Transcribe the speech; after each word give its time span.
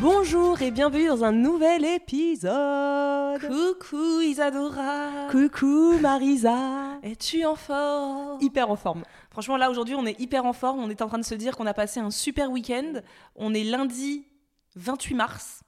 Bonjour 0.00 0.60
et 0.60 0.70
bienvenue 0.70 1.08
dans 1.08 1.24
un 1.24 1.32
nouvel 1.32 1.84
épisode. 1.84 3.40
Coucou 3.40 4.20
Isadora. 4.20 5.28
Coucou 5.30 5.98
Marisa. 5.98 6.98
Es-tu 7.02 7.46
en 7.46 7.56
forme? 7.56 8.38
Hyper 8.42 8.70
en 8.70 8.76
forme. 8.76 9.04
Franchement, 9.30 9.56
là 9.56 9.70
aujourd'hui, 9.70 9.94
on 9.94 10.04
est 10.04 10.20
hyper 10.20 10.44
en 10.44 10.52
forme. 10.52 10.80
On 10.80 10.90
est 10.90 11.00
en 11.00 11.08
train 11.08 11.18
de 11.18 11.24
se 11.24 11.34
dire 11.34 11.56
qu'on 11.56 11.66
a 11.66 11.72
passé 11.72 11.98
un 11.98 12.10
super 12.10 12.50
week-end. 12.50 13.00
On 13.36 13.54
est 13.54 13.64
lundi 13.64 14.26
28 14.74 15.14
mars. 15.14 15.60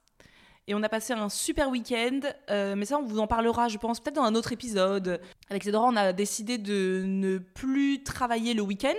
Et 0.67 0.75
on 0.75 0.83
a 0.83 0.89
passé 0.89 1.13
un 1.13 1.29
super 1.29 1.71
week-end, 1.71 2.19
euh, 2.51 2.75
mais 2.75 2.85
ça 2.85 2.99
on 2.99 3.03
vous 3.03 3.17
en 3.17 3.25
parlera, 3.25 3.69
je 3.69 3.79
pense, 3.79 3.99
peut-être 3.99 4.17
dans 4.17 4.23
un 4.23 4.35
autre 4.35 4.51
épisode. 4.53 5.19
Avec 5.49 5.63
Isadora, 5.63 5.87
on 5.87 5.95
a 5.95 6.13
décidé 6.13 6.59
de 6.59 7.01
ne 7.07 7.39
plus 7.39 8.03
travailler 8.03 8.53
le 8.53 8.61
week-end. 8.61 8.93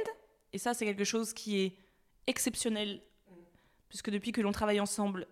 Et 0.53 0.59
ça, 0.59 0.75
c'est 0.75 0.85
quelque 0.85 1.05
chose 1.05 1.33
qui 1.33 1.61
est 1.61 1.77
exceptionnel, 2.27 3.01
puisque 3.91 4.09
depuis 4.11 4.33
que 4.33 4.41
l'on 4.41 4.53
travaille 4.53 4.81
ensemble, 4.81 5.27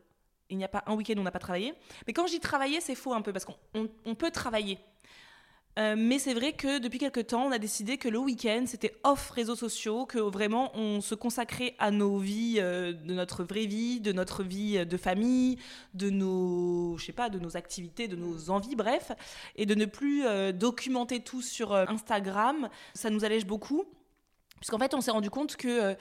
il 0.50 0.58
n'y 0.58 0.64
a 0.64 0.68
pas 0.68 0.82
un 0.86 0.94
week-end 0.94 1.14
où 1.16 1.20
on 1.20 1.24
n'a 1.24 1.30
pas 1.30 1.38
travaillé. 1.38 1.72
Mais 2.06 2.12
quand 2.12 2.26
je 2.26 2.32
dis 2.32 2.40
travailler, 2.40 2.80
c'est 2.82 2.94
faux 2.94 3.14
un 3.14 3.22
peu, 3.22 3.32
parce 3.32 3.46
qu'on 3.46 3.56
on- 3.74 3.88
on 4.04 4.14
peut 4.14 4.30
travailler. 4.30 4.78
Euh, 5.78 5.94
mais 5.96 6.18
c'est 6.18 6.34
vrai 6.34 6.54
que 6.54 6.80
depuis 6.80 6.98
quelques 6.98 7.28
temps, 7.28 7.44
on 7.46 7.52
a 7.52 7.58
décidé 7.58 7.98
que 7.98 8.08
le 8.08 8.18
week-end, 8.18 8.64
c'était 8.66 8.96
off 9.04 9.30
réseaux 9.30 9.54
sociaux, 9.54 10.06
que 10.06 10.18
vraiment 10.18 10.76
on 10.76 11.00
se 11.00 11.14
consacrait 11.14 11.76
à 11.78 11.92
nos 11.92 12.18
vies, 12.18 12.56
euh, 12.58 12.92
de 12.92 13.14
notre 13.14 13.44
vraie 13.44 13.66
vie, 13.66 14.00
de 14.00 14.10
notre 14.12 14.42
vie 14.42 14.78
euh, 14.78 14.84
de 14.84 14.96
famille, 14.96 15.56
de 15.94 16.10
nos, 16.10 16.96
je 16.98 17.04
sais 17.04 17.12
pas, 17.12 17.28
de 17.28 17.38
nos 17.38 17.56
activités, 17.56 18.08
de 18.08 18.16
nos 18.16 18.50
envies, 18.50 18.74
bref, 18.74 19.12
et 19.54 19.66
de 19.66 19.74
ne 19.76 19.84
plus 19.84 20.24
documenter 20.54 21.20
tout 21.20 21.42
sur 21.42 21.72
Instagram. 21.72 22.68
Ça 22.94 23.08
nous 23.10 23.24
allège 23.24 23.46
beaucoup, 23.46 23.84
puisqu'en 24.56 24.78
fait, 24.80 24.94
on 24.94 25.00
s'est 25.00 25.12
rendu 25.12 25.30
compte 25.30 25.54
que 25.54 25.94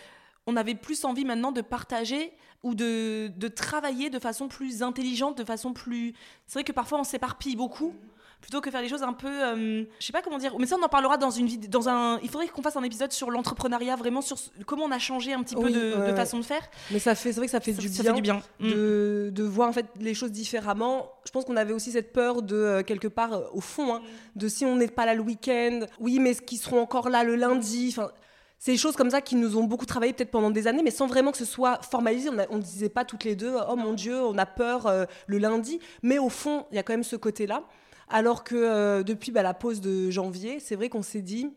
on 0.48 0.56
avait 0.56 0.76
plus 0.76 1.06
envie 1.06 1.26
maintenant 1.26 1.52
de 1.52 1.62
partager 1.62 2.32
ou 2.64 2.74
de, 2.74 3.28
de 3.36 3.48
travailler 3.48 4.10
de 4.10 4.18
façon 4.20 4.48
plus 4.48 4.82
intelligente, 4.82 5.38
de 5.38 5.44
façon 5.44 5.74
plus. 5.74 6.14
C'est 6.48 6.54
vrai 6.60 6.64
que 6.64 6.72
parfois 6.72 7.00
on 7.00 7.04
s'éparpille 7.04 7.56
beaucoup. 7.56 7.94
Plutôt 8.40 8.62
que 8.62 8.70
faire 8.70 8.84
des 8.84 8.88
choses 8.88 9.02
un 9.02 9.14
peu, 9.14 9.28
euh, 9.28 9.84
je 10.00 10.06
sais 10.06 10.14
pas 10.14 10.22
comment 10.22 10.38
dire, 10.38 10.54
mais 10.60 10.68
ça 10.68 10.76
on 10.80 10.84
en 10.84 10.88
parlera 10.90 11.18
dans 11.18 11.32
une 11.32 11.48
vidéo, 11.48 11.72
dans 11.72 11.90
un, 11.90 12.20
il 12.22 12.30
faudrait 12.30 12.48
qu'on 12.48 12.62
fasse 12.62 12.76
un 12.76 12.84
épisode 12.84 13.12
sur 13.12 13.32
l'entrepreneuriat, 13.32 13.96
vraiment 13.96 14.22
sur 14.22 14.38
comment 14.68 14.84
on 14.86 14.92
a 14.92 15.00
changé 15.00 15.34
un 15.34 15.42
petit 15.42 15.56
peu 15.56 15.72
de, 15.72 16.08
de 16.12 16.16
façon 16.16 16.38
de 16.38 16.44
faire. 16.46 16.62
Mais 16.92 17.00
ça 17.00 17.16
fait, 17.16 17.32
c'est 17.34 17.40
vrai 17.40 17.48
que 17.48 17.52
ça 17.52 17.60
fait 17.60 17.74
Ça- 17.74 17.82
du 17.82 17.88
ça 17.90 18.04
bien. 18.04 18.12
fait 18.14 18.16
du 18.18 18.22
bien. 18.22 18.42
Mm. 18.60 18.70
De, 18.70 19.30
de 19.34 19.44
voir 19.44 19.70
en 19.70 19.74
fait 19.74 19.88
les 20.00 20.14
choses 20.14 20.32
différemment. 20.32 21.10
Je 21.26 21.32
pense 21.32 21.46
qu'on 21.46 21.58
avait 21.58 21.74
aussi 21.74 21.92
cette 21.92 22.14
peur 22.14 22.44
de 22.44 22.56
euh, 22.56 22.84
quelque 22.84 23.08
part 23.08 23.34
euh, 23.34 23.42
au 23.54 23.60
fond, 23.60 23.96
hein, 23.96 24.02
de 24.36 24.48
si 24.48 24.66
on 24.66 24.76
n'est 24.76 24.88
pas 24.88 25.08
là 25.08 25.16
le 25.16 25.22
week-end, 25.22 25.80
oui, 26.00 26.20
mais 26.20 26.30
est-ce 26.30 26.44
qu'ils 26.44 26.60
seront 26.60 26.80
encore 26.80 27.10
là 27.10 27.24
le 27.24 27.36
lundi 27.36 27.88
Enfin, 27.98 28.12
c'est 28.60 28.72
des 28.72 28.78
choses 28.78 28.96
comme 28.96 29.12
ça 29.12 29.22
qui 29.22 29.36
nous 29.36 29.58
ont 29.58 29.66
beaucoup 29.66 29.86
travaillé 29.86 30.14
peut-être 30.14 30.32
pendant 30.32 30.50
des 30.50 30.68
années, 30.68 30.82
mais 30.84 30.92
sans 30.92 31.08
vraiment 31.08 31.32
que 31.32 31.38
ce 31.38 31.46
soit 31.46 31.80
formalisé. 31.84 32.30
On 32.50 32.58
ne 32.58 32.62
disait 32.62 32.90
pas 32.90 33.06
toutes 33.06 33.24
les 33.24 33.36
deux, 33.36 33.56
oh 33.70 33.76
mon 33.76 33.94
Dieu, 33.94 34.20
on 34.20 34.38
a 34.38 34.46
peur 34.46 34.88
euh, 34.88 35.06
le 35.28 35.38
lundi. 35.38 35.80
Mais 36.02 36.18
au 36.18 36.30
fond, 36.30 36.66
il 36.72 36.76
y 36.76 36.80
a 36.80 36.84
quand 36.84 36.94
même 36.94 37.04
ce 37.04 37.16
côté-là. 37.16 37.64
Alors 38.10 38.44
que 38.44 38.56
euh, 38.56 39.04
depuis 39.04 39.32
bah, 39.32 39.44
la 39.44 39.54
pause 39.54 39.80
de 39.82 40.10
janvier, 40.10 40.60
c'est 40.60 40.76
vrai 40.76 40.90
qu'on 40.90 41.04
s'est 41.04 41.22
dit, 41.22 41.50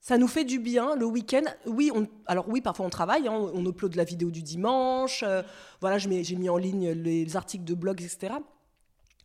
ça 0.00 0.18
nous 0.18 0.28
fait 0.28 0.44
du 0.44 0.58
bien 0.58 0.94
le 0.94 1.06
week-end. 1.06 1.42
Oui, 1.66 1.90
alors 2.26 2.48
oui, 2.48 2.60
parfois 2.60 2.86
on 2.86 2.90
travaille, 2.90 3.26
hein, 3.26 3.32
on 3.32 3.64
upload 3.66 3.96
la 3.96 4.04
vidéo 4.04 4.30
du 4.30 4.42
dimanche. 4.42 5.24
euh, 5.26 5.42
voilà, 5.80 5.98
j'ai 5.98 6.36
mis 6.36 6.48
en 6.48 6.58
ligne 6.58 6.90
les 6.90 7.36
articles 7.36 7.64
de 7.64 7.74
blog, 7.74 8.02
etc. 8.02 8.34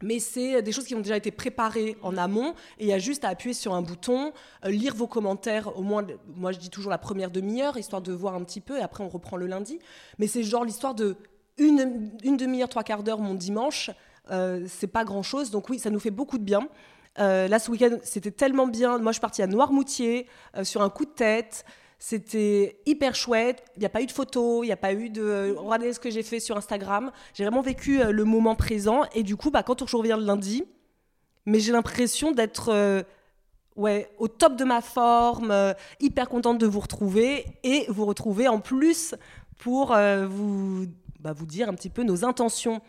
Mais 0.02 0.20
c'est 0.20 0.62
des 0.62 0.72
choses 0.72 0.86
qui 0.86 0.96
ont 0.96 1.02
déjà 1.02 1.18
été 1.18 1.32
préparées 1.32 1.98
en 2.02 2.16
amont 2.16 2.52
et 2.78 2.86
il 2.86 2.88
y 2.88 2.94
a 2.94 3.00
juste 3.00 3.26
à 3.26 3.30
appuyer 3.30 3.54
sur 3.54 3.74
un 3.74 3.82
bouton, 3.82 4.32
euh, 4.66 4.70
lire 4.70 4.96
vos 4.96 5.08
commentaires, 5.08 5.78
au 5.78 5.82
moins, 5.82 6.06
moi 6.36 6.52
je 6.52 6.60
dis 6.60 6.70
toujours 6.70 6.92
la 6.92 6.98
première 6.98 7.32
demi-heure, 7.32 7.78
histoire 7.78 8.02
de 8.02 8.14
voir 8.14 8.36
un 8.36 8.44
petit 8.44 8.62
peu 8.62 8.78
et 8.78 8.82
après 8.82 9.04
on 9.04 9.10
reprend 9.10 9.36
le 9.36 9.48
lundi. 9.48 9.80
Mais 10.18 10.28
c'est 10.28 10.44
genre 10.44 10.64
l'histoire 10.64 10.96
de 10.96 11.18
une, 11.58 12.12
une 12.24 12.38
demi-heure, 12.38 12.70
trois 12.70 12.84
quarts 12.84 13.04
d'heure 13.04 13.20
mon 13.20 13.34
dimanche, 13.34 13.92
euh, 14.32 14.66
c'est 14.68 14.88
pas 14.88 15.04
grand-chose. 15.04 15.52
Donc 15.52 15.70
oui, 15.70 15.80
ça 15.80 15.90
nous 15.90 16.00
fait 16.00 16.12
beaucoup 16.12 16.38
de 16.38 16.44
bien. 16.44 16.68
Euh, 17.20 17.48
là, 17.48 17.60
ce 17.60 17.72
week-end, 17.72 17.98
c'était 18.04 18.32
tellement 18.32 18.68
bien. 18.68 18.98
Moi, 18.98 19.12
je 19.12 19.16
suis 19.16 19.22
partie 19.22 19.42
à 19.42 19.48
Noirmoutier 19.48 20.28
euh, 20.56 20.64
sur 20.64 20.82
un 20.82 20.90
coup 20.90 21.06
de 21.06 21.12
tête. 21.12 21.66
C'était 22.02 22.80
hyper 22.86 23.14
chouette. 23.14 23.64
Il 23.76 23.80
n'y 23.82 23.86
a 23.86 23.90
pas 23.90 24.02
eu 24.02 24.06
de 24.06 24.12
photos, 24.12 24.64
il 24.64 24.68
n'y 24.68 24.72
a 24.72 24.78
pas 24.78 24.94
eu 24.94 25.10
de. 25.10 25.22
euh, 25.22 25.54
Regardez 25.58 25.92
ce 25.94 26.00
que 26.00 26.10
j'ai 26.10 26.24
fait 26.24 26.40
sur 26.40 26.56
Instagram. 26.58 27.12
J'ai 27.34 27.44
vraiment 27.44 27.62
vécu 27.62 28.02
euh, 28.02 28.12
le 28.12 28.24
moment 28.24 28.56
présent. 28.56 29.02
Et 29.14 29.24
du 29.24 29.36
coup, 29.36 29.52
bah, 29.52 29.64
quand 29.64 29.86
je 29.86 29.96
reviens 29.98 30.16
le 30.18 30.24
lundi, 30.24 30.64
mais 31.46 31.60
j'ai 31.60 31.74
l'impression 31.74 32.32
d'être 32.32 32.70
euh, 32.70 33.04
ouais, 33.76 34.10
au 34.18 34.30
top 34.30 34.56
de 34.56 34.64
ma 34.64 34.80
forme, 34.82 35.52
euh, 35.52 35.74
hyper 36.00 36.30
contente 36.30 36.58
de 36.58 36.66
vous 36.68 36.80
retrouver 36.80 37.46
et 37.64 37.86
vous 37.90 38.06
retrouver 38.06 38.48
en 38.48 38.60
plus 38.62 39.14
pour 39.58 39.92
euh, 39.94 40.26
vous, 40.26 40.86
bah, 41.20 41.34
vous 41.34 41.46
dire 41.46 41.68
un 41.68 41.74
petit 41.74 41.90
peu 41.90 42.04
nos 42.04 42.24
intentions 42.24 42.82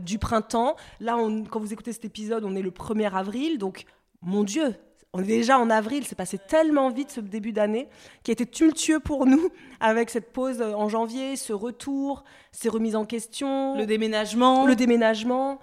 du 0.00 0.18
printemps. 0.18 0.76
Là, 0.98 1.16
on- 1.18 1.44
quand 1.44 1.60
vous 1.60 1.72
écoutez 1.74 1.92
cet 1.92 2.06
épisode, 2.06 2.42
on 2.44 2.56
est 2.56 2.62
le 2.62 2.70
1er 2.72 3.14
avril, 3.14 3.58
donc 3.58 3.84
mon 4.22 4.42
Dieu, 4.44 4.74
on 5.16 5.22
est 5.22 5.26
déjà 5.26 5.58
en 5.58 5.70
avril, 5.70 6.04
c'est 6.06 6.14
passé 6.14 6.38
tellement 6.38 6.90
vite 6.90 7.10
ce 7.10 7.20
début 7.20 7.52
d'année, 7.52 7.88
qui 8.22 8.30
a 8.30 8.32
été 8.32 8.46
tumultueux 8.46 9.00
pour 9.00 9.26
nous, 9.26 9.48
avec 9.80 10.10
cette 10.10 10.32
pause 10.32 10.60
euh, 10.60 10.72
en 10.74 10.88
janvier, 10.88 11.36
ce 11.36 11.52
retour, 11.52 12.24
ces 12.52 12.68
remises 12.68 12.96
en 12.96 13.04
question, 13.04 13.76
Le 13.76 13.86
déménagement. 13.86 14.66
le 14.66 14.76
déménagement, 14.76 15.58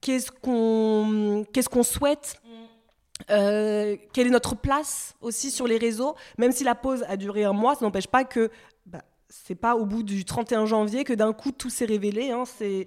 qu'est-ce 0.00 0.30
qu'on 0.30 1.44
qu'est-ce 1.52 1.68
qu'on 1.68 1.82
souhaite, 1.82 2.40
euh, 3.30 3.96
quelle 4.12 4.26
est 4.26 4.30
notre 4.30 4.56
place 4.56 5.14
aussi 5.22 5.50
sur 5.50 5.66
les 5.66 5.78
réseaux, 5.78 6.14
même 6.38 6.52
si 6.52 6.64
la 6.64 6.74
pause 6.74 7.04
a 7.08 7.16
duré 7.16 7.44
un 7.44 7.52
mois, 7.52 7.74
ça 7.74 7.84
n'empêche 7.84 8.06
pas 8.08 8.24
que 8.24 8.50
bah, 8.84 9.02
c'est 9.28 9.54
pas 9.54 9.76
au 9.76 9.86
bout 9.86 10.02
du 10.02 10.24
31 10.24 10.66
janvier 10.66 11.04
que 11.04 11.14
d'un 11.14 11.32
coup 11.32 11.52
tout 11.52 11.70
s'est 11.70 11.86
révélé. 11.86 12.30
hein, 12.30 12.44
c'est 12.44 12.86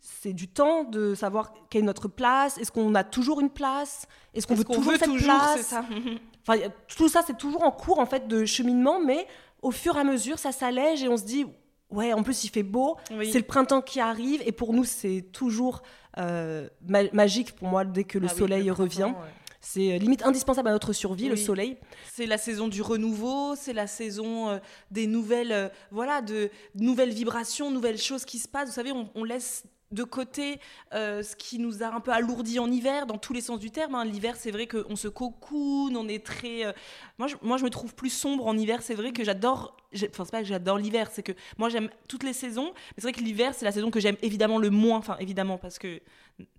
c'est 0.00 0.32
du 0.32 0.48
temps 0.48 0.84
de 0.84 1.14
savoir 1.14 1.52
quelle 1.68 1.82
est 1.82 1.86
notre 1.86 2.08
place. 2.08 2.58
Est-ce 2.58 2.72
qu'on 2.72 2.94
a 2.94 3.04
toujours 3.04 3.40
une 3.40 3.50
place 3.50 4.06
Est-ce 4.34 4.46
qu'on 4.46 4.54
veut 4.54 4.64
toujours 4.64 4.92
veut 4.92 4.98
cette 4.98 5.08
toujours, 5.08 5.26
place 5.26 5.66
ça. 5.66 5.84
Enfin, 6.48 6.58
tout 6.96 7.08
ça, 7.08 7.22
c'est 7.26 7.36
toujours 7.36 7.62
en 7.64 7.70
cours 7.70 7.98
en 7.98 8.06
fait 8.06 8.26
de 8.26 8.44
cheminement, 8.46 8.98
mais 8.98 9.26
au 9.62 9.70
fur 9.70 9.96
et 9.96 10.00
à 10.00 10.04
mesure, 10.04 10.38
ça 10.38 10.52
s'allège 10.52 11.02
et 11.02 11.08
on 11.08 11.18
se 11.18 11.24
dit, 11.24 11.44
ouais, 11.90 12.14
en 12.14 12.22
plus 12.22 12.44
il 12.44 12.48
fait 12.48 12.62
beau, 12.62 12.96
Oui. 13.12 13.30
c'est 13.30 13.38
le 13.38 13.44
printemps 13.44 13.82
qui 13.82 14.00
arrive, 14.00 14.42
et 14.46 14.52
pour 14.52 14.72
nous, 14.72 14.84
c'est 14.84 15.26
toujours 15.32 15.82
euh, 16.18 16.66
ma- 16.88 17.10
magique 17.12 17.52
pour 17.54 17.68
moi 17.68 17.84
dès 17.84 18.04
que 18.04 18.18
le 18.18 18.26
Ah 18.28 18.32
oui, 18.32 18.38
soleil 18.38 18.64
le 18.64 18.72
revient. 18.72 19.02
ouais. 19.04 19.12
c'est 19.60 19.98
limite 19.98 20.24
indispensable 20.24 20.68
à 20.68 20.72
notre 20.72 20.94
survie, 20.94 21.28
le 21.28 21.36
soleil. 21.36 21.76
C'est 22.10 22.24
la 22.26 22.38
saison 22.38 22.68
du 22.68 22.80
renouveau, 22.80 23.54
c'est 23.54 23.74
la 23.74 23.86
saison 23.86 24.58
des 24.90 25.06
nouvelles, 25.06 25.70
voilà, 25.90 26.22
de 26.22 26.48
nouvelles 26.74 27.12
vibrations, 27.12 27.70
nouvelles 27.70 27.98
choses 27.98 28.24
qui 28.24 28.38
se 28.38 28.48
passent. 28.48 28.68
Vous 28.70 28.74
savez, 28.74 28.92
on 29.14 29.24
laisse 29.24 29.64
de 29.90 30.04
côté 30.04 30.60
euh, 30.94 31.22
ce 31.22 31.34
qui 31.34 31.58
nous 31.58 31.82
a 31.82 31.86
un 31.86 32.00
peu 32.00 32.12
alourdi 32.12 32.58
en 32.58 32.70
hiver, 32.70 33.06
dans 33.06 33.18
tous 33.18 33.32
les 33.32 33.40
sens 33.40 33.58
du 33.58 33.70
terme. 33.70 33.94
Hein. 33.94 34.04
L'hiver, 34.04 34.36
c'est 34.36 34.50
vrai 34.50 34.66
qu'on 34.66 34.96
se 34.96 35.08
cocoon, 35.08 35.94
on 35.96 36.08
est 36.08 36.24
très. 36.24 36.64
Euh, 36.64 36.72
moi, 37.18 37.26
je, 37.26 37.36
moi, 37.42 37.56
je 37.56 37.64
me 37.64 37.70
trouve 37.70 37.94
plus 37.94 38.10
sombre 38.10 38.46
en 38.46 38.56
hiver. 38.56 38.82
C'est 38.82 38.94
vrai 38.94 39.12
que 39.12 39.24
j'adore. 39.24 39.76
Enfin, 39.92 40.24
c'est 40.24 40.30
pas 40.30 40.40
que 40.42 40.46
j'adore 40.46 40.78
l'hiver, 40.78 41.10
c'est 41.10 41.24
que 41.24 41.32
moi, 41.58 41.68
j'aime 41.68 41.90
toutes 42.06 42.22
les 42.22 42.32
saisons. 42.32 42.72
Mais 42.72 42.94
c'est 42.96 43.02
vrai 43.02 43.12
que 43.12 43.20
l'hiver, 43.20 43.52
c'est 43.54 43.64
la 43.64 43.72
saison 43.72 43.90
que 43.90 43.98
j'aime 43.98 44.16
évidemment 44.22 44.58
le 44.58 44.70
moins. 44.70 44.98
Enfin, 44.98 45.16
évidemment, 45.18 45.58
parce 45.58 45.78
que 45.78 46.00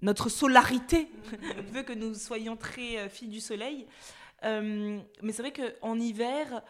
notre 0.01 0.27
solarité 0.29 1.07
veut 1.71 1.83
que 1.83 1.93
nous 1.93 2.13
soyons 2.13 2.57
très 2.57 2.97
euh, 2.97 3.09
filles 3.09 3.29
du 3.29 3.39
soleil. 3.39 3.87
mais 4.43 5.31
c'est 5.31 5.41
vrai 5.41 5.53
qu'en 5.53 5.97
hiver, 5.99 6.61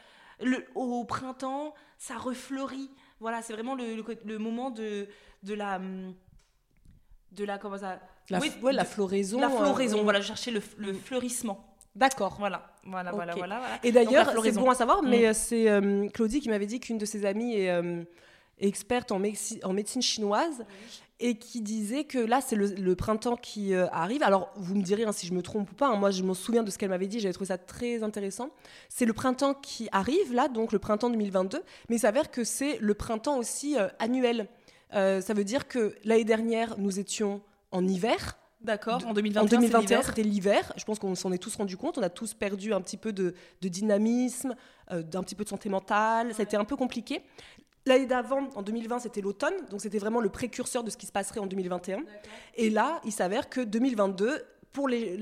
au 0.76 1.04
printemps, 1.06 1.74
ça 1.98 2.18
refleurit. 2.18 2.92
Voilà, 3.20 3.42
c'est 3.42 3.54
vraiment 3.54 3.76
le, 3.76 4.04
le, 4.26 4.38
moment 4.40 4.72
de, 4.72 5.08
de 5.44 5.54
la 5.54 5.76
hum, 5.76 6.14
de 7.32 7.46
la 7.46 7.58
comment 7.58 7.78
ça 7.78 8.00
la, 8.30 8.40
oui, 8.40 8.52
la 8.72 8.86
floraison 8.86 9.40
la 9.40 9.50
floraison 9.50 10.00
euh, 10.00 10.04
voilà 10.04 10.22
chercher 10.22 10.52
le, 10.52 10.62
le 10.78 10.94
fleurissement 10.94 11.72
D'accord. 11.96 12.38
Voilà, 12.40 12.72
voilà, 12.86 13.12
voilà, 13.12 13.36
voilà, 13.36 13.62
Et 13.84 13.92
d'ailleurs, 13.92 14.32
c'est 14.44 14.54
bon 14.54 14.70
à 14.70 14.76
savoir, 14.76 15.04
mais 15.04 15.24
mm. 15.24 15.26
euh, 15.26 15.34
c'est 15.34 15.70
euh, 15.70 16.08
Claudie 16.10 16.40
qui 16.40 16.50
m'avait 16.50 16.66
dit 16.66 16.80
qu'une 16.80 16.98
de 16.98 17.06
ses 17.06 17.26
amies 17.26 17.56
est 17.56 18.08
experte 18.60 19.12
en, 19.12 19.22
en, 19.64 19.74
médecine 19.74 20.02
chinoise 20.02 20.64
et 21.20 21.36
qui 21.36 21.62
disait 21.62 22.06
que 22.06 22.18
là, 22.18 22.40
c'est 22.40 22.56
le, 22.56 22.96
printemps 22.96 23.36
qui 23.36 23.74
arrive. 23.76 24.24
Alors, 24.24 24.52
vous 24.56 24.76
me 24.76 24.84
direz 24.84 25.04
hein, 25.04 25.12
si 25.12 25.28
je 25.28 25.34
me 25.34 25.42
trompe 25.42 25.70
ou 25.70 25.76
pas. 25.76 25.88
Hein, 25.88 25.98
moi, 25.98 26.12
je 26.12 26.24
m'en 26.24 26.34
souviens 26.34 26.64
de 26.64 26.72
ce 26.72 26.78
qu'elle 26.78 26.90
m'avait 26.90 27.08
dit. 27.08 27.20
J'avais 27.20 27.34
trouvé 27.34 27.50
ça 27.50 27.58
très 27.58 28.04
intéressant. 28.04 28.52
C'est 28.88 29.06
le 29.06 29.14
printemps 29.14 29.54
qui 29.54 29.90
arrive 29.92 30.34
là, 30.34 30.48
donc 30.48 30.72
le 30.72 30.80
printemps 30.80 31.10
2022. 31.10 31.62
Mais 31.90 31.98
il 31.98 32.00
s'avère 32.00 32.32
que 32.32 32.46
c'est 32.46 32.78
le 32.80 32.94
printemps 32.94 33.38
aussi 33.38 33.76
annuel. 34.00 34.48
Euh, 34.94 35.22
ça 35.22 35.34
veut 35.34 35.44
dire 35.44 35.68
que 35.68 35.96
l'année 36.04 36.24
dernière, 36.24 36.78
nous 36.78 37.00
étions 37.00 37.42
en 37.72 37.88
hiver. 37.88 38.38
D'accord, 38.62 39.02
en 39.08 39.14
2021, 39.14 39.42
en 39.42 39.46
2021 39.46 40.02
c'était 40.04 40.22
l'hiver. 40.22 40.72
Je 40.78 40.84
pense 40.84 41.00
qu'on 41.00 41.16
s'en 41.16 41.32
est 41.32 41.40
tous 41.40 41.56
rendu 41.56 41.78
compte. 41.78 41.98
On 41.98 42.04
a 42.04 42.10
tous 42.10 42.36
perdu 42.36 42.74
un 42.74 42.82
petit 42.82 42.98
peu 42.98 43.12
de, 43.12 43.34
dynamisme, 43.62 44.56
euh, 44.92 45.02
d'un 45.02 45.24
petit 45.24 45.34
peu 45.34 45.44
de 45.44 45.50
santé 45.50 45.68
mentale. 45.68 46.34
Ça 46.36 46.42
a 46.42 46.44
été 46.44 46.58
un 46.58 46.66
peu 46.66 46.76
compliqué. 46.76 47.22
L'année 47.88 48.06
d'avant, 48.06 48.48
en 48.56 48.62
2020, 48.62 49.00
c'était 49.00 49.22
l'automne, 49.22 49.56
donc 49.72 49.82
c'était 49.82 49.98
vraiment 49.98 50.22
le 50.22 50.30
précurseur 50.30 50.84
de 50.84 50.92
ce 50.92 50.98
qui 50.98 51.08
se 51.08 51.12
passerait 51.12 51.40
en 51.40 51.48
2021. 51.48 52.04
Et 52.56 52.70
là, 52.70 53.02
il 53.04 53.12
s'avère 53.12 53.50
que 53.50 53.62
2022, 53.62 54.44
pour 54.72 54.88
les, 54.88 55.18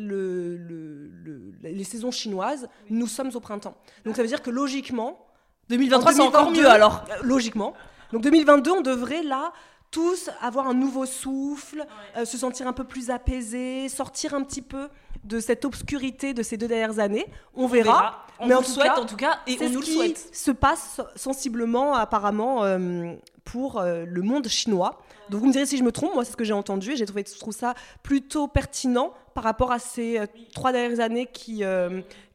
les 1.64 1.84
saisons 1.86 2.12
chinoises, 2.12 2.68
nous 2.90 3.08
sommes 3.08 3.32
au 3.34 3.40
printemps. 3.40 3.76
Donc 4.04 4.18
ça 4.18 4.22
veut 4.22 4.28
dire 4.28 4.42
que 4.42 4.50
logiquement, 4.50 5.26
2023, 5.70 6.14
c'est 6.14 6.22
encore 6.22 6.52
mieux 6.52 6.68
alors. 6.68 7.06
Euh, 7.10 7.14
logiquement. 7.22 7.74
Donc 8.12 8.24
2022, 8.24 8.72
on 8.72 8.82
devrait 8.82 9.24
là 9.24 9.54
tous 9.92 10.30
avoir 10.42 10.68
un 10.68 10.74
nouveau 10.74 11.06
souffle, 11.06 11.86
euh, 12.16 12.26
se 12.26 12.38
sentir 12.38 12.68
un 12.68 12.74
peu 12.74 12.84
plus 12.84 13.10
apaisé, 13.10 13.90
sortir 13.90 14.34
un 14.34 14.44
petit 14.44 14.62
peu 14.62 14.90
de 15.24 15.40
cette 15.40 15.66
obscurité 15.66 16.34
de 16.34 16.44
ces 16.44 16.58
deux 16.58 16.68
dernières 16.68 17.00
années. 17.00 17.26
On, 17.56 17.68
verra. 17.68 18.26
On 18.40 18.48
mais 18.48 18.56
on 18.56 18.60
le 18.60 18.66
souhaite 18.66 18.98
en 18.98 19.06
tout 19.06 19.16
cas, 19.16 19.40
et 19.48 19.58
on 19.62 19.70
nous 19.70 19.80
le 19.80 19.86
souhaite. 19.86 20.30
Se 20.34 20.52
passe 20.52 21.02
sensiblement 21.16 21.96
apparemment 21.96 22.64
euh, 22.64 23.14
pour 23.44 23.80
euh, 23.80 24.06
le 24.08 24.22
monde 24.22 24.48
chinois. 24.48 25.02
Donc 25.30 25.42
vous 25.42 25.48
me 25.48 25.52
direz 25.52 25.66
si 25.66 25.78
je 25.78 25.84
me 25.84 25.92
trompe, 25.92 26.14
moi 26.14 26.24
c'est 26.24 26.32
ce 26.32 26.38
que 26.38 26.44
j'ai 26.44 26.54
entendu 26.54 26.92
et 26.92 26.96
j'ai 26.96 27.06
trouvé 27.06 27.24
trouve 27.24 27.54
ça 27.54 27.74
plutôt 28.02 28.48
pertinent 28.48 29.14
par 29.34 29.44
rapport 29.44 29.72
à 29.72 29.80
ces 29.80 30.20
trois 30.54 30.72
dernières 30.72 31.00
années 31.00 31.28
qui, 31.28 31.64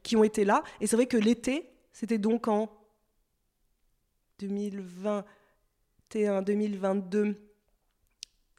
qui 0.04 0.16
ont 0.16 0.22
été 0.22 0.44
là. 0.44 0.62
Et 0.80 0.86
c'est 0.86 0.94
vrai 0.94 1.06
que 1.06 1.16
l'été, 1.16 1.68
c'était 1.92 2.18
donc 2.18 2.46
en 2.46 2.68
2020. 4.38 5.24
2022. 6.14 7.36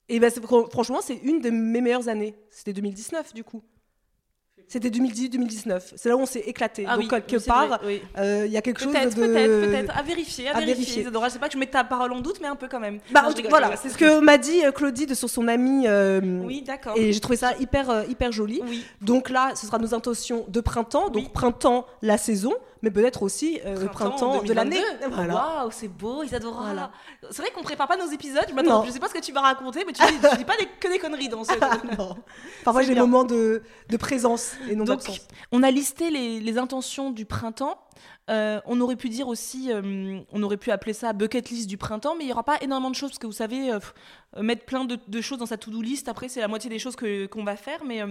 Et 0.07 0.19
ben, 0.19 0.31
franchement, 0.69 0.99
c'est 1.01 1.15
une 1.23 1.39
de 1.39 1.49
mes 1.49 1.81
meilleures 1.81 2.07
années. 2.09 2.35
C'était 2.51 2.73
2019, 2.73 3.33
du 3.33 3.43
coup. 3.43 3.63
C'était 4.67 4.89
2018-2019. 4.89 5.93
C'est 5.95 6.09
là 6.09 6.17
où 6.17 6.21
on 6.21 6.25
s'est 6.25 6.39
éclaté. 6.39 6.85
Ah 6.87 6.97
Donc, 6.97 7.09
quelque 7.09 7.45
part, 7.45 7.79
euh, 8.17 8.43
il 8.47 8.51
y 8.51 8.57
a 8.57 8.61
quelque 8.61 8.81
chose 8.81 8.93
de. 8.93 9.25
Peut-être, 9.25 9.69
peut-être. 9.69 9.97
À 9.97 10.01
vérifier, 10.01 10.49
à, 10.49 10.59
vérifier. 10.59 11.03
Je 11.03 11.29
sais 11.29 11.39
pas 11.39 11.47
que 11.47 11.53
je 11.53 11.59
mette 11.59 11.71
ta 11.71 11.83
parole 11.83 12.11
en 12.13 12.19
doute, 12.19 12.39
mais 12.41 12.47
un 12.47 12.55
peu 12.55 12.67
quand 12.67 12.79
même. 12.79 12.99
Bah, 13.11 13.27
voilà, 13.49 13.75
c'est 13.75 13.89
ce 13.89 13.97
que 13.97 14.19
m'a 14.19 14.37
dit 14.37 14.65
euh, 14.65 14.71
Claudie 14.71 15.05
de, 15.05 15.13
sur 15.13 15.29
son 15.29 15.47
amie. 15.47 15.85
Euh, 15.87 16.19
oui, 16.43 16.63
d'accord. 16.63 16.93
Et 16.97 17.13
j'ai 17.13 17.19
trouvé 17.19 17.37
ça 17.37 17.55
hyper, 17.59 18.09
hyper 18.09 18.31
joli. 18.31 18.61
Oui. 18.67 18.83
Donc 19.01 19.29
là, 19.29 19.51
ce 19.55 19.67
sera 19.67 19.77
nos 19.77 19.93
intentions 19.93 20.45
de 20.47 20.61
printemps. 20.61 21.09
Donc, 21.09 21.31
printemps, 21.31 21.85
la 22.01 22.17
saison 22.17 22.53
mais 22.85 22.91
peut-être 22.91 23.23
aussi 23.23 23.59
le 23.65 23.87
printemps 23.87 24.43
de 24.43 24.53
l'année. 24.53 24.79
Voilà. 25.11 25.33
Waouh, 25.33 25.71
c'est 25.71 25.87
beau, 25.87 26.23
Isadora. 26.23 26.63
Voilà. 26.63 26.91
C'est 27.31 27.41
vrai 27.41 27.51
qu'on 27.51 27.63
prépare 27.63 27.87
pas 27.87 27.97
nos 27.97 28.09
épisodes. 28.11 28.45
Je, 28.47 28.85
je 28.85 28.91
sais 28.91 28.99
pas 28.99 29.09
ce 29.09 29.13
que 29.13 29.19
tu 29.19 29.31
vas 29.31 29.41
raconter, 29.41 29.83
mais 29.85 29.91
tu 29.91 30.01
dis, 30.05 30.37
dis 30.37 30.45
pas 30.45 30.53
que 30.79 30.87
des 30.87 30.99
conneries 30.99 31.29
dans 31.29 31.43
ce. 31.43 31.53
non. 31.97 32.15
Parfois, 32.63 32.83
j'ai 32.83 32.93
des 32.93 32.99
moments 32.99 33.23
de, 33.23 33.63
de 33.89 33.97
présence 33.97 34.53
et 34.69 34.75
non 34.75 34.85
d'absence. 34.85 35.27
On 35.51 35.63
a 35.63 35.71
listé 35.71 36.11
les, 36.11 36.39
les 36.39 36.57
intentions 36.57 37.11
du 37.11 37.25
printemps. 37.25 37.79
Euh, 38.29 38.59
on 38.65 38.81
aurait 38.81 38.95
pu 38.95 39.09
dire 39.09 39.27
aussi, 39.27 39.71
euh, 39.71 40.19
on 40.31 40.43
aurait 40.43 40.57
pu 40.57 40.71
appeler 40.71 40.93
ça 40.93 41.13
bucket 41.13 41.49
list 41.49 41.67
du 41.67 41.77
printemps, 41.77 42.15
mais 42.15 42.23
il 42.23 42.27
n'y 42.27 42.33
aura 42.33 42.43
pas 42.43 42.57
énormément 42.61 42.89
de 42.89 42.95
choses 42.95 43.11
parce 43.11 43.19
que 43.19 43.27
vous 43.27 43.33
savez, 43.33 43.71
euh, 43.71 43.79
mettre 44.41 44.65
plein 44.65 44.85
de, 44.85 44.97
de, 45.07 45.21
choses 45.21 45.37
dans 45.37 45.45
sa 45.45 45.57
to-do 45.57 45.81
list, 45.81 46.07
après 46.07 46.27
c'est 46.27 46.41
la 46.41 46.47
moitié 46.47 46.69
des 46.69 46.79
choses 46.79 46.95
qu'on 46.95 47.43
va 47.43 47.55
faire, 47.55 47.83
mais 47.85 48.01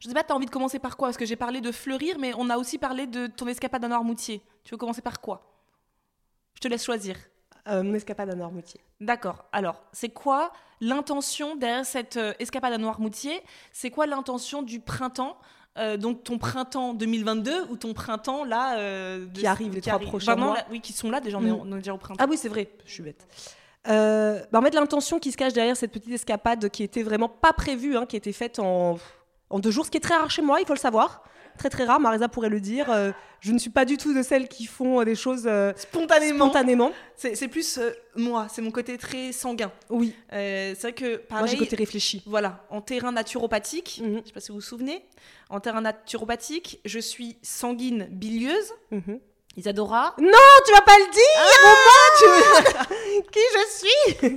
je 0.00 0.08
sais 0.08 0.14
pas, 0.14 0.22
tu 0.22 0.32
as 0.32 0.36
envie 0.36 0.46
de 0.46 0.50
commencer 0.50 0.78
par 0.78 0.96
quoi? 0.96 1.08
Parce 1.08 1.16
que 1.16 1.24
j'ai 1.24 1.36
parlé 1.36 1.60
de 1.60 1.72
fleurir, 1.72 2.16
mais 2.18 2.32
on 2.36 2.50
a 2.50 2.56
aussi 2.56 2.78
parlé 2.78 3.06
de 3.06 3.26
ton 3.26 3.46
escapade 3.46 3.84
à 3.84 3.88
Noirmoutier. 3.88 4.42
Tu 4.64 4.70
veux 4.70 4.78
commencer 4.78 5.02
par 5.02 5.20
quoi? 5.20 5.50
Je 6.54 6.60
te 6.60 6.68
laisse 6.68 6.84
choisir. 6.84 7.16
Euh, 7.68 7.82
mon 7.82 7.94
escapade 7.94 8.30
à 8.30 8.34
Noirmoutier. 8.34 8.80
D'accord. 9.00 9.44
Alors, 9.52 9.82
c'est 9.92 10.08
quoi 10.08 10.52
l'intention 10.80 11.56
derrière 11.56 11.84
cette 11.84 12.16
euh, 12.16 12.32
escapade 12.38 12.72
à 12.72 12.78
Noirmoutier 12.78 13.40
C'est 13.72 13.90
quoi 13.90 14.06
l'intention 14.06 14.62
du 14.62 14.80
printemps 14.80 15.36
euh, 15.78 15.96
donc 15.96 16.24
ton 16.24 16.36
printemps 16.36 16.94
2022 16.94 17.68
ou 17.70 17.76
ton 17.76 17.94
printemps 17.94 18.42
là 18.42 18.76
qui 19.32 19.46
arrive 19.46 19.72
les 19.72 19.80
trois 19.80 20.00
prochains 20.00 20.34
mois 20.34 20.56
oui 20.68 20.80
qui 20.80 20.92
sont 20.92 21.12
là 21.12 21.20
déjà 21.20 21.38
mm. 21.38 21.52
on, 21.52 21.72
est, 21.74 21.76
déjà 21.76 21.94
au 21.94 21.96
printemps 21.96 22.24
ah 22.24 22.26
oui 22.28 22.36
c'est 22.36 22.48
vrai 22.48 22.68
je 22.84 22.90
suis 22.90 23.04
bête 23.04 23.24
bah, 23.84 24.58
en 24.58 24.62
fait 24.62 24.74
l'intention 24.74 25.20
qui 25.20 25.30
se 25.30 25.36
cache 25.36 25.52
derrière 25.52 25.76
cette 25.76 25.92
petite 25.92 26.12
escapade 26.12 26.70
qui 26.70 26.82
était 26.82 27.04
vraiment 27.04 27.28
pas 27.28 27.52
prévue 27.52 27.96
hein, 27.96 28.04
qui 28.04 28.16
était 28.16 28.32
faite 28.32 28.58
en 28.58 28.98
en 29.50 29.58
deux 29.58 29.70
jours, 29.70 29.84
ce 29.84 29.90
qui 29.90 29.98
est 29.98 30.00
très 30.00 30.16
rare 30.16 30.30
chez 30.30 30.42
moi, 30.42 30.60
il 30.60 30.66
faut 30.66 30.74
le 30.74 30.78
savoir. 30.78 31.22
Très 31.58 31.68
très 31.68 31.84
rare, 31.84 32.00
Marisa 32.00 32.28
pourrait 32.28 32.48
le 32.48 32.60
dire. 32.60 32.90
Euh, 32.90 33.10
je 33.40 33.52
ne 33.52 33.58
suis 33.58 33.70
pas 33.70 33.84
du 33.84 33.96
tout 33.96 34.14
de 34.14 34.22
celles 34.22 34.48
qui 34.48 34.66
font 34.66 35.00
euh, 35.00 35.04
des 35.04 35.14
choses 35.14 35.44
euh, 35.46 35.72
spontanément. 35.76 36.46
spontanément. 36.46 36.92
C'est 37.16 37.48
plus 37.48 37.78
moi, 38.16 38.46
c'est 38.50 38.62
mon 38.62 38.70
côté 38.70 38.96
très 38.96 39.32
sanguin. 39.32 39.70
Oui. 39.90 40.14
c'est 40.30 40.80
vrai 40.80 40.92
que 40.94 41.16
pareil. 41.16 41.42
Moi 41.42 41.46
j'ai 41.46 41.58
côté 41.58 41.76
réfléchi. 41.76 42.22
Voilà, 42.24 42.64
en 42.70 42.80
terrain 42.80 43.12
naturopathique, 43.12 44.00
mhm. 44.02 44.12
je 44.14 44.20
ne 44.20 44.24
sais 44.24 44.32
pas 44.32 44.40
si 44.40 44.48
vous 44.48 44.54
vous 44.54 44.60
souvenez, 44.62 45.04
en 45.50 45.60
terrain 45.60 45.82
naturopathique, 45.82 46.80
je 46.84 46.98
suis 46.98 47.36
sanguine 47.42 48.06
bilieuse. 48.10 48.72
Mhm. 48.90 49.20
Isadora 49.56 50.14
Non, 50.18 50.30
tu 50.64 50.72
vas 50.72 50.80
pas 50.80 50.96
le 50.96 51.12
dire 51.12 52.78
ah 52.78 52.86
Qui 53.32 53.40
je 53.52 53.78
suis 53.78 54.30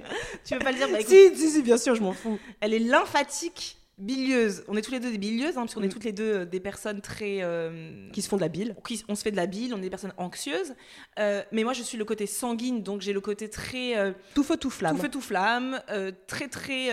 Tu 0.44 0.56
veux 0.56 0.60
pas 0.60 0.72
le 0.72 0.78
dire 0.78 0.90
bah, 0.90 0.98
si, 1.06 1.36
si, 1.38 1.52
si, 1.52 1.62
bien 1.62 1.78
sûr, 1.78 1.94
je 1.94 2.02
m'en 2.02 2.14
fous. 2.14 2.40
Elle 2.60 2.74
est 2.74 2.80
lymphatique 2.80 3.78
Bilieuses, 4.00 4.64
on 4.68 4.76
est 4.76 4.82
tous 4.82 4.92
les 4.92 5.00
deux 5.00 5.12
des 5.12 5.20
bilieuses, 5.20 5.56
hein, 5.56 5.62
parce 5.62 5.76
qu'on 5.76 5.84
est 5.84 5.88
mm. 5.88 5.92
toutes 5.92 6.04
les 6.04 6.14
deux 6.14 6.34
euh, 6.34 6.46
des 6.46 6.60
personnes 6.60 7.00
très. 7.00 7.44
Euh, 7.44 8.10
qui 8.12 8.24
se 8.24 8.28
font 8.28 8.38
de 8.38 8.42
la 8.42 8.48
bile. 8.48 8.76
Qui, 8.88 9.04
on 9.08 9.14
se 9.14 9.22
fait 9.22 9.30
de 9.30 9.36
la 9.36 9.46
bile, 9.46 9.72
on 9.72 9.78
est 9.78 9.82
des 9.82 9.92
personnes 9.92 10.14
anxieuses. 10.18 10.74
Euh, 11.20 11.44
mais 11.52 11.64
moi, 11.64 11.74
je 11.74 11.84
suis 11.84 11.96
le 11.96 12.04
côté 12.04 12.26
sanguine, 12.26 12.82
donc 12.82 13.02
j'ai 13.02 13.14
le 13.14 13.22
côté 13.22 13.50
très. 13.50 14.16
tout 14.34 14.44
feu, 14.44 14.58
tout 14.58 14.72
flamme. 14.72 14.96
Tout 14.96 15.02
feu, 15.04 15.10
tout 15.10 15.22
flamme. 15.22 15.80
très, 16.26 16.48
très. 16.48 16.88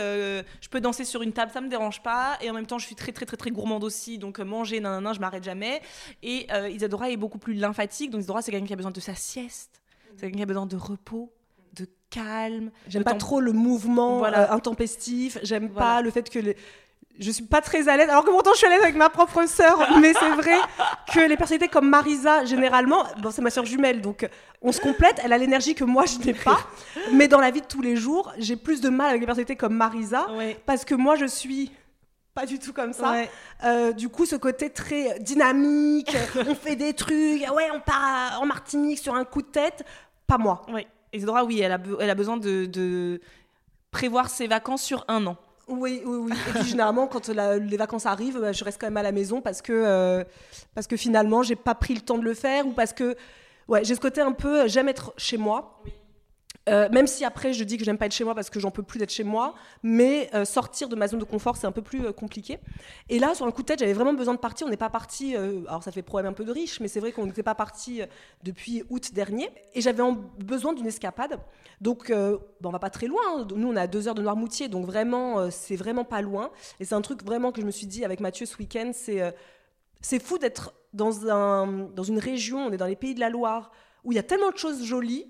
je 0.61 0.69
peux 0.69 0.83
danser 0.83 1.05
sur 1.07 1.23
une 1.23 1.33
table, 1.33 1.51
ça 1.53 1.63
me 1.63 1.69
dérange 1.69 2.03
pas. 2.03 2.37
Et 2.43 2.51
en 2.51 2.53
même 2.53 2.67
temps, 2.67 2.79
je 2.79 2.85
suis 2.85 2.97
très, 2.97 3.13
très, 3.13 3.25
très, 3.25 3.39
très 3.39 3.51
gourmande 3.51 3.83
aussi. 3.83 4.19
Donc 4.19 4.39
manger, 4.39 4.81
nan, 4.81 4.93
nan, 4.93 5.05
nan 5.05 5.15
je 5.15 5.21
m'arrête 5.21 5.45
jamais. 5.45 5.81
Et 6.23 6.49
Isadora 6.71 7.11
est 7.11 7.17
beaucoup 7.17 7.39
plus 7.39 7.55
lymphatique. 7.55 8.11
Donc 8.11 8.21
Isadora, 8.21 8.43
c'est 8.43 8.51
quelqu'un 8.51 8.67
qui 8.67 8.75
a 8.75 8.77
besoin 8.77 8.93
de 8.93 9.01
sa 9.01 9.15
sieste. 9.15 9.81
C'est 10.17 10.23
quelqu'un 10.23 10.37
qui 10.37 10.43
a 10.43 10.47
besoin 10.47 10.67
de 10.67 10.77
repos 10.77 11.33
de 11.73 11.87
calme. 12.11 12.71
J'aime 12.89 13.05
pas 13.05 13.15
trop 13.15 13.41
le 13.41 13.53
mouvement 13.53 14.19
voilà. 14.19 14.53
intempestif. 14.53 15.39
J'aime 15.43 15.71
pas 15.71 16.03
le 16.03 16.11
fait 16.11 16.29
que 16.29 16.39
les, 16.39 16.57
je 17.19 17.31
suis 17.31 17.45
pas 17.45 17.61
très 17.61 17.89
à 17.89 17.97
l'aise, 17.97 18.09
alors 18.09 18.25
que 18.25 18.31
pourtant 18.31 18.53
je 18.53 18.59
suis 18.59 18.67
à 18.67 18.71
l'aise 18.71 18.83
avec 18.83 18.97
ma 18.97 19.11
propre 19.11 19.47
sœur, 19.47 19.79
mais 20.01 20.13
c'est 20.15 20.31
vrai 20.31 20.59
que 21.13 21.21
les 21.21 21.37
personnalités 21.37 21.69
comme 21.69 21.89
Marisa, 21.89 22.45
généralement, 22.45 23.05
bon, 23.21 23.31
c'est 23.31 23.43
ma 23.43 23.51
sœur 23.51 23.67
jumelle, 23.67 24.01
donc 24.01 24.29
on 24.63 24.73
se 24.73 24.81
complète, 24.81 25.21
elle 25.23 25.33
a 25.33 25.39
l'énergie 25.39 25.75
que 25.75 25.85
moi 25.85 26.05
je 26.07 26.19
n'ai 26.25 26.35
pas, 26.35 26.61
mais 27.13 27.29
dans 27.29 27.41
la 27.41 27.51
vie 27.51 27.61
de 27.61 27.67
tous 27.67 27.83
les 27.83 27.97
jours, 27.97 28.33
j'ai 28.39 28.57
plus 28.57 28.81
de 28.81 28.89
mal 28.89 29.09
avec 29.09 29.21
les 29.21 29.27
personnalités 29.27 29.57
comme 29.57 29.75
Marisa, 29.75 30.27
parce 30.67 30.85
que 30.85 30.95
moi 30.95 31.17
je 31.17 31.27
suis 31.27 31.71
pas 32.35 32.47
du 32.47 32.59
tout 32.59 32.73
comme 32.73 32.93
ça. 32.93 33.25
Euh, 33.65 33.93
du 33.93 34.09
coup, 34.09 34.25
ce 34.25 34.37
côté 34.37 34.71
très 34.71 35.19
dynamique, 35.19 36.17
on 36.37 36.55
fait 36.55 36.77
des 36.77 36.95
trucs, 36.95 37.43
ouais, 37.43 37.69
on 37.75 37.81
part 37.81 38.41
en 38.41 38.47
Martinique 38.47 38.99
sur 38.99 39.15
un 39.15 39.25
coup 39.25 39.43
de 39.43 39.49
tête, 39.49 39.85
pas 40.27 40.39
moi. 40.39 40.63
Oui. 40.73 40.87
Isidora, 41.13 41.45
oui, 41.45 41.61
elle 41.61 41.73
a, 41.73 41.79
elle 41.99 42.09
a 42.09 42.15
besoin 42.15 42.37
de, 42.37 42.67
de 42.67 43.21
prévoir 43.91 44.31
ses 44.31 44.47
vacances 44.47 44.83
sur 44.83 45.05
un 45.09 45.27
an. 45.27 45.37
Oui, 45.71 46.03
oui, 46.05 46.17
oui. 46.17 46.33
Et 46.49 46.59
puis 46.59 46.69
généralement, 46.69 47.07
quand 47.07 47.29
les 47.29 47.77
vacances 47.77 48.07
arrivent, 48.07 48.41
bah, 48.41 48.53
je 48.53 48.65
reste 48.65 48.81
quand 48.81 48.89
même 48.89 48.97
à 48.97 49.03
la 49.03 49.13
maison 49.13 49.41
parce 49.41 49.63
que, 49.63 49.73
euh, 49.73 50.25
parce 50.75 50.87
que 50.87 50.97
finalement, 50.97 51.43
j'ai 51.43 51.57
pas 51.57 51.75
pris 51.75 51.95
le 51.95 52.01
temps 52.01 52.19
de 52.19 52.25
le 52.25 52.35
faire 52.35 52.67
ou 52.67 52.73
parce 52.73 52.93
que 52.93 53.17
ouais, 53.69 53.85
j'ai 53.85 53.95
ce 53.95 54.01
côté 54.01 54.21
un 54.21 54.33
peu, 54.33 54.67
j'aime 54.69 54.89
être 54.89 55.15
chez 55.17 55.37
moi. 55.37 55.81
Euh, 56.69 56.89
même 56.91 57.07
si 57.07 57.25
après 57.25 57.53
je 57.55 57.65
dis 57.65 57.79
que 57.79 57.85
j'aime 57.85 57.97
pas 57.97 58.07
être 58.07 58.13
chez 58.13 58.23
moi 58.23 58.35
parce 58.35 58.51
que 58.51 58.61
j'en 58.61 58.71
peux 58.71 58.83
plus 58.83 58.99
d'être 58.99 59.13
chez 59.13 59.25
moi, 59.25 59.55
mais 59.83 60.29
euh, 60.35 60.45
sortir 60.45 60.89
de 60.89 60.95
ma 60.95 61.09
zone 61.09 61.19
de 61.19 61.25
confort 61.25 61.57
c'est 61.57 61.67
un 61.67 61.73
peu 61.73 61.81
plus 61.81 62.05
euh, 62.05 62.13
compliqué. 62.13 62.59
Et 63.09 63.19
là, 63.19 63.35
sur 63.35 63.47
un 63.47 63.51
coup 63.51 63.63
de 63.63 63.67
tête, 63.67 63.79
j'avais 63.79 63.95
vraiment 63.95 64.13
besoin 64.13 64.35
de 64.35 64.39
partir. 64.39 64.67
On 64.67 64.71
n'est 64.71 64.77
pas 64.77 64.91
parti, 64.91 65.35
alors 65.35 65.83
ça 65.83 65.91
fait 65.91 66.03
problème 66.03 66.31
un 66.31 66.35
peu 66.35 66.45
de 66.45 66.53
riche, 66.53 66.81
mais 66.81 66.89
c'est 66.89 67.01
vrai 67.01 67.13
qu'on 67.13 67.27
n'était 67.27 67.43
pas 67.43 67.55
parti 67.55 68.03
depuis 68.43 68.85
août 68.91 69.13
dernier. 69.15 69.51
Et 69.75 69.81
j'avais 69.81 70.03
besoin 70.39 70.73
d'une 70.73 70.87
escapade. 70.87 71.39
Donc, 71.81 72.13
bon, 72.13 72.69
on 72.69 72.71
va 72.71 72.79
pas 72.79 72.91
très 72.91 73.07
loin. 73.07 73.21
Hein. 73.29 73.47
Nous, 73.55 73.69
on 73.69 73.77
est 73.77 73.81
à 73.81 73.87
deux 73.87 74.09
heures 74.09 74.15
de 74.15 74.23
Noirmoutier, 74.23 74.69
donc 74.69 74.87
vraiment, 74.87 75.51
c'est 75.51 75.77
vraiment 75.77 76.05
pas 76.05 76.21
loin. 76.21 76.51
Et 76.79 76.85
c'est 76.85 76.95
un 76.95 77.01
truc 77.01 77.25
vraiment 77.25 77.53
que 77.53 77.61
je 77.61 77.67
me 77.67 77.71
suis 77.71 77.87
dit 77.87 78.05
avec 78.05 78.21
Mathieu 78.21 78.47
ce 78.47 78.57
week-end, 78.59 78.91
c'est 78.95 79.35
c'est 80.01 80.23
fou 80.23 80.39
d'être 80.39 80.73
dans, 80.93 81.29
un, 81.29 81.67
dans 81.95 82.03
une 82.03 82.19
région, 82.19 82.67
on 82.67 82.73
est 82.73 82.77
dans 82.77 82.87
les 82.87 82.97
pays 82.97 83.15
de 83.15 83.21
la 83.21 83.29
Loire, 83.29 83.71
où 84.05 84.13
il 84.13 84.17
y 84.17 84.19
a 84.19 84.23
tellement 84.23 84.51
de 84.51 84.57
choses 84.57 84.83
jolies 84.83 85.27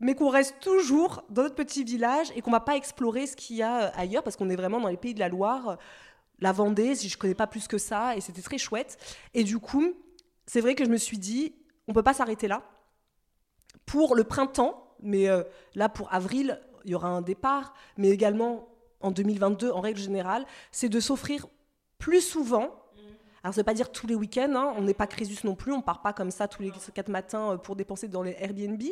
mais 0.00 0.14
qu'on 0.14 0.30
reste 0.30 0.56
toujours 0.60 1.22
dans 1.28 1.42
notre 1.42 1.54
petit 1.54 1.84
village 1.84 2.32
et 2.34 2.40
qu'on 2.40 2.50
va 2.50 2.60
pas 2.60 2.76
explorer 2.76 3.26
ce 3.26 3.36
qu'il 3.36 3.56
y 3.56 3.62
a 3.62 3.84
euh, 3.84 3.90
ailleurs 3.94 4.22
parce 4.22 4.36
qu'on 4.36 4.48
est 4.48 4.56
vraiment 4.56 4.80
dans 4.80 4.88
les 4.88 4.96
pays 4.96 5.14
de 5.14 5.20
la 5.20 5.28
Loire, 5.28 5.78
la 6.40 6.52
Vendée, 6.52 6.94
si 6.94 7.08
je 7.08 7.18
connais 7.18 7.34
pas 7.34 7.46
plus 7.46 7.68
que 7.68 7.78
ça, 7.78 8.16
et 8.16 8.20
c'était 8.20 8.42
très 8.42 8.58
chouette. 8.58 8.98
Et 9.34 9.44
du 9.44 9.58
coup, 9.58 9.92
c'est 10.46 10.60
vrai 10.60 10.74
que 10.74 10.84
je 10.84 10.90
me 10.90 10.96
suis 10.96 11.18
dit, 11.18 11.54
on 11.86 11.92
peut 11.92 12.02
pas 12.02 12.14
s'arrêter 12.14 12.48
là. 12.48 12.62
Pour 13.84 14.14
le 14.14 14.24
printemps, 14.24 14.96
mais 15.02 15.28
euh, 15.28 15.42
là 15.74 15.88
pour 15.88 16.12
avril, 16.12 16.60
il 16.84 16.92
y 16.92 16.94
aura 16.94 17.08
un 17.08 17.20
départ, 17.20 17.74
mais 17.98 18.08
également 18.08 18.68
en 19.00 19.10
2022, 19.10 19.70
en 19.70 19.80
règle 19.80 20.00
générale, 20.00 20.46
c'est 20.72 20.88
de 20.88 21.00
s'offrir 21.00 21.46
plus 21.98 22.20
souvent 22.20 22.79
alors, 23.42 23.54
ça 23.54 23.60
veut 23.60 23.64
pas 23.64 23.74
dire 23.74 23.90
tous 23.90 24.06
les 24.06 24.14
week-ends, 24.14 24.54
hein. 24.54 24.74
on 24.76 24.82
n'est 24.82 24.94
pas 24.94 25.06
Crésus 25.06 25.46
non 25.46 25.54
plus, 25.54 25.72
on 25.72 25.80
part 25.80 26.02
pas 26.02 26.12
comme 26.12 26.30
ça 26.30 26.46
tous 26.46 26.62
les 26.62 26.70
quatre 26.94 27.08
matins 27.08 27.52
euh, 27.52 27.56
pour 27.56 27.74
dépenser 27.74 28.06
dans 28.06 28.22
les 28.22 28.36
Airbnb, 28.38 28.82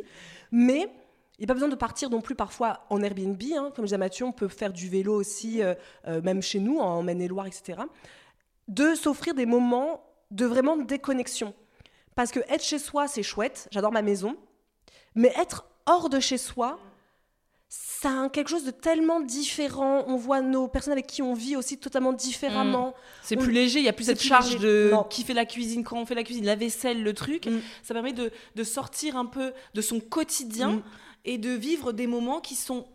mais 0.51 0.91
il 1.39 1.43
n'y 1.43 1.45
a 1.45 1.49
pas 1.49 1.55
besoin 1.55 1.69
de 1.69 1.77
partir 1.77 2.11
non 2.11 2.21
plus 2.21 2.35
parfois 2.35 2.81
en 2.91 3.03
Airbnb. 3.03 3.41
Hein. 3.55 3.71
Comme 3.75 3.85
je 3.85 3.89
disais 3.89 3.95
à 3.95 3.99
Mathieu, 3.99 4.25
on 4.25 4.33
peut 4.33 4.49
faire 4.49 4.73
du 4.73 4.89
vélo 4.89 5.15
aussi, 5.15 5.63
euh, 5.63 5.75
euh, 6.07 6.21
même 6.23 6.43
chez 6.43 6.61
nous, 6.61 6.79
en 6.79 7.03
Maine-et-Loire, 7.03 7.47
etc. 7.47 7.83
De 8.67 8.95
s'offrir 8.95 9.35
des 9.35 9.47
moments 9.47 10.03
de 10.31 10.47
vraiment 10.47 10.77
déconnexion. 10.77 11.55
Parce 12.17 12.33
que 12.33 12.41
être 12.49 12.65
chez 12.65 12.79
soi, 12.79 13.07
c'est 13.07 13.23
chouette, 13.23 13.69
j'adore 13.71 13.93
ma 13.93 14.03
maison, 14.03 14.37
mais 15.15 15.33
être 15.37 15.67
hors 15.87 16.09
de 16.09 16.19
chez 16.19 16.39
soi, 16.39 16.79
ça 17.69 18.23
a 18.23 18.29
quelque 18.29 18.49
chose 18.49 18.65
de 18.65 18.71
tellement 18.71 19.21
différent. 19.21 20.05
On 20.07 20.17
voit 20.17 20.41
nos 20.41 20.69
personnes 20.69 20.93
avec 20.93 21.07
qui 21.07 21.21
on 21.21 21.35
vit 21.35 21.57
aussi 21.57 21.79
totalement 21.79 22.13
différemment. 22.13 22.89
Mm. 22.89 22.93
C'est 23.23 23.37
plus 23.37 23.53
léger, 23.53 23.81
il 23.81 23.85
y 23.85 23.89
a 23.89 23.93
plus 23.93 24.05
cette 24.05 24.23
charge 24.23 24.59
de 24.59 24.93
qui 25.11 25.25
fait 25.25 25.35
la 25.35 25.45
cuisine, 25.45 25.85
quand 25.85 25.99
on 25.99 26.07
fait 26.07 26.15
la 26.15 26.23
cuisine, 26.23 26.47
la 26.47 26.55
vaisselle, 26.55 27.03
le 27.03 27.13
truc. 27.13 27.47
Mm. 27.47 27.61
Ça 27.83 27.95
permet 27.95 28.13
de, 28.13 28.31
de, 28.55 28.65
sortir 28.65 29.17
un 29.17 29.27
peu 29.27 29.53
de 29.75 29.81
son 29.81 30.01
quotidien 30.01 30.73
mm. 30.73 30.83
et 31.25 31.39
de 31.39 31.51
vivre 31.51 31.93
des 31.93 32.07
moments 32.07 32.41
qui 32.41 32.55
sont 32.55 32.87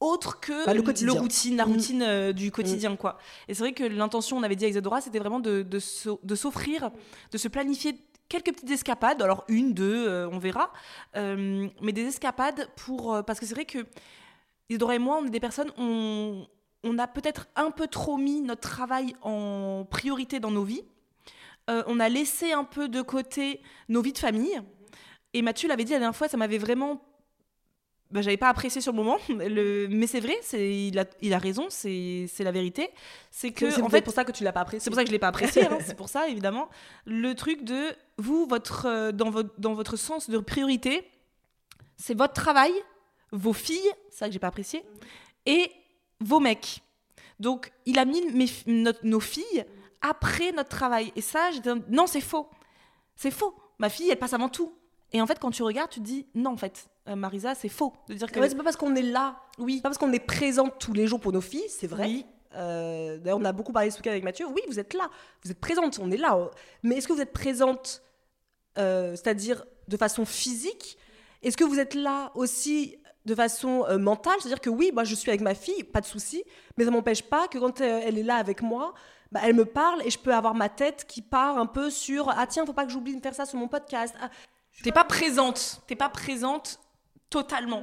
autres 0.00 0.40
que 0.40 0.66
bah, 0.66 0.74
le, 0.74 0.82
le, 0.82 1.12
routine, 1.12 1.56
la 1.56 1.64
routine 1.64 2.02
euh, 2.02 2.32
du 2.32 2.50
quotidien. 2.50 2.96
quoi. 2.96 3.18
Et 3.46 3.54
c'est 3.54 3.62
vrai 3.62 3.72
que 3.72 3.84
l'intention, 3.84 4.36
on 4.36 4.42
avait 4.42 4.56
dit 4.56 4.64
à 4.64 4.68
Isadora, 4.68 5.00
c'était 5.00 5.20
vraiment 5.20 5.40
de, 5.40 5.62
de 5.62 6.34
s'offrir, 6.34 6.90
de 7.30 7.38
se 7.38 7.48
planifier 7.48 7.96
quelques 8.32 8.54
petites 8.54 8.70
escapades, 8.70 9.20
alors 9.20 9.44
une, 9.48 9.74
deux, 9.74 10.08
euh, 10.08 10.28
on 10.32 10.38
verra, 10.38 10.72
euh, 11.16 11.68
mais 11.82 11.92
des 11.92 12.06
escapades 12.06 12.66
pour... 12.76 13.14
Euh, 13.14 13.22
parce 13.22 13.38
que 13.38 13.44
c'est 13.44 13.54
vrai 13.54 13.66
que 13.66 13.86
Isidora 14.70 14.94
et 14.94 14.98
moi, 14.98 15.18
on 15.20 15.26
est 15.26 15.30
des 15.30 15.40
personnes, 15.40 15.70
on, 15.76 16.46
on 16.82 16.98
a 16.98 17.06
peut-être 17.06 17.48
un 17.56 17.70
peu 17.70 17.86
trop 17.88 18.16
mis 18.16 18.40
notre 18.40 18.62
travail 18.62 19.14
en 19.20 19.86
priorité 19.88 20.40
dans 20.40 20.50
nos 20.50 20.64
vies. 20.64 20.82
on 21.68 22.00
a 22.00 22.08
laissé 22.08 22.52
un 22.52 22.64
peu 22.64 22.88
de 22.88 23.02
côté 23.02 23.60
nos 23.90 24.00
vies 24.00 24.14
de 24.14 24.18
famille. 24.18 24.62
Et 25.34 25.42
Mathieu 25.42 25.68
l'avait 25.68 25.84
dit 25.84 25.92
la 25.92 25.98
dernière 25.98 26.16
fois, 26.16 26.28
ça 26.28 26.38
m'avait 26.38 26.58
vraiment 26.58 27.02
bah, 28.12 28.20
j'avais 28.20 28.36
pas 28.36 28.48
apprécié 28.48 28.80
sur 28.80 28.92
le 28.92 28.96
moment, 28.96 29.18
le... 29.28 29.88
mais 29.88 30.06
c'est 30.06 30.20
vrai, 30.20 30.36
c'est 30.42 30.86
il 30.86 30.98
a, 30.98 31.04
il 31.22 31.32
a 31.32 31.38
raison, 31.38 31.66
c'est 31.70 32.28
la 32.40 32.52
vérité. 32.52 32.90
C'est 33.30 33.52
que 33.52 33.70
c'est 33.70 33.82
en 33.82 33.88
fait 33.88 34.02
pour 34.02 34.12
ça 34.12 34.24
que 34.24 34.32
tu 34.32 34.44
l'as 34.44 34.52
pas 34.52 34.60
apprécié. 34.60 34.84
C'est 34.84 34.90
pour 34.90 34.96
ça 34.96 35.02
que 35.02 35.08
je 35.08 35.12
l'ai 35.12 35.18
pas 35.18 35.28
apprécié, 35.28 35.66
hein, 35.66 35.78
c'est 35.84 35.96
pour 35.96 36.08
ça 36.08 36.28
évidemment. 36.28 36.68
Le 37.06 37.34
truc 37.34 37.64
de 37.64 37.94
vous, 38.18 38.46
votre 38.46 38.86
euh, 38.86 39.12
dans 39.12 39.30
votre 39.30 39.58
dans 39.58 39.72
votre 39.72 39.96
sens 39.96 40.28
de 40.28 40.38
priorité, 40.38 41.08
c'est 41.96 42.16
votre 42.16 42.34
travail, 42.34 42.72
vos 43.32 43.54
filles, 43.54 43.90
c'est 44.10 44.18
ça 44.18 44.26
que 44.26 44.32
j'ai 44.32 44.38
pas 44.38 44.48
apprécié, 44.48 44.84
et 45.46 45.70
vos 46.20 46.38
mecs. 46.38 46.82
Donc 47.40 47.72
il 47.86 47.98
a 47.98 48.04
mis 48.04 48.20
mes, 48.32 48.46
nos 49.02 49.20
filles 49.20 49.64
après 50.02 50.52
notre 50.52 50.68
travail, 50.68 51.12
et 51.16 51.22
ça 51.22 51.50
j'étais 51.50 51.72
non 51.88 52.06
c'est 52.06 52.20
faux, 52.20 52.50
c'est 53.16 53.30
faux. 53.30 53.54
Ma 53.78 53.88
fille 53.88 54.10
elle 54.10 54.18
passe 54.18 54.34
avant 54.34 54.50
tout. 54.50 54.72
Et 55.12 55.20
en 55.20 55.26
fait, 55.26 55.38
quand 55.38 55.50
tu 55.50 55.62
regardes, 55.62 55.90
tu 55.90 56.00
te 56.00 56.04
dis 56.04 56.26
non, 56.34 56.52
en 56.52 56.56
fait, 56.56 56.88
euh, 57.08 57.16
Marisa, 57.16 57.54
c'est 57.54 57.68
faux 57.68 57.92
de 58.08 58.14
dire 58.14 58.30
que. 58.30 58.48
c'est 58.48 58.54
pas 58.56 58.62
parce 58.62 58.76
qu'on 58.76 58.94
est 58.94 59.02
là, 59.02 59.36
oui. 59.58 59.80
Pas 59.80 59.88
parce 59.88 59.98
qu'on 59.98 60.12
est 60.12 60.24
présente 60.24 60.78
tous 60.78 60.92
les 60.92 61.06
jours 61.06 61.20
pour 61.20 61.32
nos 61.32 61.40
filles, 61.40 61.68
c'est 61.68 61.86
vrai. 61.86 62.04
Oui. 62.06 62.26
Euh, 62.54 63.18
d'ailleurs, 63.18 63.38
on 63.38 63.44
a 63.44 63.52
beaucoup 63.52 63.72
parlé 63.72 63.90
ce 63.90 63.96
week-end 63.96 64.10
avec 64.10 64.22
Mathieu. 64.22 64.46
Oui, 64.46 64.60
vous 64.68 64.78
êtes 64.78 64.94
là, 64.94 65.10
vous 65.42 65.50
êtes 65.50 65.60
présente, 65.60 65.98
on 66.00 66.10
est 66.10 66.16
là. 66.16 66.38
Mais 66.82 66.96
est-ce 66.96 67.08
que 67.08 67.12
vous 67.12 67.20
êtes 67.20 67.32
présente, 67.32 68.02
euh, 68.78 69.16
c'est-à-dire 69.16 69.64
de 69.88 69.96
façon 69.96 70.24
physique? 70.24 70.96
Est-ce 71.42 71.56
que 71.56 71.64
vous 71.64 71.80
êtes 71.80 71.94
là 71.94 72.30
aussi 72.34 72.96
de 73.24 73.34
façon 73.34 73.84
mentale? 73.98 74.36
C'est-à-dire 74.38 74.60
que 74.60 74.70
oui, 74.70 74.92
moi 74.92 75.02
je 75.02 75.16
suis 75.16 75.30
avec 75.30 75.40
ma 75.40 75.54
fille, 75.54 75.82
pas 75.82 76.00
de 76.00 76.06
souci, 76.06 76.44
mais 76.76 76.84
ça 76.84 76.90
m'empêche 76.92 77.22
pas 77.22 77.48
que 77.48 77.58
quand 77.58 77.80
elle 77.80 78.16
est 78.16 78.22
là 78.22 78.36
avec 78.36 78.62
moi, 78.62 78.94
bah, 79.32 79.40
elle 79.42 79.54
me 79.54 79.64
parle 79.64 80.02
et 80.04 80.10
je 80.10 80.18
peux 80.18 80.32
avoir 80.32 80.54
ma 80.54 80.68
tête 80.68 81.04
qui 81.08 81.22
part 81.22 81.58
un 81.58 81.66
peu 81.66 81.90
sur 81.90 82.28
ah 82.28 82.46
tiens 82.46 82.66
faut 82.66 82.74
pas 82.74 82.84
que 82.84 82.92
j'oublie 82.92 83.16
de 83.16 83.20
faire 83.20 83.34
ça 83.34 83.46
sur 83.46 83.58
mon 83.58 83.66
podcast 83.66 84.14
ah, 84.20 84.28
T'es 84.82 84.92
pas 84.92 85.04
présente. 85.04 85.82
T'es 85.86 85.96
pas 85.96 86.08
présente 86.08 86.80
totalement. 87.32 87.82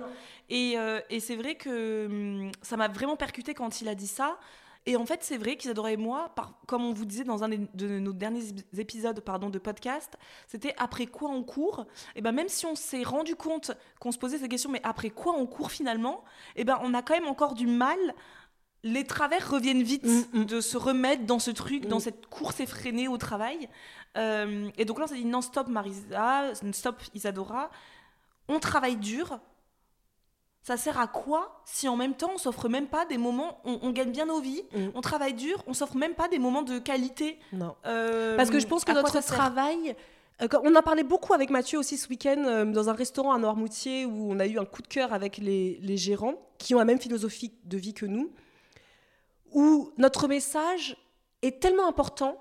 Et, 0.50 0.78
euh, 0.78 1.02
et 1.10 1.20
c'est 1.20 1.36
vrai 1.36 1.56
que 1.56 2.06
hum, 2.06 2.52
ça 2.62 2.78
m'a 2.78 2.88
vraiment 2.88 3.18
percuté 3.18 3.54
quand 3.54 3.82
il 3.82 3.88
a 3.90 3.96
dit 3.96 4.08
ça. 4.08 4.38
Et 4.86 4.96
en 4.96 5.06
fait, 5.06 5.24
c'est 5.24 5.38
vrai 5.38 5.58
qu'Isadora 5.58 5.92
et 5.92 5.98
moi, 5.98 6.32
par, 6.36 6.54
comme 6.66 6.86
on 6.86 6.94
vous 6.94 7.06
disait 7.06 7.26
dans 7.26 7.44
un 7.44 7.50
de 7.50 8.00
nos 8.00 8.14
derniers 8.14 8.44
épisodes 8.78 9.20
pardon, 9.20 9.50
de 9.50 9.60
podcast, 9.60 10.18
c'était 10.48 10.74
après 10.78 11.06
quoi 11.06 11.30
on 11.30 11.44
court. 11.44 11.86
Et 12.16 12.22
ben 12.22 12.32
même 12.32 12.48
si 12.48 12.66
on 12.66 12.76
s'est 12.76 13.04
rendu 13.04 13.36
compte 13.36 13.72
qu'on 14.00 14.12
se 14.12 14.18
posait 14.18 14.38
cette 14.38 14.50
question, 14.50 14.72
mais 14.72 14.82
après 14.84 15.10
quoi 15.10 15.34
on 15.34 15.46
court 15.46 15.72
finalement, 15.72 16.24
et 16.56 16.64
ben 16.64 16.80
on 16.82 16.94
a 16.94 17.02
quand 17.02 17.14
même 17.14 17.28
encore 17.28 17.56
du 17.56 17.68
mal. 17.68 18.00
Les 18.84 19.06
travers 19.06 19.52
reviennent 19.52 19.84
vite 19.84 20.06
mm, 20.06 20.40
mm. 20.40 20.46
de 20.46 20.62
se 20.62 20.78
remettre 20.78 21.26
dans 21.26 21.40
ce 21.40 21.52
truc, 21.52 21.86
dans 21.88 21.98
mm. 21.98 22.02
cette 22.08 22.28
course 22.28 22.62
effrénée 22.62 23.10
au 23.10 23.18
travail. 23.18 23.68
Euh, 24.18 24.70
et 24.78 24.86
donc 24.86 25.00
là, 25.00 25.06
on 25.06 25.08
s'est 25.08 25.16
dit 25.16 25.26
non, 25.26 25.42
stop 25.42 25.68
Marisa, 25.68 26.54
stop 26.72 26.96
Isadora. 27.14 27.70
On 28.50 28.60
travaille 28.60 28.98
dur. 28.98 29.40
Ça 30.62 30.76
sert 30.76 31.00
à 31.00 31.08
quoi 31.08 31.62
si 31.66 31.88
en 31.88 31.96
même 31.96 32.16
temps 32.16 32.32
on 32.36 32.38
s'offre 32.38 32.68
même 32.68 32.88
pas 32.88 33.06
des 33.06 33.18
moments, 33.18 33.62
on, 33.64 33.92
gagne 33.92 34.12
bien 34.12 34.26
nos 34.26 34.42
vies, 34.42 34.64
mm. 34.74 34.90
on 34.94 35.02
travaille 35.02 35.34
dur, 35.34 35.64
on 35.68 35.74
s'offre 35.74 35.96
même 35.96 36.16
pas 36.16 36.28
des 36.28 36.38
moments 36.38 36.64
de 36.64 36.80
qualité 36.80 37.40
Non. 37.54 37.76
Euh, 37.86 38.36
Parce 38.36 38.50
que 38.50 38.60
je 38.60 38.68
pense 38.68 38.84
que 38.84 38.92
notre 38.92 39.22
travail, 39.22 39.96
euh, 40.42 40.48
on 40.64 40.76
a 40.76 40.82
parlé 40.82 41.04
beaucoup 41.04 41.34
avec 41.34 41.50
Mathieu 41.50 41.80
aussi 41.80 41.98
ce 41.98 42.10
week-end 42.10 42.66
dans 42.68 42.90
un 42.90 42.94
restaurant 42.94 43.32
à 43.32 43.38
Noirmoutier 43.38 44.06
où 44.06 44.32
on 44.32 44.40
a 44.40 44.46
eu 44.46 44.60
un 44.60 44.66
coup 44.66 44.82
de 44.82 44.88
cœur 44.88 45.14
avec 45.14 45.38
les, 45.38 45.80
les, 45.82 45.98
gérants 45.98 46.36
qui 46.58 46.76
ont 46.76 46.80
la 46.80 46.86
même 46.86 47.00
philosophie 47.00 47.54
de 47.64 47.78
vie 47.78 47.94
que 47.94 48.06
nous, 48.06 48.32
où 49.54 49.92
notre 49.98 50.28
message 50.28 50.98
est 51.42 51.62
tellement 51.62 51.88
important 51.88 52.38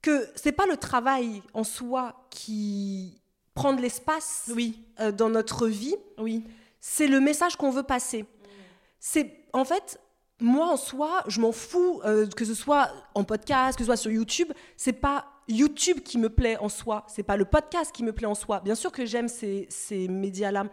que 0.00 0.28
c'est 0.36 0.52
pas 0.52 0.66
le 0.66 0.76
travail 0.76 1.42
en 1.54 1.64
soi 1.64 2.26
qui 2.30 3.19
prend 3.54 3.72
de 3.72 3.80
l'espace 3.80 4.50
oui. 4.54 4.82
Euh, 5.00 5.12
dans 5.12 5.28
notre 5.28 5.66
vie. 5.66 5.96
Oui. 6.18 6.44
C'est 6.80 7.06
le 7.06 7.20
message 7.20 7.56
qu'on 7.56 7.70
veut 7.70 7.82
passer. 7.82 8.24
C'est 8.98 9.44
en 9.52 9.64
fait 9.64 10.00
moi 10.40 10.66
en 10.68 10.76
soi, 10.76 11.22
je 11.26 11.40
m'en 11.40 11.52
fous 11.52 12.00
euh, 12.04 12.26
que 12.26 12.44
ce 12.44 12.54
soit 12.54 12.90
en 13.14 13.24
podcast, 13.24 13.76
que 13.76 13.84
ce 13.84 13.86
soit 13.86 13.96
sur 13.96 14.10
YouTube. 14.10 14.52
C'est 14.76 14.94
pas 14.94 15.26
YouTube 15.48 16.00
qui 16.00 16.18
me 16.18 16.30
plaît 16.30 16.56
en 16.58 16.68
soi. 16.68 17.04
C'est 17.08 17.22
pas 17.22 17.36
le 17.36 17.44
podcast 17.44 17.92
qui 17.92 18.02
me 18.02 18.12
plaît 18.12 18.26
en 18.26 18.34
soi. 18.34 18.60
Bien 18.60 18.74
sûr 18.74 18.90
que 18.90 19.04
j'aime 19.04 19.28
ces, 19.28 19.66
ces 19.68 20.08
médias-là, 20.08 20.64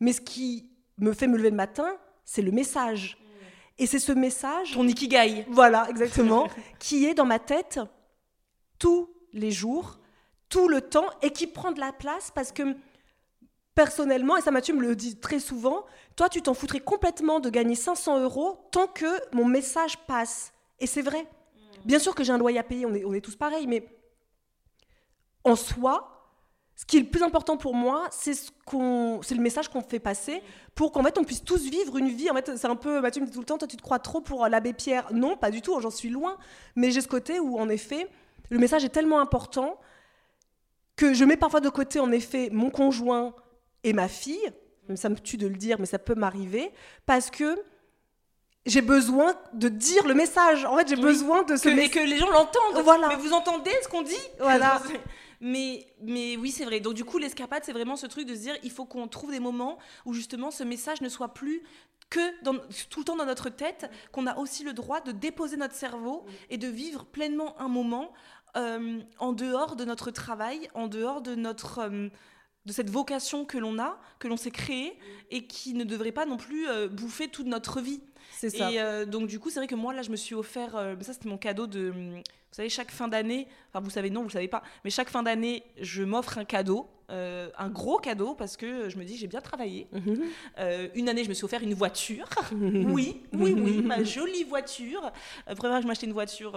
mais 0.00 0.12
ce 0.12 0.20
qui 0.20 0.70
me 0.98 1.12
fait 1.12 1.26
me 1.26 1.36
lever 1.36 1.50
le 1.50 1.56
matin, 1.56 1.88
c'est 2.24 2.42
le 2.42 2.50
message. 2.50 3.18
Et 3.78 3.86
c'est 3.86 4.00
ce 4.00 4.12
message. 4.12 4.72
Ton 4.72 4.86
ikigai. 4.86 5.46
Voilà, 5.50 5.86
exactement. 5.88 6.48
qui 6.80 7.04
est 7.06 7.14
dans 7.14 7.24
ma 7.24 7.38
tête 7.38 7.78
tous 8.78 9.08
les 9.32 9.52
jours, 9.52 9.97
tout 10.48 10.68
le 10.68 10.80
temps, 10.80 11.06
et 11.22 11.30
qui 11.30 11.46
prend 11.46 11.72
de 11.72 11.80
la 11.80 11.92
place 11.92 12.30
parce 12.34 12.52
que 12.52 12.76
personnellement, 13.74 14.36
et 14.36 14.40
ça 14.40 14.50
Mathieu 14.50 14.74
me 14.74 14.82
le 14.82 14.96
dit 14.96 15.16
très 15.16 15.38
souvent, 15.38 15.84
toi 16.16 16.28
tu 16.28 16.42
t'en 16.42 16.54
foutrais 16.54 16.80
complètement 16.80 17.38
de 17.38 17.50
gagner 17.50 17.74
500 17.74 18.20
euros 18.20 18.58
tant 18.72 18.86
que 18.86 19.06
mon 19.34 19.44
message 19.44 19.98
passe. 20.06 20.52
Et 20.80 20.86
c'est 20.86 21.02
vrai. 21.02 21.26
Bien 21.84 21.98
sûr 21.98 22.14
que 22.14 22.24
j'ai 22.24 22.32
un 22.32 22.38
loyer 22.38 22.58
à 22.58 22.64
payer, 22.64 22.86
on 22.86 22.94
est, 22.94 23.04
on 23.04 23.14
est 23.14 23.20
tous 23.20 23.36
pareils, 23.36 23.66
mais 23.66 23.86
en 25.44 25.54
soi, 25.54 26.18
ce 26.74 26.84
qui 26.84 26.96
est 26.96 27.00
le 27.00 27.06
plus 27.06 27.22
important 27.22 27.56
pour 27.56 27.74
moi, 27.74 28.06
c'est 28.10 28.34
ce 28.34 28.50
c'est 29.22 29.34
le 29.34 29.40
message 29.40 29.68
qu'on 29.68 29.80
fait 29.80 29.98
passer 29.98 30.42
pour 30.74 30.92
qu'en 30.92 31.02
fait 31.02 31.16
on 31.18 31.24
puisse 31.24 31.42
tous 31.42 31.62
vivre 31.62 31.96
une 31.96 32.08
vie. 32.08 32.30
En 32.30 32.34
fait, 32.34 32.56
c'est 32.56 32.66
un 32.66 32.76
peu, 32.76 33.00
Mathieu 33.00 33.20
me 33.22 33.26
dit 33.26 33.32
tout 33.32 33.40
le 33.40 33.46
temps, 33.46 33.58
toi 33.58 33.66
tu 33.66 33.76
te 33.76 33.82
crois 33.82 33.98
trop 33.98 34.20
pour 34.20 34.46
l'abbé 34.46 34.72
Pierre. 34.72 35.12
Non, 35.12 35.36
pas 35.36 35.50
du 35.50 35.62
tout, 35.62 35.80
j'en 35.80 35.90
suis 35.90 36.10
loin. 36.10 36.36
Mais 36.76 36.90
j'ai 36.90 37.00
ce 37.00 37.08
côté 37.08 37.40
où 37.40 37.58
en 37.58 37.68
effet, 37.68 38.08
le 38.50 38.58
message 38.58 38.84
est 38.84 38.90
tellement 38.90 39.20
important 39.20 39.78
que 40.98 41.14
je 41.14 41.24
mets 41.24 41.38
parfois 41.38 41.60
de 41.60 41.70
côté 41.70 42.00
en 42.00 42.12
effet 42.12 42.50
mon 42.52 42.68
conjoint 42.68 43.34
et 43.84 43.94
ma 43.94 44.08
fille. 44.08 44.52
Ça 44.96 45.08
me 45.08 45.16
tue 45.16 45.36
de 45.36 45.46
le 45.46 45.56
dire, 45.56 45.76
mais 45.78 45.86
ça 45.86 45.98
peut 45.98 46.14
m'arriver 46.14 46.70
parce 47.06 47.30
que 47.30 47.58
j'ai 48.66 48.82
besoin 48.82 49.34
de 49.52 49.68
dire 49.68 50.06
le 50.06 50.14
message. 50.14 50.64
En 50.64 50.76
fait, 50.76 50.88
j'ai 50.88 50.96
besoin 50.96 51.42
de 51.42 51.56
ce 51.56 51.68
que, 51.68 51.88
que 51.88 51.98
les 52.00 52.18
gens 52.18 52.30
l'entendent. 52.30 52.82
Voilà. 52.82 53.08
Mais 53.08 53.16
vous 53.16 53.32
entendez 53.32 53.70
ce 53.82 53.88
qu'on 53.88 54.02
dit? 54.02 54.14
Voilà. 54.40 54.82
Mais, 55.40 55.86
mais 56.02 56.36
oui, 56.36 56.50
c'est 56.50 56.64
vrai. 56.64 56.80
Donc 56.80 56.94
du 56.94 57.04
coup, 57.04 57.16
l'escapade, 57.18 57.62
c'est 57.64 57.72
vraiment 57.72 57.94
ce 57.94 58.06
truc 58.06 58.26
de 58.26 58.34
se 58.34 58.40
dire, 58.40 58.56
il 58.64 58.72
faut 58.72 58.86
qu'on 58.86 59.06
trouve 59.06 59.30
des 59.30 59.38
moments 59.38 59.78
où 60.04 60.12
justement 60.12 60.50
ce 60.50 60.64
message 60.64 61.00
ne 61.00 61.08
soit 61.08 61.32
plus 61.32 61.62
que 62.10 62.42
dans, 62.42 62.54
tout 62.90 63.00
le 63.00 63.04
temps 63.04 63.14
dans 63.14 63.24
notre 63.24 63.48
tête, 63.48 63.88
qu'on 64.10 64.26
a 64.26 64.36
aussi 64.36 64.64
le 64.64 64.72
droit 64.72 65.00
de 65.00 65.12
déposer 65.12 65.56
notre 65.56 65.74
cerveau 65.74 66.24
et 66.50 66.58
de 66.58 66.66
vivre 66.66 67.04
pleinement 67.04 67.54
un 67.60 67.68
moment 67.68 68.12
euh, 68.56 69.00
en 69.18 69.32
dehors 69.32 69.76
de 69.76 69.84
notre 69.84 70.10
travail, 70.10 70.68
en 70.74 70.88
dehors 70.88 71.20
de 71.20 71.34
notre... 71.34 71.80
Euh, 71.80 72.08
de 72.66 72.72
cette 72.74 72.90
vocation 72.90 73.46
que 73.46 73.56
l'on 73.56 73.78
a, 73.78 73.98
que 74.18 74.28
l'on 74.28 74.36
s'est 74.36 74.50
créée, 74.50 74.98
et 75.30 75.46
qui 75.46 75.72
ne 75.72 75.84
devrait 75.84 76.12
pas 76.12 76.26
non 76.26 76.36
plus 76.36 76.68
euh, 76.68 76.86
bouffer 76.86 77.28
toute 77.28 77.46
notre 77.46 77.80
vie. 77.80 78.02
C'est 78.30 78.50
ça. 78.50 78.70
Et 78.70 79.06
donc, 79.06 79.26
du 79.26 79.40
coup, 79.40 79.48
c'est 79.48 79.58
vrai 79.58 79.66
que 79.66 79.74
moi, 79.74 79.94
là, 79.94 80.02
je 80.02 80.10
me 80.10 80.16
suis 80.16 80.34
offert. 80.34 80.72
ça, 81.00 81.14
c'était 81.14 81.30
mon 81.30 81.38
cadeau 81.38 81.66
de. 81.66 82.20
Vous 82.50 82.54
savez, 82.54 82.68
chaque 82.68 82.90
fin 82.90 83.08
d'année, 83.08 83.46
enfin 83.68 83.80
vous 83.80 83.90
savez 83.90 84.08
non, 84.10 84.22
vous 84.22 84.30
savez 84.30 84.48
pas, 84.48 84.62
mais 84.82 84.90
chaque 84.90 85.10
fin 85.10 85.22
d'année, 85.22 85.64
je 85.80 86.02
m'offre 86.02 86.38
un 86.38 86.44
cadeau, 86.44 86.88
euh, 87.10 87.48
un 87.58 87.68
gros 87.68 87.98
cadeau 87.98 88.34
parce 88.34 88.56
que 88.56 88.88
je 88.88 88.98
me 88.98 89.04
dis 89.04 89.16
j'ai 89.16 89.26
bien 89.26 89.40
travaillé. 89.42 89.86
Mhm. 89.92 90.20
Euh, 90.58 90.88
une 90.94 91.08
année, 91.10 91.24
je 91.24 91.28
me 91.28 91.34
suis 91.34 91.44
offert 91.44 91.62
une 91.62 91.74
voiture. 91.74 92.28
oui, 92.52 93.22
oui, 93.32 93.54
oui, 93.54 93.82
ma 93.82 94.02
jolie 94.02 94.44
voiture. 94.44 95.10
Euh, 95.48 95.54
vraiment, 95.54 95.80
je 95.82 95.86
m'achetais 95.86 96.06
une 96.06 96.12
voiture 96.12 96.52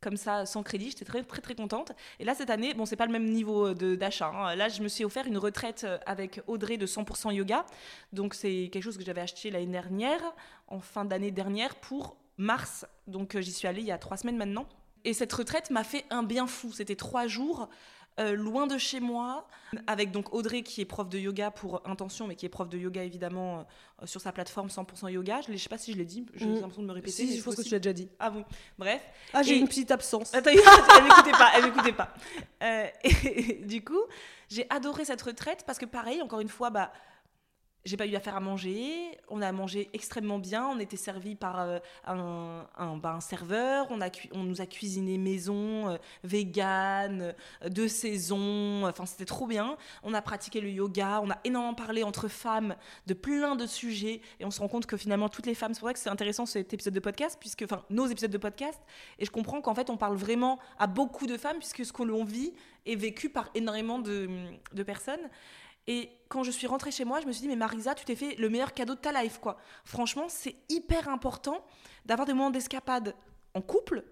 comme 0.00 0.16
ça 0.16 0.46
sans 0.46 0.62
crédit. 0.62 0.90
J'étais 0.90 1.04
très 1.04 1.22
très 1.22 1.40
très 1.40 1.54
contente. 1.54 1.92
Et 2.18 2.24
là 2.24 2.34
cette 2.34 2.50
année, 2.50 2.74
bon 2.74 2.86
c'est 2.86 2.96
pas 2.96 3.06
le 3.06 3.12
même 3.12 3.30
niveau 3.30 3.74
d'achat. 3.74 4.30
Hein. 4.34 4.54
Là 4.54 4.68
je 4.68 4.82
me 4.82 4.88
suis 4.88 5.04
offert 5.04 5.26
une 5.26 5.38
retraite 5.38 5.86
avec 6.06 6.40
Audrey 6.46 6.76
de 6.76 6.86
100% 6.86 7.32
yoga. 7.32 7.64
Donc 8.12 8.34
c'est 8.34 8.68
quelque 8.72 8.82
chose 8.82 8.98
que 8.98 9.04
j'avais 9.04 9.20
acheté 9.20 9.50
l'année 9.50 9.66
dernière, 9.66 10.20
en 10.68 10.80
fin 10.80 11.04
d'année 11.04 11.30
dernière 11.30 11.74
pour 11.76 12.16
mars. 12.36 12.86
Donc 13.06 13.38
j'y 13.38 13.52
suis 13.52 13.68
allée 13.68 13.80
il 13.80 13.86
y 13.88 13.92
a 13.92 13.98
trois 13.98 14.16
semaines 14.16 14.36
maintenant. 14.36 14.66
Et 15.04 15.14
cette 15.14 15.32
retraite 15.32 15.70
m'a 15.70 15.84
fait 15.84 16.04
un 16.10 16.24
bien 16.24 16.48
fou. 16.48 16.72
C'était 16.72 16.96
trois 16.96 17.28
jours. 17.28 17.68
Euh, 18.18 18.34
loin 18.34 18.66
de 18.66 18.78
chez 18.78 18.98
moi, 18.98 19.46
avec 19.86 20.10
donc 20.10 20.32
Audrey 20.32 20.62
qui 20.62 20.80
est 20.80 20.86
prof 20.86 21.06
de 21.06 21.18
yoga 21.18 21.50
pour 21.50 21.82
intention, 21.86 22.26
mais 22.26 22.34
qui 22.34 22.46
est 22.46 22.48
prof 22.48 22.66
de 22.66 22.78
yoga 22.78 23.04
évidemment 23.04 23.66
euh, 24.02 24.06
sur 24.06 24.22
sa 24.22 24.32
plateforme 24.32 24.68
100% 24.68 25.10
yoga. 25.10 25.42
Je 25.46 25.52
ne 25.52 25.56
sais 25.58 25.68
pas 25.68 25.76
si 25.76 25.92
je 25.92 25.98
l'ai 25.98 26.06
dit, 26.06 26.24
j'ai 26.34 26.46
mm. 26.46 26.54
l'impression 26.54 26.80
de 26.80 26.86
me 26.86 26.94
répéter. 26.94 27.26
Si, 27.26 27.36
je 27.36 27.42
pense 27.42 27.56
que 27.56 27.62
tu 27.62 27.68
l'as 27.68 27.78
déjà 27.78 27.92
dit. 27.92 28.08
Ah 28.18 28.30
bon, 28.30 28.46
bref. 28.78 29.02
Ah, 29.34 29.42
j'ai 29.42 29.58
une 29.58 29.68
petite 29.68 29.90
absence. 29.90 30.34
Attends, 30.34 30.50
elle 30.96 31.04
m'écoutait 31.04 31.32
pas, 31.32 31.50
elle 31.56 31.64
m'écoutait 31.64 31.92
pas. 31.92 32.14
Euh, 32.62 32.86
et, 33.04 33.64
du 33.66 33.84
coup, 33.84 34.02
j'ai 34.48 34.66
adoré 34.70 35.04
cette 35.04 35.20
retraite 35.20 35.64
parce 35.66 35.78
que 35.78 35.84
pareil, 35.84 36.22
encore 36.22 36.40
une 36.40 36.48
fois, 36.48 36.70
bah, 36.70 36.92
j'ai 37.86 37.96
pas 37.96 38.06
eu 38.06 38.16
affaire 38.16 38.36
à 38.36 38.40
manger. 38.40 39.16
On 39.28 39.40
a 39.40 39.52
mangé 39.52 39.88
extrêmement 39.92 40.40
bien. 40.40 40.66
On 40.66 40.80
était 40.80 40.96
servi 40.96 41.36
par 41.36 41.60
euh, 41.60 41.78
bah, 42.04 43.12
un, 43.14 43.20
serveur. 43.20 43.86
On, 43.90 44.00
a 44.00 44.08
on 44.32 44.42
nous 44.42 44.60
a 44.60 44.66
cuisiné 44.66 45.18
maison, 45.18 45.90
euh, 45.90 45.96
vegan, 46.24 47.32
euh, 47.62 47.68
de 47.68 47.86
saison. 47.86 48.84
Enfin, 48.84 49.06
c'était 49.06 49.24
trop 49.24 49.46
bien. 49.46 49.76
On 50.02 50.14
a 50.14 50.20
pratiqué 50.20 50.60
le 50.60 50.68
yoga. 50.68 51.20
On 51.22 51.30
a 51.30 51.38
énormément 51.44 51.74
parlé 51.74 52.02
entre 52.02 52.26
femmes 52.26 52.74
de 53.06 53.14
plein 53.14 53.54
de 53.54 53.66
sujets. 53.66 54.20
Et 54.40 54.44
on 54.44 54.50
se 54.50 54.60
rend 54.60 54.68
compte 54.68 54.86
que 54.86 54.96
finalement, 54.96 55.28
toutes 55.28 55.46
les 55.46 55.54
femmes, 55.54 55.72
c'est 55.72 55.80
pour 55.80 55.88
ça 55.88 55.94
que 55.94 56.00
c'est 56.00 56.10
intéressant 56.10 56.44
cet 56.44 56.74
épisode 56.74 56.94
de 56.94 57.00
podcast, 57.00 57.36
puisque, 57.38 57.62
enfin, 57.62 57.84
nos 57.88 58.06
épisodes 58.06 58.32
de 58.32 58.38
podcast. 58.38 58.80
Et 59.20 59.24
je 59.24 59.30
comprends 59.30 59.60
qu'en 59.60 59.76
fait, 59.76 59.90
on 59.90 59.96
parle 59.96 60.16
vraiment 60.16 60.58
à 60.80 60.88
beaucoup 60.88 61.28
de 61.28 61.36
femmes, 61.36 61.58
puisque 61.58 61.84
ce 61.84 61.92
que 61.92 62.02
l'on 62.02 62.24
vit 62.24 62.52
est 62.84 62.96
vécu 62.96 63.30
par 63.30 63.48
énormément 63.54 64.00
de 64.00 64.82
personnes. 64.84 65.30
Et 65.86 66.10
quand 66.28 66.42
je 66.42 66.50
suis 66.50 66.66
rentrée 66.66 66.90
chez 66.90 67.04
moi, 67.04 67.20
je 67.20 67.26
me 67.26 67.32
suis 67.32 67.42
dit, 67.42 67.48
mais 67.48 67.56
Marisa, 67.56 67.94
tu 67.94 68.04
t'es 68.04 68.16
fait 68.16 68.34
le 68.36 68.48
meilleur 68.48 68.74
cadeau 68.74 68.94
de 68.94 69.00
ta 69.00 69.12
life, 69.22 69.38
quoi. 69.38 69.56
Franchement, 69.84 70.26
c'est 70.28 70.56
hyper 70.68 71.08
important 71.08 71.64
d'avoir 72.04 72.26
des 72.26 72.32
moments 72.32 72.50
d'escapade 72.50 73.14
en 73.54 73.62
couple, 73.62 74.04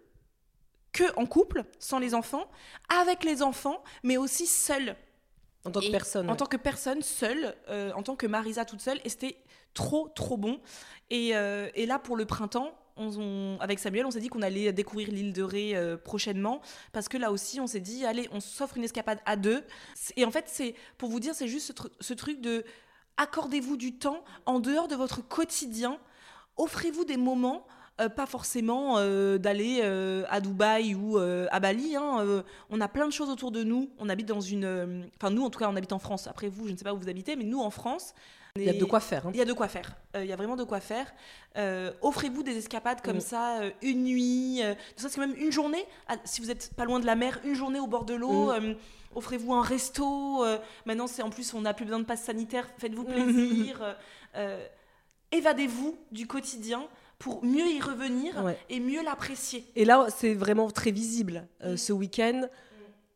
que 0.93 1.05
en 1.17 1.27
couple, 1.27 1.65
sans 1.79 1.99
les 1.99 2.15
enfants, 2.15 2.49
avec 2.89 3.25
les 3.25 3.43
enfants, 3.43 3.83
mais 4.03 4.17
aussi 4.17 4.47
seul. 4.47 4.97
En 5.65 5.71
tant 5.71 5.81
que 5.81 5.91
personne. 5.91 6.31
En 6.31 6.37
tant 6.37 6.47
que 6.47 6.57
personne, 6.57 7.03
seule, 7.03 7.57
euh, 7.69 7.93
en 7.93 8.03
tant 8.03 8.17
que 8.17 8.27
Marisa 8.27 8.65
toute 8.65 8.81
seule. 8.81 9.01
Et 9.05 9.09
c'était 9.09 9.37
trop, 9.73 10.09
trop 10.09 10.37
bon. 10.37 10.61
Et, 11.11 11.35
euh, 11.35 11.69
et 11.75 11.87
là, 11.87 11.99
pour 11.99 12.17
le 12.17 12.27
printemps, 12.27 12.73
avec 13.61 13.79
Samuel, 13.79 14.07
on 14.07 14.11
s'est 14.11 14.21
dit 14.21 14.29
qu'on 14.29 14.43
allait 14.43 14.73
découvrir 14.73 15.11
l'île 15.11 15.33
de 15.33 15.43
Ré 15.43 15.75
euh, 15.75 15.97
prochainement 15.97 16.61
parce 16.93 17.09
que 17.09 17.17
là 17.17 17.33
aussi, 17.33 17.61
on 17.61 17.67
s'est 17.67 17.81
dit, 17.81 18.05
allez, 18.05 18.29
on 18.33 18.41
s'offre 18.41 18.77
une 18.77 18.85
escapade 18.85 19.19
à 19.27 19.37
deux. 19.37 19.65
Et 20.17 20.25
en 20.25 20.31
fait, 20.31 20.45
c'est 20.47 20.75
pour 20.97 21.11
vous 21.11 21.21
dire, 21.21 21.35
c'est 21.35 21.49
juste 21.49 21.73
ce, 22.01 22.15
truc 22.15 22.41
de 22.41 22.65
accordez-vous 23.17 23.77
du 23.77 23.97
temps 23.97 24.23
en 24.47 24.61
dehors 24.61 24.89
de 24.89 24.95
votre 24.95 25.27
quotidien. 25.27 25.99
Offrez-vous 26.57 27.05
des 27.05 27.17
moments. 27.17 27.67
Euh, 28.01 28.09
pas 28.09 28.27
forcément 28.27 28.99
euh, 28.99 29.39
d'aller 29.39 29.81
à 30.29 30.41
Dubaï 30.41 30.97
ou 30.97 31.17
à 31.19 31.61
Bali. 31.61 31.97
Hein, 31.97 32.43
on 32.71 32.81
a 32.81 32.89
plein 32.89 33.07
de 33.07 33.13
choses 33.13 33.31
autour 33.31 33.51
de 33.51 33.63
nous. 33.65 33.91
On 33.99 34.09
habite 34.09 34.27
dans 34.27 34.41
une. 34.41 35.05
Enfin, 35.17 35.31
nous, 35.31 35.45
en 35.45 35.51
tout 35.51 35.59
cas, 35.59 35.69
on 35.69 35.77
habite 35.77 35.93
en 35.93 36.01
France. 36.01 36.27
Après, 36.27 36.49
vous, 36.49 36.67
je 36.67 36.73
ne 36.73 36.77
sais 36.77 36.85
pas 36.85 36.95
où 36.95 36.99
vous 36.99 37.09
habitez, 37.09 37.37
mais 37.37 37.45
nous, 37.45 37.61
en 37.61 37.71
France, 37.71 38.15
il 38.57 38.67
y 38.67 38.71
a 38.71 38.73
de 38.73 38.85
quoi 38.85 39.01
faire. 39.01 39.27
Hein. 39.27 39.31
Il 39.35 39.39
y 39.39 39.43
a 39.43 39.45
de 39.45 39.53
quoi 39.53 39.67
faire. 39.67 39.97
Euh, 40.15 40.23
il 40.23 40.31
y 40.31 40.33
a 40.33 40.37
vraiment 40.37 40.55
de 40.55 40.63
quoi 40.63 40.79
faire. 40.79 41.13
Euh, 41.57 41.91
offrez-vous 42.03 42.45
des 42.45 42.57
escapades 42.57 43.01
comme 43.01 43.17
mm. 43.17 43.21
ça, 43.21 43.59
euh, 43.59 43.71
une 43.83 44.05
nuit, 44.05 44.63
ça 44.95 45.09
c'est 45.09 45.19
même 45.19 45.35
une 45.37 45.51
journée. 45.51 45.85
Ah, 46.07 46.15
si 46.25 46.41
vous 46.41 46.47
n'êtes 46.47 46.73
pas 46.75 46.85
loin 46.85 47.01
de 47.01 47.07
la 47.07 47.17
mer, 47.17 47.41
une 47.43 47.57
journée 47.57 47.81
au 47.81 47.89
bord 47.89 48.05
de 48.05 48.15
l'eau. 48.15 48.53
Mm. 48.53 48.77
offrez-vous 49.17 49.53
un 49.55 49.63
resto. 49.63 50.45
maintenant, 50.87 51.09
c'est 51.09 51.23
en 51.23 51.31
plus, 51.31 51.53
on 51.53 51.63
n'a 51.63 51.75
plus 51.75 51.85
besoin 51.85 51.99
de 51.99 52.05
passe 52.05 52.23
sanitaire. 52.23 52.69
Faites-vous 52.79 53.03
plaisir. 53.03 53.97
évadez-vous 55.33 55.99
du 56.13 56.29
quotidien 56.29 56.87
pour 57.19 57.45
mieux 57.45 57.67
y 57.67 57.81
revenir 57.81 58.35
et 58.71 58.79
mieux 58.79 59.03
l'apprécier. 59.03 59.65
Et 59.75 59.85
là, 59.85 60.07
c'est 60.17 60.35
vraiment 60.35 60.71
très 60.71 60.93
visible 60.93 61.49
mm. 61.65 61.77
ce 61.77 61.93
week-end 61.93 62.43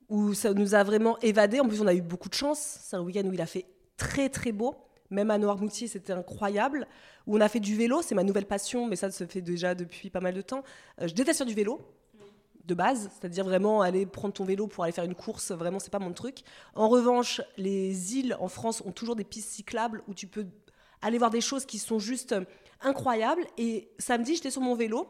où 0.08 0.34
ça 0.34 0.52
nous 0.52 0.74
a 0.74 0.82
vraiment 0.82 1.16
évadé. 1.20 1.60
En 1.60 1.68
plus, 1.68 1.80
on 1.80 1.86
a 1.86 1.94
eu 1.94 2.02
beaucoup 2.02 2.28
de 2.28 2.34
chance. 2.34 2.80
C'est 2.82 2.96
un 2.96 3.02
week-end 3.02 3.24
où 3.24 3.32
il 3.32 3.40
a 3.40 3.46
fait 3.46 3.66
très 3.96 4.28
très 4.30 4.50
beau. 4.50 4.74
Même 5.10 5.30
à 5.30 5.38
Noirmoutier, 5.38 5.88
c'était 5.88 6.12
incroyable. 6.12 6.86
Où 7.26 7.36
on 7.36 7.40
a 7.40 7.48
fait 7.48 7.60
du 7.60 7.76
vélo, 7.76 8.02
c'est 8.02 8.14
ma 8.14 8.24
nouvelle 8.24 8.46
passion, 8.46 8.86
mais 8.86 8.96
ça 8.96 9.10
se 9.10 9.24
fait 9.26 9.40
déjà 9.40 9.74
depuis 9.74 10.10
pas 10.10 10.20
mal 10.20 10.34
de 10.34 10.42
temps. 10.42 10.62
Euh, 11.00 11.08
je 11.08 11.14
déteste 11.14 11.38
faire 11.38 11.46
du 11.46 11.54
vélo 11.54 11.80
de 12.68 12.74
base, 12.74 13.10
c'est-à-dire 13.18 13.44
vraiment 13.44 13.80
aller 13.80 14.04
prendre 14.04 14.34
ton 14.34 14.44
vélo 14.44 14.66
pour 14.66 14.84
aller 14.84 14.92
faire 14.92 15.04
une 15.04 15.14
course, 15.14 15.52
vraiment 15.52 15.78
c'est 15.78 15.90
pas 15.90 15.98
mon 15.98 16.12
truc. 16.12 16.40
En 16.74 16.88
revanche, 16.88 17.40
les 17.56 18.16
îles 18.16 18.36
en 18.40 18.48
France 18.48 18.82
ont 18.84 18.92
toujours 18.92 19.16
des 19.16 19.24
pistes 19.24 19.48
cyclables 19.48 20.02
où 20.06 20.12
tu 20.12 20.26
peux 20.26 20.46
aller 21.00 21.16
voir 21.16 21.30
des 21.30 21.40
choses 21.40 21.64
qui 21.64 21.78
sont 21.78 21.98
juste 21.98 22.34
incroyables. 22.82 23.46
Et 23.56 23.90
samedi, 23.98 24.34
j'étais 24.34 24.50
sur 24.50 24.60
mon 24.60 24.74
vélo 24.74 25.08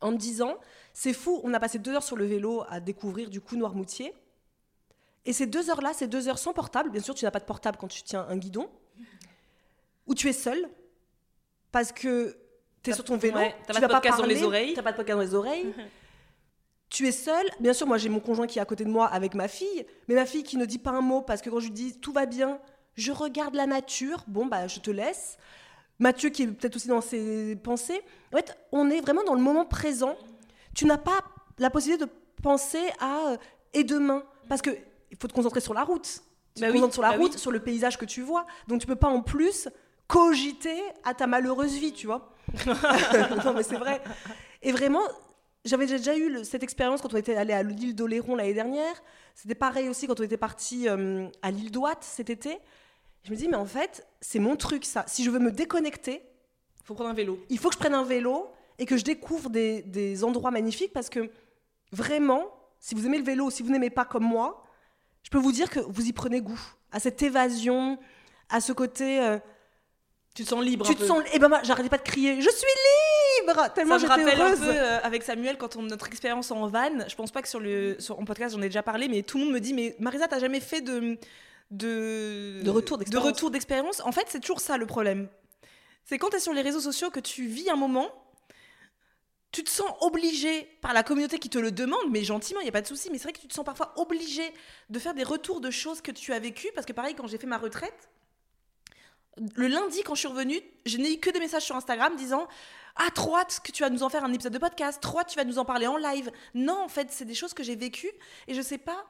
en 0.00 0.10
me 0.10 0.16
disant, 0.16 0.56
c'est 0.92 1.12
fou, 1.12 1.40
on 1.44 1.54
a 1.54 1.60
passé 1.60 1.78
deux 1.78 1.92
heures 1.92 2.02
sur 2.02 2.16
le 2.16 2.26
vélo 2.26 2.64
à 2.68 2.80
découvrir 2.80 3.30
du 3.30 3.40
coup 3.40 3.56
Noirmoutier. 3.56 4.12
Et 5.24 5.32
ces 5.32 5.46
deux 5.46 5.70
heures-là, 5.70 5.92
ces 5.92 6.06
deux 6.06 6.28
heures 6.28 6.38
sans 6.38 6.52
portable, 6.52 6.90
bien 6.90 7.00
sûr 7.00 7.14
tu 7.14 7.24
n'as 7.24 7.30
pas 7.30 7.40
de 7.40 7.44
portable 7.44 7.78
quand 7.78 7.88
tu 7.88 8.02
tiens 8.02 8.26
un 8.28 8.36
guidon, 8.36 8.68
où 10.06 10.14
tu 10.14 10.28
es 10.28 10.32
seul 10.32 10.68
parce 11.72 11.92
que 11.92 12.36
tu 12.82 12.90
es 12.90 12.94
sur 12.94 13.04
ton 13.04 13.16
vélo, 13.16 13.38
tu 13.38 13.72
n'as 13.72 13.80
pas 13.80 13.86
de 13.86 13.92
podcast 13.92 14.18
dans 14.18 14.26
les 14.26 14.42
oreilles. 14.42 14.74
Tu 14.74 14.82
pas 14.82 14.92
de 14.92 14.96
podcast 14.96 15.18
dans 15.18 15.24
les 15.24 15.34
oreilles. 15.34 15.74
tu 16.88 17.06
es 17.06 17.12
seul. 17.12 17.44
Bien 17.60 17.72
sûr, 17.72 17.86
moi 17.86 17.98
j'ai 17.98 18.08
mon 18.08 18.20
conjoint 18.20 18.46
qui 18.46 18.58
est 18.58 18.62
à 18.62 18.64
côté 18.64 18.84
de 18.84 18.90
moi 18.90 19.06
avec 19.06 19.34
ma 19.34 19.48
fille, 19.48 19.86
mais 20.08 20.14
ma 20.14 20.26
fille 20.26 20.42
qui 20.42 20.56
ne 20.56 20.64
dit 20.64 20.78
pas 20.78 20.92
un 20.92 21.00
mot 21.00 21.22
parce 21.22 21.42
que 21.42 21.50
quand 21.50 21.60
je 21.60 21.66
lui 21.66 21.74
dis 21.74 21.98
tout 21.98 22.12
va 22.12 22.26
bien, 22.26 22.60
je 22.94 23.12
regarde 23.12 23.54
la 23.54 23.66
nature, 23.66 24.24
bon 24.26 24.46
bah 24.46 24.66
je 24.68 24.80
te 24.80 24.90
laisse. 24.90 25.36
Mathieu 25.98 26.28
qui 26.28 26.42
est 26.42 26.46
peut-être 26.46 26.76
aussi 26.76 26.88
dans 26.88 27.00
ses 27.00 27.56
pensées. 27.56 28.02
En 28.32 28.36
fait, 28.36 28.56
on 28.70 28.90
est 28.90 29.00
vraiment 29.00 29.24
dans 29.24 29.34
le 29.34 29.40
moment 29.40 29.64
présent. 29.64 30.16
Tu 30.74 30.84
n'as 30.84 30.98
pas 30.98 31.20
la 31.58 31.70
possibilité 31.70 32.04
de 32.04 32.10
penser 32.42 32.82
à 33.00 33.28
euh, 33.28 33.36
et 33.72 33.82
demain 33.82 34.22
parce 34.48 34.62
que 34.62 34.70
il 35.10 35.16
faut 35.18 35.28
te 35.28 35.32
concentrer 35.32 35.60
sur 35.60 35.74
la 35.74 35.84
route. 35.84 36.22
Tu 36.54 36.62
bah 36.62 36.68
te 36.68 36.72
concentres 36.72 36.94
sur 36.94 37.02
la 37.02 37.12
bah 37.12 37.16
route, 37.16 37.38
sur 37.38 37.50
le 37.50 37.60
paysage 37.60 37.96
que 37.98 38.04
tu 38.04 38.22
vois. 38.22 38.46
Donc 38.68 38.80
tu 38.80 38.86
peux 38.86 38.96
pas 38.96 39.08
en 39.08 39.22
plus 39.22 39.68
cogiter 40.06 40.80
à 41.04 41.14
ta 41.14 41.26
malheureuse 41.26 41.74
vie, 41.74 41.92
tu 41.92 42.06
vois. 42.06 42.32
non, 42.66 43.54
mais 43.54 43.62
c'est 43.62 43.76
vrai. 43.76 44.00
Et 44.62 44.72
vraiment, 44.72 45.02
j'avais 45.64 45.86
déjà 45.86 46.16
eu 46.16 46.44
cette 46.44 46.62
expérience 46.62 47.00
quand 47.00 47.12
on 47.12 47.16
était 47.16 47.36
allé 47.36 47.52
à 47.52 47.62
l'île 47.62 47.94
d'Oléron 47.94 48.36
l'année 48.36 48.54
dernière. 48.54 49.02
C'était 49.34 49.54
pareil 49.54 49.88
aussi 49.88 50.06
quand 50.06 50.20
on 50.20 50.22
était 50.22 50.36
parti 50.36 50.88
euh, 50.88 51.28
à 51.42 51.50
l'île 51.50 51.70
d'Ouate 51.70 52.02
cet 52.04 52.30
été. 52.30 52.58
Je 53.24 53.30
me 53.32 53.36
dis, 53.36 53.48
mais 53.48 53.56
en 53.56 53.66
fait, 53.66 54.06
c'est 54.20 54.38
mon 54.38 54.56
truc, 54.56 54.84
ça. 54.84 55.04
Si 55.08 55.24
je 55.24 55.30
veux 55.30 55.40
me 55.40 55.50
déconnecter, 55.50 56.22
faut 56.84 56.94
prendre 56.94 57.10
un 57.10 57.14
vélo. 57.14 57.44
Il 57.48 57.58
faut 57.58 57.68
que 57.68 57.74
je 57.74 57.80
prenne 57.80 57.94
un 57.94 58.04
vélo 58.04 58.48
et 58.78 58.86
que 58.86 58.96
je 58.96 59.02
découvre 59.02 59.50
des, 59.50 59.82
des 59.82 60.22
endroits 60.22 60.52
magnifiques 60.52 60.92
parce 60.92 61.08
que 61.08 61.30
vraiment, 61.90 62.44
si 62.78 62.94
vous 62.94 63.06
aimez 63.06 63.18
le 63.18 63.24
vélo, 63.24 63.50
si 63.50 63.64
vous 63.64 63.70
n'aimez 63.70 63.90
pas 63.90 64.04
comme 64.04 64.24
moi, 64.24 64.62
je 65.24 65.30
peux 65.30 65.38
vous 65.38 65.50
dire 65.50 65.68
que 65.68 65.80
vous 65.80 66.06
y 66.06 66.12
prenez 66.12 66.40
goût 66.40 66.60
à 66.92 67.00
cette 67.00 67.20
évasion, 67.20 67.98
à 68.48 68.60
ce 68.60 68.72
côté. 68.72 69.20
Euh, 69.20 69.38
tu 70.36 70.44
te 70.44 70.50
sens 70.50 70.62
libre. 70.62 70.86
Tu 70.86 70.94
te 70.94 71.02
sens. 71.02 71.22
Et 71.24 71.30
eh 71.32 71.38
ben, 71.38 71.50
j'arrêtais 71.62 71.88
pas 71.88 71.96
de 71.96 72.02
crier 72.02 72.42
Je 72.42 72.50
suis 72.50 72.66
libre 73.40 73.72
Tellement 73.74 73.98
j'étais 73.98 74.12
heureuse. 74.12 74.62
un 74.62 74.64
peu 74.64 74.70
euh, 74.70 75.00
avec 75.02 75.22
Samuel 75.22 75.56
quand 75.56 75.76
on 75.76 75.82
notre 75.82 76.06
expérience 76.08 76.50
en 76.50 76.68
van. 76.68 77.08
Je 77.08 77.14
pense 77.14 77.30
pas 77.30 77.40
que 77.40 77.48
sur 77.48 77.58
le 77.58 77.96
sur, 77.98 78.20
en 78.20 78.24
podcast 78.26 78.54
j'en 78.54 78.60
ai 78.60 78.66
déjà 78.66 78.82
parlé, 78.82 79.08
mais 79.08 79.22
tout 79.22 79.38
le 79.38 79.44
monde 79.44 79.54
me 79.54 79.60
dit 79.60 79.72
Mais 79.72 79.96
Marisa, 79.98 80.28
t'as 80.28 80.38
jamais 80.38 80.60
fait 80.60 80.82
de 80.82 81.18
de, 81.70 82.60
de 82.62 82.70
retour 82.70 82.98
d'expérience. 82.98 83.24
De 83.24 83.32
retour 83.32 83.50
d'expérience? 83.50 84.00
En 84.00 84.12
fait, 84.12 84.26
c'est 84.28 84.40
toujours 84.40 84.60
ça 84.60 84.76
le 84.76 84.84
problème. 84.84 85.28
C'est 86.04 86.18
quand 86.18 86.28
tu 86.28 86.36
es 86.36 86.40
sur 86.40 86.52
les 86.52 86.62
réseaux 86.62 86.80
sociaux 86.80 87.10
que 87.10 87.18
tu 87.18 87.46
vis 87.46 87.70
un 87.70 87.76
moment, 87.76 88.08
tu 89.52 89.64
te 89.64 89.70
sens 89.70 89.90
obligé 90.02 90.68
par 90.82 90.92
la 90.92 91.02
communauté 91.02 91.38
qui 91.38 91.48
te 91.48 91.58
le 91.58 91.72
demande, 91.72 92.10
mais 92.10 92.22
gentiment, 92.24 92.60
il 92.60 92.64
n'y 92.64 92.68
a 92.68 92.72
pas 92.72 92.82
de 92.82 92.86
souci, 92.86 93.08
mais 93.10 93.16
c'est 93.16 93.24
vrai 93.24 93.32
que 93.32 93.40
tu 93.40 93.48
te 93.48 93.54
sens 93.54 93.64
parfois 93.64 93.94
obligé 93.96 94.42
de 94.90 94.98
faire 94.98 95.14
des 95.14 95.24
retours 95.24 95.62
de 95.62 95.70
choses 95.70 96.02
que 96.02 96.12
tu 96.12 96.34
as 96.34 96.38
vécues, 96.38 96.68
parce 96.74 96.86
que 96.86 96.92
pareil, 96.92 97.14
quand 97.14 97.26
j'ai 97.26 97.38
fait 97.38 97.46
ma 97.46 97.56
retraite, 97.58 98.10
le 99.56 99.66
lundi, 99.68 100.02
quand 100.02 100.14
je 100.14 100.20
suis 100.20 100.28
revenue, 100.28 100.60
je 100.86 100.98
n'ai 100.98 101.14
eu 101.14 101.18
que 101.18 101.30
des 101.30 101.40
messages 101.40 101.64
sur 101.64 101.76
Instagram 101.76 102.16
disant 102.16 102.48
Ah, 102.96 103.10
trop 103.14 103.36
que 103.62 103.72
tu 103.72 103.82
vas 103.82 103.90
nous 103.90 104.02
en 104.02 104.08
faire 104.08 104.24
un 104.24 104.32
épisode 104.32 104.52
de 104.52 104.58
podcast, 104.58 105.00
trop 105.02 105.22
tu 105.24 105.36
vas 105.36 105.44
nous 105.44 105.58
en 105.58 105.64
parler 105.64 105.86
en 105.86 105.96
live. 105.96 106.30
Non, 106.54 106.80
en 106.82 106.88
fait, 106.88 107.08
c'est 107.10 107.24
des 107.24 107.34
choses 107.34 107.52
que 107.52 107.62
j'ai 107.62 107.76
vécues 107.76 108.12
et 108.48 108.54
je 108.54 108.62
sais 108.62 108.78
pas. 108.78 109.04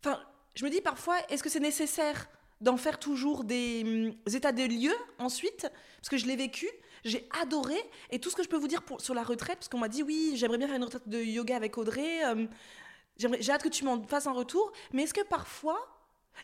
Enfin, 0.00 0.20
je 0.54 0.64
me 0.64 0.70
dis 0.70 0.80
parfois, 0.80 1.16
est-ce 1.28 1.42
que 1.42 1.50
c'est 1.50 1.60
nécessaire 1.60 2.28
d'en 2.60 2.76
faire 2.76 2.98
toujours 2.98 3.44
des, 3.44 3.82
hum, 3.84 4.34
états 4.34 4.52
de 4.52 4.64
lieux 4.64 4.96
ensuite? 5.18 5.68
Parce 5.96 6.08
que 6.08 6.16
je 6.16 6.26
l'ai 6.26 6.36
vécu, 6.36 6.68
j'ai 7.04 7.28
adoré. 7.42 7.76
Et 8.10 8.18
tout 8.18 8.30
ce 8.30 8.36
que 8.36 8.42
je 8.42 8.48
peux 8.48 8.56
vous 8.56 8.68
dire 8.68 8.82
sur 8.98 9.14
la 9.14 9.22
retraite, 9.22 9.58
parce 9.58 9.68
qu'on 9.68 9.78
m'a 9.78 9.88
dit 9.88 10.02
Oui, 10.02 10.32
j'aimerais 10.36 10.58
bien 10.58 10.68
faire 10.68 10.76
une 10.76 10.84
retraite 10.84 11.08
de 11.08 11.18
yoga 11.18 11.54
avec 11.54 11.76
Audrey. 11.76 12.24
Hum, 12.24 12.48
j'ai 13.18 13.52
hâte 13.52 13.62
que 13.62 13.68
tu 13.68 13.84
m'en 13.84 14.02
fasses 14.04 14.26
un 14.26 14.32
retour. 14.32 14.72
Mais 14.92 15.02
est-ce 15.02 15.14
que 15.14 15.24
parfois, 15.24 15.91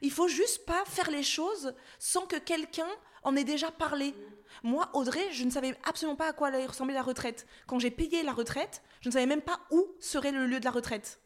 il 0.02 0.10
faut 0.10 0.28
juste 0.28 0.64
pas 0.64 0.84
faire 0.84 1.10
les 1.10 1.22
choses 1.22 1.74
sans 1.98 2.26
que 2.26 2.36
quelqu'un 2.36 2.88
en 3.22 3.36
ait 3.36 3.44
déjà 3.44 3.70
parlé. 3.70 4.14
Moi, 4.62 4.88
Audrey, 4.94 5.32
je 5.32 5.44
ne 5.44 5.50
savais 5.50 5.74
absolument 5.84 6.16
pas 6.16 6.28
à 6.28 6.32
quoi 6.32 6.48
allait 6.48 6.66
ressembler 6.66 6.94
la 6.94 7.02
retraite. 7.02 7.46
Quand 7.66 7.78
j'ai 7.78 7.90
payé 7.90 8.22
la 8.22 8.32
retraite, 8.32 8.82
je 9.00 9.08
ne 9.08 9.12
savais 9.12 9.26
même 9.26 9.42
pas 9.42 9.60
où 9.70 9.86
serait 10.00 10.32
le 10.32 10.46
lieu 10.46 10.60
de 10.60 10.64
la 10.64 10.70
retraite. 10.70 11.20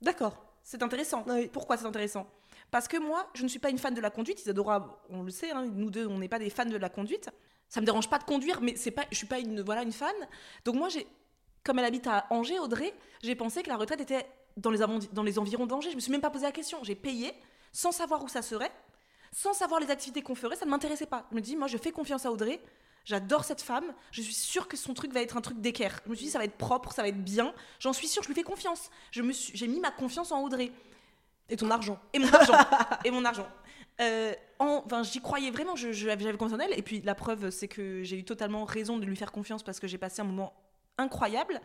D'accord. 0.00 0.44
C'est 0.62 0.82
intéressant. 0.82 1.24
Pourquoi 1.52 1.76
c'est 1.76 1.86
intéressant? 1.86 2.30
Parce 2.70 2.86
que 2.86 2.96
moi, 2.96 3.28
je 3.34 3.42
ne 3.42 3.48
suis 3.48 3.58
pas 3.58 3.70
une 3.70 3.78
fan 3.78 3.94
de 3.94 4.00
la 4.00 4.10
conduite. 4.10 4.40
Isadora, 4.40 5.02
on 5.08 5.22
le 5.22 5.30
sait, 5.30 5.50
hein, 5.50 5.66
nous 5.66 5.90
deux, 5.90 6.06
on 6.06 6.18
n'est 6.18 6.28
pas 6.28 6.38
des 6.38 6.50
fans 6.50 6.66
de 6.66 6.76
la 6.76 6.88
conduite. 6.88 7.30
Ça 7.68 7.80
me 7.80 7.86
dérange 7.86 8.08
pas 8.08 8.18
de 8.18 8.24
conduire, 8.24 8.60
mais 8.60 8.76
c'est 8.76 8.90
pas, 8.90 9.04
je 9.10 9.16
suis 9.16 9.26
pas 9.26 9.38
une, 9.38 9.62
voilà, 9.62 9.82
une 9.82 9.92
fan. 9.92 10.14
Donc 10.64 10.76
moi, 10.76 10.88
j'ai, 10.88 11.06
comme 11.64 11.78
elle 11.78 11.84
habite 11.84 12.06
à 12.06 12.26
Angers, 12.30 12.58
Audrey, 12.58 12.92
j'ai 13.22 13.34
pensé 13.34 13.62
que 13.62 13.68
la 13.68 13.76
retraite 13.76 14.00
était 14.00 14.26
dans 14.56 14.70
les, 14.70 14.80
dans 15.12 15.22
les 15.22 15.38
environs 15.38 15.66
d'Angers. 15.66 15.90
Je 15.90 15.96
me 15.96 16.00
suis 16.00 16.12
même 16.12 16.20
pas 16.20 16.30
posé 16.30 16.44
la 16.44 16.52
question. 16.52 16.78
J'ai 16.84 16.94
payé 16.94 17.32
sans 17.72 17.92
savoir 17.92 18.22
où 18.22 18.28
ça 18.28 18.42
serait, 18.42 18.72
sans 19.32 19.52
savoir 19.52 19.80
les 19.80 19.90
activités 19.90 20.22
qu'on 20.22 20.34
ferait, 20.34 20.56
ça 20.56 20.64
ne 20.64 20.70
m'intéressait 20.70 21.06
pas. 21.06 21.26
Je 21.30 21.36
me 21.36 21.40
dis, 21.40 21.56
moi, 21.56 21.68
je 21.68 21.76
fais 21.76 21.92
confiance 21.92 22.26
à 22.26 22.32
Audrey. 22.32 22.60
J'adore 23.04 23.44
cette 23.44 23.62
femme. 23.62 23.94
Je 24.10 24.22
suis 24.22 24.34
sûre 24.34 24.68
que 24.68 24.76
son 24.76 24.92
truc 24.92 25.12
va 25.12 25.22
être 25.22 25.36
un 25.36 25.40
truc 25.40 25.60
d'équerre. 25.60 26.00
Je 26.04 26.10
me 26.10 26.14
suis 26.14 26.26
dit, 26.26 26.30
ça 26.30 26.38
va 26.38 26.44
être 26.44 26.56
propre, 26.56 26.92
ça 26.92 27.02
va 27.02 27.08
être 27.08 27.22
bien. 27.22 27.54
J'en 27.78 27.92
suis 27.92 28.08
sûre, 28.08 28.22
je 28.22 28.28
lui 28.28 28.34
fais 28.34 28.42
confiance. 28.42 28.90
Je 29.10 29.22
me 29.22 29.32
j'ai 29.32 29.68
mis 29.68 29.80
ma 29.80 29.90
confiance 29.90 30.32
en 30.32 30.42
Audrey. 30.42 30.72
Et 31.48 31.56
ton 31.56 31.70
argent. 31.70 31.98
Et 32.12 32.18
mon 32.18 32.32
argent. 32.32 32.54
et 33.04 33.10
mon 33.10 33.24
argent. 33.24 33.48
Euh, 34.00 34.32
enfin, 34.58 35.02
j'y 35.02 35.20
croyais 35.20 35.50
vraiment, 35.50 35.76
j'avais 35.76 36.32
confiance 36.36 36.58
en 36.58 36.62
elle. 36.62 36.78
Et 36.78 36.82
puis 36.82 37.00
la 37.02 37.14
preuve, 37.14 37.50
c'est 37.50 37.68
que 37.68 38.02
j'ai 38.02 38.18
eu 38.18 38.24
totalement 38.24 38.64
raison 38.64 38.98
de 38.98 39.04
lui 39.04 39.16
faire 39.16 39.32
confiance 39.32 39.62
parce 39.62 39.80
que 39.80 39.86
j'ai 39.86 39.98
passé 39.98 40.20
un 40.22 40.24
moment 40.24 40.54
incroyable. 40.98 41.60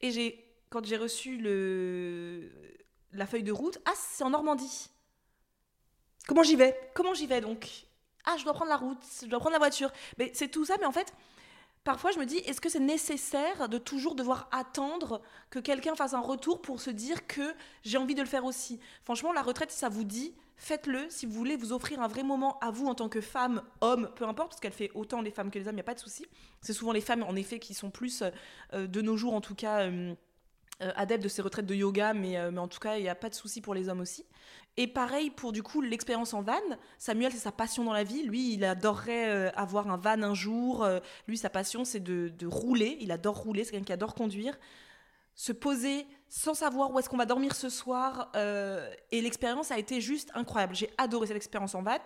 Et 0.00 0.10
j'ai, 0.10 0.44
quand 0.70 0.84
j'ai 0.84 0.96
reçu 0.96 1.38
le, 1.38 2.50
la 3.12 3.26
feuille 3.26 3.42
de 3.42 3.52
route, 3.52 3.78
ah, 3.84 3.92
c'est 3.96 4.24
en 4.24 4.30
Normandie. 4.30 4.90
Comment 6.26 6.42
j'y 6.42 6.56
vais? 6.56 6.78
Comment 6.94 7.14
j'y 7.14 7.26
vais 7.26 7.40
donc? 7.40 7.86
Ah, 8.24 8.36
je 8.38 8.44
dois 8.44 8.52
prendre 8.54 8.70
la 8.70 8.76
route, 8.76 9.02
je 9.20 9.26
dois 9.26 9.40
prendre 9.40 9.54
la 9.54 9.58
voiture. 9.58 9.90
Mais 10.18 10.30
c'est 10.34 10.48
tout 10.48 10.64
ça, 10.64 10.76
mais 10.78 10.86
en 10.86 10.92
fait, 10.92 11.12
parfois 11.82 12.12
je 12.12 12.18
me 12.18 12.24
dis, 12.24 12.38
est-ce 12.38 12.60
que 12.60 12.68
c'est 12.68 12.78
nécessaire 12.80 13.68
de 13.68 13.78
toujours 13.78 14.14
devoir 14.14 14.48
attendre 14.52 15.20
que 15.50 15.58
quelqu'un 15.58 15.96
fasse 15.96 16.14
un 16.14 16.20
retour 16.20 16.62
pour 16.62 16.80
se 16.80 16.90
dire 16.90 17.26
que 17.26 17.54
j'ai 17.82 17.98
envie 17.98 18.14
de 18.14 18.20
le 18.20 18.28
faire 18.28 18.44
aussi? 18.44 18.78
Franchement, 19.04 19.32
la 19.32 19.42
retraite, 19.42 19.72
ça 19.72 19.88
vous 19.88 20.04
dit, 20.04 20.34
faites-le. 20.56 21.10
Si 21.10 21.26
vous 21.26 21.32
voulez 21.32 21.56
vous 21.56 21.72
offrir 21.72 22.00
un 22.00 22.06
vrai 22.06 22.22
moment 22.22 22.60
à 22.60 22.70
vous 22.70 22.86
en 22.86 22.94
tant 22.94 23.08
que 23.08 23.20
femme, 23.20 23.62
homme, 23.80 24.08
peu 24.14 24.24
importe, 24.24 24.50
parce 24.50 24.60
qu'elle 24.60 24.72
fait 24.72 24.92
autant 24.94 25.20
les 25.20 25.32
femmes 25.32 25.50
que 25.50 25.58
les 25.58 25.66
hommes, 25.66 25.74
il 25.74 25.76
n'y 25.76 25.80
a 25.80 25.84
pas 25.84 25.94
de 25.94 26.00
souci. 26.00 26.24
C'est 26.60 26.72
souvent 26.72 26.92
les 26.92 27.00
femmes, 27.00 27.24
en 27.24 27.34
effet, 27.34 27.58
qui 27.58 27.74
sont 27.74 27.90
plus, 27.90 28.22
euh, 28.72 28.86
de 28.86 29.02
nos 29.02 29.16
jours 29.16 29.34
en 29.34 29.40
tout 29.40 29.56
cas, 29.56 29.80
euh, 29.80 30.14
euh, 30.80 30.92
adeptes 30.96 31.22
de 31.22 31.28
ces 31.28 31.42
retraites 31.42 31.66
de 31.66 31.74
yoga, 31.74 32.14
mais, 32.14 32.50
mais 32.50 32.58
en 32.58 32.68
tout 32.68 32.80
cas, 32.80 32.96
il 32.96 33.02
n'y 33.02 33.08
a 33.08 33.14
pas 33.14 33.28
de 33.28 33.34
souci 33.34 33.60
pour 33.60 33.74
les 33.74 33.88
hommes 33.88 34.00
aussi. 34.00 34.24
Et 34.78 34.86
pareil 34.86 35.30
pour 35.30 35.52
du 35.52 35.62
coup 35.62 35.82
l'expérience 35.82 36.32
en 36.32 36.42
van. 36.42 36.60
Samuel, 36.98 37.32
c'est 37.32 37.38
sa 37.38 37.52
passion 37.52 37.84
dans 37.84 37.92
la 37.92 38.04
vie. 38.04 38.22
Lui, 38.22 38.54
il 38.54 38.64
adorerait 38.64 39.28
euh, 39.28 39.50
avoir 39.54 39.90
un 39.90 39.98
van 39.98 40.22
un 40.22 40.34
jour. 40.34 40.82
Euh, 40.82 41.00
lui, 41.28 41.36
sa 41.36 41.50
passion, 41.50 41.84
c'est 41.84 42.00
de, 42.00 42.46
rouler. 42.46 42.96
Il 43.00 43.12
adore 43.12 43.36
rouler. 43.36 43.64
C'est 43.64 43.72
quelqu'un 43.72 43.84
qui 43.84 43.92
adore 43.92 44.14
conduire. 44.14 44.58
Se 45.34 45.52
poser 45.52 46.06
sans 46.28 46.54
savoir 46.54 46.90
où 46.90 46.98
est-ce 46.98 47.08
qu'on 47.08 47.18
va 47.18 47.26
dormir 47.26 47.54
ce 47.54 47.68
soir. 47.68 48.32
Euh, 48.34 48.90
et 49.10 49.20
l'expérience 49.20 49.70
a 49.70 49.78
été 49.78 50.00
juste 50.00 50.30
incroyable. 50.34 50.74
J'ai 50.74 50.90
adoré 50.96 51.26
cette 51.26 51.36
expérience 51.36 51.74
en 51.74 51.82
van. 51.82 51.98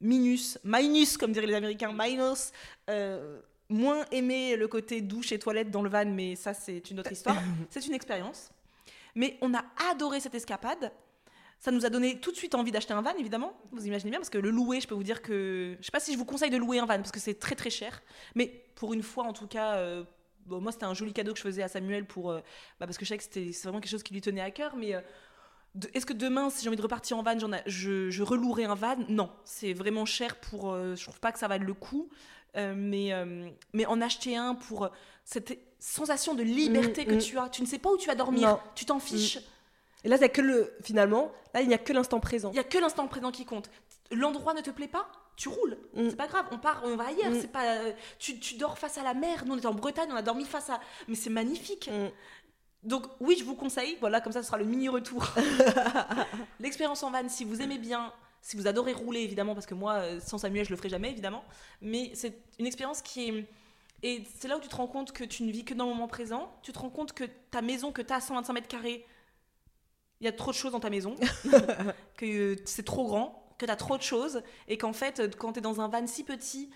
Minus, 0.00 0.58
minus, 0.64 1.16
comme 1.16 1.30
diraient 1.30 1.46
les 1.46 1.54
Américains, 1.54 1.92
minus. 1.96 2.50
Moins 3.72 4.04
aimé 4.10 4.56
le 4.56 4.68
côté 4.68 5.00
douche 5.00 5.32
et 5.32 5.38
toilette 5.38 5.70
dans 5.70 5.82
le 5.82 5.90
van, 5.90 6.06
mais 6.06 6.36
ça, 6.36 6.54
c'est 6.54 6.90
une 6.90 7.00
autre 7.00 7.12
histoire. 7.12 7.36
c'est 7.70 7.86
une 7.86 7.94
expérience. 7.94 8.50
Mais 9.14 9.38
on 9.40 9.54
a 9.54 9.64
adoré 9.90 10.20
cette 10.20 10.34
escapade. 10.34 10.92
Ça 11.58 11.70
nous 11.70 11.86
a 11.86 11.90
donné 11.90 12.18
tout 12.18 12.32
de 12.32 12.36
suite 12.36 12.56
envie 12.56 12.72
d'acheter 12.72 12.92
un 12.92 13.02
van, 13.02 13.14
évidemment. 13.16 13.56
Vous 13.70 13.86
imaginez 13.86 14.10
bien, 14.10 14.18
parce 14.18 14.30
que 14.30 14.38
le 14.38 14.50
louer, 14.50 14.80
je 14.80 14.88
peux 14.88 14.96
vous 14.96 15.04
dire 15.04 15.22
que. 15.22 15.76
Je 15.78 15.84
sais 15.84 15.92
pas 15.92 16.00
si 16.00 16.12
je 16.12 16.18
vous 16.18 16.24
conseille 16.24 16.50
de 16.50 16.56
louer 16.56 16.80
un 16.80 16.86
van, 16.86 16.96
parce 16.96 17.12
que 17.12 17.20
c'est 17.20 17.38
très 17.38 17.54
très 17.54 17.70
cher. 17.70 18.02
Mais 18.34 18.64
pour 18.74 18.94
une 18.94 19.02
fois, 19.02 19.24
en 19.24 19.32
tout 19.32 19.46
cas, 19.46 19.76
euh, 19.76 20.02
moi, 20.48 20.72
c'était 20.72 20.86
un 20.86 20.94
joli 20.94 21.12
cadeau 21.12 21.32
que 21.32 21.38
je 21.38 21.44
faisais 21.44 21.62
à 21.62 21.68
Samuel 21.68 22.04
pour. 22.04 22.32
Euh, 22.32 22.40
bah, 22.80 22.86
parce 22.86 22.98
que 22.98 23.04
je 23.04 23.10
sais 23.10 23.16
que 23.16 23.22
c'était 23.22 23.50
vraiment 23.62 23.80
quelque 23.80 23.92
chose 23.92 24.02
qui 24.02 24.12
lui 24.12 24.20
tenait 24.20 24.40
à 24.40 24.50
cœur. 24.50 24.74
Mais. 24.76 24.94
Euh, 24.94 25.00
est-ce 25.94 26.04
que 26.04 26.12
demain, 26.12 26.50
si 26.50 26.62
j'ai 26.62 26.68
envie 26.68 26.76
de 26.76 26.82
repartir 26.82 27.16
en 27.16 27.22
van, 27.22 27.34
je, 27.64 28.10
je 28.10 28.22
relouerai 28.22 28.64
un 28.64 28.74
van? 28.74 28.96
Non, 29.08 29.30
c'est 29.46 29.72
vraiment 29.72 30.04
cher 30.04 30.36
pour. 30.36 30.74
je 30.74 31.02
trouve 31.02 31.18
pas 31.18 31.32
que 31.32 31.38
ça 31.38 31.48
vaille 31.48 31.60
le 31.60 31.72
coup. 31.72 32.10
Mais, 32.56 33.12
mais 33.72 33.86
en 33.86 34.00
acheter 34.00 34.36
un 34.36 34.54
pour 34.54 34.90
cette 35.24 35.58
sensation 35.78 36.34
de 36.34 36.42
liberté 36.42 37.02
mmh, 37.02 37.06
que 37.06 37.14
mmh. 37.14 37.18
tu 37.18 37.38
as. 37.38 37.48
Tu 37.48 37.62
ne 37.62 37.66
sais 37.66 37.78
pas 37.78 37.90
où 37.90 37.96
tu 37.96 38.06
vas 38.08 38.14
dormir, 38.14 38.58
tu 38.74 38.84
t'en 38.84 39.00
fiches. 39.00 39.38
Mmh. 39.38 40.04
Et 40.04 40.08
là, 40.08 40.16
il 40.20 40.28
que 40.28 40.40
le. 40.40 40.74
Finalement, 40.82 41.32
là, 41.54 41.60
il 41.60 41.68
n'y 41.68 41.74
a 41.74 41.78
que 41.78 41.92
l'instant 41.92 42.20
présent. 42.20 42.50
Il 42.50 42.54
n'y 42.54 42.60
a 42.60 42.64
que 42.64 42.78
l'instant 42.78 43.06
présent 43.06 43.30
qui 43.30 43.44
compte. 43.44 43.70
L'endroit 44.10 44.54
ne 44.54 44.60
te 44.60 44.70
plaît 44.70 44.88
pas 44.88 45.08
tu 45.36 45.48
roules, 45.48 45.76
mm. 45.94 46.10
c'est 46.10 46.16
pas 46.16 46.26
grave, 46.26 46.46
on 46.50 46.58
part, 46.58 46.82
on 46.84 46.96
va 46.96 47.06
ailleurs, 47.06 47.30
mm. 47.30 47.40
c'est 47.40 47.50
pas, 47.50 47.78
tu, 48.18 48.38
tu, 48.38 48.56
dors 48.56 48.78
face 48.78 48.98
à 48.98 49.02
la 49.02 49.14
mer, 49.14 49.44
nous 49.46 49.54
on 49.54 49.58
est 49.58 49.66
en 49.66 49.74
Bretagne, 49.74 50.08
on 50.12 50.16
a 50.16 50.22
dormi 50.22 50.44
face 50.44 50.70
à, 50.70 50.80
mais 51.08 51.14
c'est 51.14 51.30
magnifique. 51.30 51.90
Mm. 51.90 52.08
Donc 52.86 53.06
oui, 53.20 53.36
je 53.38 53.44
vous 53.44 53.54
conseille, 53.54 53.96
voilà, 54.00 54.20
comme 54.20 54.32
ça 54.32 54.42
ce 54.42 54.48
sera 54.48 54.58
le 54.58 54.64
mini 54.64 54.88
retour. 54.88 55.26
L'expérience 56.60 57.02
en 57.02 57.10
van, 57.10 57.28
si 57.28 57.44
vous 57.44 57.62
aimez 57.62 57.78
bien, 57.78 58.12
si 58.42 58.56
vous 58.56 58.66
adorez 58.66 58.92
rouler 58.92 59.20
évidemment, 59.20 59.54
parce 59.54 59.66
que 59.66 59.74
moi 59.74 59.94
euh, 59.94 60.20
sans 60.20 60.38
Samuel 60.38 60.66
je 60.66 60.70
le 60.70 60.76
ferai 60.76 60.90
jamais 60.90 61.10
évidemment, 61.10 61.44
mais 61.80 62.10
c'est 62.14 62.42
une 62.58 62.66
expérience 62.66 63.00
qui 63.00 63.28
est 63.28 63.46
et 64.04 64.24
c'est 64.36 64.48
là 64.48 64.56
où 64.56 64.60
tu 64.60 64.68
te 64.68 64.74
rends 64.74 64.88
compte 64.88 65.12
que 65.12 65.22
tu 65.22 65.44
ne 65.44 65.52
vis 65.52 65.64
que 65.64 65.74
dans 65.74 65.84
le 65.84 65.92
moment 65.92 66.08
présent, 66.08 66.52
tu 66.62 66.72
te 66.72 66.78
rends 66.78 66.90
compte 66.90 67.12
que 67.12 67.24
ta 67.52 67.62
maison 67.62 67.92
que 67.92 68.02
tu 68.02 68.12
as 68.12 68.16
à 68.16 68.20
125 68.20 68.52
mètres 68.52 68.68
carrés, 68.68 69.06
il 70.20 70.24
y 70.24 70.28
a 70.28 70.32
trop 70.32 70.50
de 70.50 70.56
choses 70.56 70.72
dans 70.72 70.80
ta 70.80 70.90
maison, 70.90 71.14
que 72.16 72.56
c'est 72.64 72.84
trop 72.84 73.06
grand, 73.06 73.54
que 73.58 73.66
tu 73.66 73.70
as 73.70 73.76
trop 73.76 73.96
de 73.96 74.02
choses, 74.02 74.42
et 74.66 74.76
qu'en 74.76 74.92
fait, 74.92 75.36
quand 75.36 75.52
tu 75.52 75.60
es 75.60 75.62
dans 75.62 75.80
un 75.80 75.86
van 75.86 76.04
si 76.08 76.24
petit, 76.24 76.70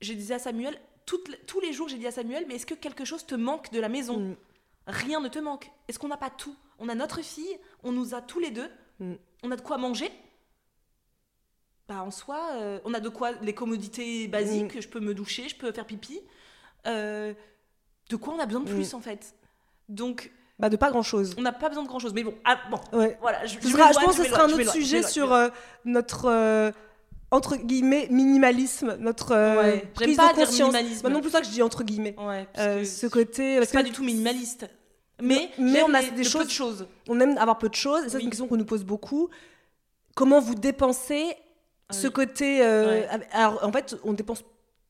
je 0.00 0.12
disais 0.12 0.34
à 0.34 0.38
Samuel, 0.40 0.80
tous 1.06 1.60
les 1.60 1.72
jours, 1.72 1.88
j'ai 1.88 1.98
dit 1.98 2.06
à 2.06 2.12
Samuel, 2.12 2.44
mais 2.46 2.56
est-ce 2.56 2.66
que 2.66 2.74
quelque 2.74 3.04
chose 3.04 3.26
te 3.26 3.34
manque 3.34 3.70
de 3.72 3.80
la 3.80 3.88
maison 3.88 4.18
mm. 4.18 4.36
Rien 4.86 5.20
ne 5.20 5.28
te 5.28 5.38
manque. 5.38 5.70
Est-ce 5.88 5.98
qu'on 5.98 6.08
n'a 6.08 6.16
pas 6.16 6.30
tout? 6.30 6.56
On 6.78 6.88
a 6.88 6.94
notre 6.94 7.22
fille, 7.22 7.58
on 7.82 7.92
nous 7.92 8.14
a 8.14 8.22
tous 8.22 8.38
les 8.38 8.50
deux, 8.50 8.70
mm. 8.98 9.14
on 9.42 9.50
a 9.50 9.56
de 9.56 9.60
quoi 9.60 9.78
manger. 9.78 10.10
Bah, 11.90 12.04
en 12.04 12.12
soi, 12.12 12.38
euh, 12.54 12.78
on 12.84 12.94
a 12.94 13.00
de 13.00 13.08
quoi, 13.08 13.32
les 13.42 13.52
commodités 13.52 14.28
basiques, 14.28 14.76
mm. 14.76 14.80
je 14.80 14.86
peux 14.86 15.00
me 15.00 15.12
doucher, 15.12 15.48
je 15.48 15.56
peux 15.56 15.72
faire 15.72 15.84
pipi. 15.84 16.20
Euh, 16.86 17.34
de 18.08 18.14
quoi 18.14 18.32
on 18.32 18.38
a 18.38 18.46
besoin 18.46 18.60
de 18.60 18.70
plus, 18.70 18.94
en 18.94 19.00
fait? 19.00 19.34
Donc, 19.88 20.30
bah, 20.60 20.68
de 20.68 20.76
pas 20.76 20.90
grand 20.90 21.02
chose. 21.02 21.34
On 21.36 21.42
n'a 21.42 21.50
pas 21.50 21.68
besoin 21.68 21.82
de 21.82 21.88
grand 21.88 21.98
chose, 21.98 22.14
mais 22.14 22.22
bon, 22.22 22.32
ah, 22.44 22.60
bon, 22.70 22.78
voilà. 23.20 23.44
Je, 23.44 23.58
je, 23.58 23.76
pense 23.76 24.18
que 24.18 24.22
ce 24.22 24.30
sera 24.30 24.44
un 24.44 24.52
autre 24.52 24.70
sujet 24.70 25.02
sur 25.02 25.32
euh, 25.32 25.48
notre 25.84 26.72
entre 27.32 27.56
guillemets 27.56 28.06
minimalisme, 28.08 28.96
notre 29.00 29.32
euh, 29.32 29.78
prise 29.92 30.16
pas 30.16 30.32
de 30.32 30.44
conscience. 30.44 30.72
Bah, 31.02 31.10
non 31.10 31.20
plus 31.20 31.30
ça 31.30 31.40
que 31.40 31.46
je 31.46 31.50
dis 31.50 31.62
entre 31.62 31.82
guillemets. 31.82 32.14
Ouais, 32.20 32.46
ce 32.84 33.08
côté, 33.08 33.58
c'est 33.64 33.72
pas 33.72 33.82
du 33.82 33.90
tout 33.90 34.04
minimaliste. 34.04 34.68
Mais, 35.20 35.50
mais 35.58 35.82
on 35.82 35.92
a 35.92 36.02
des 36.02 36.22
choses, 36.22 36.42
peu 36.42 36.46
de 36.46 36.52
choses. 36.52 36.86
On 37.08 37.18
aime 37.18 37.36
avoir 37.36 37.58
peu 37.58 37.68
de 37.68 37.74
choses. 37.74 38.04
Et 38.04 38.08
ça, 38.10 38.18
c'est 38.18 38.24
une 38.24 38.30
question 38.30 38.46
qu'on 38.46 38.56
nous 38.56 38.64
pose 38.64 38.84
beaucoup. 38.84 39.28
Comment 40.14 40.38
vous 40.38 40.54
dépensez 40.54 41.36
ce 41.90 42.08
côté 42.08 42.62
Alors, 43.32 43.64
en 43.64 43.72
fait, 43.72 43.96
on 44.04 44.12
dépense 44.12 44.44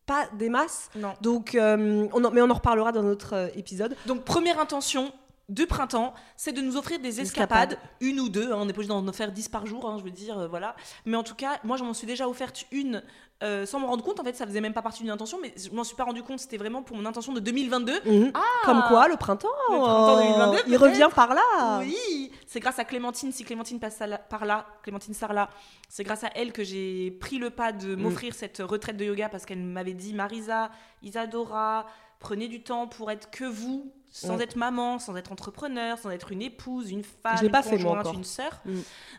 pas 0.06 0.28
des 0.38 0.48
masses. 0.48 0.90
Non. 0.96 1.14
Donc, 1.20 1.56
on 1.56 2.30
mais 2.30 2.42
on 2.42 2.50
en 2.50 2.54
reparlera 2.54 2.92
dans 2.92 3.02
notre 3.02 3.50
épisode. 3.56 3.96
Donc, 4.06 4.24
première 4.24 4.58
intention, 4.58 5.12
de 5.50 5.64
printemps, 5.64 6.14
c'est 6.36 6.52
de 6.52 6.62
nous 6.62 6.76
offrir 6.76 7.00
des 7.00 7.20
escapades, 7.20 7.76
une 8.00 8.20
ou 8.20 8.28
deux, 8.28 8.52
hein, 8.52 8.58
on 8.58 8.64
n'est 8.64 8.72
pas 8.72 8.78
obligé 8.78 8.88
d'en 8.88 9.12
faire 9.12 9.32
dix 9.32 9.48
par 9.48 9.66
jour, 9.66 9.88
hein, 9.88 9.96
je 9.98 10.04
veux 10.04 10.10
dire, 10.10 10.38
euh, 10.38 10.48
voilà. 10.48 10.76
Mais 11.04 11.16
en 11.16 11.24
tout 11.24 11.34
cas, 11.34 11.58
moi, 11.64 11.76
je 11.76 11.82
m'en 11.84 11.92
suis 11.92 12.06
déjà 12.06 12.28
offerte 12.28 12.64
une 12.70 13.02
euh, 13.42 13.64
sans 13.64 13.80
me 13.80 13.86
rendre 13.86 14.04
compte, 14.04 14.20
en 14.20 14.24
fait, 14.24 14.36
ça 14.36 14.46
faisait 14.46 14.60
même 14.60 14.74
pas 14.74 14.82
partie 14.82 15.02
d'une 15.02 15.10
intention, 15.10 15.38
mais 15.40 15.54
je 15.56 15.70
m'en 15.70 15.82
suis 15.82 15.96
pas 15.96 16.04
rendu 16.04 16.22
compte, 16.22 16.40
c'était 16.40 16.58
vraiment 16.58 16.82
pour 16.82 16.96
mon 16.96 17.06
intention 17.06 17.32
de 17.32 17.40
2022. 17.40 18.00
Mhm. 18.04 18.32
Ah 18.34 18.40
Comme 18.66 18.82
quoi, 18.86 19.08
le 19.08 19.16
printemps, 19.16 19.48
le 19.70 19.78
printemps 19.78 20.16
2022, 20.16 20.58
il 20.68 20.76
revient 20.76 21.08
par 21.14 21.34
là. 21.34 21.78
Oui, 21.80 22.30
c'est 22.46 22.60
grâce 22.60 22.78
à 22.78 22.84
Clémentine, 22.84 23.32
si 23.32 23.44
Clémentine 23.44 23.80
passe 23.80 24.02
par 24.28 24.44
là, 24.44 24.66
Clémentine 24.82 25.14
Sarla, 25.14 25.48
c'est 25.88 26.04
grâce 26.04 26.22
à 26.22 26.30
elle 26.34 26.52
que 26.52 26.62
j'ai 26.62 27.12
pris 27.12 27.38
le 27.38 27.48
pas 27.48 27.72
de 27.72 27.94
mhm. 27.94 28.02
m'offrir 28.02 28.34
cette 28.34 28.58
retraite 28.58 28.98
de 28.98 29.06
yoga 29.06 29.30
parce 29.30 29.46
qu'elle 29.46 29.62
m'avait 29.62 29.94
dit 29.94 30.12
Marisa, 30.12 30.70
Isadora, 31.02 31.86
prenez 32.18 32.46
du 32.46 32.62
temps 32.62 32.88
pour 32.88 33.10
être 33.10 33.30
que 33.30 33.44
vous, 33.44 33.90
sans 34.10 34.38
être 34.40 34.56
maman, 34.56 34.98
sans 34.98 35.16
être 35.16 35.32
entrepreneur, 35.32 35.96
sans 35.96 36.10
être 36.10 36.30
une 36.30 36.42
épouse, 36.42 36.90
une 36.90 37.04
femme, 37.04 37.38
une 37.42 37.50
pas 37.50 37.62
conjointe, 37.62 38.06
fait, 38.06 38.14
une 38.14 38.24
sœur. 38.24 38.60
Mm. 38.66 38.78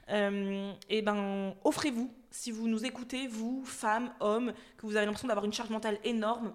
Euh, 0.10 0.74
et 0.90 1.02
ben, 1.02 1.56
offrez-vous 1.64 2.12
si 2.32 2.52
vous 2.52 2.68
nous 2.68 2.86
écoutez, 2.86 3.28
vous, 3.28 3.64
femmes, 3.66 4.12
hommes, 4.22 4.54
que 4.78 4.86
vous 4.86 4.96
avez 4.96 5.06
l'impression 5.06 5.28
d'avoir 5.28 5.46
une 5.46 5.54
charge 5.54 5.70
mentale 5.70 6.00
énorme, 6.04 6.54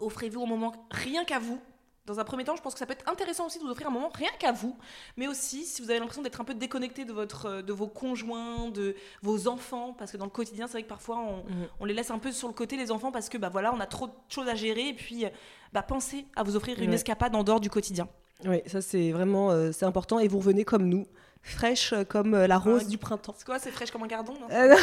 offrez-vous 0.00 0.42
au 0.42 0.46
moment 0.46 0.74
rien 0.90 1.24
qu'à 1.24 1.38
vous. 1.38 1.60
Dans 2.06 2.20
un 2.20 2.24
premier 2.24 2.44
temps, 2.44 2.54
je 2.54 2.62
pense 2.62 2.72
que 2.72 2.78
ça 2.78 2.86
peut 2.86 2.92
être 2.92 3.08
intéressant 3.08 3.46
aussi 3.46 3.58
de 3.58 3.64
vous 3.64 3.70
offrir 3.70 3.88
un 3.88 3.90
moment 3.90 4.10
rien 4.14 4.30
qu'à 4.38 4.52
vous, 4.52 4.76
mais 5.16 5.26
aussi 5.26 5.64
si 5.64 5.82
vous 5.82 5.90
avez 5.90 5.98
l'impression 5.98 6.22
d'être 6.22 6.40
un 6.40 6.44
peu 6.44 6.54
déconnecté 6.54 7.04
de, 7.04 7.12
votre, 7.12 7.62
de 7.62 7.72
vos 7.72 7.88
conjoints, 7.88 8.70
de 8.70 8.94
vos 9.22 9.48
enfants, 9.48 9.92
parce 9.92 10.12
que 10.12 10.16
dans 10.16 10.24
le 10.24 10.30
quotidien, 10.30 10.68
c'est 10.68 10.74
vrai 10.74 10.82
que 10.84 10.88
parfois 10.88 11.18
on, 11.18 11.38
mhm. 11.38 11.68
on, 11.80 11.84
les 11.84 11.94
laisse 11.94 12.12
un 12.12 12.20
peu 12.20 12.30
sur 12.30 12.46
le 12.46 12.54
côté, 12.54 12.76
les 12.76 12.92
enfants, 12.92 13.10
parce 13.10 13.28
que 13.28 13.38
bah, 13.38 13.48
voilà, 13.48 13.74
on 13.74 13.80
a 13.80 13.86
trop 13.86 14.06
de 14.06 14.12
choses 14.28 14.48
à 14.48 14.54
gérer, 14.54 14.88
et 14.88 14.94
puis 14.94 15.24
bah, 15.72 15.82
pensez 15.82 16.26
à 16.36 16.44
vous 16.44 16.54
offrir 16.54 16.80
une 16.80 16.92
escapade 16.92 17.34
en 17.34 17.42
dehors 17.42 17.60
du 17.60 17.70
quotidien. 17.70 18.08
Oui, 18.44 18.62
ça 18.66 18.82
c'est 18.82 19.10
vraiment 19.10 19.50
euh, 19.50 19.72
c'est 19.72 19.86
important, 19.86 20.20
et 20.20 20.28
vous 20.28 20.38
revenez 20.38 20.64
comme 20.64 20.88
nous 20.88 21.06
fraîche 21.46 21.94
comme 22.08 22.34
euh, 22.34 22.46
la 22.46 22.58
rose 22.58 22.88
du 22.88 22.98
printemps. 22.98 23.34
C'est 23.36 23.46
quoi 23.46 23.58
C'est 23.58 23.70
fraîche 23.70 23.90
comme 23.90 24.02
un 24.02 24.08
gardon 24.08 24.34
euh, 24.50 24.76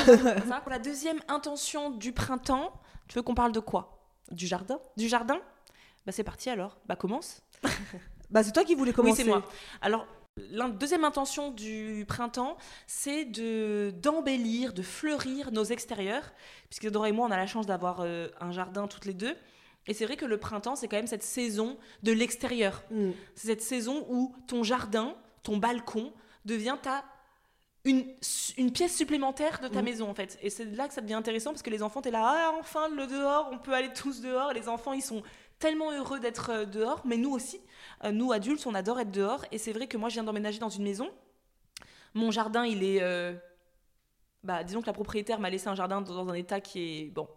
Pour 0.62 0.70
la 0.72 0.80
deuxième 0.80 1.20
intention 1.28 1.92
du 1.92 2.12
printemps, 2.12 2.74
tu 3.08 3.16
veux 3.16 3.22
qu'on 3.22 3.36
parle 3.36 3.52
de 3.52 3.60
quoi? 3.60 4.00
Du 4.32 4.48
jardin? 4.48 4.80
Du 4.98 5.08
jardin? 5.08 5.40
Bah 6.06 6.12
c'est 6.12 6.24
parti 6.24 6.50
alors. 6.50 6.78
Bah 6.86 6.96
commence. 6.96 7.42
bah 8.30 8.44
c'est 8.44 8.52
toi 8.52 8.64
qui 8.64 8.76
voulais 8.76 8.94
commencer. 8.94 9.24
Oui, 9.24 9.26
c'est 9.26 9.30
moi. 9.30 9.44
Alors, 9.82 10.08
la 10.38 10.68
deuxième 10.70 11.04
intention 11.04 11.52
du 11.52 12.06
printemps, 12.08 12.58
c'est 12.88 13.26
de 13.26 13.94
d'embellir, 14.02 14.74
de 14.74 14.82
fleurir 14.82 15.52
nos 15.52 15.64
extérieurs, 15.64 16.34
puisque 16.70 16.90
Dora 16.90 17.10
et 17.10 17.12
moi, 17.12 17.28
on 17.28 17.32
a 17.32 17.38
la 17.38 17.48
chance 17.48 17.68
d'avoir 17.68 18.02
euh, 18.02 18.30
un 18.40 18.52
jardin 18.52 18.88
toutes 18.88 19.06
les 19.06 19.14
deux. 19.14 19.36
Et 19.86 19.94
c'est 19.94 20.06
vrai 20.06 20.16
que 20.16 20.26
le 20.26 20.38
printemps, 20.38 20.76
c'est 20.76 20.88
quand 20.88 20.96
même 20.96 21.08
cette 21.08 21.24
saison 21.24 21.78
de 22.04 22.12
l'extérieur. 22.12 22.84
Mm. 22.90 23.12
C'est 23.36 23.48
cette 23.48 23.62
saison 23.62 24.06
où 24.10 24.34
ton 24.48 24.64
jardin, 24.64 25.16
ton 25.44 25.58
balcon, 25.58 26.14
devient 26.46 26.78
ta 26.82 27.04
une, 27.86 28.06
une, 28.58 28.72
pièce 28.72 28.96
supplémentaire 28.96 29.60
de 29.60 29.68
ta 29.68 29.82
mm. 29.82 29.86
maison 29.86 30.10
en 30.10 30.14
fait. 30.14 30.40
Et 30.42 30.50
c'est 30.50 30.66
là 30.66 30.88
que 30.88 30.94
ça 30.94 31.02
devient 31.02 31.16
intéressant 31.16 31.52
parce 31.52 31.62
que 31.62 31.70
les 31.70 31.84
enfants, 31.84 32.02
t'es 32.02 32.12
là, 32.12 32.22
ah, 32.24 32.54
enfin 32.58 32.88
le 32.88 33.08
dehors, 33.08 33.50
on 33.52 33.58
peut 33.58 33.74
aller 33.74 33.92
tous 33.92 34.22
dehors. 34.22 34.54
les 34.54 34.70
enfants, 34.70 34.94
ils 34.94 35.02
sont 35.02 35.22
tellement 35.60 35.92
heureux 35.92 36.20
d'être 36.20 36.50
euh, 36.52 36.66
dehors, 36.66 37.02
mais 37.06 37.18
nous 37.18 37.32
aussi, 37.32 37.62
euh, 38.04 38.12
nous 38.12 38.32
adultes, 38.32 38.66
on 38.66 38.74
adore 38.74 39.00
être 39.00 39.12
dehors. 39.12 39.46
Et 39.52 39.58
c'est 39.58 39.74
vrai 39.74 39.88
que 39.88 39.98
moi, 39.98 40.10
je 40.10 40.16
viens 40.16 40.24
d'emménager 40.24 40.60
dans 40.60 40.70
une 40.70 40.84
maison. 40.84 41.10
Mon 42.14 42.32
jardin, 42.32 42.66
il 42.66 42.84
est. 42.84 43.02
Euh, 43.02 43.34
bah, 44.44 44.64
disons 44.64 44.82
que 44.82 44.88
la 44.88 44.94
propriétaire 44.94 45.40
m'a 45.40 45.50
laissé 45.50 45.68
un 45.68 45.76
jardin 45.76 46.02
dans 46.02 46.30
un 46.30 46.34
état 46.34 46.62
qui 46.62 46.80
est. 46.80 47.06
Bon, 47.12 47.28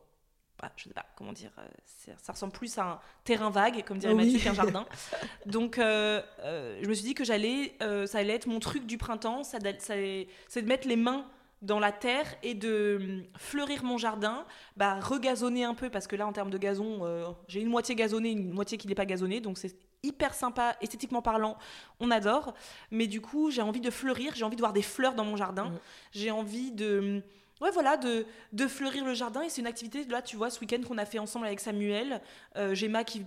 bah, 0.61 0.73
je 0.77 0.85
sais 0.85 0.91
pas 0.91 1.05
comment 1.17 1.33
dire, 1.33 1.51
euh, 1.59 2.13
ça 2.23 2.33
ressemble 2.33 2.53
plus 2.53 2.79
à 2.79 2.93
un 2.93 3.01
terrain 3.25 3.51
vague, 3.51 3.85
comme 3.85 3.99
dirait 3.99 4.15
Mathieu, 4.15 4.39
qu'un 4.39 4.55
jardin. 4.55 4.87
Donc, 5.47 5.79
euh, 5.79 6.23
euh, 6.41 6.79
je 6.83 6.89
me 6.89 6.95
suis 6.95 7.05
dit 7.05 7.15
que 7.15 7.25
j'allais, 7.25 7.77
ça 8.07 8.19
allait 8.19 8.35
être 8.35 8.47
mon 8.47 8.59
truc 8.59 8.87
du 8.87 8.97
printemps, 8.97 9.45
ça, 9.45 9.59
c'est 9.79 10.27
de 10.63 10.67
mettre 10.67 10.89
les 10.89 10.97
mains 10.97 11.27
dans 11.63 11.79
la 11.79 11.91
terre 11.91 12.27
et 12.43 12.55
de 12.55 12.99
hum, 13.01 13.25
fleurir 13.39 13.83
mon 13.85 13.99
jardin, 13.99 14.47
bah, 14.77 15.01
regazonner 15.01 15.65
un 15.65 15.75
peu, 15.75 15.91
parce 15.91 16.07
que 16.07 16.17
là, 16.17 16.27
en 16.27 16.33
termes 16.33 16.51
de 16.51 16.59
gazon, 16.59 17.37
j'ai 17.49 17.61
une 17.61 17.69
moitié 17.69 17.95
gazonnée, 17.95 18.31
une 18.31 18.53
moitié 18.53 18.79
qui 18.79 18.89
n'est 18.89 18.95
pas 18.95 19.07
gazonnée, 19.07 19.41
donc 19.41 19.59
c'est 19.59 19.77
hyper 20.03 20.35
sympa, 20.35 20.77
esthétiquement 20.81 21.21
parlant, 21.23 21.59
on 22.01 22.11
adore. 22.11 22.55
Mais 22.91 23.07
du 23.07 23.21
coup, 23.21 23.51
j'ai 23.51 23.63
envie 23.63 23.81
de 23.81 23.91
fleurir, 23.91 24.35
j'ai 24.35 24.45
envie 24.45 24.57
de 24.57 24.63
voir 24.63 24.73
des 24.73 24.83
fleurs 24.83 25.15
dans 25.15 25.25
mon 25.25 25.37
jardin, 25.37 25.67
mmh. 25.67 25.79
j'ai 26.13 26.31
envie 26.31 26.73
de 26.73 26.99
hum, 26.99 27.23
Ouais, 27.61 27.71
voilà, 27.73 27.97
de, 27.97 28.27
de 28.53 28.67
fleurir 28.67 29.05
le 29.05 29.15
jardin. 29.15 29.43
Et 29.43 29.49
c'est 29.49 29.61
une 29.61 29.67
activité, 29.67 30.05
là, 30.05 30.23
tu 30.23 30.37
vois, 30.37 30.51
ce 30.51 30.61
week-end 30.61 30.81
qu'on 30.87 30.99
a 30.99 31.07
fait 31.07 31.19
ensemble 31.19 31.47
avec 31.47 31.61
Samuel. 31.61 32.21
Euh, 32.57 32.75
Gemma 32.75 33.05
qui 33.05 33.25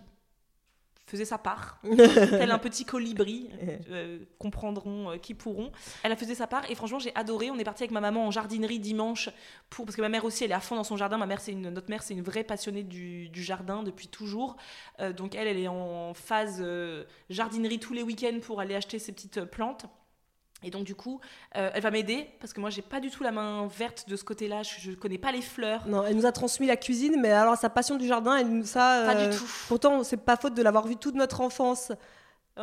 faisait 1.10 1.26
sa 1.26 1.38
part, 1.38 1.80
tel 1.84 2.52
un 2.52 2.60
petit 2.60 2.86
colibri, 2.86 3.50
euh, 3.90 4.20
comprendront 4.38 5.12
euh, 5.12 5.18
qui 5.18 5.34
pourront. 5.34 5.72
Elle 6.04 6.12
a 6.12 6.16
fait 6.16 6.34
sa 6.34 6.48
part 6.48 6.70
et 6.70 6.76
franchement 6.76 7.00
j'ai 7.00 7.14
adoré. 7.16 7.50
On 7.50 7.58
est 7.58 7.64
parti 7.64 7.84
avec 7.84 7.92
ma 7.92 8.00
maman 8.02 8.28
en 8.28 8.32
jardinerie 8.32 8.80
dimanche 8.80 9.30
pour 9.70 9.86
parce 9.86 9.96
que 9.96 10.02
ma 10.02 10.10
mère 10.10 10.24
aussi 10.24 10.44
elle 10.44 10.52
est 10.52 10.56
à 10.56 10.60
fond 10.60 10.76
dans 10.76 10.84
son 10.84 10.98
jardin. 10.98 11.18
Ma 11.18 11.26
mère 11.26 11.42
c'est 11.42 11.52
une 11.52 11.70
notre 11.70 11.90
mère 11.90 12.04
c'est 12.04 12.14
une 12.14 12.22
vraie 12.22 12.44
passionnée 12.44 12.84
du, 12.84 13.30
du 13.30 13.44
jardin 13.44 13.84
depuis 13.84 14.08
toujours. 14.08 14.56
Euh, 15.00 15.12
donc 15.12 15.36
elle 15.36 15.48
elle 15.48 15.58
est 15.58 15.68
en 15.68 16.14
phase 16.14 16.64
jardinerie 17.30 17.80
tous 17.80 17.94
les 17.94 18.04
week-ends 18.04 18.40
pour 18.42 18.62
aller 18.62 18.76
acheter 18.76 19.00
ses 19.00 19.12
petites 19.12 19.44
plantes. 19.46 19.86
Et 20.64 20.72
donc 20.72 20.84
du 20.84 20.96
coup, 20.96 21.22
euh, 21.56 21.70
elle 21.74 21.82
va 21.82 21.92
m'aider 21.92 22.28
parce 22.40 22.52
que 22.52 22.60
moi 22.60 22.70
j'ai 22.70 22.82
pas 22.82 23.00
du 23.00 23.10
tout 23.10 23.24
la 23.24 23.32
main 23.32 23.68
verte 23.68 24.10
de 24.10 24.16
ce 24.16 24.24
côté-là. 24.24 24.64
Je, 24.64 24.80
je, 24.80 24.92
connais 24.92 25.18
pas 25.18 25.32
les 25.32 25.42
fleurs. 25.42 25.88
Non, 25.88 26.06
elle 26.06 26.16
nous 26.16 26.26
a 26.26 26.32
transmis 26.32 26.68
la 26.68 26.76
cuisine, 26.76 27.16
mais 27.22 27.32
alors 27.32 27.56
sa 27.56 27.70
passion 27.70 27.96
du 27.96 28.08
jardin, 28.08 28.36
elle 28.36 28.50
nous 28.50 28.66
ça. 28.66 29.04
Pas 29.06 29.28
du 29.28 29.36
tout. 29.36 29.46
Pourtant, 29.68 30.04
c'est 30.04 30.18
pas 30.18 30.36
faute 30.36 30.54
de 30.54 30.62
l'avoir 30.62 30.86
vu 30.86 30.98
toute 30.98 31.16
notre 31.16 31.42
enfance 31.42 31.92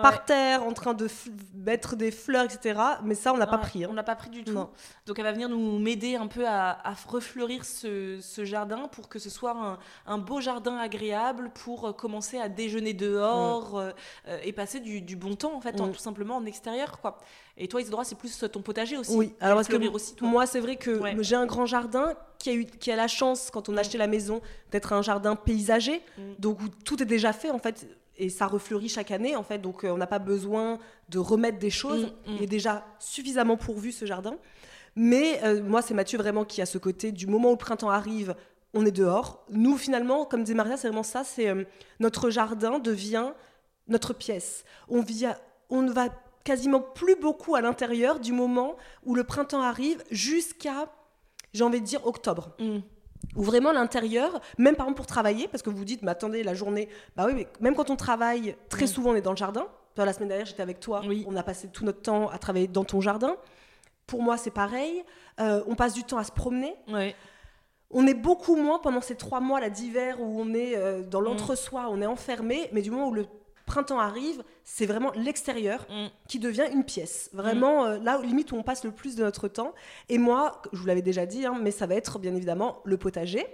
par 0.02 0.24
terre 0.24 0.62
en 0.62 0.72
train 0.72 0.94
de 0.94 1.08
mettre 1.54 1.96
des 1.96 2.10
fleurs, 2.10 2.44
etc. 2.44 2.80
Mais 3.04 3.14
ça, 3.14 3.32
on 3.32 3.36
n'a 3.36 3.46
pas 3.46 3.58
pris. 3.58 3.84
Hein. 3.84 3.88
On 3.90 3.94
n'a 3.94 4.02
pas 4.02 4.16
pris 4.16 4.30
du 4.30 4.44
tout. 4.44 4.58
Donc 5.06 5.18
elle 5.18 5.24
va 5.24 5.32
venir 5.32 5.48
nous 5.48 5.78
m'aider 5.78 6.16
un 6.16 6.26
peu 6.26 6.46
à, 6.46 6.78
refleurir 7.06 7.64
ce, 7.64 8.20
jardin 8.44 8.88
pour 8.88 9.08
que 9.08 9.18
ce 9.18 9.30
soit 9.30 9.78
un, 10.06 10.18
beau 10.18 10.40
jardin 10.40 10.76
agréable 10.76 11.50
pour 11.54 11.86
euh, 11.86 11.92
commencer 11.92 12.38
à 12.38 12.48
déjeuner 12.48 12.94
dehors 12.94 13.74
mm. 13.74 13.78
euh, 13.78 13.92
euh, 14.28 14.38
et 14.44 14.52
passer 14.52 14.80
du, 14.80 15.16
bon 15.16 15.34
temps 15.34 15.54
en 15.54 15.60
fait, 15.60 15.80
mm. 15.80 15.92
tout 15.92 15.98
simplement 15.98 16.36
en 16.36 16.44
extérieur 16.46 17.00
quoi. 17.00 17.18
Et 17.58 17.68
toi, 17.68 17.80
Isidora, 17.80 18.04
c'est 18.04 18.18
plus 18.18 18.44
ton 18.52 18.60
potager 18.60 18.98
aussi. 18.98 19.16
Oui, 19.16 19.32
alors 19.40 19.56
parce 19.56 19.68
que 19.68 19.88
aussi, 19.88 20.14
moi, 20.20 20.44
c'est 20.44 20.60
vrai 20.60 20.76
que 20.76 21.00
j'ai 21.22 21.36
un 21.36 21.46
grand 21.46 21.64
jardin 21.64 22.12
qui 22.38 22.50
a, 22.50 22.52
eu, 22.52 22.66
qui 22.66 22.92
a 22.92 22.96
la 22.96 23.08
chance, 23.08 23.50
quand 23.50 23.70
on 23.70 23.72
a 23.72 23.76
mm. 23.76 23.78
acheté 23.78 23.98
la 23.98 24.06
maison, 24.06 24.42
d'être 24.70 24.92
un 24.92 25.00
jardin 25.00 25.36
paysager, 25.36 26.02
donc 26.38 26.60
où 26.60 26.68
tout 26.84 27.02
est 27.02 27.06
déjà 27.06 27.32
fait 27.32 27.50
en 27.50 27.58
fait 27.58 27.86
et 28.18 28.28
ça 28.28 28.46
refleurit 28.46 28.88
chaque 28.88 29.10
année 29.10 29.36
en 29.36 29.42
fait, 29.42 29.58
donc 29.58 29.84
euh, 29.84 29.90
on 29.90 29.96
n'a 29.96 30.06
pas 30.06 30.18
besoin 30.18 30.78
de 31.08 31.18
remettre 31.18 31.58
des 31.58 31.70
choses. 31.70 32.04
Mm, 32.26 32.32
mm. 32.32 32.36
Il 32.36 32.42
est 32.42 32.48
déjà 32.48 32.84
suffisamment 32.98 33.56
pourvu 33.56 33.92
ce 33.92 34.04
jardin. 34.04 34.36
Mais 34.94 35.40
euh, 35.44 35.62
moi, 35.62 35.82
c'est 35.82 35.94
Mathieu 35.94 36.18
vraiment 36.18 36.44
qui 36.44 36.62
a 36.62 36.66
ce 36.66 36.78
côté 36.78 37.12
du 37.12 37.26
moment 37.26 37.48
où 37.48 37.52
le 37.52 37.58
printemps 37.58 37.90
arrive, 37.90 38.34
on 38.72 38.86
est 38.86 38.92
dehors. 38.92 39.44
Nous, 39.50 39.76
finalement, 39.76 40.24
comme 40.24 40.42
disait 40.42 40.54
Maria, 40.54 40.76
c'est 40.76 40.88
vraiment 40.88 41.02
ça. 41.02 41.22
C'est 41.22 41.48
euh, 41.48 41.64
notre 42.00 42.30
jardin 42.30 42.78
devient 42.78 43.32
notre 43.88 44.14
pièce. 44.14 44.64
On, 44.88 45.02
vit 45.02 45.26
on 45.68 45.82
ne 45.82 45.92
va 45.92 46.08
quasiment 46.44 46.80
plus 46.80 47.16
beaucoup 47.16 47.56
à 47.56 47.60
l'intérieur 47.60 48.20
du 48.20 48.32
moment 48.32 48.76
où 49.04 49.14
le 49.14 49.24
printemps 49.24 49.62
arrive 49.62 50.02
jusqu'à, 50.10 50.90
j'ai 51.52 51.62
envie 51.62 51.80
de 51.80 51.86
dire, 51.86 52.06
octobre. 52.06 52.56
Mm 52.58 52.78
ou 53.36 53.42
vraiment 53.42 53.72
l'intérieur, 53.72 54.40
même 54.58 54.74
par 54.74 54.86
exemple 54.86 54.96
pour 54.96 55.06
travailler, 55.06 55.48
parce 55.48 55.62
que 55.62 55.70
vous 55.70 55.84
dites, 55.84 56.02
mais 56.02 56.10
attendez, 56.10 56.42
la 56.42 56.54
journée, 56.54 56.88
bah 57.16 57.24
oui, 57.26 57.34
mais 57.34 57.46
même 57.60 57.74
quand 57.74 57.90
on 57.90 57.96
travaille, 57.96 58.56
très 58.68 58.84
mm. 58.84 58.88
souvent 58.88 59.10
on 59.10 59.14
est 59.14 59.22
dans 59.22 59.30
le 59.32 59.36
jardin. 59.36 59.66
la 59.96 60.12
semaine 60.12 60.28
dernière, 60.28 60.46
j'étais 60.46 60.62
avec 60.62 60.80
toi, 60.80 61.02
oui. 61.06 61.24
on 61.28 61.36
a 61.36 61.42
passé 61.42 61.68
tout 61.68 61.84
notre 61.84 62.02
temps 62.02 62.28
à 62.28 62.38
travailler 62.38 62.68
dans 62.68 62.84
ton 62.84 63.00
jardin. 63.00 63.36
Pour 64.06 64.22
moi, 64.22 64.36
c'est 64.36 64.52
pareil. 64.52 65.04
Euh, 65.40 65.62
on 65.66 65.74
passe 65.74 65.92
du 65.92 66.04
temps 66.04 66.18
à 66.18 66.24
se 66.24 66.32
promener. 66.32 66.74
On 67.90 68.06
est 68.06 68.14
beaucoup 68.14 68.56
moins 68.56 68.78
pendant 68.80 69.00
ces 69.00 69.14
trois 69.14 69.40
mois 69.40 69.60
là 69.60 69.70
d'hiver 69.70 70.20
où 70.20 70.40
on 70.40 70.54
est 70.54 70.76
euh, 70.76 71.02
dans 71.02 71.20
mm. 71.20 71.24
l'entre-soi, 71.24 71.86
on 71.90 72.00
est 72.00 72.06
enfermé, 72.06 72.68
mais 72.72 72.82
du 72.82 72.90
moment 72.90 73.08
où 73.08 73.14
le 73.14 73.26
printemps 73.66 73.98
arrive, 73.98 74.42
c'est 74.64 74.86
vraiment 74.86 75.12
l'extérieur 75.12 75.86
mm. 75.90 76.06
qui 76.28 76.38
devient 76.38 76.66
une 76.72 76.84
pièce. 76.84 77.28
Vraiment, 77.32 77.84
mm. 77.84 77.86
euh, 77.86 77.98
là, 77.98 78.20
limite, 78.22 78.52
où 78.52 78.56
on 78.56 78.62
passe 78.62 78.84
le 78.84 78.92
plus 78.92 79.16
de 79.16 79.24
notre 79.24 79.48
temps. 79.48 79.74
Et 80.08 80.18
moi, 80.18 80.62
je 80.72 80.78
vous 80.78 80.86
l'avais 80.86 81.02
déjà 81.02 81.26
dit, 81.26 81.44
hein, 81.44 81.58
mais 81.60 81.70
ça 81.70 81.86
va 81.86 81.96
être 81.96 82.18
bien 82.18 82.34
évidemment 82.34 82.80
le 82.84 82.96
potager 82.96 83.44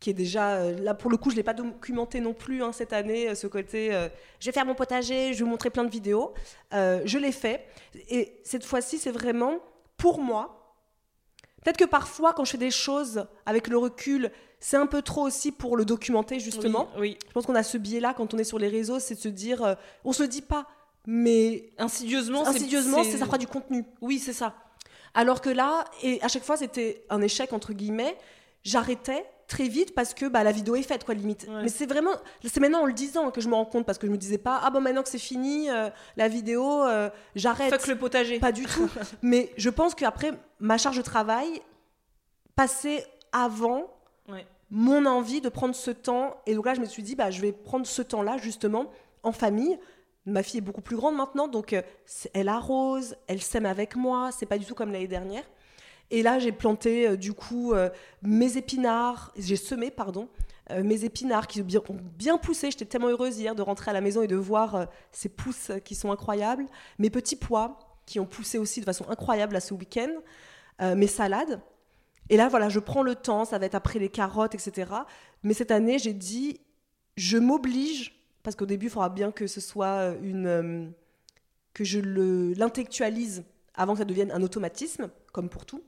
qui 0.00 0.08
est 0.08 0.14
déjà 0.14 0.52
euh, 0.52 0.78
là 0.80 0.94
pour 0.94 1.10
le 1.10 1.18
coup 1.18 1.28
je 1.28 1.36
l'ai 1.36 1.42
pas 1.42 1.52
documenté 1.52 2.20
non 2.20 2.32
plus 2.32 2.62
hein, 2.62 2.72
cette 2.72 2.94
année 2.94 3.28
euh, 3.28 3.34
ce 3.34 3.46
côté 3.46 3.90
je 4.38 4.46
vais 4.46 4.52
faire 4.52 4.64
mon 4.64 4.74
potager 4.74 5.34
je 5.34 5.40
vais 5.40 5.44
vous 5.44 5.50
montrer 5.50 5.68
plein 5.68 5.84
de 5.84 5.90
vidéos 5.90 6.32
je 6.72 7.18
l'ai 7.18 7.32
fait 7.32 7.66
et 8.08 8.40
cette 8.42 8.64
fois-ci 8.64 8.96
c'est 8.96 9.10
vraiment 9.10 9.58
pour 9.98 10.22
moi 10.22 10.60
Peut-être 11.62 11.76
que 11.76 11.84
parfois, 11.84 12.32
quand 12.32 12.44
je 12.44 12.52
fais 12.52 12.58
des 12.58 12.70
choses 12.70 13.26
avec 13.44 13.68
le 13.68 13.76
recul, 13.76 14.30
c'est 14.60 14.76
un 14.76 14.86
peu 14.86 15.02
trop 15.02 15.22
aussi 15.22 15.52
pour 15.52 15.76
le 15.76 15.84
documenter, 15.84 16.38
justement. 16.38 16.88
Oui, 16.98 17.16
Je 17.26 17.32
pense 17.32 17.46
qu'on 17.46 17.54
a 17.54 17.62
ce 17.62 17.78
biais-là 17.78 18.14
quand 18.14 18.34
on 18.34 18.38
est 18.38 18.44
sur 18.44 18.58
les 18.58 18.68
réseaux, 18.68 18.98
c'est 18.98 19.14
de 19.14 19.20
se 19.20 19.28
dire, 19.28 19.62
euh, 19.62 19.74
on 20.04 20.12
se 20.12 20.22
le 20.22 20.28
dit 20.28 20.42
pas, 20.42 20.66
mais 21.06 21.72
insidieusement, 21.78 22.46
insidieusement, 22.46 23.02
ça 23.02 23.24
fera 23.24 23.38
du 23.38 23.46
contenu. 23.46 23.84
Oui, 24.02 24.18
c'est 24.18 24.34
ça. 24.34 24.54
Alors 25.14 25.40
que 25.40 25.50
là, 25.50 25.84
et 26.02 26.22
à 26.22 26.28
chaque 26.28 26.44
fois, 26.44 26.56
c'était 26.56 27.04
un 27.10 27.20
échec 27.22 27.52
entre 27.52 27.72
guillemets. 27.72 28.16
J'arrêtais 28.62 29.24
très 29.48 29.68
vite 29.68 29.94
parce 29.94 30.14
que 30.14 30.26
bah, 30.26 30.44
la 30.44 30.52
vidéo 30.52 30.76
est 30.76 30.82
faite, 30.82 31.04
quoi, 31.04 31.14
limite. 31.14 31.48
Mais 31.62 31.68
c'est 31.68 31.86
vraiment, 31.86 32.12
c'est 32.44 32.60
maintenant 32.60 32.82
en 32.82 32.86
le 32.86 32.92
disant 32.92 33.30
que 33.30 33.40
je 33.40 33.48
me 33.48 33.54
rends 33.54 33.64
compte 33.64 33.86
parce 33.86 33.98
que 33.98 34.06
je 34.06 34.12
me 34.12 34.18
disais 34.18 34.38
pas, 34.38 34.60
ah 34.62 34.70
bon, 34.70 34.80
maintenant 34.80 35.02
que 35.02 35.08
c'est 35.08 35.18
fini, 35.18 35.68
euh, 35.70 35.88
la 36.16 36.28
vidéo, 36.28 36.84
euh, 36.84 37.10
j'arrête. 37.34 37.70
Fuck 37.70 37.88
le 37.88 37.96
potager. 37.96 38.38
Pas 38.38 38.52
du 38.52 38.66
tout. 38.66 38.88
Mais 39.22 39.52
je 39.56 39.70
pense 39.70 39.94
qu'après, 39.94 40.32
ma 40.60 40.78
charge 40.78 40.98
de 40.98 41.02
travail 41.02 41.60
passait 42.54 43.04
avant 43.32 43.90
mon 44.70 45.06
envie 45.06 45.40
de 45.40 45.48
prendre 45.48 45.74
ce 45.74 45.90
temps. 45.90 46.36
Et 46.46 46.54
donc 46.54 46.66
là, 46.66 46.74
je 46.74 46.80
me 46.80 46.86
suis 46.86 47.02
dit, 47.02 47.14
bah, 47.14 47.30
je 47.30 47.40
vais 47.40 47.52
prendre 47.52 47.86
ce 47.86 48.02
temps-là, 48.02 48.38
justement, 48.38 48.86
en 49.22 49.32
famille. 49.32 49.78
Ma 50.26 50.42
fille 50.42 50.58
est 50.58 50.62
beaucoup 50.62 50.82
plus 50.82 50.96
grande 50.96 51.16
maintenant, 51.16 51.48
donc 51.48 51.72
euh, 51.72 51.82
elle 52.34 52.48
arrose, 52.48 53.16
elle 53.26 53.40
sème 53.40 53.64
avec 53.64 53.96
moi, 53.96 54.30
c'est 54.32 54.46
pas 54.46 54.58
du 54.58 54.66
tout 54.66 54.74
comme 54.74 54.92
l'année 54.92 55.08
dernière. 55.08 55.44
Et 56.10 56.22
là, 56.22 56.38
j'ai 56.38 56.52
planté 56.52 57.08
euh, 57.08 57.16
du 57.16 57.32
coup 57.32 57.72
euh, 57.72 57.88
mes 58.20 58.56
épinards, 58.58 59.32
j'ai 59.36 59.56
semé, 59.56 59.90
pardon, 59.90 60.28
mes 60.84 61.04
épinards 61.04 61.48
qui 61.48 61.62
ont 61.62 61.96
bien 62.16 62.38
poussé. 62.38 62.70
J'étais 62.70 62.84
tellement 62.84 63.08
heureuse 63.08 63.40
hier 63.40 63.56
de 63.56 63.62
rentrer 63.62 63.90
à 63.90 63.94
la 63.94 64.00
maison 64.00 64.22
et 64.22 64.28
de 64.28 64.36
voir 64.36 64.86
ces 65.10 65.28
pousses 65.28 65.72
qui 65.84 65.96
sont 65.96 66.12
incroyables. 66.12 66.64
Mes 67.00 67.10
petits 67.10 67.34
pois 67.34 67.80
qui 68.06 68.20
ont 68.20 68.24
poussé 68.24 68.56
aussi 68.56 68.78
de 68.78 68.84
façon 68.84 69.04
incroyable 69.08 69.54
là 69.54 69.58
ce 69.60 69.74
week-end. 69.74 70.10
mes 70.94 71.08
salades. 71.08 71.60
Et 72.30 72.36
là, 72.36 72.48
voilà, 72.48 72.68
je 72.68 72.78
prends 72.78 73.02
le 73.02 73.16
temps, 73.16 73.44
ça 73.44 73.58
va 73.58 73.66
être 73.66 73.74
après 73.74 73.98
les 73.98 74.08
carottes, 74.08 74.54
etc. 74.54 74.90
Mais 75.42 75.52
cette 75.52 75.72
année, 75.72 75.98
j'ai 75.98 76.14
dit, 76.14 76.60
je 77.16 77.36
m'oblige, 77.36 78.18
parce 78.44 78.54
qu'au 78.54 78.66
début, 78.66 78.86
il 78.86 78.90
faudra 78.90 79.10
bien 79.10 79.32
que 79.32 79.46
ce 79.48 79.60
soit 79.60 80.14
une. 80.22 80.92
que 81.74 81.84
je 81.84 81.98
l'intellectualise 82.56 83.44
avant 83.74 83.94
que 83.94 83.98
ça 83.98 84.04
devienne 84.04 84.30
un 84.30 84.42
automatisme, 84.42 85.10
comme 85.32 85.48
pour 85.48 85.66
tout. 85.66 85.82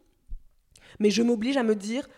Mais 0.99 1.11
je 1.11 1.23
m'oblige 1.23 1.57
à 1.57 1.63
me 1.63 1.77
dire, 1.77 2.09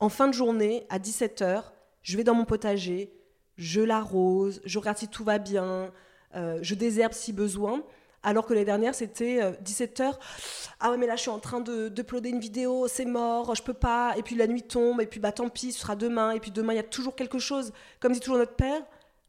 en 0.00 0.08
fin 0.08 0.28
de 0.28 0.32
journée, 0.32 0.86
à 0.88 0.98
17h, 0.98 1.64
je 2.02 2.16
vais 2.16 2.24
dans 2.24 2.34
mon 2.34 2.46
potager, 2.46 3.12
je 3.56 3.82
l'arrose, 3.82 4.62
je 4.64 4.78
regarde 4.78 4.98
si 4.98 5.08
tout 5.08 5.24
va 5.24 5.38
bien, 5.38 5.92
euh, 6.34 6.58
je 6.62 6.74
désherbe 6.74 7.12
si 7.12 7.32
besoin. 7.34 7.84
Alors 8.24 8.46
que 8.46 8.54
les 8.54 8.64
dernières, 8.64 8.94
c'était 8.94 9.52
17h. 9.62 10.02
Euh, 10.02 10.12
ah 10.80 10.90
ouais, 10.90 10.96
mais 10.96 11.06
là, 11.06 11.14
je 11.14 11.20
suis 11.20 11.30
en 11.30 11.38
train 11.38 11.60
de 11.60 11.88
d'uploader 11.88 12.30
une 12.30 12.40
vidéo, 12.40 12.88
c'est 12.88 13.04
mort, 13.04 13.54
je 13.54 13.62
peux 13.62 13.74
pas. 13.74 14.14
Et 14.16 14.22
puis 14.22 14.34
la 14.34 14.46
nuit 14.46 14.62
tombe, 14.62 15.00
et 15.00 15.06
puis 15.06 15.20
bah 15.20 15.30
tant 15.30 15.48
pis, 15.48 15.72
ce 15.72 15.80
sera 15.80 15.94
demain. 15.94 16.32
Et 16.32 16.40
puis 16.40 16.50
demain, 16.50 16.72
il 16.72 16.76
y 16.76 16.80
a 16.80 16.84
toujours 16.84 17.14
quelque 17.14 17.38
chose. 17.38 17.72
Comme 18.00 18.12
dit 18.12 18.20
toujours 18.20 18.38
notre 18.38 18.56
père, 18.56 18.82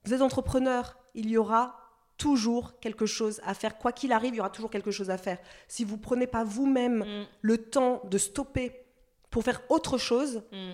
vous 0.06 0.14
êtes 0.14 0.22
entrepreneur, 0.22 0.98
il 1.14 1.30
y 1.30 1.38
aura 1.38 1.78
toujours 2.18 2.80
quelque 2.80 3.06
chose 3.06 3.42
à 3.46 3.54
faire. 3.54 3.78
Quoi 3.78 3.92
qu'il 3.92 4.12
arrive, 4.12 4.34
il 4.34 4.38
y 4.38 4.40
aura 4.40 4.50
toujours 4.50 4.72
quelque 4.72 4.92
chose 4.92 5.10
à 5.10 5.18
faire. 5.18 5.38
Si 5.68 5.84
vous 5.84 5.98
prenez 5.98 6.28
pas 6.28 6.44
vous-même 6.44 7.00
mm. 7.00 7.26
le 7.42 7.58
temps 7.58 8.02
de 8.06 8.18
stopper 8.18 8.86
pour 9.30 9.44
faire 9.44 9.62
autre 9.70 9.98
chose, 9.98 10.44
mm. 10.52 10.72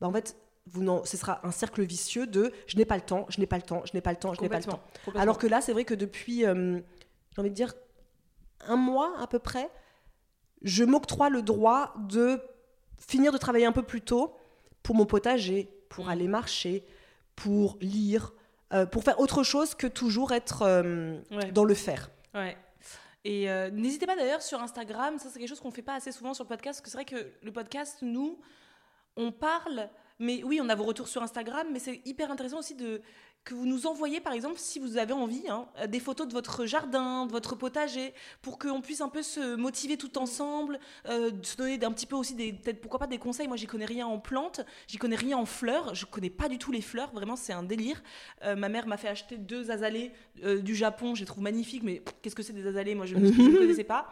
bah 0.00 0.08
en 0.08 0.12
fait, 0.12 0.36
vous 0.70 0.82
non, 0.82 1.02
ce 1.04 1.16
sera 1.16 1.46
un 1.46 1.50
cercle 1.50 1.82
vicieux 1.82 2.26
de 2.26 2.52
je 2.66 2.76
n'ai 2.76 2.84
pas 2.84 2.96
le 2.96 3.02
temps, 3.02 3.26
je 3.28 3.40
n'ai 3.40 3.46
pas 3.46 3.56
le 3.56 3.62
temps, 3.62 3.82
je 3.84 3.92
n'ai 3.94 4.00
pas 4.00 4.10
le 4.10 4.16
temps, 4.16 4.34
je 4.34 4.42
n'ai 4.42 4.48
pas 4.48 4.58
le 4.58 4.64
temps. 4.64 4.80
Alors 5.14 5.38
que 5.38 5.46
là, 5.46 5.60
c'est 5.60 5.72
vrai 5.72 5.84
que 5.84 5.94
depuis, 5.94 6.46
euh, 6.46 6.80
j'ai 7.38 7.42
envie 7.42 7.50
de 7.50 7.54
dire, 7.54 7.74
un 8.66 8.74
mois 8.74 9.14
à 9.20 9.28
peu 9.28 9.38
près, 9.38 9.70
je 10.62 10.82
m'octroie 10.82 11.30
le 11.30 11.40
droit 11.40 11.94
de 12.08 12.42
finir 12.98 13.30
de 13.30 13.38
travailler 13.38 13.64
un 13.64 13.70
peu 13.70 13.84
plus 13.84 14.00
tôt 14.00 14.34
pour 14.82 14.96
mon 14.96 15.06
potager, 15.06 15.72
pour 15.88 16.06
mm. 16.06 16.08
aller 16.08 16.26
marcher, 16.26 16.84
pour 17.36 17.78
lire, 17.80 18.32
euh, 18.72 18.86
pour 18.86 19.04
faire 19.04 19.20
autre 19.20 19.44
chose 19.44 19.76
que 19.76 19.86
toujours 19.86 20.32
être 20.32 20.62
euh, 20.62 21.20
dans 21.54 21.62
le 21.62 21.74
faire. 21.74 22.10
Ouais. 22.34 22.56
Et 23.24 23.48
euh, 23.48 23.70
n'hésitez 23.70 24.06
pas 24.06 24.16
d'ailleurs 24.16 24.42
sur 24.42 24.60
Instagram, 24.60 25.18
ça 25.18 25.28
c'est 25.30 25.38
quelque 25.38 25.48
chose 25.48 25.60
qu'on 25.60 25.70
fait 25.70 25.82
pas 25.82 25.94
assez 25.94 26.10
souvent 26.10 26.34
sur 26.34 26.42
le 26.42 26.48
podcast, 26.48 26.80
parce 26.80 26.84
que 26.84 26.90
c'est 26.90 26.96
vrai 26.96 27.04
que 27.04 27.32
le 27.40 27.52
podcast, 27.52 27.98
nous, 28.02 28.40
on 29.16 29.30
parle, 29.30 29.88
mais 30.18 30.42
oui, 30.42 30.58
on 30.60 30.68
a 30.68 30.74
vos 30.74 30.84
retours 30.84 31.06
sur 31.06 31.22
Instagram, 31.22 31.68
mais 31.72 31.78
c'est 31.78 32.02
hyper 32.04 32.32
intéressant 32.32 32.58
aussi 32.58 32.74
de 32.74 33.00
que 33.44 33.54
vous 33.54 33.66
nous 33.66 33.86
envoyez, 33.86 34.20
par 34.20 34.34
exemple, 34.34 34.58
si 34.58 34.78
vous 34.78 34.98
avez 34.98 35.14
envie, 35.14 35.48
hein, 35.48 35.66
des 35.88 36.00
photos 36.00 36.28
de 36.28 36.32
votre 36.32 36.66
jardin, 36.66 37.26
de 37.26 37.32
votre 37.32 37.54
potager, 37.56 38.12
pour 38.42 38.58
qu'on 38.58 38.80
puisse 38.80 39.00
un 39.00 39.08
peu 39.08 39.22
se 39.22 39.56
motiver 39.56 39.96
tout 39.96 40.18
ensemble, 40.18 40.78
euh, 41.06 41.30
se 41.42 41.56
donner 41.56 41.82
un 41.82 41.92
petit 41.92 42.06
peu 42.06 42.16
aussi 42.16 42.34
des, 42.34 42.52
peut-être 42.52 42.80
pourquoi 42.80 42.98
pas 42.98 43.06
des 43.06 43.18
conseils. 43.18 43.48
Moi, 43.48 43.56
j'y 43.56 43.66
connais 43.66 43.86
rien 43.86 44.06
en 44.06 44.18
plantes, 44.18 44.60
j'y 44.86 44.98
connais 44.98 45.16
rien 45.16 45.38
en 45.38 45.46
fleurs, 45.46 45.94
je 45.94 46.04
connais 46.04 46.30
pas 46.30 46.48
du 46.48 46.58
tout 46.58 46.72
les 46.72 46.82
fleurs. 46.82 47.10
Vraiment, 47.12 47.36
c'est 47.36 47.54
un 47.54 47.62
délire. 47.62 48.02
Euh, 48.44 48.54
ma 48.54 48.68
mère 48.68 48.86
m'a 48.86 48.98
fait 48.98 49.08
acheter 49.08 49.38
deux 49.38 49.70
azalées 49.70 50.12
euh, 50.44 50.60
du 50.60 50.74
Japon, 50.74 51.14
je 51.14 51.20
les 51.20 51.26
trouve 51.26 51.42
magnifiques, 51.42 51.82
mais 51.82 52.02
qu'est-ce 52.20 52.36
que 52.36 52.42
c'est 52.42 52.52
des 52.52 52.66
azalées 52.66 52.94
Moi, 52.94 53.06
je 53.06 53.16
ne 53.16 53.58
connaissais 53.58 53.84
pas. 53.84 54.08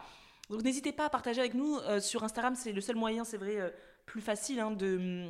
Donc, 0.49 0.63
n'hésitez 0.63 0.93
pas 0.93 1.05
à 1.05 1.09
partager 1.09 1.41
avec 1.41 1.53
nous 1.53 1.77
sur 1.99 2.23
Instagram. 2.23 2.55
C'est 2.55 2.71
le 2.71 2.81
seul 2.81 2.95
moyen, 2.95 3.23
c'est 3.25 3.37
vrai, 3.37 3.73
plus 4.05 4.21
facile 4.21 4.61
hein, 4.61 4.71
de 4.71 5.29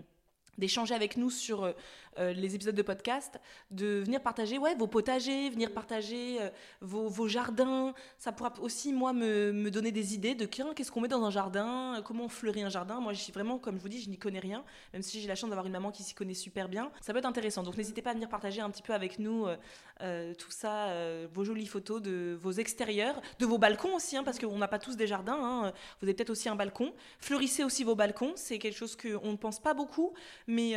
d'échanger 0.58 0.96
avec 0.96 1.17
nous 1.17 1.30
sur 1.30 1.63
euh, 1.63 1.72
euh, 2.20 2.34
les 2.34 2.56
épisodes 2.56 2.76
de 2.76 2.82
podcast, 2.82 3.39
de 3.72 4.02
venir 4.04 4.22
partager 4.22 4.58
ouais, 4.58 4.76
vos 4.76 4.88
potagers, 4.88 5.50
venir 5.50 5.72
partager 5.72 6.38
euh, 6.41 6.50
vos, 6.82 7.28
jardins. 7.28 7.93
Ça 8.17 8.32
pourra 8.32 8.54
aussi, 8.62 8.93
moi, 8.93 9.13
me, 9.13 9.52
me 9.52 9.70
donner 9.70 9.91
des 9.91 10.15
idées 10.15 10.36
de 10.36 10.46
qu'est-ce 10.46 10.91
qu'on 10.91 11.02
met 11.02 11.08
dans 11.08 11.24
un 11.24 11.32
jardin, 11.32 12.02
comment 12.04 12.26
on 12.26 12.30
fleurit 12.30 12.63
un 12.63 12.70
jardin? 12.70 13.00
Moi, 13.00 13.13
je 13.13 13.20
suis 13.20 13.32
vraiment, 13.32 13.60
comme 13.60 13.78
je 13.78 13.82
vous 13.82 13.89
dis, 13.89 14.02
je 14.02 14.10
n'y 14.10 14.17
connais 14.17 14.39
rien, 14.39 14.63
même 14.93 15.04
si 15.04 15.22
j'ai 15.22 15.28
la 15.28 15.36
chance 15.36 15.50
d'avoir 15.50 15.65
une 15.65 15.74
maman 15.74 15.91
qui 15.91 16.04
s'y 16.04 16.13
connaît 16.13 16.34
super 16.34 16.70
bien. 16.70 16.91
Ça 17.02 17.13
peut 17.13 17.20
être 17.20 17.26
intéressant. 17.26 17.63
Donc, 17.63 17.78
n'hésitez 17.78 18.02
pas 18.02 18.12
à 18.12 18.13
venir 18.13 18.30
partager 18.30 18.62
un 18.62 18.70
petit 18.70 18.84
peu 18.84 18.93
avec 18.93 19.20
nous 19.20 19.48
tout 20.38 20.52
ça, 20.52 20.93
vos 21.34 21.43
jolies 21.43 21.65
photos 21.65 22.02
de 22.02 22.38
vos 22.39 22.52
extérieurs, 22.52 23.20
de 23.39 23.46
vos 23.46 23.58
balcons 23.58 23.96
aussi, 23.96 24.15
hein, 24.17 24.24
parce 24.24 24.39
qu'on 24.39 24.58
n'a 24.58 24.67
pas 24.67 24.80
tous 24.80 24.96
des 24.96 25.08
jardins. 25.08 25.38
Hein. 25.39 25.74
Vous 26.00 26.06
avez 26.06 26.13
peut-être 26.13 26.30
aussi 26.30 26.50
un 26.50 26.56
balcon. 26.56 26.93
Fleurissez 27.20 27.63
aussi 27.63 27.84
vos 27.84 27.96
balcons. 27.96 28.34
C'est 28.36 28.60
quelque 28.60 28.78
chose 28.78 28.96
qu'on 28.96 29.32
ne 29.32 29.38
pense 29.38 29.60
pas 29.60 29.74
beaucoup, 29.74 30.13
mais 30.48 30.76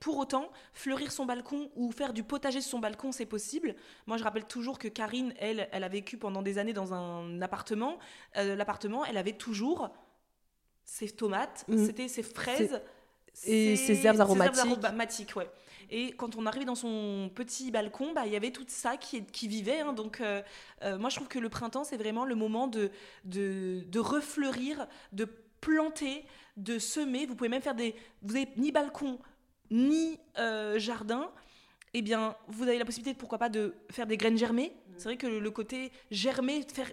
pour 0.00 0.16
autant, 0.16 0.50
fleurir 0.72 1.12
son 1.12 1.26
balcon 1.26 1.70
ou 1.76 1.92
faire 1.92 2.12
du 2.12 2.22
potager 2.22 2.60
sur 2.60 2.70
son 2.72 2.78
balcon, 2.78 3.12
c'est 3.12 3.26
possible. 3.26 3.74
Moi, 4.06 4.16
je 4.16 4.24
rappelle 4.24 4.46
toujours 4.46 4.78
que 4.78 4.88
Karine, 4.88 5.34
elle, 5.38 5.68
elle 5.70 5.84
a 5.84 5.88
vécu 5.88 6.16
pendant 6.16 6.42
des 6.42 6.58
années 6.58 6.72
dans 6.72 6.94
un 6.94 7.40
appartement. 7.42 7.98
Euh, 8.36 8.56
l'appartement, 8.56 9.04
elle 9.04 9.18
avait 9.18 9.32
toujours 9.32 9.90
ses 10.84 11.10
tomates, 11.10 11.64
mhm. 11.68 11.84
c'était 11.86 12.08
ses 12.08 12.22
fraises. 12.22 12.80
Et 13.44 13.76
ses 13.76 14.06
herbes 14.06 14.20
aromatiques. 14.20 14.54
Ses 14.54 14.68
herbes 14.70 14.84
aromatiques, 14.84 15.36
ouais. 15.36 15.50
Et 15.90 16.12
quand 16.12 16.36
on 16.36 16.46
arrivait 16.46 16.64
dans 16.64 16.74
son 16.74 17.30
petit 17.34 17.70
balcon, 17.70 18.12
bah, 18.14 18.22
il 18.24 18.32
y 18.32 18.36
avait 18.36 18.50
tout 18.50 18.64
ça 18.66 18.96
qui, 18.96 19.24
qui 19.24 19.46
vivait. 19.46 19.80
Hein. 19.80 19.92
donc, 19.92 20.20
euh, 20.20 20.42
euh, 20.82 20.98
moi, 20.98 21.10
je 21.10 21.16
trouve 21.16 21.28
que 21.28 21.38
le 21.38 21.48
printemps, 21.48 21.84
c'est 21.84 21.98
vraiment 21.98 22.24
le 22.24 22.34
moment 22.34 22.66
de, 22.66 22.90
de, 23.24 23.84
de 23.86 24.00
refleurir, 24.00 24.86
de 25.12 25.28
planter, 25.60 26.24
de 26.56 26.78
semer. 26.78 27.26
Vous 27.26 27.34
pouvez 27.34 27.48
même 27.48 27.62
faire 27.62 27.74
des. 27.74 27.94
Vous 28.22 28.34
n'avez 28.34 28.48
ni 28.56 28.72
balcon, 28.72 29.18
ni 29.70 30.18
euh, 30.38 30.78
jardin, 30.78 31.30
eh 31.94 32.02
bien, 32.02 32.36
vous 32.48 32.64
avez 32.64 32.78
la 32.78 32.84
possibilité, 32.84 33.16
pourquoi 33.18 33.38
pas, 33.38 33.48
de 33.48 33.74
faire 33.90 34.06
des 34.06 34.16
graines 34.16 34.36
germées. 34.36 34.72
C'est 34.98 35.04
vrai 35.04 35.16
que 35.16 35.26
le, 35.26 35.50
côté 35.50 35.92
germer, 36.10 36.62
faire 36.72 36.90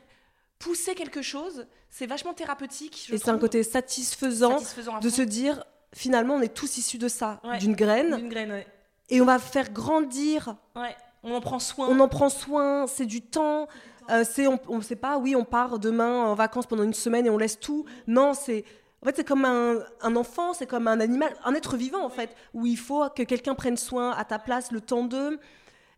pousser 0.59 0.95
quelque 0.95 1.21
chose, 1.21 1.67
c'est 1.89 2.05
vachement 2.05 2.33
thérapeutique. 2.33 3.09
Et 3.11 3.17
c'est 3.17 3.29
un 3.29 3.37
côté 3.37 3.63
satisfaisant, 3.63 4.59
de 5.01 5.09
se 5.09 5.21
dire, 5.21 5.65
finalement, 5.93 6.35
on 6.35 6.41
est 6.41 6.53
tous 6.53 6.77
issus 6.77 6.97
de 6.97 7.09
ça, 7.09 7.41
d'une 7.59 7.75
graine. 7.75 8.15
D'une 8.15 8.29
graine, 8.29 8.63
Et 9.09 9.19
on 9.19 9.25
va 9.25 9.39
faire 9.39 9.71
grandir. 9.71 10.55
Ouais. 10.75 10.95
On 11.23 11.33
en 11.33 11.41
prend 11.41 11.59
soin. 11.59 11.87
On 11.89 11.99
en 11.99 12.07
prend 12.07 12.29
soin, 12.29 12.87
c'est 12.87 13.05
du 13.05 13.21
temps. 13.21 13.67
Euh, 14.09 14.25
c'est 14.29 14.47
on 14.47 14.59
ne 14.69 14.81
sait 14.81 14.97
pas, 14.97 15.17
oui, 15.17 15.35
on 15.35 15.45
part 15.45 15.79
demain 15.79 16.25
en 16.25 16.33
vacances 16.33 16.65
pendant 16.65 16.83
une 16.83 16.93
semaine 16.93 17.25
et 17.25 17.29
on 17.29 17.37
laisse 17.37 17.59
tout. 17.59 17.85
Non, 18.07 18.33
c'est 18.33 18.65
en 19.03 19.05
fait, 19.05 19.17
c'est 19.17 19.27
comme 19.27 19.43
un, 19.43 20.15
enfant, 20.15 20.53
c'est 20.53 20.65
comme 20.65 20.87
un 20.87 21.01
animal, 21.01 21.35
un 21.43 21.53
être 21.55 21.75
vivant, 21.75 22.05
en 22.05 22.09
fait, 22.09 22.33
où 22.53 22.65
il 22.65 22.77
faut 22.77 23.09
que 23.09 23.23
quelqu'un 23.23 23.53
prenne 23.53 23.75
soin 23.75 24.11
à 24.11 24.23
ta 24.23 24.39
place 24.39 24.71
le 24.71 24.79
temps 24.79 25.03
d'eux. 25.03 25.41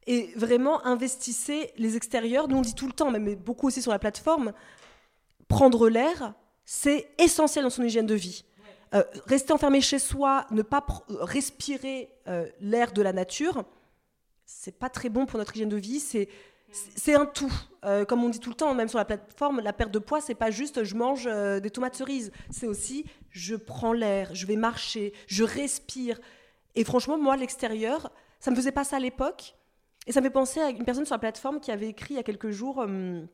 Et 0.08 0.32
vraiment, 0.36 0.84
investissez 0.88 1.72
les 1.78 1.96
extérieurs. 1.96 2.48
Nous, 2.48 2.58
on 2.58 2.62
dit 2.62 2.74
tout 2.74 2.88
le 2.88 2.94
temps, 2.94 3.12
même 3.12 3.36
beaucoup 3.36 3.68
aussi 3.68 3.84
sur 3.84 3.91
la 3.91 4.00
plateforme, 4.00 4.54
prendre 5.48 5.88
l'air, 5.88 6.34
c'est 6.65 7.08
essentiel 7.20 7.63
dans 7.63 7.70
son 7.70 7.84
hygiène 7.84 8.08
de 8.08 8.15
vie. 8.15 8.44
Euh, 8.96 9.04
rester 9.28 9.54
enfermé 9.54 9.82
chez 9.82 10.00
soi, 10.00 10.48
ne 10.50 10.63
pas 10.63 10.84
respirer 11.10 12.10
euh, 12.28 12.48
l'air 12.60 12.91
de 12.91 13.04
la 13.04 13.13
nature, 13.13 13.65
c'est 14.48 14.80
pas 14.80 14.89
très 14.89 15.10
bon 15.10 15.28
pour 15.28 15.38
notre 15.38 15.56
hygiène 15.56 15.70
de 15.70 15.78
vie. 15.78 16.00
C'est 16.00 16.28
c'est 16.96 17.16
un 17.16 17.26
tout. 17.26 17.54
Euh, 17.86 18.04
comme 18.04 18.24
on 18.24 18.30
dit 18.30 18.40
tout 18.40 18.50
le 18.50 18.56
temps, 18.56 18.74
même 18.74 18.88
sur 18.88 18.98
la 18.98 19.06
plateforme, 19.06 19.62
la 19.62 19.74
perte 19.74 19.92
de 19.92 20.00
poids, 20.00 20.20
c'est 20.20 20.36
pas 20.36 20.50
juste 20.50 20.84
je 20.84 20.96
mange 20.96 21.28
euh, 21.28 21.60
des 21.60 21.70
tomates 21.70 21.96
cerises. 21.96 22.32
C'est 22.50 22.68
aussi 22.68 23.06
je 23.30 23.56
prends 23.56 23.94
l'air, 23.94 24.34
je 24.34 24.46
vais 24.46 24.56
marcher, 24.56 25.14
je 25.28 25.44
respire. 25.44 26.20
Et 26.74 26.84
franchement, 26.84 27.18
moi, 27.18 27.38
l'extérieur, 27.38 28.12
ça 28.40 28.52
me 28.52 28.56
faisait 28.56 28.72
pas 28.72 28.84
ça 28.84 28.98
à 28.98 29.00
l'époque. 29.00 29.56
Et 30.08 30.12
ça 30.12 30.22
me 30.22 30.26
fait 30.26 30.32
penser 30.32 30.60
à 30.60 30.70
une 30.70 30.84
personne 30.84 31.06
sur 31.06 31.16
la 31.16 31.20
plateforme 31.20 31.60
qui 31.60 31.72
avait 31.72 31.88
écrit 31.90 32.16
il 32.16 32.18
y 32.18 32.20
a 32.20 32.24
quelques 32.24 32.52
jours 32.52 32.84
euh, 32.88 33.26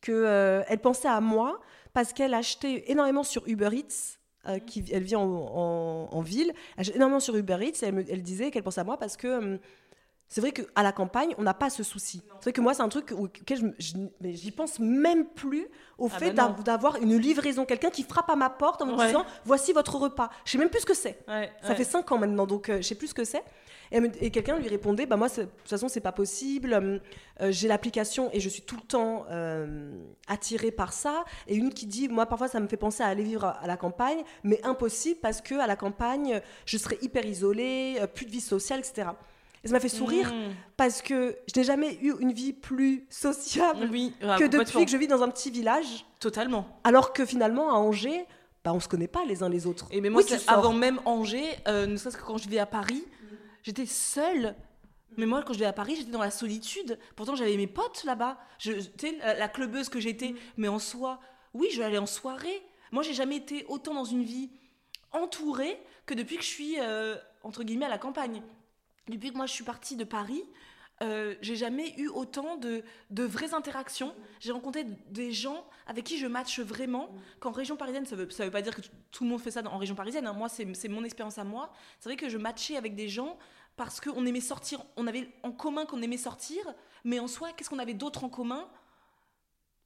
qu'elle 0.00 0.80
pensait 0.80 1.08
à 1.08 1.20
moi 1.20 1.60
parce 1.92 2.12
qu'elle 2.12 2.34
achetait 2.34 2.90
énormément 2.90 3.24
sur 3.24 3.46
Uber 3.46 3.70
Eats. 3.72 4.18
qui, 4.66 4.84
elle 4.90 5.02
vit 5.02 5.16
en, 5.16 6.20
ville, 6.22 6.52
elle 6.76 6.96
énormément 6.96 7.20
sur 7.20 7.36
Uber 7.36 7.58
Eats 7.60 7.84
et 7.84 7.88
elle, 7.88 8.06
elle 8.08 8.22
disait 8.22 8.50
qu'elle 8.50 8.62
pensait 8.62 8.80
à 8.80 8.84
moi 8.84 8.96
parce 8.96 9.16
que 9.16 9.60
C'est 10.32 10.40
vrai 10.40 10.52
qu'à 10.52 10.82
la 10.82 10.92
campagne, 10.92 11.34
on 11.36 11.42
n'a 11.42 11.52
pas 11.52 11.68
ce 11.68 11.82
souci. 11.82 12.22
C'est 12.38 12.44
vrai 12.44 12.52
que 12.54 12.62
moi, 12.62 12.72
c'est 12.72 12.80
un 12.80 12.88
truc 12.88 13.12
auquel 13.12 13.74
j'y 13.78 14.50
pense 14.50 14.78
même 14.78 15.26
plus 15.26 15.68
au 15.98 16.08
ah 16.10 16.18
fait 16.18 16.30
bah 16.30 16.56
d'avoir 16.64 16.96
une 16.96 17.18
livraison, 17.18 17.66
quelqu'un 17.66 17.90
qui 17.90 18.02
frappe 18.02 18.30
à 18.30 18.34
ma 18.34 18.48
porte 18.48 18.80
en 18.80 18.86
me 18.86 19.06
disant 19.06 19.26
voici 19.44 19.74
votre 19.74 19.94
repas. 19.96 20.30
Je 20.46 20.52
sais 20.52 20.58
même 20.58 20.70
plus 20.70 20.80
ce 20.80 20.86
que 20.86 20.94
c'est. 20.94 21.18
ça 21.26 21.74
fait 21.74 21.84
cinq 21.84 22.10
ans 22.12 22.16
maintenant, 22.16 22.46
donc 22.46 22.70
euh, 22.70 22.78
je 22.78 22.80
sais 22.80 22.94
plus 22.94 23.08
ce 23.08 23.14
que 23.14 23.24
c'est. 23.24 23.44
Et, 23.90 24.30
quelqu'un 24.30 24.56
lui 24.56 24.68
répondait 24.68 25.04
bah 25.04 25.18
moi, 25.18 25.28
de 25.28 25.42
toute 25.42 25.68
façon, 25.68 25.88
c'est 25.88 26.00
pas 26.00 26.12
possible. 26.12 26.72
Euh, 26.72 26.98
j'ai 27.50 27.68
l'application 27.68 28.30
et 28.32 28.40
je 28.40 28.48
suis 28.48 28.62
tout 28.62 28.76
le 28.76 28.86
temps 28.86 29.26
euh, 29.30 29.92
attirée 30.28 30.70
par 30.70 30.94
ça. 30.94 31.26
Et 31.46 31.56
une 31.56 31.74
qui 31.74 31.84
dit 31.84 32.08
moi, 32.08 32.24
parfois, 32.24 32.48
ça 32.48 32.58
me 32.58 32.68
fait 32.68 32.78
penser 32.78 33.02
à 33.02 33.08
aller 33.08 33.22
vivre 33.22 33.44
à, 33.44 33.66
la 33.66 33.76
campagne, 33.76 34.22
mais 34.44 34.64
impossible 34.64 35.20
parce 35.20 35.42
que 35.42 35.56
à 35.56 35.66
la 35.66 35.76
campagne, 35.76 36.40
je 36.64 36.78
serais 36.78 36.96
hyper 37.02 37.26
isolée, 37.26 38.00
plus 38.14 38.24
de 38.24 38.30
vie 38.30 38.40
sociale, 38.40 38.78
etc. 38.78 39.08
Et 39.64 39.68
ça 39.68 39.74
m'a 39.74 39.80
fait 39.80 39.88
sourire 39.88 40.32
mmh. 40.32 40.54
parce 40.76 41.02
que 41.02 41.36
je 41.52 41.58
n'ai 41.58 41.64
jamais 41.64 41.96
eu 42.02 42.14
une 42.18 42.32
vie 42.32 42.52
plus 42.52 43.06
sociable 43.10 43.88
que 43.90 44.46
depuis 44.46 44.84
que 44.84 44.90
je 44.90 44.96
vis 44.96 45.06
dans 45.06 45.22
un 45.22 45.28
petit 45.28 45.50
village. 45.50 46.04
Totalement. 46.18 46.66
Alors 46.82 47.12
que 47.12 47.24
finalement, 47.24 47.70
à 47.70 47.74
Angers, 47.74 48.26
bah, 48.64 48.72
on 48.72 48.80
se 48.80 48.88
connaît 48.88 49.08
pas 49.08 49.24
les 49.24 49.42
uns 49.42 49.48
les 49.48 49.66
autres. 49.66 49.86
Et 49.90 50.00
mais 50.00 50.10
moi, 50.10 50.22
avant 50.48 50.72
même 50.72 51.00
Angers, 51.04 51.48
euh, 51.68 51.86
ne 51.86 51.96
serait-ce 51.96 52.16
que 52.16 52.22
quand 52.22 52.38
je 52.38 52.44
vivais 52.44 52.58
à 52.58 52.66
Paris, 52.66 53.04
j'étais 53.62 53.86
seule. 53.86 54.56
Mais 55.16 55.26
moi, 55.26 55.42
quand 55.42 55.52
je 55.52 55.58
vivais 55.58 55.66
à 55.66 55.72
Paris, 55.72 55.94
j'étais 55.96 56.10
dans 56.10 56.20
la 56.20 56.30
solitude. 56.30 56.98
Pourtant, 57.14 57.36
j'avais 57.36 57.56
mes 57.56 57.66
potes 57.66 58.02
là-bas. 58.04 58.38
Tu 58.58 58.74
sais, 58.98 59.16
la, 59.20 59.48
clubeuse 59.48 59.88
que 59.88 60.00
j'étais. 60.00 60.30
Mmh. 60.30 60.38
Mais 60.56 60.68
en 60.68 60.78
soi, 60.80 61.20
oui, 61.54 61.68
je 61.72 61.78
vais 61.78 61.84
aller 61.84 61.98
en 61.98 62.06
soirée. 62.06 62.62
Moi, 62.90 63.02
j'ai 63.02 63.14
jamais 63.14 63.36
été 63.36 63.64
autant 63.68 63.94
dans 63.94 64.04
une 64.04 64.24
vie 64.24 64.50
entourée 65.12 65.80
que 66.06 66.14
depuis 66.14 66.36
que 66.36 66.42
je 66.42 66.48
suis, 66.48 66.76
euh, 66.80 67.16
entre 67.42 67.62
guillemets, 67.62 67.86
à 67.86 67.90
la 67.90 67.98
campagne 67.98 68.42
depuis 69.08 69.30
que 69.30 69.36
moi 69.36 69.46
je 69.46 69.52
suis 69.52 69.64
partie 69.64 69.96
de 69.96 70.04
Paris, 70.04 70.42
euh, 71.02 71.34
j'ai 71.40 71.56
jamais 71.56 71.94
eu 71.98 72.08
autant 72.08 72.56
de, 72.56 72.84
de 73.10 73.24
vraies 73.24 73.54
interactions. 73.54 74.14
J'ai 74.38 74.52
rencontré 74.52 74.84
des 75.10 75.32
gens 75.32 75.66
avec 75.86 76.04
qui 76.04 76.18
je 76.18 76.26
matche 76.26 76.60
vraiment. 76.60 77.12
Qu'en 77.40 77.50
région 77.50 77.76
parisienne, 77.76 78.06
ça 78.06 78.14
veut, 78.14 78.30
ça 78.30 78.44
veut 78.44 78.50
pas 78.50 78.62
dire 78.62 78.76
que 78.76 78.82
tout 79.10 79.24
le 79.24 79.30
monde 79.30 79.40
fait 79.40 79.50
ça 79.50 79.62
en 79.66 79.78
région 79.78 79.96
parisienne. 79.96 80.26
Hein. 80.26 80.32
Moi, 80.32 80.48
c'est 80.48 80.88
mon 80.88 81.02
expérience 81.02 81.38
à 81.38 81.44
moi. 81.44 81.72
C'est 81.98 82.08
vrai 82.08 82.16
que 82.16 82.28
je 82.28 82.38
matchais 82.38 82.76
avec 82.76 82.94
des 82.94 83.08
gens 83.08 83.36
parce 83.76 84.00
qu'on 84.00 84.24
aimait 84.26 84.40
sortir. 84.40 84.84
On 84.96 85.06
avait 85.08 85.28
en 85.42 85.50
commun 85.50 85.86
qu'on 85.86 86.02
aimait 86.02 86.16
sortir, 86.18 86.62
mais 87.04 87.18
en 87.18 87.26
soi, 87.26 87.50
qu'est-ce 87.52 87.70
qu'on 87.70 87.80
avait 87.80 87.94
d'autre 87.94 88.22
en 88.22 88.28
commun 88.28 88.68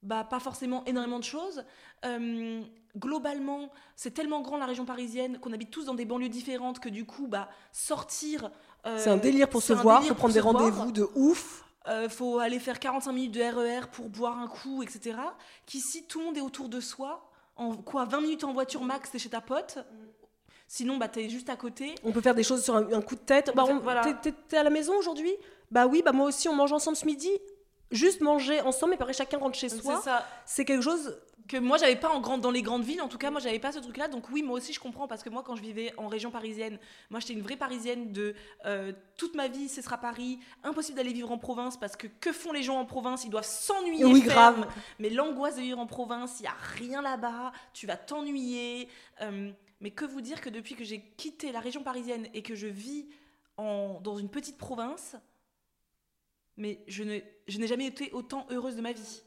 bah, 0.07 0.24
pas 0.24 0.40
forcément 0.40 0.84
énormément 0.84 1.18
de 1.18 1.24
choses. 1.24 1.64
Euh, 2.04 2.62
globalement, 2.96 3.70
c'est 3.96 4.12
tellement 4.12 4.40
grand 4.40 4.57
la 4.57 4.66
région 4.66 4.84
parisienne 4.84 5.38
qu'on 5.38 5.52
habite 5.52 5.70
tous 5.70 5.84
dans 5.84 5.94
des 5.94 6.04
banlieues 6.04 6.28
différentes 6.28 6.78
que 6.78 6.88
du 6.88 7.04
coup, 7.04 7.26
bah, 7.26 7.48
sortir 7.72 8.50
euh, 8.86 8.98
c'est 8.98 9.11
un 9.11 9.16
délire 9.16 9.48
pour 9.48 9.62
se 9.62 9.72
voir, 9.72 10.02
faut 10.04 10.14
prendre 10.14 10.34
des 10.34 10.40
rendez-vous 10.40 10.92
de 10.92 11.09
ouf. 11.14 11.64
Euh, 11.88 12.09
faut 12.09 12.38
aller 12.38 12.59
faire 12.59 12.80
45 12.80 13.12
minutes 13.12 13.32
de 13.32 13.40
RER 13.40 13.80
e 13.80 13.86
pour 13.92 14.09
boire 14.09 14.38
un 14.38 14.48
coup, 14.48 14.82
etc. 14.82 15.18
Qu'ici, 15.66 16.04
tout 16.04 16.20
le 16.20 16.26
monde 16.26 16.36
est 16.36 16.40
autour 16.40 16.68
de 16.68 16.80
soi. 16.80 17.28
En 17.57 17.74
quoi 17.74 18.04
20 18.04 18.20
minutes 18.20 18.44
en 18.44 18.52
voiture 18.52 18.82
max, 18.82 19.11
t'es 19.11 19.18
chez 19.18 19.28
ta 19.28 19.40
pote. 19.40 19.78
Sinon, 20.68 20.98
bah, 20.98 21.09
t'es 21.09 21.28
juste 21.28 21.48
à 21.48 21.57
côté. 21.57 21.94
On 22.04 22.12
peut 22.12 22.20
faire 22.20 22.34
des 22.34 22.42
choses 22.42 22.62
sur 22.62 22.76
un, 22.76 23.00
coup 23.02 23.14
de 23.14 23.20
tête. 23.20 23.52
Bah, 23.54 23.64
T'es 24.48 24.57
à 24.57 24.62
la 24.62 24.70
maison 24.70 24.96
aujourd'hui? 24.98 25.32
Bah 25.70 25.86
oui, 25.86 26.02
bah 26.04 26.12
moi 26.12 26.26
aussi, 26.26 26.48
on 26.48 26.54
mange 26.54 26.72
ensemble 26.72 26.96
ce 26.96 27.07
midi. 27.07 27.30
Juste 27.91 28.20
manger 28.20 28.61
ensemble, 28.62 28.95
et 28.95 28.97
après 28.97 29.12
chacun 29.12 29.39
rentre 29.39 29.57
chez 29.57 29.68
soi. 29.68 30.03
C'est 30.45 30.64
quelque 30.64 30.82
chose 30.82 31.16
que 31.47 31.57
moi 31.57 31.78
j'avais 31.78 31.97
pas 31.97 32.09
en 32.09 32.20
grande, 32.20 32.41
dans 32.41 32.51
les 32.51 32.62
grandes 32.62 32.82
villes 32.82 33.01
en 33.01 33.09
tout 33.09 33.18
cas 33.18 33.30
moi 33.30 33.41
j'avais 33.41 33.59
pas 33.59 33.72
ce 33.72 33.78
truc 33.78 33.97
là 33.97 34.09
donc 34.09 34.30
oui 34.30 34.43
moi 34.43 34.57
aussi 34.57 34.72
je 34.72 34.80
comprends 34.80 35.07
parce 35.07 35.22
que 35.22 35.30
moi 35.30 35.43
quand 35.47 35.55
je 35.55 35.62
vivais 35.62 35.93
en 35.97 36.09
région 36.09 36.30
parisienne 36.30 36.78
moi 37.11 37.20
j'étais 37.20 37.34
une 37.34 37.43
vraie 37.43 37.57
parisienne 37.57 38.12
de 38.12 38.34
euh, 38.64 38.93
toute 39.16 39.37
ma 39.37 39.49
vie 39.49 39.68
ce 39.68 39.80
sera 39.80 39.99
Paris 39.99 40.41
impossible 40.64 40.97
d'aller 40.97 41.12
vivre 41.12 41.30
en 41.30 41.39
province 41.39 41.76
parce 41.76 41.97
que 41.97 42.07
que 42.07 42.32
font 42.32 42.53
les 42.53 42.62
gens 42.62 42.78
en 42.80 42.84
province? 42.84 43.24
Ils 43.24 43.30
doivent 43.30 43.47
s'ennuyer 43.47 44.05
oui 44.05 44.22
grave. 44.22 44.66
Mais 44.99 45.09
l'angoisse 45.09 45.57
de 45.57 45.61
vivre 45.61 45.78
en 45.78 45.87
province 45.87 46.41
il 46.41 46.45
y 46.45 46.49
a 46.49 46.57
rien 46.74 47.03
là-bas 47.03 47.53
tu 47.72 47.87
vas 47.87 47.97
t'ennuyer. 47.97 48.89
Euh, 49.20 49.51
mais 49.80 49.91
que 49.91 50.05
vous 50.05 50.20
dire 50.22 50.41
que 50.41 50.49
depuis 50.49 50.74
que 50.74 50.84
j'ai 50.84 51.01
quitté 51.16 51.53
la 51.53 51.61
région 51.61 51.82
parisienne 51.82 52.28
et 52.34 52.43
que 52.43 52.55
je 52.55 52.66
vis 52.66 53.07
en, 53.57 54.01
dans 54.01 54.16
une 54.16 54.28
petite 54.28 54.59
province 54.59 55.16
mais 56.57 56.80
je 56.86 57.02
n'ai 57.02 57.66
jamais 57.66 57.86
été 57.86 58.11
autant 58.12 58.46
heureuse 58.50 58.76
de 58.76 58.80
ma 58.80 58.92
vie. 58.92 59.22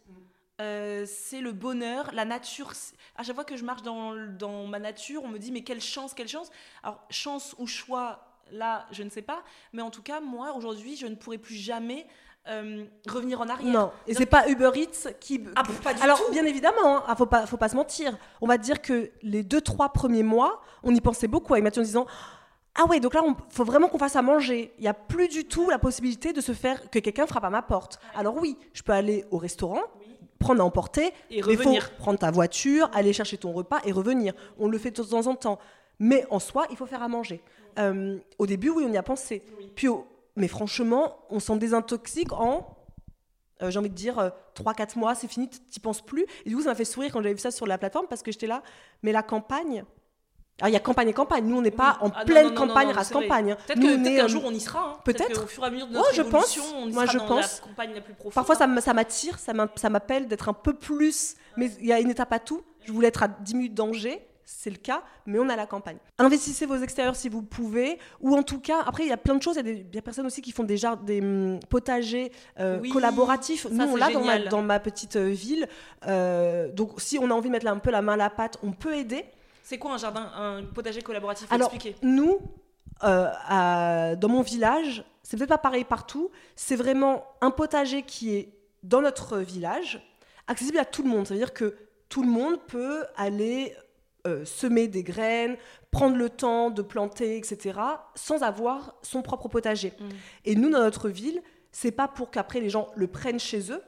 Euh, 0.61 1.05
c'est 1.07 1.39
le 1.39 1.53
bonheur, 1.53 2.09
la 2.13 2.25
nature. 2.25 2.73
À 3.15 3.23
chaque 3.23 3.35
fois 3.35 3.45
que 3.45 3.55
je 3.55 3.63
marche 3.63 3.81
dans, 3.81 4.15
dans, 4.37 4.67
ma 4.67 4.79
nature, 4.79 5.23
on 5.23 5.29
me 5.29 5.37
dit 5.37 5.51
mais 5.51 5.63
quelle 5.63 5.81
chance, 5.81 6.13
quelle 6.13 6.27
chance. 6.27 6.49
Alors 6.83 7.01
chance 7.09 7.55
ou 7.59 7.67
choix, 7.67 8.19
là, 8.51 8.85
je 8.91 9.03
ne 9.03 9.09
sais 9.09 9.21
pas. 9.21 9.43
Mais 9.71 9.81
en 9.81 9.89
tout 9.89 10.01
cas, 10.01 10.19
moi, 10.19 10.53
aujourd'hui, 10.55 10.97
je 10.97 11.07
ne 11.07 11.15
pourrai 11.15 11.37
plus 11.37 11.55
jamais 11.55 12.07
euh, 12.49 12.85
revenir 13.07 13.39
en 13.39 13.47
arrière. 13.47 13.71
Non, 13.71 13.91
et 14.05 14.13
c'est 14.13 14.25
pas 14.25 14.49
Uber 14.49 14.71
Eats 14.75 15.13
qui. 15.19 15.45
Ah, 15.55 15.63
pas 15.83 15.93
du 15.93 16.01
Alors, 16.01 16.19
bien 16.31 16.45
évidemment, 16.45 16.97
hein, 16.97 17.03
ah, 17.07 17.15
faut, 17.15 17.25
pas, 17.25 17.45
faut 17.45 17.57
pas 17.57 17.69
se 17.69 17.75
mentir. 17.75 18.17
On 18.41 18.47
va 18.47 18.57
dire 18.57 18.81
que 18.81 19.11
les 19.21 19.43
deux, 19.43 19.61
trois 19.61 19.93
premiers 19.93 20.23
mois, 20.23 20.61
on 20.83 20.93
y 20.93 20.99
pensait 20.99 21.27
beaucoup 21.27 21.53
avec 21.53 21.63
Mathieu 21.63 21.81
en 21.81 21.85
disant 21.85 22.07
ah 22.75 22.85
ouais, 22.85 22.99
donc 22.99 23.13
là, 23.13 23.21
il 23.25 23.35
faut 23.49 23.65
vraiment 23.65 23.87
qu'on 23.87 23.97
fasse 23.97 24.15
à 24.15 24.21
manger. 24.21 24.73
Il 24.77 24.81
n'y 24.81 24.87
a 24.87 24.93
plus 24.93 25.27
du 25.27 25.45
tout 25.45 25.69
la 25.69 25.79
possibilité 25.79 26.33
de 26.33 26.41
se 26.41 26.53
faire 26.53 26.89
que 26.89 26.99
quelqu'un 26.99 27.27
frappe 27.27 27.43
à 27.43 27.49
ma 27.49 27.61
porte. 27.61 27.99
Alors 28.15 28.37
oui, 28.37 28.57
je 28.73 28.83
peux 28.83 28.93
aller 28.93 29.25
au 29.31 29.37
restaurant, 29.37 29.81
prendre 30.37 30.61
à 30.61 30.65
emporter, 30.65 31.11
et 31.29 31.41
revenir. 31.41 31.91
prendre 31.97 32.19
ta 32.19 32.31
voiture, 32.31 32.89
aller 32.93 33.11
chercher 33.11 33.37
ton 33.37 33.51
repas 33.51 33.79
et 33.85 33.91
revenir. 33.91 34.33
On 34.57 34.67
le 34.67 34.77
fait 34.77 34.91
de 34.91 35.03
temps 35.03 35.27
en 35.27 35.35
temps. 35.35 35.59
Mais 35.99 36.25
en 36.29 36.39
soi, 36.39 36.65
il 36.69 36.77
faut 36.77 36.85
faire 36.85 37.03
à 37.03 37.09
manger. 37.09 37.41
Euh, 37.77 38.17
au 38.37 38.45
début, 38.45 38.69
oui, 38.69 38.85
on 38.87 38.91
y 38.93 38.97
a 38.97 39.03
pensé. 39.03 39.43
Puis, 39.75 39.87
mais 40.35 40.47
franchement, 40.47 41.17
on 41.29 41.39
s'en 41.39 41.57
désintoxique 41.57 42.31
en, 42.31 42.77
euh, 43.61 43.69
j'ai 43.69 43.79
envie 43.79 43.89
de 43.89 43.95
dire, 43.95 44.31
3-4 44.55 44.97
euh, 44.97 44.99
mois, 44.99 45.15
c'est 45.15 45.27
fini, 45.27 45.49
tu 45.49 45.79
penses 45.79 46.01
plus. 46.01 46.25
Et 46.45 46.49
du 46.49 46.55
coup, 46.55 46.61
ça 46.61 46.69
m'a 46.69 46.75
fait 46.75 46.85
sourire 46.85 47.11
quand 47.11 47.21
j'avais 47.21 47.33
vu 47.33 47.41
ça 47.41 47.51
sur 47.51 47.67
la 47.67 47.77
plateforme 47.77 48.07
parce 48.07 48.23
que 48.23 48.31
j'étais 48.31 48.47
là, 48.47 48.63
mais 49.03 49.11
la 49.11 49.23
campagne, 49.23 49.83
il 50.67 50.73
y 50.73 50.75
a 50.75 50.79
campagne 50.79 51.09
et 51.09 51.13
campagne. 51.13 51.45
Nous, 51.45 51.57
on 51.57 51.61
n'est 51.61 51.71
pas 51.71 51.97
en 52.01 52.11
ah, 52.13 52.25
pleine 52.25 52.53
campagne, 52.53 52.91
race 52.91 53.09
campagne. 53.09 53.55
Peut-être 53.67 54.03
qu'un 54.03 54.27
jour, 54.27 54.43
on 54.45 54.51
y 54.51 54.59
sera. 54.59 54.79
Hein. 54.79 54.99
Peut-être. 55.05 55.43
Au 55.43 55.47
fur 55.47 55.63
et 55.63 55.67
à 55.67 55.69
mesure 55.71 55.87
de 55.87 55.93
notre 55.93 56.13
je 56.13 56.21
pense. 56.21 56.57
on 56.75 56.87
y 56.87 56.93
Moi, 56.93 57.03
sera 57.03 57.13
je 57.13 57.17
dans 57.17 57.27
pense. 57.27 57.61
la 57.61 57.67
campagne 57.67 57.93
la 57.93 58.01
plus 58.01 58.13
profonde. 58.13 58.33
Parfois, 58.33 58.55
ça 58.55 58.93
m'attire, 58.93 59.37
ça 59.39 59.89
m'appelle 59.89 60.27
d'être 60.27 60.49
un 60.49 60.53
peu 60.53 60.73
plus. 60.73 61.35
Mais 61.57 61.71
il 61.79 61.87
y 61.87 61.93
a 61.93 61.99
une 61.99 62.09
étape 62.09 62.33
à 62.33 62.39
tout. 62.39 62.63
Je 62.85 62.91
voulais 62.91 63.09
être 63.09 63.23
à 63.23 63.27
10 63.27 63.55
minutes 63.55 63.73
d'Angers. 63.73 64.25
C'est 64.51 64.71
le 64.71 64.77
cas, 64.77 65.03
mais 65.27 65.37
on 65.37 65.47
a 65.47 65.55
la 65.55 65.67
campagne. 65.67 65.97
Investissez 66.17 66.65
vos 66.65 66.77
extérieurs 66.77 67.15
si 67.15 67.29
vous 67.29 67.43
pouvez, 67.43 67.99
ou 68.19 68.35
en 68.35 68.41
tout 68.41 68.59
cas, 68.59 68.81
après, 68.83 69.03
il 69.03 69.09
y 69.09 69.11
a 69.11 69.17
plein 69.17 69.35
de 69.35 69.43
choses. 69.43 69.57
Il 69.57 69.67
y 69.67 69.69
a 69.69 69.83
des, 69.83 70.01
personnes 70.01 70.25
aussi 70.25 70.41
qui 70.41 70.51
font 70.51 70.63
des, 70.63 70.77
des 71.03 71.21
hum, 71.21 71.59
potagers 71.69 72.31
euh, 72.59 72.81
collaboratifs. 72.91 73.67
Nous, 73.69 73.85
on 73.85 73.95
l'a 73.95 74.09
dans 74.09 74.23
ma, 74.23 74.39
dans 74.39 74.63
ma, 74.63 74.79
petite 74.79 75.17
euh, 75.17 75.29
ville. 75.29 75.67
Euh, 76.07 76.71
donc, 76.71 76.99
si 76.99 77.19
on 77.19 77.29
a 77.29 77.33
envie 77.35 77.49
de 77.49 77.51
mettre 77.51 77.67
un 77.67 77.77
peu 77.77 77.91
la 77.91 78.01
main 78.01 78.13
à 78.13 78.17
la 78.17 78.31
pâte, 78.31 78.57
on 78.63 78.71
peut 78.71 78.95
aider. 78.95 79.23
C'est 79.69 79.77
quoi 79.77 79.93
un 79.93 79.97
jardin, 79.99 80.31
un 80.35 80.63
potager 80.63 81.03
collaboratif? 81.03 81.45
Alors, 81.51 81.71
nous, 82.01 82.39
euh, 83.03 84.15
dans 84.15 84.27
mon 84.27 84.41
village, 84.41 85.03
c'est 85.21 85.37
peut-être 85.37 85.49
pas 85.49 85.59
pareil 85.59 85.83
partout. 85.83 86.31
C'est 86.55 86.75
vraiment 86.75 87.23
un 87.39 87.51
potager 87.51 88.01
qui 88.01 88.33
est 88.33 88.51
dans 88.81 88.99
notre 88.99 89.37
village, 89.37 90.01
accessible 90.47 90.79
à 90.79 90.85
tout 90.85 91.03
le 91.03 91.09
monde. 91.09 91.27
Ça 91.27 91.35
veut 91.35 91.39
dire 91.39 91.53
que 91.53 91.75
tout 92.09 92.23
le 92.23 92.29
monde 92.29 92.59
peut 92.65 93.05
aller 93.15 93.75
euh, 94.25 94.43
semer 94.43 94.87
des 94.87 95.03
graines, 95.03 95.55
prendre 95.91 96.15
le 96.15 96.31
temps 96.31 96.71
de 96.71 96.81
planter, 96.81 97.37
etc., 97.37 97.79
sans 98.15 98.41
avoir 98.41 98.95
son 99.03 99.21
propre 99.21 99.49
potager. 99.49 99.93
Mm. 99.99 100.09
Et 100.45 100.55
nous, 100.55 100.71
dans 100.71 100.79
notre 100.79 101.09
ville, 101.09 101.43
c'est 101.71 101.91
pas 101.91 102.07
pour 102.07 102.31
qu'après 102.31 102.59
les 102.59 102.71
gens 102.71 102.87
le 102.95 103.05
prennent 103.05 103.39
chez 103.39 103.71
eux, 103.71 103.83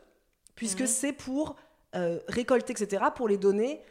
puisque 0.53 0.81
mm. 0.81 0.87
c'est 0.87 1.13
pour 1.13 1.55
euh, 1.95 2.19
récolter, 2.27 2.71
etc., 2.71 3.05
pour 3.15 3.27
les 3.27 3.39
donner 3.39 3.81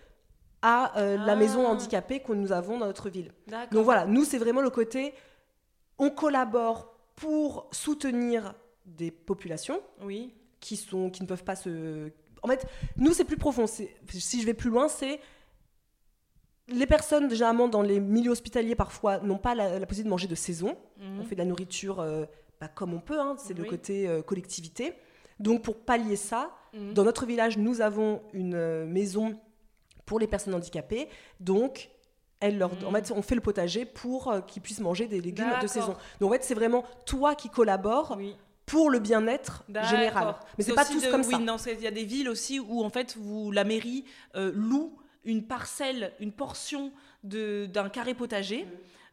à 0.63 0.99
euh, 0.99 1.17
la 1.17 1.37
maison 1.37 1.67
ah. 1.67 1.71
handicapée 1.71 2.21
que 2.21 2.33
nous 2.33 2.53
avons 2.53 2.79
dans 2.79 2.87
notre 2.87 3.09
ville. 3.09 3.33
Donc 3.71 3.85
voilà, 3.85 4.07
nous, 4.07 4.25
c'est 4.25 4.39
vraiment 4.39 4.61
le 4.61 4.71
côté, 4.71 5.15
on 5.99 6.11
collabore 6.11 6.95
pour 7.17 7.69
soutenir 7.73 8.55
des 8.87 9.11
populations 9.11 9.81
oui. 10.03 10.35
qui, 10.61 10.77
sont, 10.77 11.11
qui 11.11 11.23
ne 11.23 11.29
peuvent 11.29 11.45
pas 11.45 11.57
se... 11.57 12.11
En 12.43 12.49
fait, 12.49 12.67
nous, 12.97 13.13
c'est 13.13 13.25
plus 13.25 13.37
profond. 13.37 13.67
Si 13.67 13.89
je 14.41 14.47
vais 14.47 14.55
plus 14.55 14.71
loin, 14.71 14.89
c'est... 14.89 15.21
Les 16.69 16.87
personnes, 16.87 17.29
généralement, 17.31 17.69
dans 17.69 17.83
les 17.83 17.99
milieux 17.99 18.31
hospitaliers, 18.31 18.77
parfois, 18.77 19.19
n'ont 19.19 19.39
pas 19.39 19.55
la, 19.55 19.71
possibilité 19.81 20.05
de 20.05 20.09
manger 20.09 20.29
de 20.29 20.35
saison. 20.37 20.77
Mhm. 20.99 21.21
On 21.21 21.25
fait 21.25 21.35
de 21.35 21.41
la 21.41 21.45
nourriture 21.45 21.99
euh, 22.01 22.27
bah, 22.61 22.69
comme 22.69 22.95
on 22.95 23.01
peut, 23.01 23.19
hein, 23.19 23.35
c'est 23.39 23.55
le 23.55 23.65
côté 23.65 24.09
euh, 24.09 24.23
collectivité. 24.23 24.95
Donc, 25.41 25.63
pour 25.63 25.81
pallier 25.81 26.17
ça, 26.17 26.55
mhm. 26.73 26.95
dans 26.95 27.05
notre 27.05 27.27
village, 27.27 27.59
nous 27.59 27.81
avons 27.81 28.23
une 28.33 28.85
maison 28.87 29.39
pour 30.11 30.19
les 30.19 30.27
personnes 30.27 30.55
handicapées. 30.55 31.09
Donc, 31.39 31.89
elle 32.41 32.59
leur, 32.59 32.73
en 32.85 32.91
fait, 32.91 33.13
on 33.15 33.23
fait 33.23 33.37
le 33.37 33.41
potager 33.41 33.85
pour 33.85 34.27
euh, 34.27 34.41
qu'ils 34.41 34.61
puissent 34.61 34.81
manger 34.81 35.07
des 35.07 35.21
légumes 35.21 35.53
de 35.63 35.69
saison. 35.69 35.95
Donc, 36.19 36.31
en 36.31 36.33
fait, 36.33 36.43
c'est 36.43 36.55
vraiment 36.55 36.85
toi 37.07 37.37
qui 37.37 37.49
collabores. 37.49 38.19
Pour 38.67 38.89
le 38.89 39.01
bien-être 39.01 39.65
général. 39.91 40.37
Mais 40.57 40.63
c'est 40.63 40.75
pas 40.75 40.85
tous 40.85 41.05
comme 41.09 41.23
oui, 41.23 41.45
ça. 41.59 41.73
il 41.73 41.81
y 41.81 41.89
a 41.89 41.91
des 41.91 42.05
villes 42.05 42.29
aussi 42.29 42.61
où 42.61 42.85
en 42.85 42.89
fait 42.89 43.17
vous, 43.17 43.51
la 43.51 43.65
mairie 43.65 44.05
euh, 44.37 44.53
loue 44.55 44.97
une 45.25 45.45
parcelle, 45.45 46.13
une 46.21 46.31
portion 46.31 46.93
d'un 47.25 47.89
carré 47.89 48.15
potager. 48.15 48.63
Mm. 48.63 48.69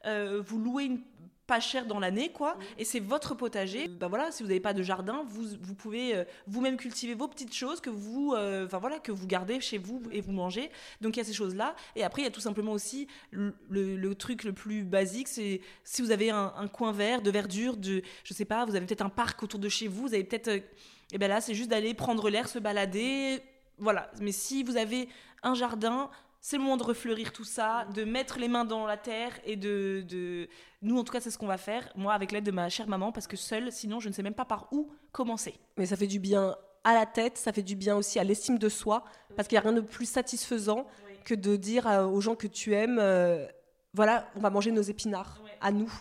Euh, 0.06 0.44
vous 0.46 0.60
louez 0.60 0.84
une 0.84 1.02
pas 1.48 1.60
cher 1.62 1.86
dans 1.86 2.00
l'année, 2.00 2.30
quoi. 2.30 2.56
Mm. 2.56 2.62
Et 2.80 2.86
c'est 2.86 3.00
votre 3.00 3.34
potager. 3.34 3.88
Bah 3.88 4.08
voilà, 4.08 4.32
si 4.32 4.44
vous 4.44 4.50
n'avez 4.50 4.60
pas 4.60 4.74
de 4.74 4.84
jardin, 4.84 5.24
vous, 5.28 5.46
vous 5.62 5.74
pouvez 5.74 6.16
euh, 6.16 6.24
vous-même 6.46 6.78
cultiver 6.78 7.14
vos 7.14 7.28
petites 7.28 7.54
choses 7.54 7.80
que 7.80 7.90
vous, 7.90 8.34
euh, 8.36 8.68
voilà, 8.80 9.00
que 9.00 9.12
vous 9.12 9.26
gardez 9.26 9.60
chez 9.62 9.78
vous 9.78 10.04
et 10.12 10.22
vous 10.22 10.34
mangez. 10.34 10.70
Donc 11.02 11.16
il 11.16 11.20
y 11.20 11.22
a 11.22 11.26
ces 11.26 11.34
choses-là. 11.34 11.76
Et 11.96 12.04
après, 12.04 12.22
il 12.22 12.26
y 12.26 12.28
a 12.28 12.32
tout 12.32 12.42
simplement 12.42 12.74
aussi 12.74 13.08
le, 13.32 14.14
truc 14.14 14.44
le 14.44 14.54
plus 14.54 14.84
basique, 14.84 15.28
c'est 15.28 15.62
si 15.84 16.02
vous 16.02 16.12
avez 16.12 16.30
un, 16.30 16.68
coin 16.72 16.92
vert, 16.92 17.22
de 17.22 17.32
verdure, 17.32 17.78
de, 17.78 18.02
je 18.24 18.34
sais 18.34 18.46
pas, 18.46 18.66
vous 18.66 18.76
avez 18.76 18.86
peut-être 18.86 19.02
un 19.02 19.10
parc 19.10 19.42
autour 19.44 19.60
de 19.60 19.70
chez 19.70 19.88
vous, 19.88 20.04
vous 20.04 20.14
avez 20.14 20.24
peut-être, 20.24 20.50
et 20.50 20.64
eh 21.14 21.18
ben 21.18 21.30
là, 21.30 21.40
c'est 21.40 21.54
juste 21.54 21.70
d'aller 21.70 21.94
prendre 21.94 22.30
l'air, 22.30 22.50
se 22.50 22.60
balader. 22.60 23.42
Voilà. 23.78 24.12
Mais 24.20 24.34
si 24.34 24.64
vous 24.64 24.76
avez 24.76 25.08
un 25.42 25.54
jardin, 25.54 26.10
c'est 26.42 26.58
le 26.58 26.64
moment 26.64 26.78
de 26.78 26.84
refleurir 26.84 27.32
tout 27.34 27.44
ça, 27.44 27.86
de 27.94 28.04
mettre 28.04 28.40
les 28.40 28.48
mains 28.48 28.66
dans 28.66 28.86
la 28.86 28.98
terre 28.98 29.32
et 29.44 29.56
de, 29.56 30.04
de... 30.08 30.48
nous 30.82 30.98
en 30.98 31.04
tout 31.04 31.12
cas 31.12 31.20
c'est 31.20 31.32
ce 31.32 31.38
qu'on 31.38 31.48
va 31.48 31.58
faire, 31.58 31.92
moi 31.96 32.14
avec 32.14 32.32
l'aide 32.32 32.46
de 32.46 32.52
ma 32.52 32.70
chère 32.70 32.88
maman 32.88 33.12
parce 33.12 33.28
que 33.28 33.38
seule 33.38 33.72
sinon 33.72 34.00
je 34.00 34.10
ne 34.10 34.14
sais 34.14 34.24
même 34.24 34.34
pas 34.34 34.46
par 34.46 34.68
où 34.72 34.92
commencer. 35.12 35.56
Mais 35.78 35.86
ça 35.86 35.96
fait 35.96 36.08
du 36.08 36.20
bien 36.20 36.56
à 36.84 36.94
la 36.94 37.06
tête, 37.06 37.38
ça 37.38 37.52
fait 37.52 37.64
du 37.64 37.76
bien 37.76 37.96
aussi 37.96 38.20
à 38.20 38.24
l'estime 38.24 38.58
de 38.58 38.70
soi 38.70 39.04
parce 39.36 39.48
qu'il 39.48 39.56
n'y 39.56 39.60
a 39.60 39.70
rien 39.70 39.74
de 39.74 39.82
plus 39.82 40.06
satisfaisant 40.06 40.88
que 41.26 41.36
de 41.36 41.56
dire 41.58 41.86
aux 41.86 42.22
gens 42.22 42.36
que 42.36 42.48
tu 42.48 42.74
aimes, 42.74 43.00
euh, 43.00 43.46
voilà, 43.94 44.30
on 44.36 44.40
va 44.40 44.50
manger 44.50 44.72
nos 44.72 44.82
épinards 44.82 45.42
à 45.60 45.72
nous 45.72 45.92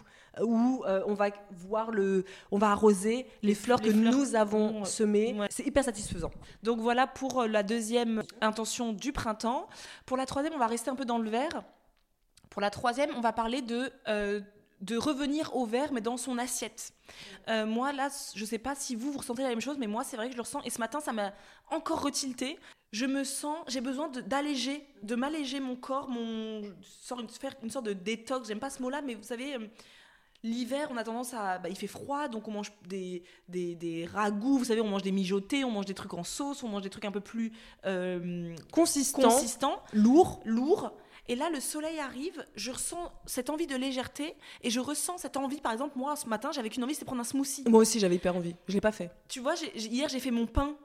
où 0.42 0.84
euh, 0.86 1.02
on 1.06 1.14
va 1.14 1.28
voir 1.50 1.90
le, 1.90 2.24
on 2.50 2.58
va 2.58 2.70
arroser 2.70 3.26
les 3.42 3.54
fleurs 3.54 3.80
que 3.80 3.90
nous 3.90 4.34
avons 4.34 4.84
semées. 4.84 5.36
C'est 5.50 5.66
hyper 5.66 5.84
satisfaisant. 5.84 6.30
Donc 6.62 6.80
voilà 6.80 7.06
pour 7.06 7.42
euh, 7.42 7.46
la 7.46 7.62
deuxième 7.62 8.22
intention 8.40 8.92
du 8.92 9.12
printemps. 9.12 9.68
Pour 10.04 10.16
la 10.16 10.26
troisième, 10.26 10.54
on 10.54 10.58
va 10.58 10.66
rester 10.66 10.90
un 10.90 10.96
peu 10.96 11.04
dans 11.04 11.18
le 11.18 11.30
vert. 11.30 11.62
Pour 12.50 12.60
la 12.60 12.70
troisième, 12.70 13.10
on 13.16 13.20
va 13.20 13.32
parler 13.32 13.62
de 13.62 13.90
euh, 14.08 14.40
de 14.82 14.98
revenir 14.98 15.56
au 15.56 15.64
vert, 15.64 15.90
mais 15.90 16.02
dans 16.02 16.18
son 16.18 16.36
assiette. 16.36 16.92
moi, 17.48 17.94
là, 17.94 18.10
je 18.34 18.42
ne 18.42 18.46
sais 18.46 18.58
pas 18.58 18.74
si 18.74 18.94
vous, 18.94 19.10
vous 19.10 19.18
ressentez 19.20 19.42
la 19.42 19.48
même 19.48 19.62
chose, 19.62 19.78
mais 19.78 19.86
moi, 19.86 20.04
c'est 20.04 20.18
vrai 20.18 20.26
que 20.26 20.32
je 20.32 20.36
le 20.36 20.42
ressens. 20.42 20.60
Et 20.64 20.70
ce 20.70 20.78
matin, 20.78 21.00
ça 21.00 21.14
m'a 21.14 21.32
encore 21.70 22.02
retilté. 22.02 22.58
Je 22.92 23.06
me 23.06 23.24
sens, 23.24 23.56
j'ai 23.68 23.80
besoin 23.80 24.10
d'alléger, 24.10 24.86
de, 25.02 25.14
m'alléger 25.14 25.60
mon 25.60 25.76
corps, 25.76 26.10
mon, 26.10 26.60
faire 27.40 27.54
une 27.62 27.70
sorte 27.70 27.86
de 27.86 27.94
détox. 27.94 28.48
J'aime 28.48 28.60
pas 28.60 28.68
ce 28.68 28.82
mot-là, 28.82 29.00
mais 29.00 29.14
vous 29.14 29.22
savez, 29.22 29.56
L'hiver, 30.46 30.88
on 30.92 30.96
a 30.96 31.02
tendance 31.02 31.34
à. 31.34 31.58
Bah, 31.58 31.68
il 31.68 31.76
fait 31.76 31.88
froid, 31.88 32.28
donc 32.28 32.46
on 32.46 32.52
mange 32.52 32.72
des, 32.86 33.24
des, 33.48 33.74
des, 33.74 34.06
ragoûts, 34.06 34.58
vous 34.58 34.66
savez, 34.66 34.80
on 34.80 34.86
mange 34.86 35.02
des 35.02 35.10
mijotés, 35.10 35.64
on 35.64 35.72
mange 35.72 35.86
des 35.86 35.94
trucs 35.94 36.14
en 36.14 36.22
sauce, 36.22 36.62
on 36.62 36.68
mange 36.68 36.82
des 36.82 36.90
trucs 36.90 37.04
un 37.04 37.10
peu 37.10 37.20
plus 37.20 37.52
euh, 37.84 38.54
consistants, 38.70 39.22
consistant, 39.22 39.82
lourds. 39.92 40.40
Lourd. 40.44 40.92
Et 41.26 41.34
là, 41.34 41.50
le 41.50 41.58
soleil 41.58 41.98
arrive, 41.98 42.46
je 42.54 42.70
ressens 42.70 43.12
cette 43.26 43.50
envie 43.50 43.66
de 43.66 43.74
légèreté 43.74 44.36
et 44.62 44.70
je 44.70 44.78
ressens 44.78 45.18
cette 45.18 45.36
envie, 45.36 45.60
par 45.60 45.72
exemple, 45.72 45.98
moi, 45.98 46.14
ce 46.14 46.28
matin, 46.28 46.52
j'avais 46.52 46.70
qu'une 46.70 46.84
envie, 46.84 46.94
c'était 46.94 47.06
prendre 47.06 47.22
un 47.22 47.24
smoothie. 47.24 47.64
Moi 47.66 47.80
aussi, 47.80 47.98
j'avais 47.98 48.14
hyper 48.14 48.36
envie. 48.36 48.54
Je 48.68 48.74
l'ai 48.74 48.80
pas 48.80 48.92
fait. 48.92 49.10
Tu 49.28 49.40
vois, 49.40 49.54
hier, 49.74 50.08
j'ai 50.08 50.20
fait 50.20 50.30
mon 50.30 50.46
pain, 50.46 50.76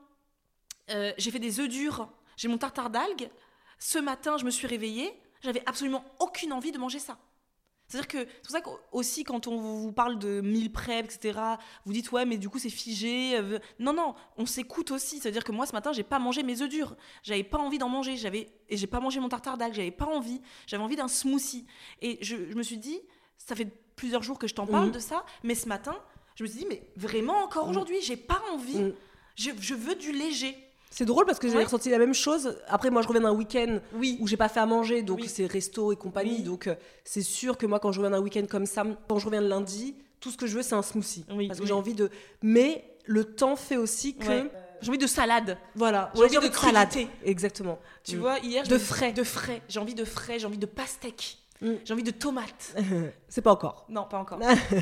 euh, 0.89 1.14
j'ai 1.20 1.30
fait 1.30 1.38
des 1.38 1.59
œufs 1.59 1.70
durs, 1.70 2.09
j'ai 2.36 2.47
mon 2.47 2.57
tartare 2.57 2.89
d'algues. 2.89 3.30
Ce 3.78 3.99
matin, 3.99 4.38
je 4.38 4.45
me 4.45 4.49
suis 4.49 4.66
réveillée, 4.66 5.14
j'avais 5.41 5.62
absolument 5.68 6.03
aucune 6.20 6.51
envie 6.51 6.72
de 6.72 6.80
manger 6.80 6.97
ça. 6.97 7.20
C'est-à-dire 7.91 8.07
que 8.07 8.19
c'est 8.19 8.41
pour 8.41 8.51
ça 8.51 8.61
qu'aussi 8.61 9.25
quand 9.25 9.47
on 9.47 9.57
vous 9.57 9.91
parle 9.91 10.17
de 10.17 10.39
mille 10.39 10.71
prep, 10.71 11.05
etc., 11.05 11.37
vous 11.85 11.91
dites 11.91 12.09
ouais 12.13 12.23
mais 12.23 12.37
du 12.37 12.47
coup 12.47 12.57
c'est 12.57 12.69
figé. 12.69 13.37
Euh, 13.37 13.59
non 13.79 13.91
non, 13.91 14.15
on 14.37 14.45
s'écoute 14.45 14.91
aussi. 14.91 15.19
C'est-à-dire 15.19 15.43
que 15.43 15.51
moi 15.51 15.65
ce 15.65 15.73
matin 15.73 15.91
j'ai 15.91 16.03
pas 16.03 16.17
mangé 16.17 16.41
mes 16.41 16.61
œufs 16.61 16.69
durs. 16.69 16.95
J'avais 17.21 17.43
pas 17.43 17.57
envie 17.57 17.79
d'en 17.79 17.89
manger. 17.89 18.15
J'avais 18.15 18.47
et 18.69 18.77
j'ai 18.77 18.87
pas 18.87 19.01
mangé 19.01 19.19
mon 19.19 19.27
tartare 19.27 19.57
d'algues. 19.57 19.73
J'avais 19.73 19.91
pas 19.91 20.05
envie. 20.05 20.41
J'avais 20.67 20.83
envie 20.83 20.95
d'un 20.95 21.09
smoothie. 21.09 21.65
Et 22.01 22.17
je, 22.21 22.37
me 22.37 22.63
suis 22.63 22.77
dit, 22.77 23.01
ça 23.37 23.55
fait 23.55 23.67
plusieurs 23.97 24.23
jours 24.23 24.39
que 24.39 24.47
je 24.47 24.55
t'en 24.55 24.65
parle 24.65 24.87
mhm. 24.87 24.93
de 24.93 24.99
ça, 24.99 25.25
mais 25.43 25.55
ce 25.55 25.67
matin 25.67 25.97
je 26.35 26.43
me 26.43 26.47
suis 26.47 26.59
dit 26.59 26.65
mais 26.69 26.89
vraiment 26.95 27.43
encore 27.43 27.65
mhm. 27.65 27.71
aujourd'hui 27.71 27.97
j'ai 28.01 28.15
pas 28.15 28.41
envie. 28.53 28.79
Mhm. 28.79 28.93
Je, 29.35 29.49
je 29.59 29.73
veux 29.73 29.95
du 29.95 30.13
léger. 30.13 30.55
C'est 30.91 31.05
drôle 31.05 31.25
parce 31.25 31.39
que 31.39 31.49
j'ai 31.49 31.63
ressenti 31.63 31.89
la 31.89 31.97
même 31.97 32.13
chose. 32.13 32.57
Après, 32.67 32.89
moi, 32.89 33.01
je 33.01 33.07
reviens 33.07 33.21
d'un 33.21 33.31
week-end 33.31 33.79
oui. 33.95 34.17
où 34.19 34.27
j'ai 34.27 34.35
pas 34.35 34.49
fait 34.49 34.59
à 34.59 34.65
manger, 34.65 35.01
donc 35.01 35.21
c'est 35.25 35.45
resto 35.45 35.93
et 35.93 35.95
compagnie. 35.95 36.43
Donc, 36.43 36.67
euh, 36.67 36.75
c'est 37.05 37.21
sûr 37.21 37.57
que 37.57 37.65
moi, 37.65 37.79
quand 37.79 37.93
je 37.93 37.99
reviens 37.99 38.11
d'un 38.11 38.21
week-end 38.21 38.45
comme 38.47 38.65
ça, 38.65 38.83
quand 39.07 39.17
je 39.17 39.25
reviens 39.25 39.41
le 39.41 39.47
lundi, 39.47 39.95
tout 40.19 40.31
ce 40.31 40.37
que 40.37 40.45
je 40.47 40.57
veux, 40.57 40.63
c'est 40.63 40.75
un 40.75 40.81
smoothie. 40.81 41.25
parce 41.47 41.59
que 41.59 41.65
j'ai 41.65 41.73
envie 41.73 41.93
de. 41.93 42.09
Mais 42.41 42.83
le 43.05 43.23
temps 43.23 43.55
fait 43.55 43.77
aussi 43.77 44.15
que. 44.15 44.49
J'ai 44.81 44.89
envie 44.89 44.97
de 44.97 45.07
salade. 45.07 45.57
Voilà. 45.75 46.11
J'ai 46.15 46.37
envie, 46.37 46.49
de, 46.49 46.55
salade. 46.55 46.89
Exactement. 47.23 47.79
Tu 48.03 48.17
vois, 48.17 48.39
hier. 48.39 48.67
De 48.67 48.77
frais. 48.77 49.13
De 49.13 49.23
frais. 49.23 49.61
J'ai 49.69 49.79
envie 49.79 49.93
de 49.93 50.05
frais, 50.05 50.39
j'ai 50.39 50.47
envie 50.47 50.57
de 50.57 50.65
pastèque. 50.65 51.37
Mm. 51.62 51.74
J'ai 51.86 51.93
envie 51.93 52.03
de 52.03 52.12
tomates. 52.12 52.76
c'est 53.30 53.41
pas 53.41 53.51
encore. 53.51 53.86
Non, 53.89 54.05
pas 54.05 54.18
encore. 54.18 54.39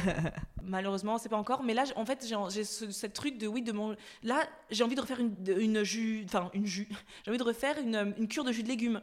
Malheureusement, 0.64 1.18
c'est 1.18 1.30
pas 1.30 1.38
encore. 1.38 1.64
Mais 1.64 1.74
là, 1.74 1.84
en 1.96 2.06
fait, 2.06 2.26
j'ai 2.50 2.64
ce, 2.64 3.06
truc 3.08 3.38
de 3.38 3.48
oui, 3.48 3.62
de 3.62 3.72
mon. 3.72 3.96
Là, 4.24 4.48
j'ai 4.70 4.84
envie 4.84 4.96
de 4.96 5.02
refaire 5.02 5.20
une, 5.20 5.36
une 5.58 5.84
jus. 5.84 6.24
Enfin, 6.26 6.50
une 6.54 6.66
jus. 6.66 6.88
J'ai 7.24 7.32
envie 7.32 7.38
de 7.38 7.44
refaire 7.44 7.78
une, 7.80 8.14
une 8.18 8.28
cure 8.28 8.44
de 8.44 8.52
jus 8.52 8.64
de 8.64 8.70
légumes. 8.70 9.02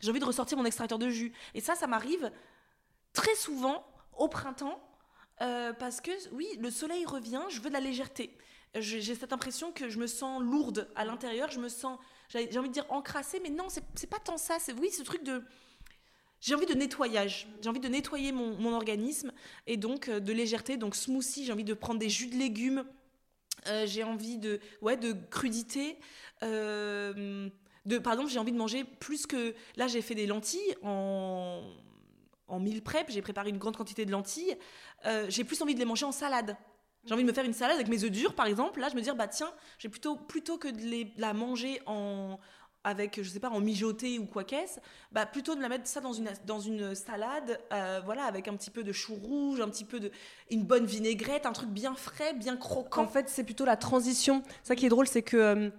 J'ai 0.00 0.10
envie 0.10 0.20
de 0.20 0.24
ressortir 0.24 0.56
mon 0.56 0.64
extracteur 0.64 0.98
de 0.98 1.10
jus. 1.10 1.32
Et 1.54 1.60
ça, 1.60 1.74
ça 1.74 1.86
m'arrive 1.86 2.30
très 3.12 3.34
souvent 3.34 3.84
au 4.16 4.28
printemps. 4.28 4.80
Euh, 5.40 5.72
parce 5.72 6.00
que 6.00 6.10
oui, 6.32 6.48
le 6.60 6.70
soleil 6.70 7.04
revient, 7.04 7.42
je 7.48 7.60
veux 7.60 7.68
de 7.68 7.74
la 7.74 7.80
légèreté. 7.80 8.36
J'ai 8.74 9.14
cette 9.14 9.32
impression 9.32 9.72
que 9.72 9.88
je 9.88 9.98
me 9.98 10.06
sens 10.06 10.42
lourde 10.42 10.88
à 10.94 11.04
l'intérieur, 11.04 11.50
je 11.50 11.58
me 11.58 11.68
sens, 11.68 11.98
j'ai 12.28 12.58
envie 12.58 12.68
de 12.68 12.74
dire 12.74 12.84
encrassée, 12.90 13.40
mais 13.42 13.48
non, 13.48 13.66
c'est 13.68 14.10
pas 14.10 14.18
tant 14.18 14.36
ça. 14.36 14.58
C'est 14.58 14.72
oui, 14.74 14.90
ce 14.90 15.02
truc 15.02 15.22
de, 15.22 15.42
j'ai 16.40 16.54
envie 16.54 16.66
de 16.66 16.74
nettoyage, 16.74 17.48
j'ai 17.60 17.68
envie 17.68 17.80
de 17.80 17.88
nettoyer 17.88 18.32
mon, 18.32 18.72
organisme 18.72 19.32
et 19.66 19.76
donc 19.76 20.08
euh, 20.08 20.20
de 20.20 20.32
légèreté. 20.32 20.76
Donc 20.76 20.94
smoothie, 20.94 21.44
j'ai 21.44 21.52
envie 21.52 21.64
de 21.64 21.74
prendre 21.74 21.98
des 21.98 22.08
jus 22.08 22.28
de 22.28 22.36
légumes, 22.36 22.84
euh, 23.66 23.86
j'ai 23.86 24.04
envie 24.04 24.38
de, 24.38 24.60
ouais, 24.80 24.96
de 24.96 25.14
crudité. 25.30 25.98
Euh, 26.42 27.48
de, 27.86 27.98
par 27.98 28.14
j'ai 28.28 28.38
envie 28.38 28.52
de 28.52 28.58
manger 28.58 28.84
plus 28.84 29.26
que. 29.26 29.54
Là, 29.76 29.88
j'ai 29.88 30.02
fait 30.02 30.14
des 30.14 30.26
lentilles 30.26 30.76
en, 30.82 31.62
en 32.46 32.60
meal 32.60 32.82
prep, 32.82 33.10
j'ai 33.10 33.22
préparé 33.22 33.50
une 33.50 33.58
grande 33.58 33.76
quantité 33.76 34.04
de 34.04 34.12
lentilles. 34.12 34.56
j'ai 35.28 35.44
plus 35.44 35.60
envie 35.62 35.74
de 35.74 35.80
les 35.80 35.86
manger 35.86 36.04
en 36.04 36.12
salade. 36.12 36.56
J'ai 37.04 37.14
envie 37.14 37.22
de 37.22 37.28
me 37.28 37.32
faire 37.32 37.44
une 37.44 37.54
salade 37.54 37.76
avec 37.76 37.88
mes 37.88 38.04
œufs 38.04 38.10
durs, 38.10 38.34
par 38.34 38.46
exemple. 38.46 38.80
Là, 38.80 38.88
je 38.90 38.96
me 38.96 39.00
dis, 39.00 39.10
bah 39.16 39.28
tiens, 39.28 39.50
j'ai 39.78 39.88
plutôt, 39.88 40.16
plutôt 40.16 40.58
que 40.58 40.68
de 40.68 40.78
les, 40.78 41.12
la 41.16 41.32
manger 41.32 41.80
en, 41.86 42.38
avec, 42.84 43.22
je 43.22 43.28
sais 43.28 43.40
pas, 43.40 43.50
en 43.50 43.60
mijoté 43.60 44.18
ou 44.18 44.26
quoi 44.26 44.44
qu'est-ce, 44.44 44.80
bah 45.12 45.26
plutôt 45.26 45.54
de 45.54 45.60
la 45.60 45.68
mettre 45.68 45.86
ça 45.86 46.00
dans 46.00 46.12
une, 46.12 46.30
dans 46.46 46.60
une 46.60 46.94
salade, 46.94 47.60
euh, 47.72 48.00
voilà, 48.04 48.24
avec 48.24 48.48
un 48.48 48.54
petit 48.54 48.70
peu 48.70 48.82
de 48.82 48.92
chou 48.92 49.14
rouge, 49.14 49.60
un 49.60 49.68
petit 49.68 49.84
peu 49.84 50.00
de, 50.00 50.10
une 50.50 50.64
bonne 50.64 50.86
vinaigrette, 50.86 51.46
un 51.46 51.52
truc 51.52 51.70
bien 51.70 51.94
frais, 51.94 52.34
bien 52.34 52.56
croquant. 52.56 53.02
En 53.02 53.08
fait, 53.08 53.28
c'est 53.28 53.44
plutôt 53.44 53.64
la 53.64 53.76
transition. 53.76 54.42
Ça 54.62 54.76
qui 54.76 54.86
est 54.86 54.88
drôle, 54.90 55.06
c'est 55.06 55.22
que 55.22 55.36
euh, 55.36 55.70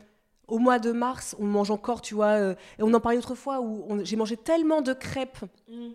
au 0.48 0.60
mois 0.60 0.80
de 0.80 0.92
mars, 0.92 1.36
on 1.40 1.46
mange 1.46 1.72
encore, 1.72 2.02
tu 2.02 2.16
vois, 2.16 2.38
euh, 2.38 2.56
et 2.78 2.84
on 2.84 2.94
en 2.94 3.00
parlait 3.00 3.18
autrefois 3.18 3.62
où 3.62 4.04
j'ai 4.04 4.16
mangé 4.16 4.38
tellement 4.38 4.82
de 4.82 4.94
crêpes. 4.94 5.40
Mm. 5.68 5.90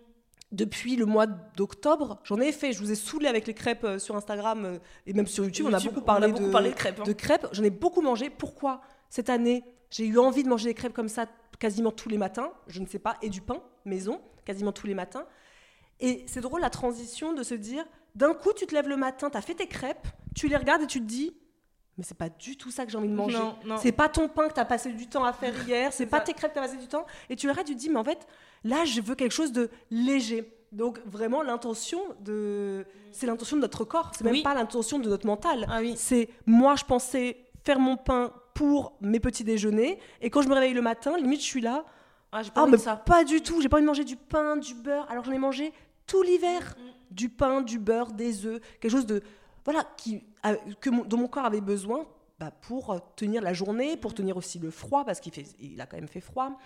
Depuis 0.53 0.95
le 0.95 1.05
mois 1.05 1.27
d'octobre, 1.27 2.21
j'en 2.23 2.39
ai 2.39 2.53
fait. 2.53 2.73
Je 2.73 2.79
vous 2.79 2.93
ai 2.93 2.95
saoulé 2.95 3.27
avec 3.27 3.49
les 3.49 3.55
crêpes 3.55 3.99
sur 3.99 4.15
Instagram 4.15 4.79
et 5.05 5.13
même 5.13 5.27
sur 5.27 5.45
YouTube. 5.45 5.67
on 5.69 5.73
a 5.73 5.81
beaucoup 5.81 6.01
parlé, 6.01 6.31
de, 6.31 6.49
parlé 6.53 6.71
de 6.71 6.77
crêpes. 6.77 7.01
Hein. 7.01 7.05
De 7.05 7.13
crêpes. 7.13 7.49
J'en 7.51 7.65
ai 7.65 7.71
beaucoup 7.71 8.03
mangé. 8.03 8.31
Pourquoi 8.31 8.81
cette 9.11 9.31
année 9.31 9.65
j'ai 9.95 10.07
eu 10.07 10.18
envie 10.18 10.42
de 10.42 10.49
manger 10.49 10.70
des 10.70 10.74
crêpes 10.74 10.92
comme 10.92 11.09
ça 11.09 11.26
quasiment 11.61 11.92
tous 11.92 12.09
les 12.09 12.18
matins, 12.18 12.51
je 12.66 12.80
ne 12.80 12.86
sais 12.86 12.99
pas, 12.99 13.16
et 13.22 13.28
du 13.28 13.40
pain 13.40 13.62
maison 13.84 14.20
quasiment 14.45 14.72
tous 14.72 14.88
les 14.88 14.95
matins. 14.95 15.24
Et 16.01 16.24
c'est 16.26 16.40
drôle 16.40 16.61
la 16.62 16.70
transition 16.70 17.32
de 17.32 17.45
se 17.45 17.55
dire, 17.55 17.84
d'un 18.16 18.34
coup 18.34 18.53
tu 18.53 18.66
te 18.66 18.74
lèves 18.74 18.88
le 18.88 18.97
matin, 18.97 19.30
tu 19.30 19.36
as 19.36 19.40
fait 19.40 19.55
tes 19.55 19.68
crêpes, 19.68 20.09
tu 20.34 20.49
les 20.49 20.57
regardes 20.57 20.82
et 20.82 20.88
tu 20.88 20.99
te 20.99 21.05
dis, 21.05 21.36
mais 21.97 22.03
c'est 22.03 22.18
pas 22.18 22.28
du 22.28 22.57
tout 22.57 22.72
ça 22.72 22.84
que 22.84 22.90
j'ai 22.90 22.99
envie 22.99 23.09
de 23.09 23.14
manger. 23.14 23.38
C'est 23.80 23.92
pas 23.92 24.09
ton 24.09 24.28
pain 24.28 24.49
que 24.49 24.55
tu 24.55 24.61
as 24.61 24.64
passé 24.64 24.92
du 24.92 25.07
temps 25.07 25.22
à 25.22 25.32
faire 25.32 25.55
hier, 25.68 25.92
c'est 25.92 26.07
pas 26.07 26.20
tes 26.20 26.34
crêpes 26.34 26.53
que 26.53 26.59
tu 26.59 26.64
as 26.64 26.66
passé 26.66 26.76
du 26.76 26.88
temps. 26.88 27.07
Et 27.30 27.36
tu 27.36 27.49
regardes, 27.49 27.68
tu 27.68 27.74
te 27.74 27.78
dis, 27.78 27.88
mais 27.88 28.01
en 28.01 28.05
fait, 28.05 28.26
là, 28.64 28.84
je 28.84 29.01
veux 29.01 29.14
quelque 29.14 29.30
chose 29.30 29.53
de 29.53 29.70
léger. 29.92 30.53
Donc 30.72 30.99
vraiment 31.07 31.45
l'intention 31.45 32.01
de 32.18 32.84
c'est 33.12 33.26
l'intention 33.26 33.57
de 33.57 33.62
notre 33.62 33.84
corps, 33.84 34.11
c'est 34.12 34.24
même 34.24 34.42
pas 34.42 34.55
l'intention 34.55 34.99
de 34.99 35.09
notre 35.09 35.24
mental. 35.24 35.68
Ah 35.70 35.78
oui. 35.78 35.95
C'est 35.97 36.28
moi 36.47 36.74
je 36.74 36.82
pensais 36.82 37.36
faire 37.62 37.78
mon 37.78 37.97
pain 37.97 38.32
pour 38.55 38.97
mes 39.01 39.21
petits 39.21 39.45
déjeuners. 39.45 39.99
Et 40.21 40.31
quand 40.31 40.41
je 40.43 40.49
me 40.49 40.55
réveille 40.55 40.73
le 40.73 40.83
matin, 40.83 41.17
limite, 41.17 41.41
je 41.41 41.47
suis 41.47 41.61
là. 41.61 41.85
Ah, 42.33 42.43
pas 42.43 42.63
ah, 42.63 42.67
mais 42.67 42.79
ça. 42.79 42.97
pas 42.97 43.25
du 43.25 43.43
tout. 43.43 43.61
J'ai 43.61 43.69
pas 43.69 43.77
envie 43.77 43.85
de 43.85 43.89
manger 43.89 44.05
du 44.05 44.17
pain, 44.17 44.57
du 44.57 44.75
beurre. 44.75 45.07
Alors 45.11 45.25
j'en 45.25 45.33
ai 45.33 45.39
mangé 45.39 45.73
tout 46.07 46.23
l'hiver. 46.23 46.77
Mm. 46.77 47.15
Du 47.15 47.29
pain, 47.29 47.61
du 47.61 47.79
beurre, 47.79 48.13
des 48.13 48.47
œufs. 48.47 48.61
Quelque 48.81 48.91
chose 48.91 49.07
de. 49.07 49.23
Voilà, 49.65 49.85
qui, 49.97 50.25
que 50.81 50.91
dont 50.91 51.17
mon 51.17 51.29
corps 51.29 51.45
avait 51.45 51.61
besoin 51.61 52.07
bah, 52.39 52.51
pour 52.51 53.01
tenir 53.17 53.41
la 53.41 53.53
journée, 53.53 53.97
pour 53.97 54.11
mm. 54.13 54.15
tenir 54.15 54.37
aussi 54.37 54.59
le 54.59 54.71
froid, 54.71 55.05
parce 55.05 55.21
qu'il 55.21 55.33
fait, 55.33 55.47
il 55.61 55.81
a 55.81 55.87
quand 55.87 55.97
même 55.97 56.09
fait 56.09 56.21
froid. 56.21 56.59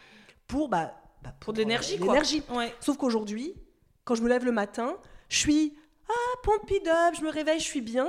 Pour, 0.46 0.68
bah, 0.68 0.94
bah 1.22 1.34
pour, 1.40 1.52
de 1.52 1.58
l'énergie, 1.58 1.96
euh, 2.00 2.04
l'énergie. 2.04 2.42
Sauf 2.80 2.96
qu'aujourd'hui, 2.96 3.54
quand 4.04 4.14
je 4.14 4.22
me 4.22 4.28
lève 4.28 4.44
le 4.44 4.52
matin, 4.52 4.96
je 5.28 5.38
suis. 5.38 5.74
Ah, 6.08 6.38
pompe 6.42 6.72
up, 6.86 7.14
je 7.18 7.22
me 7.22 7.30
réveille, 7.30 7.60
je 7.60 7.64
suis 7.64 7.82
bien. 7.82 8.08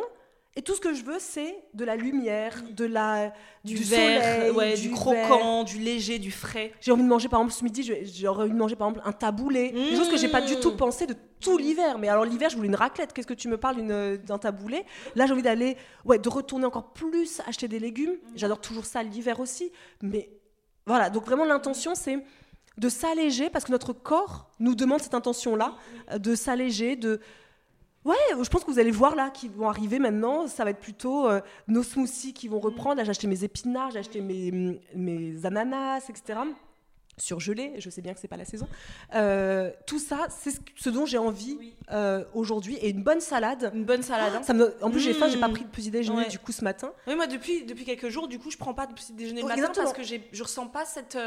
Et 0.55 0.61
tout 0.61 0.73
ce 0.75 0.81
que 0.81 0.93
je 0.93 1.03
veux, 1.03 1.19
c'est 1.19 1.55
de 1.75 1.85
la 1.85 1.95
lumière, 1.95 2.63
de 2.71 2.83
la, 2.83 3.31
Du, 3.63 3.75
du, 3.75 3.83
vert, 3.83 4.21
soleil, 4.21 4.51
ouais, 4.51 4.75
du, 4.75 4.81
du, 4.81 4.87
vert. 4.89 4.97
croquant, 4.97 5.63
du 5.63 5.77
léger, 5.79 6.17
du 6.19 6.31
frais. 6.31 6.73
J'ai 6.81 6.91
envie 6.91 7.03
de 7.03 7.07
manger, 7.07 7.29
par 7.29 7.39
exemple, 7.39 7.53
ce 7.53 7.63
midi, 7.63 7.83
j'aurais 8.19 8.43
envie 8.43 8.51
de 8.51 8.57
manger, 8.57 8.75
par 8.75 8.89
exemple, 8.89 9.07
un 9.07 9.11
taboulé. 9.13 9.69
Des 9.71 9.95
choses 9.95 10.09
que 10.09 10.17
j'ai 10.17 10.27
pas 10.27 10.41
du 10.41 10.59
tout 10.59 10.71
Mmh. 10.71 10.77
pensé 10.77 11.05
de 11.05 11.15
tout 11.39 11.57
l'hiver. 11.57 11.97
Mais 11.99 12.09
alors, 12.09 12.25
l'hiver, 12.25 12.49
je 12.49 12.55
voulais 12.55 12.67
une 12.67 12.75
raclette. 12.75 13.13
Qu'est-ce 13.13 13.27
que 13.27 13.33
tu 13.35 13.47
me 13.47 13.57
parles 13.57 13.85
d'un 14.25 14.37
taboulé? 14.39 14.83
Là, 15.15 15.27
j'ai 15.27 15.33
envie 15.33 15.43
d'aller, 15.43 15.77
ouais, 16.03 16.17
de 16.19 16.29
retourner 16.29 16.65
encore 16.65 16.93
plus 16.93 17.41
acheter 17.47 17.67
des 17.67 17.79
légumes. 17.79 18.15
J'adore 18.35 18.59
toujours 18.59 18.85
ça 18.85 19.03
l'hiver 19.03 19.39
aussi. 19.39 19.71
Mais 20.01 20.29
voilà, 20.87 21.09
donc 21.11 21.25
vraiment, 21.25 21.45
l'intention, 21.45 21.93
c'est 21.95 22.17
de 22.77 22.89
s'alléger 22.89 23.49
parce 23.49 23.65
que 23.65 23.71
notre 23.71 23.93
corps 23.93 24.49
nous 24.59 24.73
demande 24.73 24.99
cette 25.01 25.13
intention-là, 25.13 25.75
euh, 26.11 26.17
de 26.17 26.33
s'alléger, 26.33 26.95
de. 26.95 27.21
Ouais, 28.09 28.43
je 28.43 28.49
pense 28.49 28.63
que 28.63 28.71
vous 28.71 28.79
allez 28.79 28.91
voir 28.91 29.15
là 29.15 29.29
qui 29.29 29.47
vont 29.49 29.69
arriver 29.69 29.99
maintenant. 29.99 30.47
Ça 30.47 30.63
va 30.63 30.71
être 30.71 30.79
plutôt 30.79 31.27
euh, 31.29 31.41
nos 31.67 31.83
smoothies 31.83 32.33
qui 32.33 32.47
vont 32.47 32.59
reprendre. 32.59 32.95
Là, 32.97 33.03
j'ai 33.03 33.11
acheté 33.11 33.27
mes 33.27 33.43
épinards, 33.43 33.91
j'ai 33.91 33.99
acheté 33.99 34.21
mes, 34.21 34.79
mes 34.95 35.45
ananas, 35.45 36.05
etc. 36.09 36.39
Surgelés, 37.17 37.73
je 37.79 37.89
sais 37.89 38.01
bien 38.01 38.13
que 38.13 38.19
c'est 38.21 38.29
pas 38.29 38.37
la 38.37 38.45
saison. 38.45 38.65
Euh, 39.13 39.71
tout 39.85 39.99
ça, 39.99 40.27
c'est 40.29 40.51
ce, 40.51 40.59
ce 40.77 40.89
dont 40.89 41.05
j'ai 41.05 41.17
envie 41.17 41.57
euh, 41.91 42.23
aujourd'hui. 42.33 42.77
Et 42.81 42.89
une 42.91 43.03
bonne 43.03 43.19
salade. 43.19 43.71
Une 43.75 43.83
bonne 43.83 44.03
salade. 44.03 44.35
hein. 44.37 44.41
Ça 44.43 44.53
me, 44.53 44.73
en 44.81 44.89
plus, 44.89 45.01
j'ai 45.01 45.13
faim, 45.13 45.27
j'ai 45.27 45.37
pas 45.37 45.49
Mmh. 45.49 45.53
pris 45.53 45.63
de 45.65 45.69
petit 45.69 45.91
déjeuner 45.91 46.19
Ouais. 46.19 46.27
du 46.29 46.39
coup 46.39 46.53
ce 46.53 46.63
matin. 46.63 46.93
Oui, 47.07 47.15
moi, 47.15 47.27
depuis, 47.27 47.65
depuis 47.65 47.83
quelques 47.83 48.07
jours, 48.07 48.29
du 48.29 48.39
coup, 48.39 48.49
je 48.51 48.57
prends 48.57 48.73
pas 48.73 48.85
de 48.87 48.93
petit 48.93 49.11
déjeuner 49.11 49.41
le 49.41 49.47
Ouais, 49.47 49.55
matin 49.57 49.63
exactement. 49.67 49.91
parce 49.93 49.97
que 50.09 50.15
je 50.31 50.43
ressens 50.43 50.67
pas 50.67 50.85
cette. 50.85 51.17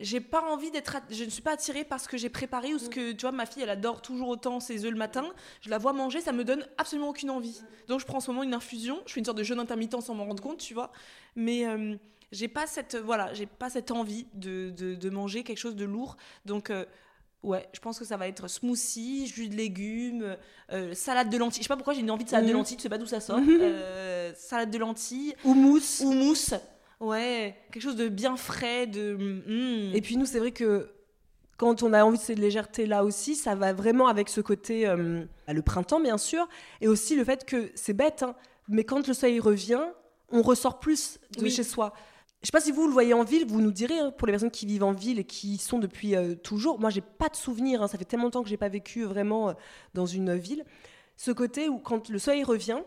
J'ai 0.00 0.20
pas 0.20 0.42
envie 0.50 0.70
d'être. 0.70 0.96
att- 0.96 1.04
Je 1.10 1.24
ne 1.24 1.30
suis 1.30 1.42
pas 1.42 1.52
attirée 1.52 1.84
par 1.84 2.00
ce 2.00 2.08
que 2.08 2.16
j'ai 2.16 2.28
préparé 2.30 2.74
ou 2.74 2.78
ce 2.78 2.88
que. 2.88 3.12
Tu 3.12 3.20
vois, 3.22 3.32
ma 3.32 3.46
fille, 3.46 3.62
elle 3.62 3.70
adore 3.70 4.02
toujours 4.02 4.28
autant 4.28 4.58
ses 4.60 4.84
œufs 4.84 4.90
le 4.90 4.96
matin. 4.98 5.24
Je 5.60 5.70
la 5.70 5.78
vois 5.78 5.92
manger, 5.92 6.20
ça 6.20 6.32
me 6.32 6.42
donne 6.44 6.66
absolument 6.78 7.08
aucune 7.10 7.30
envie. 7.30 7.60
Donc, 7.88 8.00
je 8.00 8.06
prends 8.06 8.18
en 8.18 8.20
ce 8.20 8.30
moment 8.30 8.42
une 8.42 8.54
infusion. 8.54 9.00
Je 9.06 9.12
fais 9.12 9.20
une 9.20 9.26
sorte 9.26 9.38
de 9.38 9.42
jeûne 9.44 9.58
intermittent 9.60 10.00
sans 10.00 10.14
m'en 10.14 10.24
rendre 10.24 10.42
compte, 10.42 10.58
tu 10.58 10.74
vois. 10.74 10.90
Mais. 11.36 11.66
euh, 11.66 11.96
j'ai 12.32 12.46
pas 12.46 12.68
cette 12.68 12.94
voilà 12.94 13.34
j'ai 13.34 13.46
pas 13.46 13.70
cette 13.70 13.90
envie 13.90 14.24
de, 14.34 14.70
de, 14.70 14.94
de 14.94 15.10
manger 15.10 15.42
quelque 15.42 15.58
chose 15.58 15.74
de 15.74 15.84
lourd 15.84 16.16
donc 16.46 16.70
euh, 16.70 16.84
ouais 17.42 17.68
je 17.72 17.80
pense 17.80 17.98
que 17.98 18.04
ça 18.04 18.16
va 18.16 18.28
être 18.28 18.46
smoothie 18.46 19.26
jus 19.26 19.48
de 19.48 19.56
légumes 19.56 20.36
euh, 20.70 20.94
salade 20.94 21.28
de 21.28 21.36
lentilles 21.36 21.62
je 21.62 21.64
sais 21.64 21.68
pas 21.68 21.74
pourquoi 21.74 21.92
j'ai 21.92 22.02
une 22.02 22.10
envie 22.12 22.22
de 22.22 22.30
salade 22.30 22.46
de 22.46 22.52
Mhm. 22.52 22.58
lentilles 22.58 22.76
je 22.78 22.82
sais 22.84 22.88
pas 22.88 22.98
d'où 22.98 23.06
ça 23.06 23.18
sort. 23.18 23.40
Euh, 23.48 24.32
salade 24.36 24.70
de 24.70 24.78
lentilles 24.78 25.34
Houmous. 25.44 26.02
ou 26.04 26.12
mousse 26.12 26.54
ouais 27.00 27.56
quelque 27.72 27.82
chose 27.82 27.96
de 27.96 28.08
bien 28.08 28.36
frais 28.36 28.86
de 28.86 29.14
mm. 29.14 29.94
Et 29.94 30.00
puis 30.00 30.16
nous, 30.16 30.26
c'est 30.26 30.38
vrai 30.38 30.52
que 30.52 30.90
quand 31.56 31.82
on 31.82 31.92
a 31.92 32.04
envie 32.04 32.16
de 32.16 32.22
cette 32.22 32.38
légèreté 32.38 32.86
là 32.86 33.04
aussi, 33.04 33.34
ça 33.34 33.54
va 33.54 33.72
vraiment 33.74 34.06
avec 34.06 34.28
ce 34.30 34.40
côté, 34.40 34.86
euh, 34.88 35.24
bah, 35.46 35.52
le 35.52 35.62
printemps 35.62 36.00
bien 36.00 36.16
sûr, 36.16 36.48
et 36.80 36.88
aussi 36.88 37.16
le 37.16 37.24
fait 37.24 37.44
que 37.44 37.70
c'est 37.74 37.92
bête, 37.92 38.22
hein, 38.22 38.34
mais 38.68 38.84
quand 38.84 39.06
le 39.06 39.12
soleil 39.12 39.40
revient, 39.40 39.82
on 40.30 40.40
ressort 40.42 40.78
plus 40.78 41.18
de 41.36 41.42
Oui. 41.42 41.50
chez 41.50 41.62
soi. 41.64 41.92
Je 42.40 42.46
sais 42.46 42.52
pas 42.52 42.60
si 42.60 42.72
vous 42.72 42.86
le 42.86 42.92
voyez 42.92 43.12
en 43.12 43.24
ville, 43.24 43.44
vous 43.46 43.60
nous 43.60 43.72
direz, 43.72 43.98
hein, 43.98 44.10
pour 44.16 44.26
les 44.26 44.32
personnes 44.32 44.50
qui 44.50 44.64
vivent 44.64 44.84
en 44.84 44.92
ville 44.92 45.18
et 45.18 45.24
qui 45.24 45.54
y 45.54 45.58
sont 45.58 45.78
depuis 45.78 46.16
euh, 46.16 46.34
toujours. 46.34 46.80
Moi, 46.80 46.88
j'ai 46.88 47.02
pas 47.02 47.28
de 47.28 47.36
souvenir, 47.36 47.82
hein, 47.82 47.88
ça 47.88 47.98
fait 47.98 48.06
tellement 48.06 48.24
longtemps 48.26 48.42
que 48.42 48.48
j'ai 48.48 48.56
pas 48.56 48.70
vécu 48.70 49.04
vraiment 49.04 49.50
euh, 49.50 49.52
dans 49.92 50.06
une 50.06 50.34
ville. 50.36 50.64
Ce 51.18 51.30
côté 51.30 51.68
où 51.68 51.78
quand 51.78 52.08
le 52.08 52.18
soleil 52.18 52.42
revient, 52.42 52.78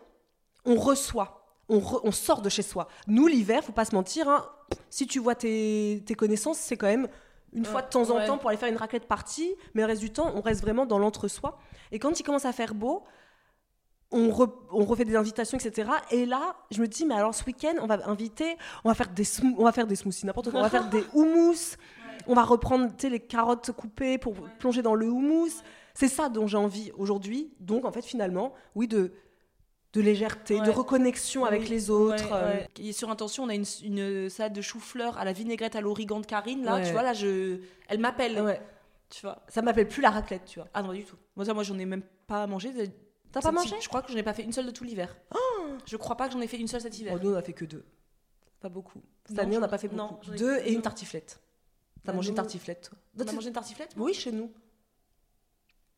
on 0.66 0.76
reçoit, 0.76 1.43
on, 1.74 1.80
re- 1.80 2.02
on 2.04 2.12
sort 2.12 2.42
de 2.42 2.50
chez 2.50 2.62
soi. 2.62 2.88
Nous, 3.08 3.28
l'hiver, 3.28 3.64
faut 3.64 3.72
pas 3.72 3.86
se 3.86 3.96
mentir, 3.96 4.30
hein, 4.30 4.46
si 4.90 5.08
tu 5.08 5.20
vois 5.20 5.36
tes, 5.36 6.04
tes 6.06 6.14
connaissances, 6.14 6.58
c'est 6.58 6.78
quand 6.78 6.88
même 6.88 7.08
une 7.54 7.66
fois 7.66 7.82
de 7.82 7.90
temps 7.90 8.10
en 8.10 8.16
ouais. 8.16 8.26
temps 8.26 8.38
pour 8.38 8.50
aller 8.50 8.58
faire 8.58 8.70
une 8.70 8.78
raclette 8.78 9.08
partie, 9.08 9.54
mais 9.74 9.82
le 9.82 9.88
reste 9.88 10.02
du 10.02 10.12
temps, 10.12 10.32
on 10.36 10.42
reste 10.42 10.62
vraiment 10.62 10.86
dans 10.86 10.98
l'entre-soi. 11.00 11.60
Et 11.92 12.00
quand 12.00 12.20
il 12.20 12.24
commence 12.24 12.46
à 12.46 12.52
faire 12.52 12.74
beau, 12.74 13.04
on, 14.12 14.30
re- 14.30 14.54
on 14.72 14.86
refait 14.86 15.06
des 15.06 15.16
invitations, 15.16 15.58
etc. 15.58 15.90
Et 16.12 16.26
là, 16.26 16.56
je 16.72 16.82
me 16.82 16.88
dis, 16.88 17.06
mais 17.06 17.16
alors 17.16 17.34
ce 17.34 17.44
week-end, 17.46 17.74
on 17.82 17.88
va 17.88 18.08
inviter, 18.08 18.56
on 18.84 18.90
va 18.90 18.96
faire 18.96 19.10
des, 19.10 19.26
on 19.58 19.64
va 19.64 19.72
faire 19.72 19.88
des 19.88 19.96
smoothies, 19.96 20.26
n'importe 20.26 20.52
quoi, 20.52 20.60
on 20.60 20.64
va 20.64 20.70
faire 20.70 20.90
des 20.90 21.04
houmous, 21.14 21.76
on 22.28 22.34
va 22.34 22.44
reprendre 22.44 22.92
les 23.02 23.20
carottes 23.20 23.72
coupées 23.72 24.18
pour 24.18 24.34
plonger 24.60 24.82
dans 24.82 24.96
le 24.96 25.08
houmous. 25.08 25.62
C'est 25.96 26.08
ça 26.08 26.30
dont 26.30 26.48
j'ai 26.48 26.58
envie 26.58 26.92
aujourd'hui. 26.98 27.54
Donc, 27.60 27.86
en 27.86 27.92
fait, 27.92 28.04
finalement, 28.04 28.54
oui, 28.74 28.88
de, 28.88 29.14
de 29.94 30.02
légèreté, 30.02 30.60
de 30.60 30.70
reconnexion 30.72 31.46
avec 31.46 31.62
Oui, 31.62 31.68
les 31.70 31.90
autres. 31.92 32.24
ouais, 32.26 32.32
euh, 32.34 32.54
ouais. 32.56 32.68
Et 32.80 32.94
sur 32.94 33.10
intention, 33.12 33.44
on 33.44 33.50
a 33.50 33.54
une, 33.56 33.66
une 33.84 34.30
salade 34.30 34.54
de 34.54 34.62
chou-fleur 34.62 35.18
à 35.18 35.26
la 35.26 35.34
vinaigrette 35.34 35.76
à 35.76 35.82
l'origan 35.82 36.20
de 36.20 36.26
Karine. 36.26 36.64
Là, 36.64 36.76
Ouais. 36.76 36.84
tu 36.86 36.92
vois, 36.92 37.04
là, 37.04 37.14
je... 37.14 37.60
elle 37.88 38.00
m'appelle. 38.00 38.40
ouais. 38.42 38.62
Tu 39.10 39.22
vois. 39.22 39.44
Ça 39.48 39.62
m'appelle 39.62 39.88
plus 39.88 40.02
la 40.02 40.10
raclette, 40.10 40.46
tu 40.46 40.58
vois. 40.60 40.68
Ah 40.74 40.82
non, 40.82 40.88
pas 40.90 40.96
du 40.96 41.04
tout. 41.04 41.16
Moi, 41.36 41.46
ça, 41.46 41.54
moi, 41.54 41.62
j'en 41.62 41.78
ai 41.78 41.86
même 41.86 42.02
pas 42.26 42.48
mangé. 42.48 42.72
T'as 43.32 43.42
pas 43.42 43.52
mangé? 43.52 43.76
Je 43.80 43.88
crois 43.88 44.02
que 44.02 44.12
j'en 44.12 44.18
ai 44.18 44.24
pas 44.24 44.34
fait 44.34 44.42
une 44.44 44.52
seule 44.52 44.66
de 44.66 44.72
tout 44.72 44.84
l'hiver. 44.84 45.16
je 45.86 45.96
crois 45.98 46.18
pas 46.18 46.28
que 46.28 46.34
j'en 46.34 46.42
ai 46.42 46.48
fait 46.48 46.58
une 46.58 46.68
seule 46.68 46.82
cet 46.82 46.98
hiver. 46.98 47.14
Oh, 47.16 47.20
Nous, 47.24 47.32
on 47.32 47.36
a 47.38 47.42
fait 47.44 47.54
que 47.54 47.66
deux. 47.66 47.86
Pas 48.60 48.70
beaucoup. 48.70 49.02
Cette 49.28 49.38
Non, 49.38 49.44
année, 49.44 49.58
on 49.58 49.62
n'a 49.62 49.68
pas 49.68 49.78
fait 49.78 49.92
non, 49.94 50.08
beaucoup. 50.08 50.34
ai 50.34 50.38
deux 50.38 50.58
et 50.66 50.74
une 50.74 50.82
tartiflette. 50.82 51.40
T'as 52.04 52.12
Bah, 52.12 52.16
mangé 52.16 52.30
une 52.30 52.36
tartiflette, 52.36 52.90
toi? 53.16 53.26
a 53.28 53.32
mangé 53.32 53.48
une 53.50 53.54
tartiflette? 53.54 53.92
Oui, 53.98 54.14
chez 54.16 54.32
nous. 54.32 54.52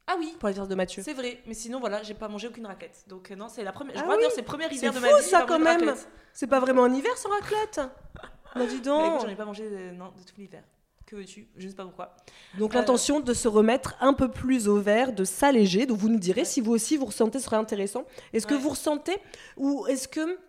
Ah 0.08 0.16
oui, 0.20 0.36
Pour 0.40 0.48
l'anniversaire 0.50 0.68
de 0.68 0.76
Mathieu. 0.76 1.02
c'est 1.04 1.14
vrai. 1.14 1.42
Mais 1.48 1.54
sinon, 1.56 1.80
voilà, 1.80 2.04
j'ai 2.04 2.14
pas 2.14 2.28
mangé 2.28 2.48
aucune 2.48 2.66
raclette. 2.68 3.04
Donc, 3.08 3.32
euh, 3.32 3.36
non, 3.36 3.48
c'est 3.50 3.64
la 3.64 3.72
première. 3.72 3.96
Je 3.96 4.00
Ah 4.00 4.04
crois 4.04 4.16
oui, 4.16 4.20
d'ailleurs, 4.22 4.32
c'est 4.36 4.42
le 4.42 4.46
premier 4.46 4.66
hiver 4.72 4.92
de 4.94 4.98
fou, 4.98 5.02
ma 5.04 5.08
vie. 5.18 5.24
ça, 5.24 5.40
j'ai 5.40 5.46
pas 5.46 5.46
quand 5.48 5.60
de 5.60 5.64
même. 5.64 5.96
C'est 6.34 6.48
pas 6.48 6.60
vraiment 6.60 6.84
un 6.84 6.94
hiver 6.94 7.18
sans 7.18 7.30
raclette 7.30 7.82
Bah 8.56 8.66
dis 8.68 8.80
donc. 8.82 9.22
j'en 9.22 9.28
ai 9.28 9.36
pas 9.36 9.46
mangé 9.46 9.64
euh, 9.70 9.92
non, 9.92 10.06
de 10.06 10.22
tout 10.24 10.36
l'hiver. 10.38 10.64
Que 11.06 11.16
veux-tu? 11.18 11.48
Je 11.58 11.68
sais 11.68 11.76
pas 11.76 11.84
pourquoi. 11.84 12.16
Donc 12.58 12.74
Euh, 12.74 12.78
l'intention 12.80 13.20
de 13.20 13.34
se 13.34 13.48
remettre 13.48 13.96
un 14.00 14.14
peu 14.14 14.30
plus 14.30 14.68
au 14.68 14.80
vert, 14.80 15.12
de 15.14 15.24
s'alléger. 15.24 15.86
Donc 15.86 15.98
vous 15.98 16.10
nous 16.10 16.20
direz 16.20 16.46
si 16.46 16.62
vous 16.62 16.72
aussi 16.72 16.98
vous 16.98 17.06
ressentez, 17.06 17.40
ce 17.40 17.46
serait 17.46 17.58
intéressant. 17.58 18.06
Est-ce 18.34 18.48
que 18.48 18.54
vous 18.56 18.70
ressentez 18.70 19.16
ou 19.58 19.86
est-ce 19.88 20.08
que 20.08 20.40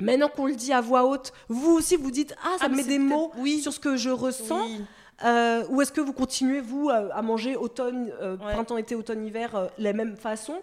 maintenant 0.00 0.28
qu'on 0.28 0.46
le 0.46 0.54
dit 0.54 0.72
à 0.72 0.80
voix 0.80 1.04
haute, 1.04 1.32
vous 1.48 1.72
aussi 1.72 1.96
vous 1.96 2.10
dites 2.10 2.34
ah 2.42 2.56
ça 2.58 2.64
Ah, 2.64 2.68
me 2.68 2.76
met 2.76 2.82
c'est 2.82 2.88
des 2.88 2.98
mots 2.98 3.30
oui. 3.38 3.60
sur 3.60 3.72
ce 3.72 3.78
que 3.80 3.96
je 3.96 4.10
ressens 4.10 4.64
Oui. 4.66 4.80
Euh, 5.24 5.64
ou 5.68 5.80
est-ce 5.82 5.92
que 5.92 6.00
vous 6.00 6.12
continuez 6.12 6.60
vous 6.60 6.90
à, 6.90 7.22
manger 7.22 7.56
automne, 7.56 8.12
euh, 8.20 8.36
Ouais. 8.36 8.52
printemps, 8.52 8.76
été, 8.76 8.94
automne, 8.94 9.24
hiver 9.24 9.54
euh, 9.54 9.66
la 9.78 9.92
même 9.92 10.16
façon 10.16 10.62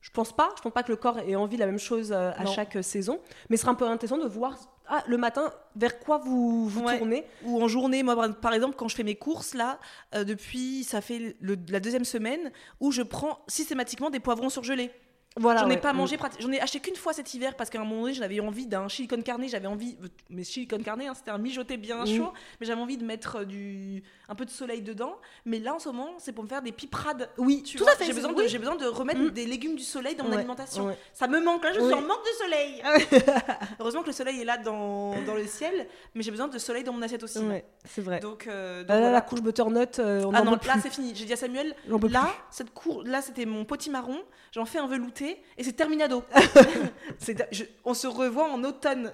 Je 0.00 0.10
pense 0.10 0.32
pas. 0.32 0.48
Je 0.56 0.62
pense 0.62 0.72
pas 0.72 0.82
que 0.82 0.90
le 0.90 0.96
corps 0.96 1.18
ait 1.18 1.36
envie 1.36 1.56
de 1.56 1.60
la 1.60 1.66
même 1.66 1.78
chose 1.78 2.10
euh, 2.12 2.30
à 2.36 2.46
chaque 2.46 2.76
euh, 2.76 2.82
saison. 2.82 3.20
Mais 3.50 3.56
ce 3.56 3.62
serait 3.62 3.72
un 3.72 3.74
peu 3.74 3.84
intéressant 3.86 4.16
de 4.22 4.26
voir 4.28 4.56
ah, 4.92 5.04
le 5.06 5.18
matin 5.18 5.52
vers 5.76 6.00
quoi 6.00 6.18
vous 6.18 6.66
vous 6.68 6.82
Ouais. 6.82 6.98
tournez? 6.98 7.24
Ou 7.44 7.62
en 7.62 7.68
journée, 7.68 8.02
moi 8.02 8.16
par- 8.16 8.34
par 8.34 8.52
exemple, 8.54 8.74
quand 8.76 8.88
je 8.88 8.96
fais 8.96 9.04
mes 9.04 9.14
courses 9.14 9.54
là, 9.54 9.78
euh, 10.16 10.24
depuis 10.24 10.82
ça 10.84 11.00
fait 11.00 11.36
le- 11.40 11.56
la 11.68 11.78
deuxième 11.78 12.04
semaine 12.06 12.50
où 12.80 12.90
je 12.90 13.02
prends 13.02 13.38
systématiquement 13.46 14.10
des 14.10 14.18
poivrons 14.18 14.48
surgelés. 14.48 14.90
Voilà. 15.36 15.60
J'en 15.60 15.66
ai 15.68 15.74
ouais. 15.74 15.76
pas 15.80 15.92
Mm. 15.92 15.96
mangé, 15.96 16.18
j'en 16.40 16.50
ai 16.50 16.60
acheté 16.60 16.80
qu'une 16.80 16.96
fois 16.96 17.12
cet 17.12 17.32
hiver 17.34 17.54
parce 17.56 17.70
qu'à 17.70 17.80
un 17.80 17.84
moment 17.84 18.02
donné 18.02 18.14
j'avais 18.14 18.40
envie 18.40 18.66
d'un 18.66 18.88
chili 18.88 19.06
con 19.06 19.22
carne, 19.22 19.46
j'avais 19.48 19.68
envie, 19.68 19.96
mais 20.28 20.42
chili 20.42 20.66
con 20.66 20.78
carne, 20.82 21.00
hein, 21.02 21.12
c'était 21.14 21.30
un 21.30 21.38
mijoté 21.38 21.76
bien 21.76 22.02
Mm. 22.04 22.16
chaud, 22.16 22.32
mais 22.60 22.66
j'avais 22.66 22.80
envie 22.80 22.96
de 22.96 23.04
mettre 23.04 23.36
euh, 23.36 23.44
du 23.44 24.02
un 24.28 24.34
peu 24.34 24.44
de 24.44 24.50
soleil 24.50 24.82
dedans. 24.82 25.14
Mais 25.44 25.60
là 25.60 25.74
en 25.74 25.78
ce 25.78 25.88
moment 25.88 26.10
c'est 26.18 26.32
pour 26.32 26.42
me 26.42 26.48
faire 26.48 26.62
des 26.62 26.72
piperades. 26.72 27.30
Oui, 27.38 27.62
Tu 27.62 27.76
tout 27.78 27.84
vois, 27.84 27.92
à 27.92 27.96
fait. 27.96 28.06
J'ai 28.06 28.12
besoin, 28.12 28.32
oui. 28.34 28.42
de, 28.44 28.48
j'ai 28.48 28.58
besoin 28.58 28.74
de 28.74 28.86
remettre 28.86 29.20
Mm. 29.20 29.30
des 29.30 29.46
légumes 29.46 29.76
du 29.76 29.84
soleil 29.84 30.16
dans 30.16 30.24
mon 30.24 30.30
Ouais, 30.30 30.36
alimentation. 30.38 30.86
ouais. 30.86 30.98
Ça 31.12 31.28
me 31.28 31.40
manque 31.40 31.62
là, 31.62 31.72
je 31.74 31.80
suis 31.80 31.94
en 31.94 32.00
manque 32.02 32.24
de 32.24 32.44
soleil. 32.44 32.82
Heureusement 33.78 34.02
que 34.02 34.08
le 34.08 34.12
soleil 34.12 34.40
est 34.40 34.44
là 34.44 34.56
dans, 34.58 35.14
dans 35.22 35.34
le 35.36 35.46
ciel, 35.46 35.86
mais 36.14 36.22
j'ai 36.22 36.32
besoin 36.32 36.48
de 36.48 36.58
soleil 36.58 36.82
dans 36.84 36.92
mon 36.92 37.02
assiette 37.02 37.22
aussi. 37.22 37.38
C'est 37.84 38.00
vrai. 38.02 38.18
Donc, 38.20 38.46
euh, 38.48 38.80
donc 38.80 38.86
Ah 38.90 38.94
là, 38.94 39.00
voilà. 39.00 39.12
la 39.12 39.20
couche 39.20 39.42
butternut, 39.42 39.98
euh, 40.00 40.24
on 40.24 40.34
Ah 40.34 40.42
en 40.42 40.44
non, 40.44 40.58
peut 40.58 40.66
là 40.66 40.74
c'est 40.82 40.90
fini. 40.90 41.12
J'ai 41.14 41.24
dit 41.24 41.32
à 41.32 41.36
Samuel, 41.36 41.74
là, 42.10 42.28
cette 42.50 42.74
cour, 42.74 43.02
là 43.04 43.22
c'était 43.22 43.46
mon 43.46 43.64
potimarron. 43.64 44.18
J'en 44.52 44.64
fais 44.64 44.78
un 44.78 44.86
velouté 44.88 45.19
et 45.26 45.64
c'est 45.64 45.72
terminado. 45.72 46.22
Je- 47.52 47.64
on 47.84 47.94
se 47.94 48.06
revoit 48.06 48.50
en 48.50 48.62
automne 48.64 49.12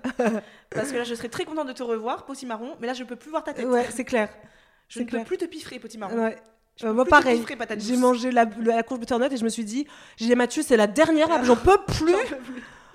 parce 0.71 0.91
que 0.93 0.97
là 0.97 1.05
je 1.05 1.15
serais 1.15 1.29
très 1.29 1.45
contente 1.45 1.69
de 1.69 1.73
te 1.73 1.83
revoir, 1.83 2.25
potimarron. 2.27 2.77
Mais 2.81 2.87
là 2.87 2.95
je 2.95 3.05
peux 3.05 3.17
plus 3.17 3.31
voir 3.31 3.45
ta 3.45 3.53
tête. 3.53 3.67
Ouais, 3.67 3.87
c'est 3.91 4.05
clair. 4.05 4.29
je 4.89 5.01
ne 5.01 5.05
peux 5.05 5.23
plus 5.25 5.39
te 5.39 5.45
piffrer, 5.45 5.79
potimarron. 5.79 6.17
Ouais. 6.17 6.37
Euh, 6.85 6.93
moi, 6.93 7.07
pareil. 7.07 7.43
J'ai 7.79 7.97
mangé 7.97 8.31
la, 8.31 8.45
le- 8.45 8.65
la 8.65 8.83
couche 8.83 8.99
butternut 8.99 9.33
et 9.33 9.37
je 9.39 9.45
me 9.45 9.49
suis 9.49 9.65
dit, 9.65 9.87
j'ai 10.19 10.27
dit 10.27 10.35
Mathieu, 10.35 10.63
c'est 10.63 10.77
la 10.77 10.87
dernière, 10.87 11.43
j'en 11.43 11.57
peux 11.57 11.79
plus. 11.87 12.15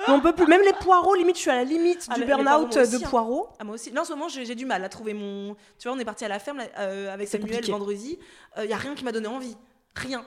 J'en 0.07 0.20
peux 0.20 0.34
plus. 0.34 0.45
Même 0.47 0.62
les 0.64 0.74
poirots, 0.74 1.16
limite, 1.16 1.36
je 1.38 1.41
suis 1.41 1.49
à 1.51 1.55
la 1.55 1.64
limite 1.64 2.05
Ah, 2.09 2.14
du 2.16 2.24
burn-out 2.26 2.45
poireaux, 2.45 2.68
de 2.68 2.95
hein. 2.95 3.07
poireaux. 3.09 3.49
Ah, 3.59 3.64
moi 3.64 3.74
aussi. 3.76 3.89
Là, 3.91 4.01
en 4.01 4.03
ce 4.05 4.14
moment, 4.14 4.30
j'ai 4.30 4.53
du 4.55 4.66
mal 4.68 4.84
à 4.84 4.89
trouver 4.89 5.14
mon. 5.16 5.55
Tu 5.80 5.88
vois, 5.88 5.97
on 5.97 5.99
est 5.99 6.05
parti 6.05 6.26
à 6.26 6.28
la 6.28 6.38
ferme 6.39 6.57
là, 6.59 6.66
euh, 6.80 7.12
avec 7.14 7.28
Samuel 7.28 7.49
compliqué. 7.49 7.72
vendredi. 7.72 8.20
Il 8.57 8.70
y 8.70 8.74
a 8.74 8.78
rien 8.78 8.93
qui 8.95 9.03
m'a 9.03 9.12
donné 9.12 9.28
envie. 9.28 9.55
Rien. 9.95 10.24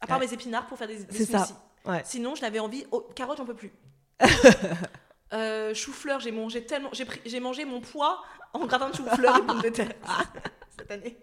À 0.00 0.06
part 0.06 0.18
Ouais. 0.18 0.26
mes 0.26 0.32
épinards 0.32 0.66
pour 0.66 0.78
faire 0.78 0.88
des, 0.88 1.04
des 1.04 1.16
C'est 1.16 1.24
ça. 1.30 1.38
smoothies. 1.44 1.54
Ouais. 1.86 2.02
Sinon, 2.04 2.34
je 2.34 2.42
l'avais 2.42 2.58
envie. 2.58 2.84
Oh, 2.90 3.06
carotte, 3.14 3.38
j'en 3.38 3.46
peux 3.46 3.54
plus. 3.54 3.72
Euh, 5.32 5.74
chou-fleur, 5.74 6.18
j'ai 6.18 6.32
mangé 6.32 6.64
tellement. 6.66 6.90
J'ai 7.24 7.38
mangé 7.38 7.64
mon 7.64 7.80
poids 7.80 8.20
en 8.52 8.66
gratin 8.66 8.90
de 8.90 8.96
chou-fleur 8.96 9.36
et 9.38 9.42
pommes 9.46 9.62
de 9.62 9.68
terre 9.68 9.92
cette 10.76 10.90
année. 10.90 11.18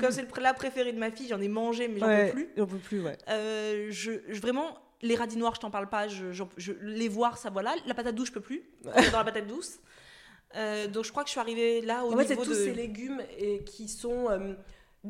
Comme 0.00 0.10
c'est 0.10 0.22
le 0.22 0.26
plat 0.28 0.52
préféré 0.54 0.92
de 0.92 0.98
ma 0.98 1.12
fille, 1.12 1.28
j'en 1.28 1.40
ai 1.40 1.46
mangé, 1.46 1.86
mais 1.86 2.00
j'en 2.00 2.06
Ouais, 2.08 2.26
peux 2.26 2.32
plus. 2.32 2.48
J'en 2.56 2.66
peux 2.66 2.78
plus, 2.78 3.00
ouais. 3.00 3.16
Euh, 3.28 3.86
je, 3.90 4.10
je- 4.26 4.40
vraiment, 4.40 4.76
les 5.02 5.14
radis 5.14 5.36
noirs, 5.36 5.54
je 5.54 5.60
t'en 5.60 5.70
parle 5.70 5.88
pas. 5.88 6.08
Je, 6.08 6.32
j'en- 6.32 6.48
je- 6.56 6.72
les 6.80 7.08
voir, 7.08 7.38
ça 7.38 7.48
voilà. 7.48 7.76
La 7.86 7.94
patate 7.94 8.16
douce, 8.16 8.26
je 8.28 8.32
peux 8.32 8.40
plus. 8.40 8.64
Dans 8.82 9.18
la 9.18 9.24
patate 9.24 9.46
douce. 9.46 9.78
Euh, 10.56 10.88
donc 10.88 11.04
je 11.04 11.12
crois 11.12 11.22
que 11.22 11.28
je 11.28 11.32
suis 11.32 11.40
arrivée 11.40 11.80
là 11.82 12.04
au 12.04 12.12
En 12.12 12.16
fait, 12.16 12.24
c'est 12.24 12.30
niveau 12.30 12.42
tous 12.44 12.50
de. 12.58 12.64
ces 12.64 12.74
légumes 12.74 13.22
et 13.38 13.62
qui 13.62 13.86
sont. 13.88 14.26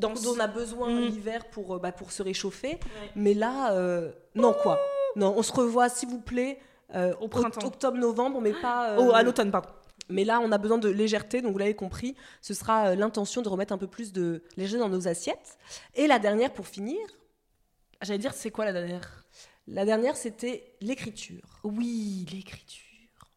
Euh, 0.03 0.13
dont 0.23 0.35
on 0.35 0.39
a 0.39 0.47
besoin 0.47 0.89
Mm. 0.89 0.99
l'hiver 1.07 1.49
pour, 1.49 1.75
euh, 1.75 1.79
bah, 1.79 1.91
pour 1.91 2.11
se 2.11 2.23
réchauffer. 2.23 2.79
Mais 3.15 3.33
là, 3.33 3.73
euh, 3.73 4.11
non, 4.35 4.53
quoi. 4.53 4.79
Non, 5.15 5.33
on 5.37 5.43
se 5.43 5.51
revoit, 5.53 5.89
s'il 5.89 6.09
vous 6.09 6.21
plaît, 6.21 6.59
euh, 6.95 7.13
Au 7.21 7.27
printemps. 7.27 7.65
octobre-novembre, 7.67 8.41
mais 8.41 8.53
pas. 8.53 8.91
euh, 8.91 8.97
Oh, 8.99 9.11
à 9.13 9.23
l'automne, 9.23 9.51
pardon. 9.51 9.69
Mais 10.11 10.23
là, 10.23 10.39
on 10.39 10.51
a 10.51 10.57
besoin 10.57 10.79
de 10.79 10.89
légèreté, 10.89 11.41
donc 11.43 11.51
vous 11.51 11.57
l'avez 11.59 11.75
compris, 11.75 12.15
ce 12.41 12.55
sera 12.55 12.87
euh, 12.87 12.95
l'intention 12.95 13.41
de 13.43 13.49
remettre 13.49 13.73
un 13.73 13.77
peu 13.77 13.85
plus 13.87 14.11
de 14.11 14.41
légèreté 14.57 14.79
dans 14.79 14.89
nos 14.89 15.07
assiettes. 15.07 15.57
Et 15.93 16.07
la 16.07 16.17
dernière, 16.19 16.51
pour 16.53 16.67
finir, 16.67 16.97
J'allais 18.01 18.17
dire, 18.19 18.33
c'est 18.33 18.49
quoi 18.49 18.63
la 18.65 18.71
dernière? 18.73 19.25
la 19.67 19.83
dernière, 19.85 20.15
c'était 20.15 20.75
l'écriture. 20.81 21.59
Oui, 21.63 22.25
l'écriture. 22.31 22.85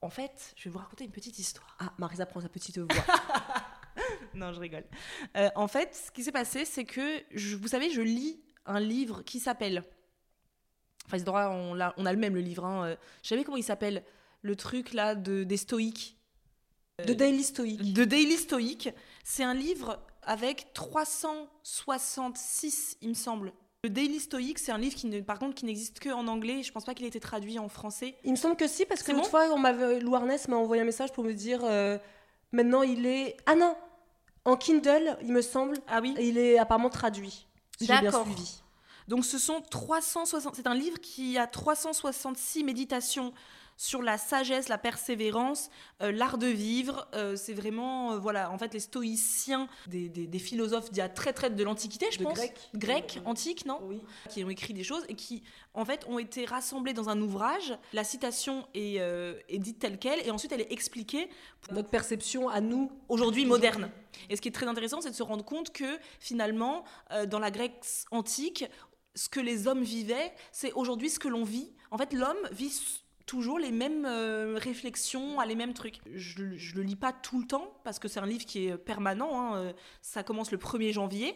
En 0.00 0.08
fait, 0.08 0.54
je 0.56 0.64
vais 0.64 0.70
vous 0.70 0.78
raconter 0.78 1.04
une 1.04 1.10
petite 1.10 1.38
histoire. 1.38 1.76
Ah, 1.80 1.92
Marisa 1.98 2.26
prend 2.26 2.40
sa 2.40 2.48
petite 2.48 2.78
voix. 2.78 2.88
Non, 4.34 4.52
je 4.52 4.60
rigole. 4.60 4.84
Euh, 5.36 5.50
en 5.56 5.68
fait, 5.68 5.94
ce 5.94 6.10
qui 6.10 6.22
s'est 6.24 6.32
passé, 6.32 6.64
c'est 6.64 6.84
que, 6.84 7.20
je- 7.32 7.56
vous 7.56 7.68
savez, 7.68 7.90
je 7.90 8.00
lis 8.00 8.40
un 8.66 8.80
livre 8.80 9.22
qui 9.22 9.38
s'appelle. 9.40 9.84
Enfin, 11.06 11.18
c'est 11.18 11.24
droit, 11.24 11.46
on, 11.48 11.74
l'a- 11.74 11.94
on 11.96 12.06
a 12.06 12.12
le 12.12 12.18
même, 12.18 12.34
le 12.34 12.40
livre. 12.40 12.64
Hein. 12.64 12.86
euh, 12.86 12.96
Je 13.22 13.28
savais 13.28 13.44
comment 13.44 13.56
il 13.58 13.64
s'appelle. 13.64 14.02
Le 14.42 14.56
truc 14.56 14.92
là 14.94 15.14
de, 15.14 15.44
des 15.44 15.56
stoïques. 15.56 16.16
de 17.06 17.12
Daily 17.12 17.42
Stoic. 17.44 17.92
De 17.92 18.04
Daily 18.04 18.36
Stoïque. 18.36 18.88
C'est 19.24 19.44
un 19.44 19.54
livre 19.54 19.98
avec 20.22 20.72
366, 20.72 22.96
il 23.02 23.10
me 23.10 23.14
semble. 23.14 23.52
Le 23.84 23.90
Daily 23.90 24.20
Stoique, 24.20 24.58
c'est 24.58 24.70
un 24.70 24.78
livre 24.78 24.94
qui, 24.94 25.08
ne, 25.08 25.20
par 25.20 25.40
contre, 25.40 25.56
qui 25.56 25.64
n'existe 25.64 25.98
que 25.98 26.08
en 26.10 26.28
anglais. 26.28 26.62
Je 26.62 26.70
pense 26.72 26.84
pas 26.84 26.94
qu'il 26.94 27.04
ait 27.04 27.08
été 27.08 27.18
traduit 27.20 27.58
en 27.58 27.68
français. 27.68 28.14
Il 28.24 28.30
me 28.30 28.36
semble 28.36 28.56
que 28.56 28.68
si, 28.68 28.86
parce 28.86 29.02
que 29.02 29.10
l'autre 29.10 29.24
bon 29.24 29.30
fois, 29.30 29.48
on 29.52 29.58
m'avait, 29.58 29.98
m'a 30.00 30.56
envoyé 30.56 30.82
un 30.82 30.84
message 30.84 31.12
pour 31.12 31.24
me 31.24 31.32
dire 31.32 31.60
euh, 31.64 31.98
maintenant 32.52 32.82
il 32.82 33.06
est. 33.06 33.36
Ah 33.46 33.54
non 33.54 33.76
En 34.44 34.56
Kindle, 34.56 35.16
il 35.22 35.32
me 35.32 35.42
semble, 35.42 35.78
Ah 35.88 36.00
oui 36.00 36.14
il 36.20 36.38
est 36.38 36.58
apparemment 36.58 36.90
traduit. 36.90 37.46
Si 37.78 37.86
j'ai 37.86 37.92
bien 37.94 38.02
D'accord. 38.10 38.26
suivi. 38.26 38.62
Donc 39.08 39.24
ce 39.24 39.38
sont 39.38 39.60
360 39.60 40.54
c'est 40.54 40.66
un 40.66 40.74
livre 40.74 41.00
qui 41.00 41.36
a 41.38 41.46
366 41.46 42.62
méditations 42.64 43.32
sur 43.76 44.02
la 44.02 44.18
sagesse, 44.18 44.68
la 44.68 44.78
persévérance, 44.78 45.70
euh, 46.02 46.12
l'art 46.12 46.38
de 46.38 46.46
vivre. 46.46 47.08
Euh, 47.14 47.36
c'est 47.36 47.54
vraiment 47.54 48.12
euh, 48.12 48.18
voilà, 48.18 48.50
en 48.50 48.58
fait 48.58 48.72
les 48.74 48.80
stoïciens 48.80 49.68
des, 49.86 50.08
des- 50.08 50.26
des 50.26 50.38
philosophes 50.38 50.90
d'il 50.90 50.98
y 50.98 51.00
a 51.02 51.08
très 51.08 51.32
très 51.32 51.50
de 51.50 51.64
l'antiquité, 51.64 52.06
je 52.12 52.18
De 52.18 52.24
pense. 52.24 52.34
grec. 52.34 52.70
Grecs, 52.74 53.20
antiques, 53.24 53.66
non 53.66 53.80
Oui. 53.84 54.00
qui 54.30 54.44
ont 54.44 54.50
écrit 54.50 54.74
des 54.74 54.84
choses 54.84 55.04
et 55.08 55.14
qui, 55.14 55.42
en 55.74 55.84
fait, 55.84 56.04
ont 56.08 56.18
été 56.18 56.44
rassemblées 56.44 56.92
dans 56.92 57.08
un 57.08 57.20
ouvrage. 57.20 57.76
La 57.92 58.04
citation 58.04 58.66
est, 58.74 58.96
est 58.96 59.58
dite 59.58 59.78
telle 59.78 59.98
qu'elle 59.98 60.24
et 60.26 60.30
ensuite 60.30 60.52
elle 60.52 60.60
est 60.60 60.72
expliquée 60.72 61.28
Notre 61.70 61.88
perception 61.90 62.48
à 62.48 62.60
nous. 62.60 62.90
aujourd'hui 63.08 63.44
moderne. 63.46 63.90
Et 64.30 64.36
ce 64.36 64.40
qui 64.42 64.48
est 64.48 64.52
très 64.52 64.66
intéressant, 64.66 65.00
c'est 65.00 65.10
de 65.10 65.14
se 65.14 65.22
rendre 65.22 65.44
compte 65.44 65.72
que 65.72 65.98
finalement, 66.20 66.84
dans 67.28 67.38
la 67.38 67.50
Grèce 67.50 68.04
antique, 68.10 68.64
ce 69.14 69.28
que 69.28 69.40
les 69.40 69.66
hommes 69.66 69.82
vivaient, 69.82 70.32
c'est 70.52 70.72
aujourd'hui 70.72 71.10
ce 71.10 71.18
que 71.18 71.28
l'on 71.28 71.44
vit. 71.44 71.72
En 71.90 71.98
fait, 71.98 72.12
l'homme 72.14 72.38
vit 72.52 72.70
toujours 73.32 73.58
les 73.58 73.70
mêmes 73.70 74.04
euh, 74.04 74.58
réflexions, 74.58 75.40
a 75.40 75.46
les 75.46 75.54
mêmes 75.54 75.72
trucs. 75.72 76.00
Je, 76.14 76.42
le 76.44 76.82
lis 76.82 76.96
pas 76.96 77.14
tout 77.14 77.40
le 77.40 77.46
temps 77.46 77.72
parce 77.82 77.98
que 77.98 78.06
c'est 78.06 78.20
un 78.20 78.26
livre 78.26 78.44
qui 78.44 78.66
est 78.66 78.76
permanent. 78.76 79.30
hein, 79.40 79.56
euh, 79.56 79.72
Ça 80.02 80.22
commence 80.22 80.50
le 80.52 80.58
1er 80.58 80.92
janvier. 80.92 81.34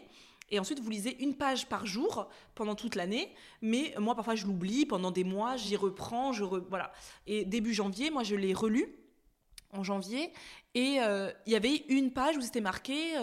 Et 0.51 0.59
ensuite, 0.59 0.79
vous 0.79 0.91
lisez 0.91 1.19
une 1.23 1.33
page 1.35 1.67
par 1.67 1.87
jour 1.87 2.29
pendant 2.53 2.75
toute 2.75 2.93
l'année. 2.93 3.33
Mais 3.63 3.95
moi, 3.97 4.13
parfois, 4.13 4.35
je 4.35 4.45
l'oublie. 4.45 4.85
Pendant 4.85 5.09
des 5.09 5.23
mois, 5.23 5.57
j'y 5.57 5.75
reprends. 5.75 6.33
Je 6.33 6.43
re- 6.43 6.63
Voilà. 6.69 6.91
Et 7.25 7.45
début 7.45 7.73
janvier, 7.73 8.11
moi, 8.11 8.21
je 8.21 8.35
l'ai 8.35 8.53
relu 8.53 8.95
en 9.71 9.83
janvier. 9.83 10.31
Et 10.75 10.97
euh, 11.01 11.31
il 11.47 11.53
y 11.53 11.55
avait 11.55 11.77
une 11.89 12.13
page 12.13 12.37
où 12.37 12.41
c'était 12.41 12.61
marqué 12.61 13.15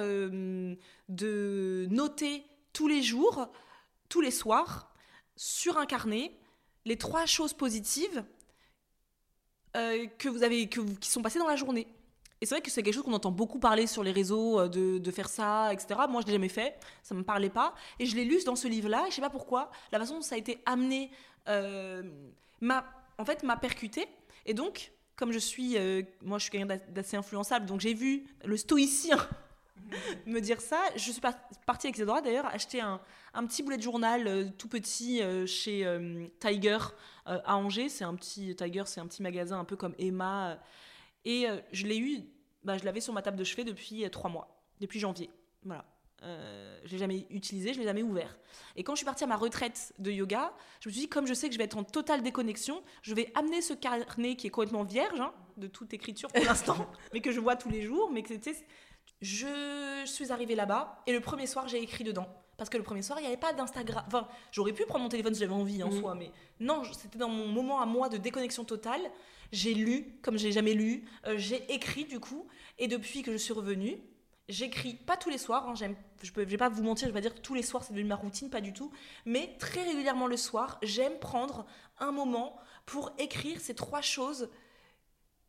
de 1.08 1.86
noter 1.90 2.44
tous 2.72 2.88
les 2.88 3.02
jours, 3.04 3.48
tous 4.08 4.20
les 4.20 4.32
soirs, 4.32 4.92
sur 5.36 5.78
un 5.78 5.86
carnet, 5.86 6.32
les 6.84 6.96
trois 6.98 7.24
choses 7.24 7.54
positives 7.54 8.24
euh, 9.76 10.06
que 10.18 10.28
vous 10.28 10.44
avez, 10.44 10.68
qui 10.68 11.10
sont 11.10 11.20
passées 11.20 11.40
dans 11.40 11.48
la 11.48 11.56
journée. 11.56 11.88
Et 12.40 12.46
c'est 12.46 12.54
vrai 12.54 12.62
que 12.62 12.70
c'est 12.70 12.82
quelque 12.82 12.94
chose 12.94 13.02
qu'on 13.02 13.12
entend 13.12 13.32
beaucoup 13.32 13.58
parler 13.58 13.88
sur 13.88 14.04
les 14.04 14.12
réseaux, 14.12 14.60
euh, 14.60 14.68
de, 14.68 15.10
faire 15.10 15.28
ça, 15.28 15.72
etc. 15.72 15.98
Moi, 16.08 16.20
je 16.20 16.26
l'ai 16.26 16.34
jamais 16.34 16.48
fait, 16.48 16.78
ça 17.02 17.14
me 17.14 17.24
parlait 17.24 17.50
pas. 17.50 17.74
Et 17.98 18.06
je 18.06 18.14
l'ai 18.14 18.24
lu 18.24 18.38
dans 18.44 18.54
ce 18.54 18.68
livre-là, 18.68 19.04
et 19.06 19.10
je 19.10 19.16
sais 19.16 19.20
pas 19.20 19.30
pourquoi, 19.30 19.72
la 19.90 19.98
façon 19.98 20.14
dont 20.14 20.22
ça 20.22 20.36
a 20.36 20.38
été 20.38 20.60
amené 20.64 21.10
euh, 21.48 22.02
m'a, 22.60 22.84
en 23.18 23.24
fait, 23.24 23.42
m'a 23.42 23.56
percuté. 23.56 24.06
Et 24.46 24.54
donc, 24.54 24.92
comme 25.16 25.32
je 25.32 25.38
suis, 25.40 25.76
moi, 26.22 26.38
je 26.38 26.44
suis 26.44 26.50
quelqu'un 26.52 26.66
d'a- 26.66 26.76
d'assez 26.76 27.16
influençable, 27.16 27.66
donc 27.66 27.80
j'ai 27.80 27.94
vu 27.94 28.26
le 28.44 28.56
stoïcien 28.56 29.18
me 30.26 30.38
dire 30.38 30.60
ça. 30.60 30.80
Je 30.94 31.10
suis 31.10 31.20
partie 31.66 31.88
avec 31.88 31.96
Isadora 31.96 32.20
d'ailleurs 32.20 32.46
acheter 32.46 32.80
un, 32.80 33.00
petit 33.46 33.64
boulet 33.64 33.76
de 33.76 33.82
journal 33.82 34.52
tout 34.56 34.68
petit 34.68 35.20
chez 35.46 35.84
Tiger 36.38 36.78
euh, 37.26 37.40
à 37.44 37.56
Angers. 37.56 37.88
C'est 37.88 38.04
un 38.04 38.14
petit 38.14 38.54
Tiger, 38.56 38.84
c'est 38.86 39.00
un 39.00 39.06
petit 39.06 39.22
magasin 39.22 39.58
un 39.58 39.64
peu 39.64 39.76
comme 39.76 39.94
Emma. 39.98 40.50
euh, 40.50 40.56
et 41.24 41.48
euh, 41.48 41.58
je 41.72 41.86
l'ai 41.86 41.98
eu, 41.98 42.20
bah, 42.62 42.76
je 42.78 42.84
l'avais 42.84 43.00
sur 43.00 43.12
ma 43.12 43.22
table 43.22 43.36
de 43.36 43.44
chevet 43.44 43.64
depuis 43.64 44.08
trois 44.10 44.30
mois, 44.30 44.62
depuis 44.80 45.00
janvier. 45.00 45.30
Voilà. 45.62 45.84
Euh, 46.22 46.78
je 46.84 46.92
l'ai 46.92 46.98
jamais 46.98 47.26
utilisé, 47.30 47.74
je 47.74 47.78
l'ai 47.78 47.84
jamais 47.84 48.02
ouvert. 48.02 48.36
Et 48.76 48.82
quand 48.82 48.94
je 48.94 48.98
suis 48.98 49.04
partie 49.04 49.24
à 49.24 49.26
ma 49.26 49.36
retraite 49.36 49.92
de 49.98 50.10
yoga, 50.10 50.52
je 50.80 50.88
me 50.88 50.92
suis 50.92 51.02
dit, 51.02 51.08
comme 51.08 51.26
je 51.26 51.34
sais 51.34 51.48
que 51.48 51.52
je 51.52 51.58
vais 51.58 51.64
être 51.64 51.76
en 51.76 51.84
totale 51.84 52.22
déconnexion, 52.22 52.82
je 53.02 53.14
vais 53.14 53.30
amener 53.34 53.60
ce 53.60 53.74
carnet 53.74 54.36
qui 54.36 54.46
est 54.46 54.50
complètement 54.50 54.84
vierge 54.84 55.20
hein, 55.20 55.32
de 55.58 55.66
toute 55.66 55.92
écriture 55.92 56.30
pour 56.30 56.44
l'instant, 56.44 56.90
mais 57.12 57.20
que 57.20 57.30
je 57.30 57.40
vois 57.40 57.56
tous 57.56 57.68
les 57.68 57.82
jours, 57.82 58.10
mais 58.10 58.22
que 58.22 58.28
c'était... 58.28 58.56
Je 59.20 60.02
suis 60.06 60.32
arrivée 60.32 60.54
là-bas 60.54 61.02
et 61.06 61.12
le 61.12 61.20
premier 61.20 61.46
soir, 61.46 61.68
j'ai 61.68 61.82
écrit 61.82 62.04
dedans. 62.04 62.28
Parce 62.56 62.70
que 62.70 62.76
le 62.76 62.82
premier 62.84 63.02
soir, 63.02 63.18
il 63.18 63.22
n'y 63.22 63.28
avait 63.28 63.36
pas 63.36 63.52
d'Instagram. 63.52 64.04
Enfin, 64.06 64.28
j'aurais 64.52 64.72
pu 64.72 64.84
prendre 64.86 65.02
mon 65.02 65.08
téléphone 65.08 65.34
si 65.34 65.40
j'avais 65.40 65.52
envie 65.52 65.82
en 65.82 65.90
Mhm. 65.90 66.00
soi, 66.00 66.14
mais 66.14 66.30
non, 66.60 66.82
c'était 66.92 67.18
dans 67.18 67.28
mon 67.28 67.46
moment 67.48 67.80
à 67.80 67.86
moi 67.86 68.08
de 68.08 68.16
déconnexion 68.16 68.64
totale. 68.64 69.02
J'ai 69.52 69.74
lu 69.74 70.18
comme 70.22 70.38
j'ai 70.38 70.52
jamais 70.52 70.74
lu. 70.74 71.04
euh, 71.26 71.34
j'ai 71.36 71.72
écrit 71.72 72.04
du 72.04 72.20
coup. 72.20 72.46
Et 72.78 72.86
depuis 72.88 73.22
que 73.22 73.32
je 73.32 73.36
suis 73.36 73.52
revenue, 73.52 74.00
j'écris 74.48 74.94
pas 74.94 75.16
tous 75.16 75.30
les 75.30 75.38
soirs. 75.38 75.68
hein, 75.68 75.74
j'aime, 75.74 75.96
je 76.22 76.30
ne 76.36 76.44
vais 76.44 76.56
pas 76.56 76.68
vous 76.68 76.82
mentir, 76.82 77.08
je 77.08 77.12
vais 77.12 77.18
pas 77.18 77.20
dire 77.22 77.34
que 77.34 77.40
tous 77.40 77.54
les 77.54 77.62
soirs 77.62 77.82
c'est 77.82 77.92
devenu 77.92 78.08
ma 78.08 78.16
routine, 78.16 78.50
pas 78.50 78.60
du 78.60 78.72
tout. 78.72 78.90
Mais 79.24 79.56
très 79.58 79.82
régulièrement 79.82 80.26
le 80.26 80.36
soir, 80.36 80.78
j'aime 80.82 81.18
prendre 81.18 81.66
un 81.98 82.12
moment 82.12 82.56
pour 82.86 83.10
écrire 83.18 83.60
ces 83.60 83.74
trois 83.74 84.00
choses 84.02 84.48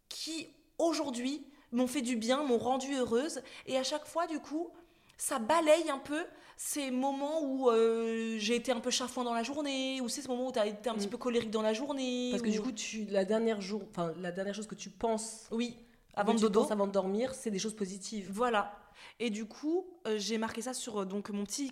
qui 0.10 0.48
aujourd'hui 0.78 1.46
m'ont 1.72 1.88
fait 1.88 2.02
du 2.02 2.16
bien, 2.16 2.44
m'ont 2.44 2.58
rendue 2.58 2.96
heureuse. 2.96 3.42
Et 3.66 3.78
à 3.78 3.84
chaque 3.84 4.06
fois, 4.06 4.28
du 4.28 4.40
coup, 4.40 4.70
ça 5.18 5.40
balaye 5.40 5.90
un 5.90 6.00
peu 6.00 6.26
ces 6.58 6.90
moments 6.92 7.42
où 7.44 7.70
euh, 7.70 8.38
j'ai 8.40 8.56
été 8.56 8.72
un 8.72 8.80
peu 8.80 8.90
chafouin 8.92 9.24
dans 9.24 9.34
la 9.34 9.44
journée, 9.44 10.00
ou 10.02 10.08
c'est 10.10 10.22
ce 10.22 10.28
moment 10.28 10.48
où 10.48 10.52
tu 10.52 10.60
as 10.60 10.66
été 10.68 10.90
un 10.90 10.96
petit 10.96 11.08
Mm. 11.08 11.10
peu 11.12 11.18
colérique 11.18 11.52
dans 11.52 11.62
la 11.62 11.74
journée. 11.74 12.30
Parce 12.32 12.42
que 12.44 12.48
ou- 12.50 12.52
du 12.52 12.62
coup, 12.62 12.72
tu, 12.72 13.06
la, 13.06 13.26
dernière 13.26 13.60
jour, 13.62 13.84
enfin, 13.90 14.14
la 14.22 14.32
dernière 14.32 14.54
chose 14.56 14.68
que 14.68 14.76
tu 14.76 14.90
penses 14.90 15.48
oui, 15.52 15.78
avant 16.14 16.34
de 16.34 16.40
de 16.40 16.48
dodo. 16.48 16.72
avant 16.72 16.88
de 16.88 16.92
dormir, 16.94 17.34
c'est 17.34 17.52
des 17.52 17.60
choses 17.60 17.76
positives. 17.76 18.30
Voilà. 18.32 18.74
Et 19.20 19.30
du 19.30 19.46
coup, 19.46 19.86
euh, 20.08 20.18
j'ai 20.18 20.38
marqué 20.38 20.62
ça 20.62 20.74
sur 20.74 21.02
euh, 21.02 21.06
donc, 21.06 21.30
mon, 21.30 21.44
petit, 21.44 21.72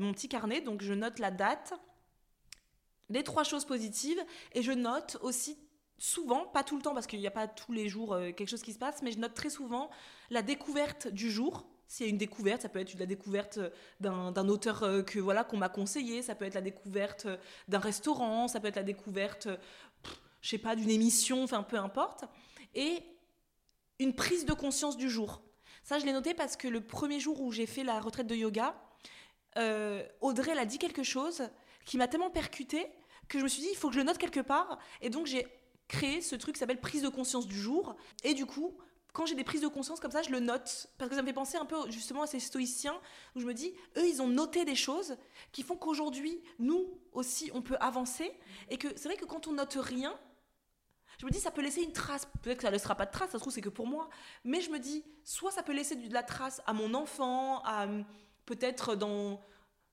mon 0.00 0.12
petit 0.12 0.28
carnet. 0.28 0.60
Donc, 0.60 0.82
je 0.82 0.92
note 0.92 1.18
la 1.20 1.30
date, 1.30 1.72
les 3.08 3.22
trois 3.22 3.44
choses 3.44 3.64
positives. 3.64 4.20
Et 4.54 4.62
je 4.62 4.72
note 4.72 5.18
aussi 5.22 5.56
souvent, 5.98 6.46
pas 6.46 6.64
tout 6.64 6.76
le 6.76 6.82
temps 6.82 6.92
parce 6.94 7.06
qu'il 7.06 7.20
n'y 7.20 7.26
a 7.26 7.30
pas 7.30 7.46
tous 7.48 7.72
les 7.72 7.88
jours 7.88 8.18
quelque 8.36 8.48
chose 8.48 8.62
qui 8.62 8.72
se 8.72 8.78
passe, 8.78 9.00
mais 9.02 9.12
je 9.12 9.18
note 9.18 9.32
très 9.34 9.48
souvent 9.50 9.88
la 10.30 10.42
découverte 10.42 11.08
du 11.08 11.30
jour. 11.30 11.66
S'il 11.88 12.06
y 12.06 12.08
a 12.08 12.10
une 12.10 12.18
découverte, 12.18 12.62
ça 12.62 12.68
peut 12.68 12.80
être 12.80 12.98
la 12.98 13.06
découverte 13.06 13.58
euh, 13.58 13.70
d'un 14.00 14.48
auteur 14.48 14.82
euh, 14.82 15.02
que 15.02 15.18
voilà 15.18 15.44
qu'on 15.44 15.56
m'a 15.56 15.68
conseillé, 15.68 16.22
ça 16.22 16.34
peut 16.34 16.44
être 16.44 16.54
la 16.54 16.60
découverte 16.60 17.26
euh, 17.26 17.36
d'un 17.68 17.78
restaurant, 17.78 18.48
ça 18.48 18.58
peut 18.60 18.68
être 18.68 18.76
la 18.76 18.82
découverte, 18.82 19.48
pff, 20.02 20.20
je 20.40 20.48
sais 20.48 20.58
pas, 20.58 20.74
d'une 20.74 20.90
émission, 20.90 21.44
enfin 21.44 21.62
peu 21.62 21.78
importe. 21.78 22.24
Et 22.74 23.02
une 23.98 24.14
prise 24.14 24.44
de 24.44 24.52
conscience 24.52 24.96
du 24.96 25.08
jour. 25.08 25.42
Ça, 25.82 25.98
je 25.98 26.04
l'ai 26.04 26.12
noté 26.12 26.34
parce 26.34 26.56
que 26.56 26.68
le 26.68 26.80
premier 26.80 27.20
jour 27.20 27.40
où 27.40 27.52
j'ai 27.52 27.66
fait 27.66 27.84
la 27.84 28.00
retraite 28.00 28.26
de 28.26 28.34
yoga, 28.34 28.74
Audrey 30.20 30.52
elle 30.52 30.58
a 30.58 30.66
dit 30.66 30.78
quelque 30.78 31.02
chose 31.02 31.48
qui 31.86 31.96
m'a 31.96 32.08
tellement 32.08 32.28
percuté 32.28 32.86
que 33.28 33.38
je 33.38 33.44
me 33.44 33.48
suis 33.48 33.62
dit, 33.62 33.68
il 33.70 33.76
faut 33.76 33.88
que 33.88 33.94
je 33.94 34.00
le 34.00 34.04
note 34.04 34.18
quelque 34.18 34.40
part. 34.40 34.78
Et 35.00 35.08
donc, 35.08 35.26
j'ai 35.26 35.46
créé 35.88 36.20
ce 36.20 36.34
truc 36.34 36.54
qui 36.54 36.58
s'appelle 36.58 36.80
prise 36.80 37.02
de 37.02 37.08
conscience 37.08 37.46
du 37.46 37.58
jour. 37.58 37.96
Et 38.24 38.34
du 38.34 38.44
coup, 38.44 38.76
quand 39.16 39.24
j'ai 39.24 39.34
des 39.34 39.44
prises 39.44 39.62
de 39.62 39.68
conscience 39.68 39.98
comme 39.98 40.10
ça, 40.10 40.20
je 40.20 40.28
le 40.28 40.40
note. 40.40 40.88
Parce 40.98 41.08
que 41.08 41.16
ça 41.16 41.22
me 41.22 41.26
fait 41.26 41.32
penser 41.32 41.56
un 41.56 41.64
peu 41.64 41.90
justement 41.90 42.20
à 42.20 42.26
ces 42.26 42.38
stoïciens 42.38 43.00
où 43.34 43.40
je 43.40 43.46
me 43.46 43.54
dis, 43.54 43.72
eux, 43.96 44.06
ils 44.06 44.20
ont 44.20 44.28
noté 44.28 44.66
des 44.66 44.74
choses 44.74 45.16
qui 45.52 45.62
font 45.62 45.74
qu'aujourd'hui, 45.74 46.38
nous 46.58 47.00
aussi, 47.12 47.50
on 47.54 47.62
peut 47.62 47.78
avancer. 47.80 48.30
Et 48.68 48.76
que 48.76 48.88
c'est 48.94 49.08
vrai 49.08 49.16
que 49.16 49.24
quand 49.24 49.46
on 49.46 49.52
note 49.52 49.78
rien, 49.80 50.14
je 51.18 51.24
me 51.24 51.30
dis, 51.30 51.40
ça 51.40 51.50
peut 51.50 51.62
laisser 51.62 51.80
une 51.82 51.94
trace. 51.94 52.28
Peut-être 52.42 52.58
que 52.58 52.64
ça 52.64 52.68
ne 52.68 52.74
laissera 52.74 52.94
pas 52.94 53.06
de 53.06 53.10
trace, 53.10 53.30
ça 53.30 53.38
se 53.38 53.42
trouve, 53.42 53.54
c'est 53.54 53.62
que 53.62 53.70
pour 53.70 53.86
moi. 53.86 54.10
Mais 54.44 54.60
je 54.60 54.68
me 54.68 54.78
dis, 54.78 55.02
soit 55.24 55.50
ça 55.50 55.62
peut 55.62 55.72
laisser 55.72 55.96
de 55.96 56.12
la 56.12 56.22
trace 56.22 56.60
à 56.66 56.74
mon 56.74 56.92
enfant, 56.92 57.62
à 57.64 57.86
peut-être 58.44 58.96
dans 58.96 59.40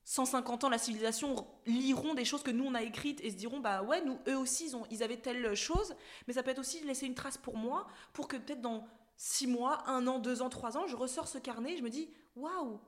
150 0.04 0.66
ans, 0.66 0.70
la 0.70 0.78
civilisation 0.78 1.48
liront 1.66 2.14
des 2.14 2.26
choses 2.26 2.44
que 2.44 2.52
nous, 2.52 2.66
on 2.66 2.76
a 2.76 2.82
écrites 2.82 3.22
et 3.24 3.32
se 3.32 3.38
diront, 3.38 3.62
bah 3.62 3.84
ouais, 3.84 4.04
nous, 4.04 4.20
eux 4.28 4.38
aussi, 4.38 4.70
ils, 4.70 4.98
ils 4.98 5.02
avaient 5.02 5.16
telle 5.16 5.56
chose. 5.56 5.96
Mais 6.28 6.34
ça 6.34 6.44
peut 6.44 6.52
être 6.52 6.60
aussi 6.60 6.84
laisser 6.84 7.06
une 7.06 7.16
trace 7.16 7.38
pour 7.38 7.56
moi, 7.56 7.88
pour 8.12 8.28
que 8.28 8.36
peut-être 8.36 8.60
dans 8.60 8.86
6 9.18 9.48
mois, 9.48 9.84
1 9.88 10.08
an, 10.08 10.20
2 10.20 10.42
ans, 10.42 10.50
3 10.50 10.78
ans, 10.78 10.88
je 10.88 10.96
ressors 10.96 11.28
ce 11.28 11.38
carnet 11.38 11.74
et 11.74 11.78
je 11.78 11.84
me 11.84 11.90
dis, 11.90 12.10
waouh, 12.36 12.80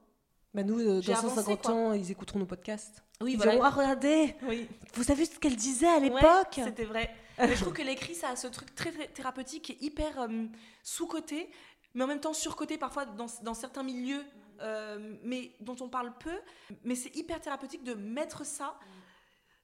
Bah 0.53 0.63
nous, 0.63 0.79
euh, 0.79 1.01
dans 1.01 1.15
150 1.15 1.65
ans, 1.67 1.93
ils 1.93 2.11
écouteront 2.11 2.39
nos 2.39 2.45
podcasts. 2.45 3.03
Oui, 3.21 3.33
ils 3.33 3.35
voilà. 3.37 3.53
diront, 3.53 3.63
ah, 3.65 3.69
regardez, 3.69 4.35
Oui. 4.43 4.67
vous 4.95 5.09
avez 5.11 5.23
vu 5.23 5.31
ce 5.31 5.39
qu'elle 5.39 5.55
disait 5.55 5.87
à 5.87 5.95
Ouais, 5.97 6.09
l'époque 6.09 6.53
C'était 6.63 6.85
vrai. 6.85 7.13
Mais 7.37 7.55
je 7.55 7.61
trouve 7.61 7.73
que 7.73 7.81
l'écrit, 7.81 8.15
ça 8.15 8.29
a 8.29 8.35
ce 8.35 8.47
truc 8.47 8.73
très, 8.75 8.91
très 8.91 9.07
thérapeutique 9.09 9.69
est 9.69 9.81
hyper 9.81 10.21
euh, 10.21 10.45
sous-coté, 10.83 11.49
mais 11.93 12.03
en 12.03 12.07
même 12.07 12.21
temps 12.21 12.33
surcoté 12.33 12.77
parfois 12.77 13.05
dans, 13.05 13.27
dans 13.43 13.53
certains 13.53 13.83
milieux, 13.83 14.23
euh, 14.61 15.17
mais 15.23 15.51
dont 15.59 15.75
on 15.81 15.89
parle 15.89 16.13
peu. 16.17 16.37
Mais 16.83 16.95
c'est 16.95 17.13
hyper 17.15 17.39
thérapeutique 17.41 17.83
de 17.83 17.93
mettre 17.93 18.45
ça, 18.45 18.77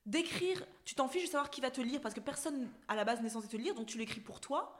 d'écrire. 0.06 0.66
Tu 0.86 0.96
t'en 0.96 1.08
fiches 1.08 1.26
de 1.26 1.30
savoir 1.32 1.50
qui 1.50 1.62
va 1.62 1.72
te 1.72 1.82
lire, 1.82 2.02
parce 2.02 2.14
que 2.14 2.20
personne 2.20 2.70
à 2.88 2.96
la 2.96 3.06
base 3.06 3.22
n'est 3.22 3.30
censé 3.30 3.48
te 3.48 3.58
lire, 3.58 3.74
donc 3.76 3.86
tu 3.88 3.98
l'écris 3.98 4.22
pour 4.22 4.40
toi. 4.42 4.78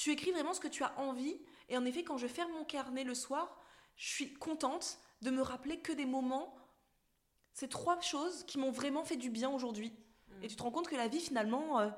Tu 0.00 0.12
écris 0.12 0.30
vraiment 0.30 0.54
ce 0.54 0.60
que 0.60 0.68
tu 0.68 0.82
as 0.82 0.98
envie. 0.98 1.36
Et 1.68 1.76
en 1.76 1.84
effet, 1.84 2.04
quand 2.04 2.16
je 2.16 2.26
ferme 2.26 2.50
mon 2.52 2.64
carnet 2.64 3.04
le 3.04 3.14
soir, 3.14 3.54
je 3.96 4.08
suis 4.08 4.32
contente 4.32 4.98
de 5.20 5.30
me 5.30 5.42
rappeler 5.42 5.80
que 5.80 5.92
des 5.92 6.06
moments. 6.06 6.56
Ces 7.52 7.68
trois 7.68 8.00
choses 8.00 8.44
qui 8.44 8.56
m'ont 8.56 8.70
vraiment 8.70 9.04
fait 9.04 9.18
du 9.18 9.28
bien 9.28 9.50
aujourd'hui. 9.50 9.92
Et 10.42 10.48
tu 10.48 10.56
te 10.56 10.62
rends 10.62 10.70
compte 10.70 10.88
que 10.88 10.96
la 10.96 11.08
vie, 11.08 11.20
finalement, 11.20 11.80
euh, 11.80 11.90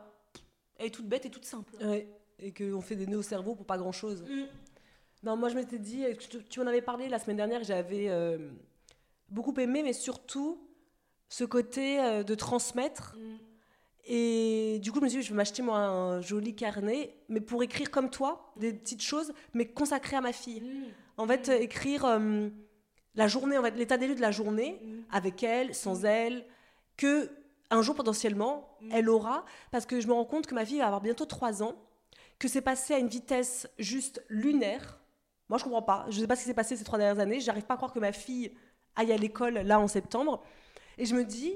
elle 0.78 0.86
est 0.86 0.90
toute 0.90 1.06
bête 1.06 1.26
et 1.26 1.30
toute 1.30 1.44
simple. 1.44 1.76
Ouais, 1.76 2.08
et 2.40 2.52
qu'on 2.52 2.80
fait 2.80 2.96
des 2.96 3.06
nœuds 3.06 3.18
au 3.18 3.22
cerveau 3.22 3.54
pour 3.54 3.66
pas 3.66 3.78
grand-chose. 3.78 4.24
Mm. 4.24 4.46
Non, 5.22 5.36
moi 5.36 5.48
je 5.48 5.54
m'étais 5.54 5.78
dit, 5.78 6.04
euh, 6.04 6.14
tu, 6.50 6.58
m'en 6.58 6.66
avais 6.66 6.82
parlé 6.82 7.08
la 7.08 7.20
semaine 7.20 7.36
dernière, 7.36 7.62
j'avais 7.62 8.08
euh, 8.08 8.50
beaucoup 9.28 9.54
aimé, 9.60 9.84
mais 9.84 9.92
surtout 9.92 10.68
ce 11.28 11.44
côté 11.44 12.00
euh, 12.00 12.24
de 12.24 12.34
transmettre. 12.34 13.16
Mm. 13.16 13.38
Et 14.04 14.78
du 14.82 14.90
coup, 14.90 14.98
je 14.98 15.04
me 15.04 15.08
suis 15.08 15.18
dit, 15.20 15.24
je 15.24 15.30
vais 15.30 15.36
m'acheter 15.36 15.62
moi 15.62 15.78
un 15.78 16.20
joli 16.20 16.54
carnet, 16.54 17.14
mais 17.28 17.40
pour 17.40 17.62
écrire 17.62 17.90
comme 17.90 18.10
toi, 18.10 18.52
des 18.56 18.72
petites 18.72 19.02
choses, 19.02 19.32
mais 19.54 19.66
consacrées 19.66 20.16
à 20.16 20.20
ma 20.20 20.32
fille. 20.32 20.60
Mm. 20.60 20.84
En 21.18 21.26
fait, 21.26 21.48
écrire 21.48 22.04
euh, 22.04 22.48
la 23.14 23.28
journée, 23.28 23.56
en 23.58 23.62
fait, 23.62 23.76
l'état 23.76 23.96
des 23.98 24.08
lieux 24.08 24.14
de 24.16 24.20
la 24.20 24.32
journée, 24.32 24.80
Mm. 24.82 25.02
avec 25.12 25.42
elle, 25.44 25.74
sans 25.74 26.04
elle, 26.04 26.44
que 26.96 27.30
un 27.70 27.80
jour 27.80 27.94
potentiellement, 27.94 28.76
elle 28.90 29.08
aura, 29.08 29.46
parce 29.70 29.86
que 29.86 29.98
je 30.00 30.06
me 30.06 30.12
rends 30.12 30.26
compte 30.26 30.46
que 30.46 30.54
ma 30.54 30.66
fille 30.66 30.78
va 30.78 30.86
avoir 30.86 31.00
bientôt 31.00 31.24
3 31.24 31.62
ans, 31.62 31.74
que 32.38 32.46
c'est 32.48 32.60
passé 32.60 32.92
à 32.92 32.98
une 32.98 33.08
vitesse 33.08 33.66
juste 33.78 34.22
lunaire. 34.28 34.98
Moi, 35.48 35.58
je 35.58 35.64
comprends 35.64 35.80
pas. 35.80 36.04
Je 36.10 36.20
sais 36.20 36.26
pas 36.26 36.34
ce 36.36 36.42
qui 36.42 36.48
s'est 36.48 36.54
passé 36.54 36.76
ces 36.76 36.84
trois 36.84 36.98
dernières 36.98 37.18
années. 37.22 37.40
J'arrive 37.40 37.64
pas 37.64 37.74
à 37.74 37.76
croire 37.78 37.92
que 37.94 37.98
ma 37.98 38.12
fille 38.12 38.52
aille 38.96 39.12
à 39.12 39.16
l'école 39.16 39.54
là 39.60 39.80
en 39.80 39.86
septembre. 39.88 40.42
Et 40.98 41.06
je 41.06 41.14
me 41.14 41.24
dis, 41.24 41.54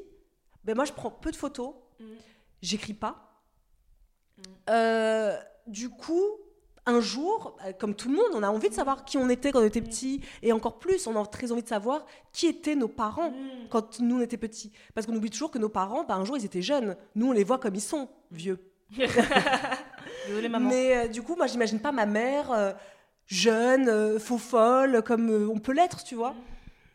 ben 0.65 0.75
moi, 0.75 0.85
je 0.87 0.93
prends 0.93 1.11
peu 1.11 1.31
de 1.33 1.37
photos, 1.37 1.75
Mm. 1.99 2.05
J'écris 2.67 2.95
pas. 2.95 3.43
Euh, 4.69 5.37
du 5.67 5.89
coup, 5.89 6.25
un 6.85 7.01
jour, 7.01 7.57
euh, 7.65 7.73
comme 7.73 7.95
tout 7.95 8.09
le 8.09 8.17
monde, 8.17 8.31
on 8.35 8.43
a 8.43 8.49
envie 8.49 8.69
de 8.69 8.75
savoir 8.75 9.05
qui 9.05 9.17
on 9.19 9.29
était 9.29 9.53
quand 9.53 9.61
on 9.61 9.65
était 9.65 9.81
petit, 9.81 10.21
et 10.43 10.53
encore 10.53 10.79
plus, 10.79 11.07
on 11.07 11.21
a 11.21 11.27
très 11.27 11.53
envie 11.53 11.63
de 11.63 11.69
savoir 11.69 12.05
qui 12.33 12.47
étaient 12.47 12.77
nos 12.77 12.89
parents 12.89 13.31
Mm. 13.31 13.69
quand 13.71 14.01
nous 14.01 14.19
on 14.19 14.21
était 14.21 14.37
petits. 14.37 14.73
Parce 14.95 15.07
qu'on 15.07 15.15
oublie 15.17 15.31
toujours 15.31 15.51
que 15.51 15.59
nos 15.59 15.69
parents, 15.69 16.05
bah, 16.05 16.15
un 16.15 16.25
jour, 16.25 16.37
ils 16.37 16.45
étaient 16.45 16.63
jeunes. 16.63 16.97
Nous, 17.15 17.29
on 17.29 17.33
les 17.33 17.45
voit 17.45 17.59
comme 17.59 17.75
ils 17.75 17.81
sont, 17.81 18.09
vieux. 18.31 18.59
Désolée, 20.29 20.49
maman. 20.49 20.69
Mais 20.69 20.97
euh, 20.97 21.09
du 21.09 21.23
coup, 21.23 21.37
moi, 21.37 21.47
j'imagine 21.47 21.81
pas 21.81 21.93
ma 21.93 22.07
mère 22.07 22.51
euh, 22.53 22.73
jeune, 23.27 23.89
euh, 23.89 24.19
faux 24.19 24.39
folle, 24.39 25.03
comme 25.03 25.31
on 25.53 25.59
peut 25.59 25.73
l'être, 25.73 26.05
tu 26.05 26.15
vois. 26.15 26.35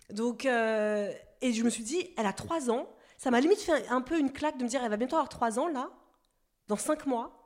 Donc, 0.09 0.45
euh, 0.45 1.11
et 1.41 1.53
je 1.53 1.63
me 1.63 1.69
suis 1.69 1.83
dit, 1.83 2.09
elle 2.17 2.25
a 2.25 2.33
3 2.33 2.69
ans. 2.69 2.87
Ça 3.21 3.29
m'a 3.29 3.39
limite 3.39 3.59
fait 3.61 3.87
un, 3.87 3.97
un 3.97 4.01
peu 4.01 4.17
une 4.17 4.31
claque 4.31 4.57
de 4.57 4.63
me 4.63 4.67
dire, 4.67 4.81
elle 4.83 4.89
va 4.89 4.97
bientôt 4.97 5.15
avoir 5.15 5.29
3 5.29 5.59
ans, 5.59 5.67
là, 5.67 5.89
dans 6.67 6.75
5 6.75 7.05
mois, 7.05 7.45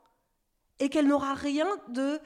et 0.78 0.88
qu'elle 0.88 1.06
n'aura 1.06 1.34
rien 1.34 1.66
de. 1.88 2.18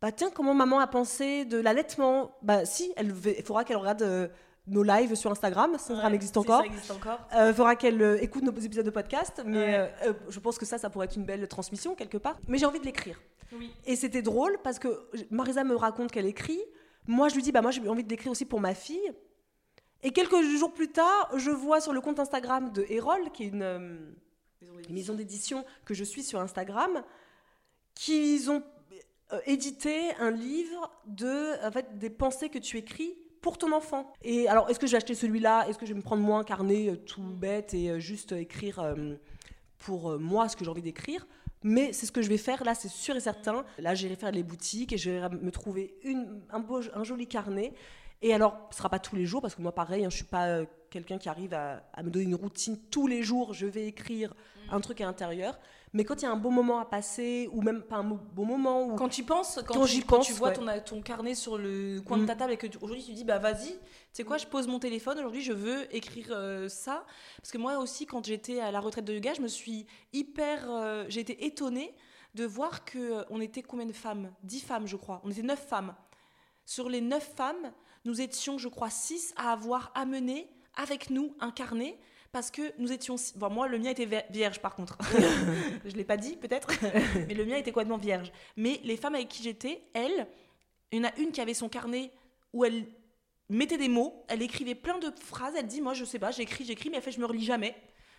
Bah 0.00 0.10
tiens, 0.10 0.30
comment 0.34 0.52
maman 0.52 0.80
a 0.80 0.86
pensé 0.88 1.44
de 1.44 1.58
l'allaitement? 1.58 2.32
Bah 2.42 2.64
si, 2.64 2.92
elle, 2.96 3.14
il 3.24 3.44
faudra 3.44 3.62
qu'elle 3.62 3.76
regarde 3.76 4.02
euh, 4.02 4.26
nos 4.66 4.82
lives 4.82 5.14
sur 5.14 5.30
Instagram, 5.30 5.74
Instagram 5.76 6.08
Ouais, 6.10 6.14
existe 6.16 6.36
encore. 6.36 6.60
Ça 6.60 6.66
existe 6.66 6.90
encore. 6.90 7.20
Euh, 7.36 7.54
faudra 7.54 7.76
qu'elle 7.76 8.02
euh, 8.02 8.20
écoute 8.20 8.42
nos 8.42 8.52
épisodes 8.52 8.84
de 8.84 8.90
podcast, 8.90 9.42
mais 9.46 9.58
Ouais. 9.78 9.92
euh, 10.06 10.12
je 10.28 10.40
pense 10.40 10.58
que 10.58 10.66
ça, 10.66 10.76
ça 10.78 10.90
pourrait 10.90 11.06
être 11.06 11.16
une 11.16 11.24
belle 11.24 11.46
transmission 11.46 11.94
quelque 11.94 12.18
part. 12.18 12.36
Mais 12.48 12.58
j'ai 12.58 12.66
envie 12.66 12.80
de 12.80 12.84
l'écrire. 12.84 13.20
Oui. 13.52 13.72
Et 13.86 13.94
c'était 13.94 14.22
drôle 14.22 14.58
parce 14.64 14.80
que 14.80 14.88
Marisa 15.30 15.62
me 15.62 15.76
raconte 15.76 16.10
qu'elle 16.10 16.26
écrit. 16.26 16.60
Moi, 17.06 17.28
je 17.28 17.36
lui 17.36 17.42
dis, 17.42 17.52
bah 17.52 17.62
moi, 17.62 17.70
j'ai 17.70 17.88
envie 17.88 18.02
de 18.04 18.08
l'écrire 18.10 18.30
aussi 18.32 18.44
pour 18.44 18.60
ma 18.60 18.74
fille. 18.74 19.12
Et 20.02 20.12
quelques 20.12 20.40
jours 20.42 20.72
plus 20.72 20.88
tard, 20.88 21.30
je 21.36 21.50
vois 21.50 21.80
sur 21.80 21.92
le 21.92 22.00
compte 22.00 22.20
Instagram 22.20 22.72
de 22.72 22.86
Erol, 22.88 23.30
qui 23.32 23.44
est 23.44 23.48
une 23.48 23.62
euh, 23.62 23.98
maison 24.90 25.14
d'édition 25.14 25.64
que 25.84 25.94
je 25.94 26.04
suis 26.04 26.22
sur 26.22 26.40
Instagram, 26.40 27.02
qu'ils 27.94 28.50
ont 28.50 28.62
euh, 29.32 29.40
édité 29.46 30.12
un 30.20 30.30
livre 30.30 30.90
de, 31.06 31.66
en 31.66 31.72
fait, 31.72 31.98
des 31.98 32.10
pensées 32.10 32.48
que 32.48 32.58
tu 32.58 32.76
écris 32.76 33.16
pour 33.40 33.58
ton 33.58 33.72
enfant. 33.72 34.12
Et 34.22 34.48
alors, 34.48 34.70
est-ce 34.70 34.78
que 34.78 34.86
je 34.86 34.92
vais 34.92 34.98
acheter 34.98 35.14
celui-là? 35.14 35.68
Est-ce 35.68 35.78
que 35.78 35.86
je 35.86 35.92
vais 35.92 35.98
me 35.98 36.04
prendre 36.04 36.22
moi 36.22 36.38
un 36.38 36.44
carnet 36.44 36.90
euh, 36.90 36.96
tout 36.96 37.22
bête 37.22 37.74
et 37.74 38.00
juste 38.00 38.32
écrire 38.32 38.94
pour 39.78 40.18
moi 40.18 40.48
ce 40.48 40.56
que 40.56 40.64
j'ai 40.64 40.70
envie 40.70 40.82
d'écrire? 40.82 41.26
Mais 41.64 41.92
c'est 41.92 42.06
ce 42.06 42.12
que 42.12 42.22
je 42.22 42.28
vais 42.28 42.38
faire 42.38 42.62
là, 42.62 42.76
c'est 42.76 42.88
sûr 42.88 43.16
et 43.16 43.20
certain. 43.20 43.64
Là, 43.78 43.94
j'irai 43.94 44.14
faire 44.14 44.30
les 44.30 44.44
boutiques 44.44 44.92
et 44.92 44.98
je 44.98 45.10
vais 45.10 45.28
me 45.28 45.50
trouver 45.50 45.98
une, 46.04 46.40
un, 46.50 46.60
beau, 46.60 46.80
un 46.94 47.02
joli 47.02 47.26
carnet. 47.26 47.74
Et 48.22 48.34
alors, 48.34 48.56
ce 48.70 48.78
sera 48.78 48.88
pas 48.88 48.98
tous 48.98 49.14
les 49.16 49.26
jours 49.26 49.40
parce 49.42 49.54
que 49.54 49.62
moi, 49.62 49.72
pareil, 49.72 50.04
hein, 50.04 50.10
je 50.10 50.16
suis 50.16 50.24
pas 50.24 50.46
euh, 50.48 50.66
quelqu'un 50.90 51.18
qui 51.18 51.28
arrive 51.28 51.54
à, 51.54 51.82
à 51.92 52.02
me 52.02 52.10
donner 52.10 52.24
une 52.24 52.34
routine 52.34 52.76
tous 52.90 53.06
les 53.06 53.22
jours. 53.22 53.54
Je 53.54 53.66
vais 53.66 53.86
écrire 53.86 54.34
un 54.70 54.80
truc 54.80 55.00
à 55.00 55.04
l'intérieur. 55.04 55.58
Mais 55.94 56.04
quand 56.04 56.16
il 56.20 56.24
y 56.24 56.26
a 56.26 56.30
un 56.30 56.36
beau 56.36 56.50
moment 56.50 56.80
à 56.80 56.84
passer, 56.84 57.48
ou 57.52 57.62
même 57.62 57.80
pas 57.82 57.96
un 57.96 58.04
beau 58.04 58.44
moment, 58.44 58.84
ou 58.86 58.94
Quand 58.96 59.08
tu 59.08 59.22
penses, 59.24 59.60
quand, 59.66 59.74
Quand 59.74 59.86
tu, 59.86 60.02
quand 60.02 60.30
vois 60.32 60.48
ouais. 60.48 60.54
ton, 60.54 60.96
ton 60.96 61.00
carnet 61.00 61.34
sur 61.34 61.56
le 61.56 62.00
coin 62.02 62.18
de 62.18 62.26
ta 62.26 62.34
table 62.36 62.52
et 62.52 62.56
que 62.58 62.66
tu- 62.66 62.76
aujourd'hui 62.82 63.02
tu 63.02 63.12
dis 63.14 63.24
bah 63.24 63.38
vas-y, 63.38 63.68
tu 63.72 63.78
sais 64.12 64.24
quoi, 64.24 64.36
je 64.36 64.46
pose 64.46 64.66
mon 64.68 64.78
téléphone, 64.78 65.16
aujourd'hui 65.18 65.40
je 65.40 65.54
veux 65.54 65.94
écrire 65.96 66.26
euh, 66.32 66.68
ça. 66.68 67.06
Parce 67.38 67.50
que 67.52 67.56
moi 67.56 67.78
aussi, 67.78 68.04
quand 68.04 68.26
j'étais 68.26 68.60
à 68.60 68.70
la 68.70 68.80
retraite 68.80 69.06
de 69.06 69.14
yoga, 69.14 69.32
je 69.32 69.40
me 69.40 69.48
suis 69.48 69.86
hyper. 70.12 70.70
euh, 70.70 71.06
j'ai 71.08 71.20
été 71.20 71.46
étonnée 71.46 71.94
de 72.34 72.44
voir 72.44 72.84
que 72.84 72.98
euh, 73.20 73.24
on 73.30 73.40
était 73.40 73.62
combien 73.62 73.86
de 73.86 73.92
femmes? 73.94 74.30
10 74.42 74.60
femmes, 74.60 74.86
je 74.86 74.96
crois. 74.96 75.22
On 75.24 75.30
était 75.30 75.40
9 75.42 75.58
femmes. 75.58 75.94
Sur 76.66 76.90
les 76.90 77.00
9 77.00 77.32
femmes, 77.34 77.72
nous 78.08 78.20
étions, 78.22 78.56
je 78.56 78.68
crois, 78.68 78.88
6 78.90 79.34
à 79.36 79.52
avoir 79.52 79.92
amené 79.94 80.48
avec 80.74 81.10
nous 81.10 81.36
un 81.40 81.50
carnet. 81.50 81.98
Parce 82.32 82.50
que 82.50 82.62
nous 82.78 82.92
étions. 82.92 83.16
six- 83.16 83.36
Bon, 83.36 83.48
moi, 83.50 83.68
le 83.68 83.78
mien 83.78 83.90
était 83.90 84.08
vierge, 84.30 84.60
par 84.60 84.74
contre. 84.74 84.98
je 85.84 85.90
ne 85.90 85.96
l'ai 85.96 86.04
pas 86.04 86.16
dit, 86.18 86.36
peut-être. 86.36 86.68
mais 87.26 87.32
le 87.34 87.44
mien 87.46 87.56
était 87.56 87.70
complètement 87.72 87.96
vierge. 87.96 88.32
Mais 88.56 88.80
les 88.84 88.96
femmes 88.98 89.14
avec 89.14 89.28
qui 89.28 89.42
j'étais, 89.42 89.82
elles, 89.94 90.26
il 90.92 90.98
y 90.98 91.00
en 91.00 91.08
a 91.08 91.18
une 91.18 91.32
qui 91.32 91.40
avait 91.40 91.54
son 91.54 91.68
carnet 91.70 92.10
où 92.52 92.64
elle 92.66 92.86
mettait 93.48 93.78
des 93.78 93.88
mots, 93.88 94.24
elle 94.28 94.42
écrivait 94.42 94.74
plein 94.74 94.98
de 94.98 95.10
phrases. 95.20 95.54
Elle 95.56 95.66
dit 95.66 95.80
Moi, 95.80 95.94
je 95.94 96.04
sais 96.04 96.18
pas, 96.18 96.30
j'écris, 96.30 96.64
j'écris, 96.66 96.90
mais 96.90 96.98
elle 96.98 97.02
fait 97.02 97.12
Je 97.12 97.20
me 97.20 97.26
relis 97.26 97.44
jamais. 97.44 97.74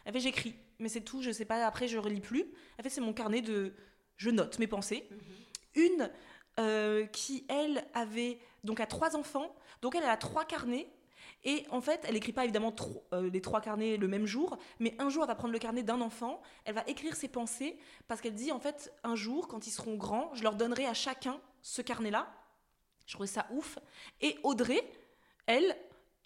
Elle 0.05 0.13
fait 0.13 0.19
J'écris, 0.19 0.55
mais 0.79 0.89
c'est 0.89 1.01
tout, 1.01 1.21
je 1.21 1.29
sais 1.31 1.45
pas, 1.45 1.63
après, 1.65 1.87
je 1.87 1.97
relis 1.99 2.19
plus. 2.21 2.45
Elle 2.77 2.83
fait 2.83 2.89
C'est 2.89 3.01
mon 3.01 3.13
carnet 3.13 3.41
de. 3.41 3.73
Je 4.17 4.29
note 4.31 4.57
mes 4.59 4.67
pensées. 4.67 5.07
Une 5.75 6.09
euh, 6.59 7.05
qui, 7.07 7.45
elle, 7.47 7.85
avait. 7.93 8.39
Donc, 8.63 8.79
a 8.79 8.87
trois 8.87 9.15
enfants. 9.15 9.55
Donc, 9.81 9.95
elle, 9.95 10.03
a 10.03 10.17
trois 10.17 10.45
carnets. 10.45 10.89
Et 11.43 11.65
en 11.69 11.79
fait, 11.79 12.03
elle 12.07 12.17
écrit 12.17 12.33
pas 12.33 12.43
évidemment 12.43 12.73
euh, 13.13 13.29
les 13.29 13.41
trois 13.41 13.61
carnets 13.61 13.97
le 13.97 14.07
même 14.07 14.25
jour, 14.25 14.57
mais 14.79 14.95
un 14.99 15.09
jour, 15.09 15.23
elle 15.23 15.29
va 15.29 15.35
prendre 15.35 15.53
le 15.53 15.59
carnet 15.59 15.83
d'un 15.83 16.01
enfant, 16.01 16.41
elle 16.65 16.75
va 16.75 16.83
écrire 16.87 17.15
ses 17.15 17.29
pensées, 17.29 17.77
parce 18.07 18.19
qu'elle 18.19 18.33
dit 18.33 18.51
en 18.51 18.59
fait, 18.59 18.93
un 19.03 19.15
jour, 19.15 19.47
quand 19.47 19.65
ils 19.65 19.71
seront 19.71 19.95
grands, 19.95 20.31
je 20.33 20.43
leur 20.43 20.55
donnerai 20.55 20.85
à 20.85 20.93
chacun 20.93 21.39
ce 21.61 21.81
carnet-là. 21.81 22.27
Je 23.05 23.13
trouvais 23.13 23.27
ça 23.27 23.47
ouf. 23.51 23.79
Et 24.21 24.37
Audrey, 24.43 24.83
elle, 25.45 25.77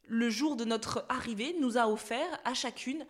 le 0.07 0.29
jour 0.29 0.55
de 0.55 0.65
notre 0.65 1.05
arrivée, 1.09 1.55
nous 1.59 1.77
a 1.77 1.87
offert 1.87 2.39
à 2.43 2.53
chacune 2.53 3.05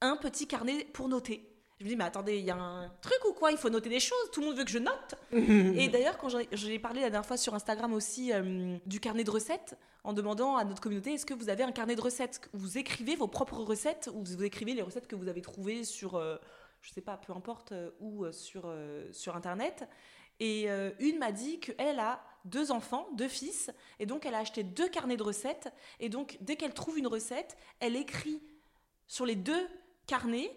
un 0.00 0.16
petit 0.16 0.46
carnet 0.46 0.84
pour 0.84 1.08
noter. 1.08 1.55
Je 1.78 1.84
me 1.84 1.90
dis, 1.90 1.96
mais 1.96 2.04
attendez, 2.04 2.38
il 2.38 2.44
y 2.44 2.50
a 2.50 2.56
un 2.56 2.88
truc 3.02 3.18
ou 3.28 3.34
quoi? 3.34 3.50
Il 3.50 3.58
faut 3.58 3.68
noter 3.68 3.90
des 3.90 4.00
choses, 4.00 4.30
tout 4.32 4.40
le 4.40 4.46
monde 4.46 4.56
veut 4.56 4.64
que 4.64 4.70
je 4.70 4.78
note. 4.78 5.14
Et 5.32 5.88
d'ailleurs, 5.88 6.16
quand 6.16 6.28
j'ai 6.52 6.78
parlé 6.78 7.02
la 7.02 7.10
dernière 7.10 7.26
fois 7.26 7.36
sur 7.36 7.54
Instagram 7.54 7.92
aussi 7.92 8.32
euh, 8.32 8.78
du 8.86 8.98
carnet 8.98 9.24
de 9.24 9.30
recettes, 9.30 9.76
en 10.02 10.12
demandant 10.14 10.56
à 10.56 10.64
notre 10.64 10.80
communauté, 10.80 11.12
est-ce 11.12 11.26
que 11.26 11.34
vous 11.34 11.50
avez 11.50 11.64
un 11.64 11.72
carnet 11.72 11.94
de 11.94 12.00
recettes? 12.00 12.48
Vous 12.54 12.78
écrivez 12.78 13.14
vos 13.16 13.28
propres 13.28 13.58
recettes 13.58 14.08
ou 14.14 14.24
vous 14.24 14.42
écrivez 14.42 14.72
les 14.72 14.82
recettes 14.82 15.06
que 15.06 15.16
vous 15.16 15.28
avez 15.28 15.42
trouvées 15.42 15.84
sur, 15.84 16.14
euh, 16.14 16.36
je 16.80 16.92
sais 16.92 17.02
pas, 17.02 17.18
peu 17.18 17.32
importe, 17.34 17.72
euh, 17.72 17.90
où 18.00 18.24
euh, 18.24 18.32
sur, 18.32 18.62
euh, 18.66 19.12
sur 19.12 19.36
Internet. 19.36 19.86
Et 20.38 20.70
euh, 20.70 20.90
une 20.98 21.18
m'a 21.18 21.32
dit 21.32 21.60
qu'elle 21.60 21.98
a 21.98 22.22
deux 22.44 22.70
enfants, 22.70 23.08
deux 23.14 23.28
fils, 23.28 23.70
et 23.98 24.06
donc 24.06 24.26
elle 24.26 24.34
a 24.34 24.38
acheté 24.38 24.62
deux 24.62 24.88
carnets 24.88 25.16
de 25.16 25.22
recettes. 25.22 25.72
Et 25.98 26.08
donc, 26.08 26.38
dès 26.40 26.56
qu'elle 26.56 26.74
trouve 26.74 26.98
une 26.98 27.06
recette, 27.06 27.56
elle 27.80 27.96
écrit 27.96 28.42
sur 29.08 29.26
les 29.26 29.34
deux 29.36 29.66
carnets 30.06 30.52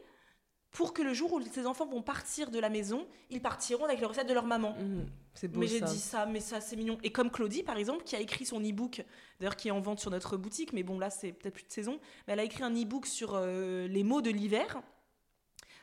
pour 0.71 0.93
que 0.93 1.01
le 1.01 1.13
jour 1.13 1.33
où 1.33 1.41
ses 1.41 1.65
enfants 1.65 1.87
vont 1.87 2.01
partir 2.01 2.51
de 2.51 2.59
la 2.59 2.69
maison, 2.69 3.07
ils 3.29 3.41
partiront 3.41 3.85
avec 3.85 3.99
les 3.99 4.05
recettes 4.05 4.27
de 4.27 4.33
leur 4.33 4.45
maman. 4.45 4.73
Mmh, 4.73 5.05
c'est 5.33 5.47
beau 5.47 5.59
Mais 5.59 5.67
j'ai 5.67 5.81
dit 5.81 5.99
ça, 5.99 6.25
mais 6.25 6.39
ça 6.39 6.61
c'est 6.61 6.75
mignon. 6.75 6.97
Et 7.03 7.11
comme 7.11 7.31
Claudie, 7.31 7.63
par 7.63 7.77
exemple, 7.77 8.03
qui 8.03 8.15
a 8.15 8.19
écrit 8.19 8.45
son 8.45 8.59
e-book, 8.61 9.03
d'ailleurs 9.39 9.55
qui 9.55 9.69
est 9.69 9.71
en 9.71 9.81
vente 9.81 9.99
sur 9.99 10.11
notre 10.11 10.37
boutique, 10.37 10.73
mais 10.73 10.83
bon 10.83 10.99
là 10.99 11.09
c'est 11.09 11.31
peut-être 11.31 11.55
plus 11.55 11.65
de 11.65 11.71
saison, 11.71 11.99
mais 12.27 12.33
elle 12.33 12.39
a 12.39 12.43
écrit 12.43 12.63
un 12.63 12.73
e-book 12.73 13.07
sur 13.07 13.33
euh, 13.33 13.87
les 13.87 14.03
mots 14.03 14.21
de 14.21 14.29
l'hiver, 14.29 14.81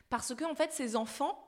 parce 0.09 0.33
que 0.33 0.45
en 0.45 0.55
fait 0.55 0.71
ses 0.71 0.95
enfants 0.95 1.43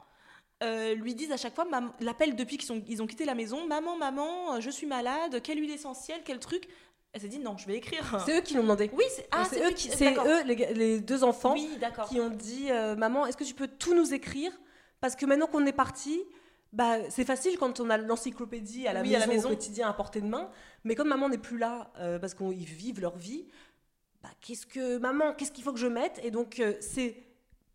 euh, 0.62 0.94
lui 0.94 1.16
disent 1.16 1.32
à 1.32 1.38
chaque 1.38 1.56
fois, 1.56 1.66
l'appellent 2.02 2.36
depuis 2.36 2.58
qu'ils 2.58 2.84
ils 2.88 3.02
ont 3.02 3.08
quitté 3.08 3.24
la 3.24 3.36
maison, 3.36 3.66
maman, 3.66 3.96
maman, 3.96 4.56
euh, 4.56 4.60
je 4.60 4.70
suis 4.70 4.88
malade, 4.88 5.42
quelle 5.42 5.60
huile 5.60 5.72
essentielle, 5.72 6.22
quel 6.26 6.40
truc? 6.40 6.68
Elle 7.12 7.22
s'est 7.22 7.28
dit 7.28 7.40
non, 7.40 7.58
je 7.58 7.66
vais 7.66 7.76
écrire. 7.76 8.22
C'est 8.26 8.38
eux 8.38 8.42
qui 8.42 8.54
l'ont 8.54 8.62
demandé. 8.62 8.92
Oui, 8.94 9.04
c'est 9.10 9.28
ah, 9.32 9.44
eux, 9.56 9.74
qui, 9.74 9.90
c'est 9.90 10.14
eux 10.14 10.44
les, 10.46 10.74
les, 10.74 11.00
deux 11.00 11.24
enfants 11.24 11.56
qui 12.08 12.20
ont 12.20 12.30
dit 12.30 12.68
euh, 12.70 12.96
maman, 12.96 13.26
est-ce 13.26 13.38
que 13.38 13.44
tu 13.44 13.56
peux 13.56 13.68
tout 13.68 13.96
nous 13.96 14.14
écrire? 14.14 14.52
Parce 15.02 15.16
que 15.16 15.26
maintenant 15.26 15.48
qu'on 15.48 15.66
est 15.66 15.74
parti, 15.74 16.22
bah, 16.72 16.98
c'est 17.10 17.26
facile 17.26 17.58
quand 17.58 17.80
on 17.80 17.90
a 17.90 17.98
l'encyclopédie 17.98 18.88
à, 18.88 18.94
la 18.94 19.02
maison, 19.02 19.48
au 19.48 19.50
quotidien 19.50 19.90
à 19.90 19.94
portée 19.94 20.22
de 20.22 20.28
main. 20.28 20.52
Mais 20.84 20.94
quand 20.94 21.06
maman 21.06 21.30
n'est 21.30 21.40
plus 21.40 21.58
là, 21.58 21.92
euh, 21.98 22.20
parce 22.20 22.36
qu'ils 22.36 22.64
vivent 22.66 23.02
leur 23.02 23.18
vie, 23.18 23.48
bah, 24.22 24.30
qu'est-ce 24.42 24.68
que 24.68 25.00
maman, 25.00 25.34
qu'est-ce 25.34 25.52
qu'il 25.52 25.64
faut 25.64 25.74
que 25.74 25.80
je 25.80 25.88
mette? 25.88 26.20
Et 26.24 26.30
donc 26.30 26.60
euh, 26.60 26.76
c'est 26.80 27.16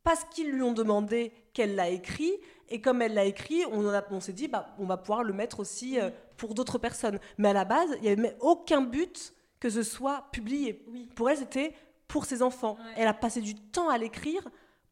parce 0.05 0.25
qu'ils 0.27 0.51
lui 0.51 0.63
ont 0.63 0.73
demandé 0.73 1.33
qu'elle 1.55 1.75
l'a 1.75 1.89
écrit. 1.89 2.35
Et 2.69 2.81
comme 2.81 3.03
elle 3.03 3.15
l'a 3.15 3.25
écrit, 3.25 3.65
on, 3.73 3.85
on 4.11 4.21
s'est 4.21 4.33
dit, 4.33 4.47
bah, 4.47 4.75
on 4.79 4.85
va 4.85 4.97
pouvoir 4.97 5.25
le 5.25 5.33
mettre 5.33 5.61
aussi 5.61 5.99
pour 6.37 6.55
d'autres 6.55 6.79
personnes. 6.79 7.19
Mais 7.39 7.51
à 7.51 7.53
la 7.53 7.65
base, 7.65 7.91
il 7.97 8.03
n'y 8.03 8.09
avait 8.09 8.37
aucun 8.41 8.81
but 8.81 9.33
que 9.61 9.71
ce 9.71 9.83
soit 9.83 10.27
publié. 10.33 10.85
Pour 11.15 11.31
elle, 11.31 11.39
c'était 11.39 11.75
pour 12.09 12.27
ses 12.27 12.43
enfants. 12.43 12.77
Elle 12.97 13.07
a 13.07 13.15
passé 13.15 13.41
du 13.41 13.55
temps 13.55 13.89
à 13.89 13.99
l'écrire 13.99 14.43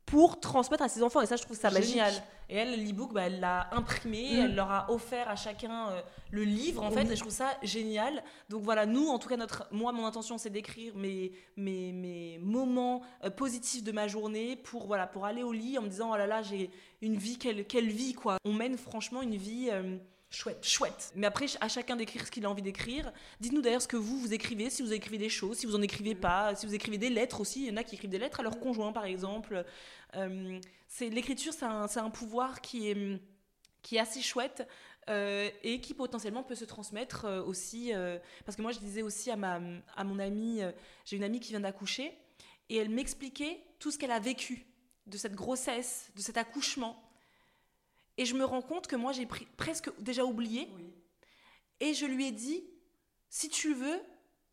pour 0.07 0.41
transmettre 0.41 0.83
à 0.83 0.89
ses 0.89 1.03
enfants. 1.03 1.21
Et 1.21 1.27
ça, 1.27 1.37
je 1.37 1.43
trouve 1.43 1.57
ça 1.57 1.69
Génial. 1.69 2.13
Et 2.49 2.57
elle, 2.57 2.85
l'e-book, 2.85 3.15
bah, 3.15 3.23
elle 3.23 3.41
l'a 3.41 3.69
imprimé, 3.73 4.37
mm. 4.37 4.45
elle 4.45 4.55
leur 4.55 4.71
a 4.71 4.91
offert 4.91 5.29
à 5.31 5.37
chacun 5.37 5.89
euh, 5.89 6.03
le 6.31 6.45
livre, 6.45 6.83
en 6.83 6.91
fait, 6.91 7.11
et 7.11 7.17
je 7.17 7.21
trouve 7.21 7.33
ça 7.33 7.57
génial. 7.63 8.23
Donc 8.51 8.63
voilà, 8.63 8.85
nous, 8.85 9.09
en 9.09 9.19
tout 9.19 9.29
cas, 9.29 9.39
notre, 9.39 9.67
moi, 9.71 9.91
mon 9.93 10.05
intention, 10.05 10.37
c'est 10.37 10.51
d'écrire 10.51 10.95
mes, 10.95 11.33
mes, 11.57 11.93
mes 11.93 12.39
moments 12.43 13.01
euh, 13.25 13.31
positifs 13.31 13.83
de 13.83 13.93
ma 13.93 14.07
journée 14.07 14.57
pour, 14.57 14.87
voilà, 14.87 15.07
pour 15.07 15.25
aller 15.25 15.43
au 15.43 15.53
lit 15.53 15.79
en 15.79 15.83
me 15.83 15.89
disant, 15.89 16.11
oh 16.13 16.17
là 16.17 16.27
là, 16.27 16.43
j'ai 16.43 16.71
une 17.01 17.17
vie, 17.17 17.39
quelle, 17.39 17.67
quelle 17.67 17.89
vie, 17.89 18.13
quoi. 18.13 18.37
On 18.45 18.53
mène 18.53 18.77
franchement 18.77 19.23
une 19.23 19.37
vie... 19.37 19.69
Euh, 19.71 19.97
Chouette. 20.33 20.67
Chouette. 20.67 21.13
Mais 21.15 21.27
après, 21.27 21.45
à 21.61 21.69
chacun 21.69 21.95
d'écrire 21.95 22.27
ce 22.27 22.31
qu'il 22.31 22.47
a 22.47 22.51
envie 22.51 22.63
d'écrire. 22.63 23.13
Dites-nous 23.41 23.61
d'ailleurs 23.61 23.83
ce 23.83 23.89
que 23.89 23.99
vous, 23.99 24.19
vous 24.19 24.33
écrivez, 24.33 24.71
si 24.71 24.81
vous 24.81 24.95
écrivez 24.95 25.19
des 25.19 25.29
choses, 25.29 25.59
si 25.59 25.67
vous 25.67 25.77
en 25.77 25.83
écrivez 25.83 26.15
pas, 26.15 26.55
si 26.55 26.65
vous 26.65 26.75
écrivez 26.75 26.97
des 26.97 27.11
lettres 27.11 27.43
aussi. 27.43 27.65
Il 27.65 27.69
y 27.69 27.71
en 27.71 27.77
a 27.77 27.85
qui 27.85 27.97
écrivent 27.97 28.11
des 28.11 28.19
lettres 28.19 28.41
à 28.41 28.43
leur 28.43 28.59
conjoint, 28.59 28.93
par 28.93 29.05
exemple. 29.05 29.63
Euh, 30.17 30.59
c'est 30.89 31.11
L'écriture, 31.11 31.53
c'est 31.53 31.67
un, 31.67 32.11
pouvoir 32.11 32.63
qui 32.63 32.89
est, 32.89 33.21
qui 33.83 33.97
est 33.97 34.01
assez 34.01 34.23
chouette. 34.23 34.67
Euh, 35.11 35.51
et 35.65 35.81
qui 35.81 35.95
potentiellement 35.95 36.45
peut 36.45 36.55
se 36.55 36.65
transmettre 36.65 37.25
euh, 37.25 37.43
aussi. 37.43 37.91
parce 38.47 38.57
que 38.57 38.63
moi, 38.63 38.71
je 38.71 38.79
disais 38.79 39.03
aussi 39.03 39.33
à, 39.33 39.37
ma, 39.37 39.61
à 39.97 40.05
mon 40.05 40.19
amie, 40.21 40.61
j'ai 41.05 41.17
une 41.17 41.25
amie 41.25 41.41
qui 41.41 41.51
vient 41.51 41.61
d'accoucher, 41.61 42.17
et 42.69 42.77
elle 42.77 42.89
m'expliquait 42.89 43.61
tout 43.81 43.91
ce 43.91 43.99
qu'elle 43.99 44.13
a 44.13 44.21
vécu 44.21 44.65
de 45.07 45.19
cette 45.19 45.35
grossesse, 45.35 46.11
de 46.15 46.21
cet 46.21 46.37
accouchement. 46.37 47.03
Et 48.19 48.25
je 48.25 48.35
me 48.35 48.45
rends 48.45 48.63
compte 48.63 48.87
que 48.87 48.97
moi, 48.97 49.13
j'ai 49.13 49.27
presque 49.57 49.91
déjà 50.01 50.25
oublié. 50.25 50.69
Et 51.81 51.95
je 51.95 52.07
lui 52.07 52.27
ai 52.27 52.33
dit, 52.33 52.65
si 53.29 53.49
tu 53.49 53.75
veux, 53.75 54.01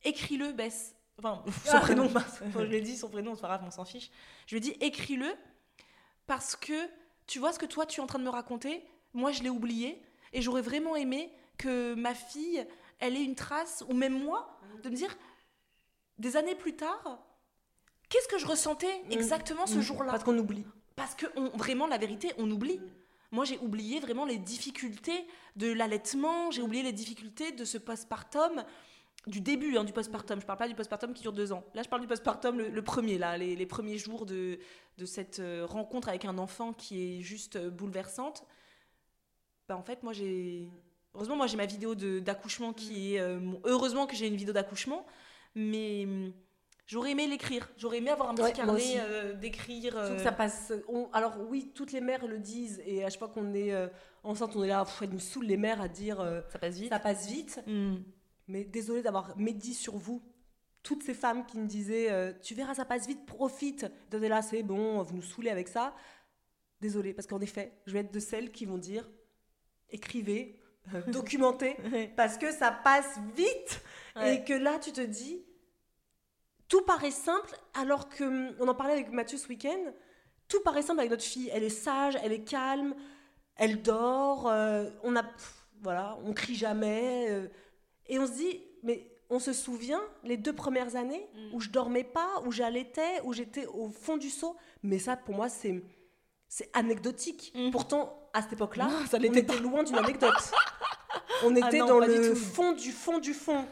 écris-le, 0.04 0.52
Bess. 0.52 0.96
Enfin, 1.18 1.44
son 1.66 1.76
ah. 1.76 1.80
prénom, 1.82 2.10
je 2.54 2.60
lui 2.60 2.78
ai 2.78 2.82
dit 2.82 2.98
son 2.98 3.10
prénom, 3.10 3.36
c'est 3.36 3.42
pas 3.42 3.48
grave, 3.48 3.64
on 3.66 3.72
s'en 3.72 3.86
fiche. 3.86 4.10
Je 4.48 4.56
lui 4.56 4.58
ai 4.58 4.72
dit, 4.72 4.78
écris-le, 4.80 5.28
parce 6.28 6.56
que 6.56 6.90
tu 7.28 7.40
vois 7.40 7.54
ce 7.54 7.60
que 7.60 7.66
toi, 7.66 7.86
tu 7.86 8.00
es 8.00 8.04
en 8.04 8.08
train 8.08 8.20
de 8.20 8.24
me 8.24 8.30
raconter, 8.30 8.84
moi, 9.14 9.32
je 9.32 9.44
l'ai 9.44 9.50
oublié. 9.50 10.02
Et 10.34 10.42
j'aurais 10.42 10.62
vraiment 10.62 10.96
aimé 10.96 11.32
que 11.58 11.94
ma 11.96 12.14
fille, 12.14 12.66
elle 13.00 13.18
ait 13.18 13.24
une 13.24 13.36
trace, 13.36 13.84
ou 13.90 13.94
même 13.94 14.24
moi, 14.24 14.60
de 14.84 14.90
me 14.90 14.96
dire, 14.96 15.16
des 16.18 16.38
années 16.38 16.56
plus 16.56 16.76
tard, 16.76 17.20
qu'est-ce 18.10 18.28
que 18.28 18.38
je 18.38 18.46
ressentais 18.46 19.04
mm. 19.06 19.12
exactement 19.12 19.68
ce 19.68 19.78
mm. 19.78 19.82
jour-là? 19.82 20.12
Parce 20.12 20.24
qu'on 20.24 20.38
oublie. 20.38 20.66
Parce 20.96 21.16
que 21.16 21.26
vraiment, 21.58 21.88
la 21.88 21.98
vérité, 21.98 22.32
on 22.38 22.50
oublie. 22.52 22.80
Moi, 23.32 23.46
j'ai 23.46 23.60
oublié 23.60 24.00
vraiment 24.00 24.26
les 24.26 24.38
difficultés 24.38 25.28
de 25.56 25.72
l'allaitement, 25.72 26.50
j'ai 26.52 26.62
oublié 26.62 26.82
les 26.82 26.94
difficultés 26.94 27.52
de 27.52 27.64
ce 27.64 27.78
postpartum, 27.78 28.64
du 29.28 29.42
début 29.42 29.78
hein, 29.78 29.84
du 29.84 29.94
postpartum. 29.94 30.42
Je 30.42 30.46
parle 30.46 30.58
pas 30.58 30.68
du 30.68 30.76
postpartum 30.76 31.14
qui 31.14 31.22
dure 31.22 31.34
deux 31.34 31.52
ans. 31.52 31.64
Là, 31.76 31.84
je 31.84 31.90
parle 31.90 32.02
du 32.02 32.08
postpartum, 32.08 32.58
le, 32.58 32.82
premier, 32.82 33.18
là, 33.18 33.38
les, 33.38 33.66
premiers 33.66 33.98
jours 33.98 34.26
de, 34.26 34.60
de 34.98 35.06
cette 35.06 35.40
euh, 35.40 35.66
rencontre 35.66 36.10
avec 36.10 36.26
un 36.26 36.38
enfant 36.38 36.74
qui 36.74 37.20
est 37.20 37.22
juste 37.22 37.56
euh, 37.56 37.70
bouleversante. 37.70 38.46
Bah, 39.68 39.78
en 39.78 39.84
fait, 39.84 40.02
moi, 40.02 40.14
j'ai. 40.14 40.72
Heureusement, 41.14 41.36
moi, 41.36 41.48
j'ai 41.48 41.58
ma 41.58 41.66
vidéo 41.66 41.96
d'accouchement 41.96 42.74
qui 42.74 43.16
est. 43.16 43.20
Euh, 43.20 43.40
heureusement 43.64 44.08
que 44.08 44.16
j'ai 44.16 44.28
une 44.28 44.36
vidéo 44.36 44.54
d'accouchement, 44.54 45.06
mais 45.54 46.08
J'aurais 46.90 47.12
aimé 47.12 47.28
l'écrire. 47.28 47.70
J'aurais 47.78 48.00
aimé 48.00 48.10
avoir 48.10 48.32
un 48.32 48.34
petit 48.34 48.52
carnet 48.52 48.96
euh, 48.98 49.34
d'écrire. 49.36 49.96
Euh... 49.96 50.18
ça 50.18 50.32
passe. 50.32 50.74
Alors 51.14 51.38
oui, 51.48 51.72
toutes 51.76 51.92
les 51.92 52.02
mères 52.02 52.26
le 52.26 52.40
disent 52.40 52.82
et 52.84 53.06
à 53.06 53.12
chaque 53.12 53.20
fois 53.20 53.28
qu'on 53.28 53.54
est 53.54 53.72
euh, 53.72 53.88
enceinte, 54.24 54.56
on 54.56 54.64
est 54.64 54.70
là, 54.70 54.84
pff, 54.84 55.08
nous 55.08 55.20
saoule 55.20 55.46
les 55.46 55.56
mères 55.56 55.82
à 55.82 55.88
dire. 55.88 56.20
Euh, 56.20 56.42
ça 56.50 56.58
passe 56.58 56.78
vite. 56.78 56.90
Ça 56.90 56.98
passe 56.98 57.28
vite. 57.28 57.62
Hmm. 57.68 57.98
Mais 58.48 58.64
désolée 58.64 59.04
d'avoir 59.04 59.38
médit 59.38 59.76
sur 59.76 59.98
vous. 59.98 60.24
Toutes 60.82 61.04
ces 61.04 61.14
femmes 61.14 61.46
qui 61.46 61.60
me 61.60 61.68
disaient, 61.68 62.36
tu 62.42 62.56
verras, 62.56 62.74
ça 62.74 62.86
passe 62.86 63.06
vite, 63.06 63.26
profite. 63.28 63.86
De 64.10 64.18
là, 64.18 64.42
c'est 64.42 64.64
bon, 64.64 65.04
vous 65.04 65.14
nous 65.14 65.22
saoulez 65.22 65.52
avec 65.52 65.68
ça. 65.68 65.94
Désolée, 66.82 67.14
parce 67.14 67.28
qu'en 67.28 67.42
effet, 67.42 67.74
je 67.86 67.94
vais 67.94 68.00
être 68.00 68.14
de 68.14 68.20
celles 68.20 68.50
qui 68.50 68.66
vont 68.66 68.78
dire, 68.78 69.08
écrivez, 69.92 70.60
documentez, 71.08 71.76
parce 72.16 72.38
que 72.38 72.52
ça 72.52 72.72
passe 72.72 73.20
vite 73.36 73.84
et 74.24 74.44
que 74.46 74.54
là, 74.54 74.80
tu 74.80 74.94
te 74.94 75.02
dis 75.02 75.44
tout 76.70 76.82
paraît 76.82 77.12
simple, 77.12 77.58
alors 77.74 78.08
que 78.10 78.24
hum, 78.24 78.56
on 78.60 78.68
en 78.68 78.76
parlait 78.76 78.94
avec 78.94 79.12
Mathieu 79.12 79.38
ce 79.38 79.48
week-end. 79.48 79.92
Tout 80.48 80.62
paraît 80.62 80.82
simple 80.82 81.00
avec 81.00 81.12
notre 81.12 81.24
fille. 81.24 81.50
Elle 81.52 81.64
est 81.64 81.70
sage, 81.70 82.18
elle 82.24 82.32
est 82.32 82.44
calme, 82.44 82.96
elle 83.56 83.82
dort. 83.82 84.48
Euh, 84.48 84.90
on 85.04 85.16
a, 85.16 85.24
voilà, 85.82 86.18
on 86.24 86.34
crie 86.34 86.56
jamais. 86.56 87.28
Euh, 87.30 87.48
et 88.08 88.20
on 88.20 88.26
se 88.26 88.34
dit, 88.34 88.62
mais 88.84 89.12
on 89.30 89.40
se 89.40 89.54
souvient 89.54 90.02
les 90.24 90.38
deux 90.38 90.54
premières 90.54 90.96
années 90.96 91.28
mm. 91.34 91.56
où 91.56 91.60
je 91.60 91.70
dormais 91.70 92.04
pas, 92.04 92.42
où 92.46 92.52
j'allaitais, 92.52 93.22
où 93.24 93.34
j'étais 93.34 93.66
au 93.68 93.90
fond 93.90 94.18
du 94.18 94.30
seau. 94.30 94.56
Mais 94.82 95.00
ça, 95.00 95.18
pour 95.18 95.36
moi, 95.36 95.50
c'est 95.50 95.84
c'est 96.48 96.70
anecdotique. 96.74 97.52
Mm. 97.56 97.72
Pourtant, 97.72 98.30
à 98.34 98.42
cette 98.42 98.54
époque-là, 98.54 98.90
on 99.14 99.22
était 99.22 99.60
loin 99.60 99.84
d'une 99.84 99.98
anecdote. 99.98 100.52
on 101.44 101.56
ah 101.56 101.68
était 101.68 101.80
dans 101.80 102.00
le 102.00 102.36
fond 102.36 102.74
du 102.74 102.92
fond 102.92 103.20
du 103.20 103.34
fond. 103.34 103.66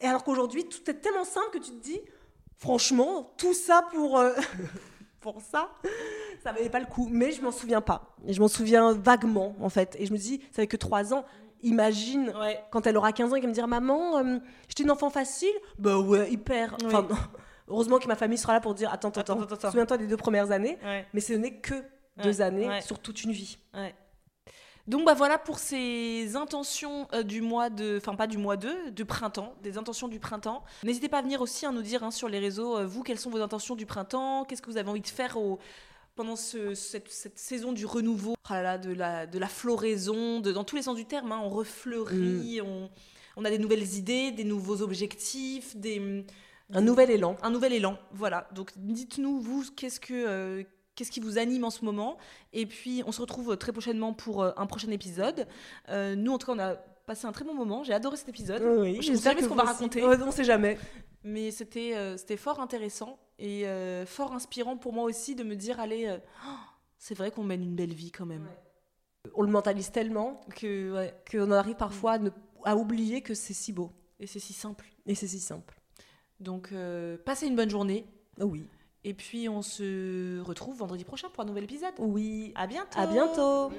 Et 0.00 0.06
alors 0.06 0.24
qu'aujourd'hui, 0.24 0.66
tout 0.68 0.90
est 0.90 1.00
tellement 1.00 1.24
simple 1.24 1.50
que 1.50 1.58
tu 1.58 1.70
te 1.70 1.82
dis, 1.82 2.00
franchement, 2.56 3.32
tout 3.36 3.54
ça 3.54 3.86
pour, 3.92 4.18
euh, 4.18 4.32
pour 5.20 5.40
ça, 5.40 5.70
ça 6.42 6.52
valait 6.52 6.70
pas 6.70 6.80
le 6.80 6.86
coup. 6.86 7.08
Mais 7.10 7.32
je 7.32 7.42
m'en 7.42 7.52
souviens 7.52 7.80
pas. 7.80 8.14
Et 8.26 8.32
je 8.32 8.40
m'en 8.40 8.48
souviens 8.48 8.92
vaguement, 8.92 9.54
en 9.60 9.68
fait. 9.68 9.96
Et 9.98 10.06
je 10.06 10.12
me 10.12 10.18
dis, 10.18 10.40
ça 10.50 10.62
fait 10.62 10.66
que 10.66 10.76
trois 10.76 11.14
ans. 11.14 11.24
Imagine 11.62 12.32
quand 12.70 12.86
elle 12.86 12.96
aura 12.98 13.12
15 13.12 13.32
ans 13.32 13.36
et 13.36 13.40
qu'elle 13.40 13.48
me 13.48 13.54
dira 13.54 13.66
Maman, 13.66 14.18
euh, 14.18 14.38
j'étais 14.68 14.82
une 14.82 14.90
enfant 14.90 15.08
facile 15.10 15.54
Bah 15.78 15.98
ouais, 15.98 16.30
hyper. 16.30 16.76
Enfin, 16.84 17.06
heureusement 17.68 17.98
que 17.98 18.06
ma 18.06 18.14
famille 18.14 18.36
sera 18.38 18.52
là 18.52 18.60
pour 18.60 18.74
dire 18.74 18.92
Attends, 18.92 19.08
attends, 19.08 19.40
attends, 19.40 19.70
souviens-toi 19.70 19.96
des 19.96 20.06
deux 20.06 20.18
premières 20.18 20.50
années. 20.50 20.78
Mais 21.14 21.20
ce 21.20 21.32
n'est 21.32 21.54
que 21.56 21.74
deux 22.22 22.42
années 22.42 22.68
sur 22.82 22.98
toute 22.98 23.24
une 23.24 23.32
vie. 23.32 23.58
Donc 24.88 25.04
bah 25.04 25.14
voilà 25.14 25.36
pour 25.36 25.58
ces 25.58 26.36
intentions 26.36 27.08
euh, 27.12 27.22
du 27.22 27.40
mois 27.40 27.70
de, 27.70 27.98
enfin 28.00 28.14
pas 28.14 28.28
du 28.28 28.38
mois 28.38 28.56
de, 28.56 28.90
du 28.90 29.04
printemps, 29.04 29.54
des 29.62 29.78
intentions 29.78 30.06
du 30.06 30.20
printemps. 30.20 30.62
N'hésitez 30.84 31.08
pas 31.08 31.18
à 31.18 31.22
venir 31.22 31.40
aussi 31.40 31.66
à 31.66 31.72
nous 31.72 31.82
dire 31.82 32.04
hein, 32.04 32.12
sur 32.12 32.28
les 32.28 32.38
réseaux, 32.38 32.76
euh, 32.76 32.86
vous 32.86 33.02
quelles 33.02 33.18
sont 33.18 33.30
vos 33.30 33.42
intentions 33.42 33.74
du 33.74 33.84
printemps, 33.84 34.44
qu'est-ce 34.44 34.62
que 34.62 34.70
vous 34.70 34.76
avez 34.76 34.88
envie 34.88 35.00
de 35.00 35.08
faire 35.08 35.36
au, 35.36 35.58
pendant 36.14 36.36
cette, 36.36 37.08
saison 37.38 37.72
du 37.72 37.84
renouveau, 37.84 38.34
oh 38.36 38.52
de, 38.52 38.92
la, 38.92 39.26
de 39.26 39.38
la 39.38 39.48
floraison, 39.48 40.40
de, 40.40 40.52
dans 40.52 40.64
tous 40.64 40.76
les 40.76 40.82
sens 40.82 40.96
du 40.96 41.04
terme, 41.04 41.32
hein, 41.32 41.40
on 41.42 41.48
refleurit, 41.48 42.60
mm. 42.60 42.64
on, 42.64 42.90
on, 43.36 43.44
a 43.44 43.50
des 43.50 43.58
nouvelles 43.58 43.94
idées, 43.94 44.30
des 44.30 44.44
nouveaux 44.44 44.82
objectifs, 44.82 45.76
des... 45.76 46.24
Un 46.72 46.80
nouvel 46.80 47.10
élan. 47.10 47.36
Un 47.42 47.50
nouvel 47.50 47.74
élan, 47.74 47.96
voilà. 48.12 48.48
Donc 48.52 48.72
dites-nous, 48.76 49.40
vous, 49.40 49.64
qu'est-ce 49.76 50.00
que, 50.00 50.14
euh, 50.14 50.62
qu'est-ce 50.96 51.12
qui 51.12 51.20
vous 51.20 51.38
anime 51.38 51.62
en 51.62 51.70
ce 51.70 51.84
moment. 51.84 52.16
Et 52.52 52.66
puis, 52.66 53.04
on 53.06 53.12
se 53.12 53.20
retrouve 53.20 53.56
très 53.56 53.70
prochainement 53.70 54.12
pour 54.12 54.42
euh, 54.42 54.50
un 54.56 54.66
prochain 54.66 54.90
épisode. 54.90 55.46
Euh, 55.90 56.16
nous, 56.16 56.32
en 56.32 56.38
tout 56.38 56.46
cas, 56.46 56.54
on 56.54 56.58
a 56.58 56.74
passé 57.06 57.26
un 57.26 57.32
très 57.32 57.44
bon 57.44 57.54
moment. 57.54 57.84
J'ai 57.84 57.92
adoré 57.92 58.16
cet 58.16 58.28
épisode. 58.28 58.62
Oui, 58.80 59.00
je 59.00 59.12
ne 59.12 59.16
sais 59.16 59.32
pas 59.32 59.40
ce 59.40 59.46
qu'on 59.46 59.54
va 59.54 59.62
raconter. 59.62 60.02
on 60.02 60.26
ne 60.26 60.30
sait 60.32 60.44
jamais. 60.44 60.76
Mais 61.22 61.50
c'était 61.50 61.94
euh, 61.94 62.16
c'était 62.16 62.36
fort 62.36 62.60
intéressant 62.60 63.18
et 63.38 63.66
fort 64.06 64.32
inspirant 64.32 64.76
pour 64.76 64.92
moi 64.92 65.04
aussi 65.04 65.34
de 65.34 65.44
me 65.44 65.54
dire 65.54 65.78
allez, 65.78 66.16
oh, 66.48 66.50
c'est 66.98 67.14
vrai 67.14 67.30
qu'on 67.30 67.44
mène 67.44 67.62
une 67.62 67.76
belle 67.76 67.92
vie 67.92 68.10
quand 68.10 68.26
même. 68.26 68.48
On 69.34 69.42
le 69.42 69.50
mentalise 69.50 69.90
tellement 69.90 70.40
que 70.54 70.94
ouais, 70.94 71.14
qu'on 71.30 71.50
arrive 71.50 71.74
parfois 71.74 72.14
à, 72.14 72.18
à 72.64 72.76
oublier 72.76 73.20
que 73.22 73.34
c'est 73.34 73.54
si 73.54 73.72
beau. 73.72 73.92
Et 74.18 74.26
c'est 74.26 74.38
si 74.38 74.54
simple. 74.54 74.86
Et 75.04 75.14
c'est 75.14 75.26
si 75.26 75.40
simple. 75.40 75.78
Donc, 76.40 76.72
passez 77.24 77.46
une 77.46 77.56
bonne 77.56 77.70
journée. 77.70 78.06
Oui. 78.38 78.66
Et 79.06 79.14
puis 79.14 79.48
on 79.48 79.62
se 79.62 80.40
retrouve 80.40 80.78
vendredi 80.78 81.04
prochain 81.04 81.28
pour 81.32 81.44
un 81.44 81.46
nouvel 81.46 81.62
épisode. 81.62 81.94
Oui. 81.98 82.52
À 82.56 82.66
bientôt. 82.66 82.98
À 82.98 83.06
bientôt. 83.06 83.70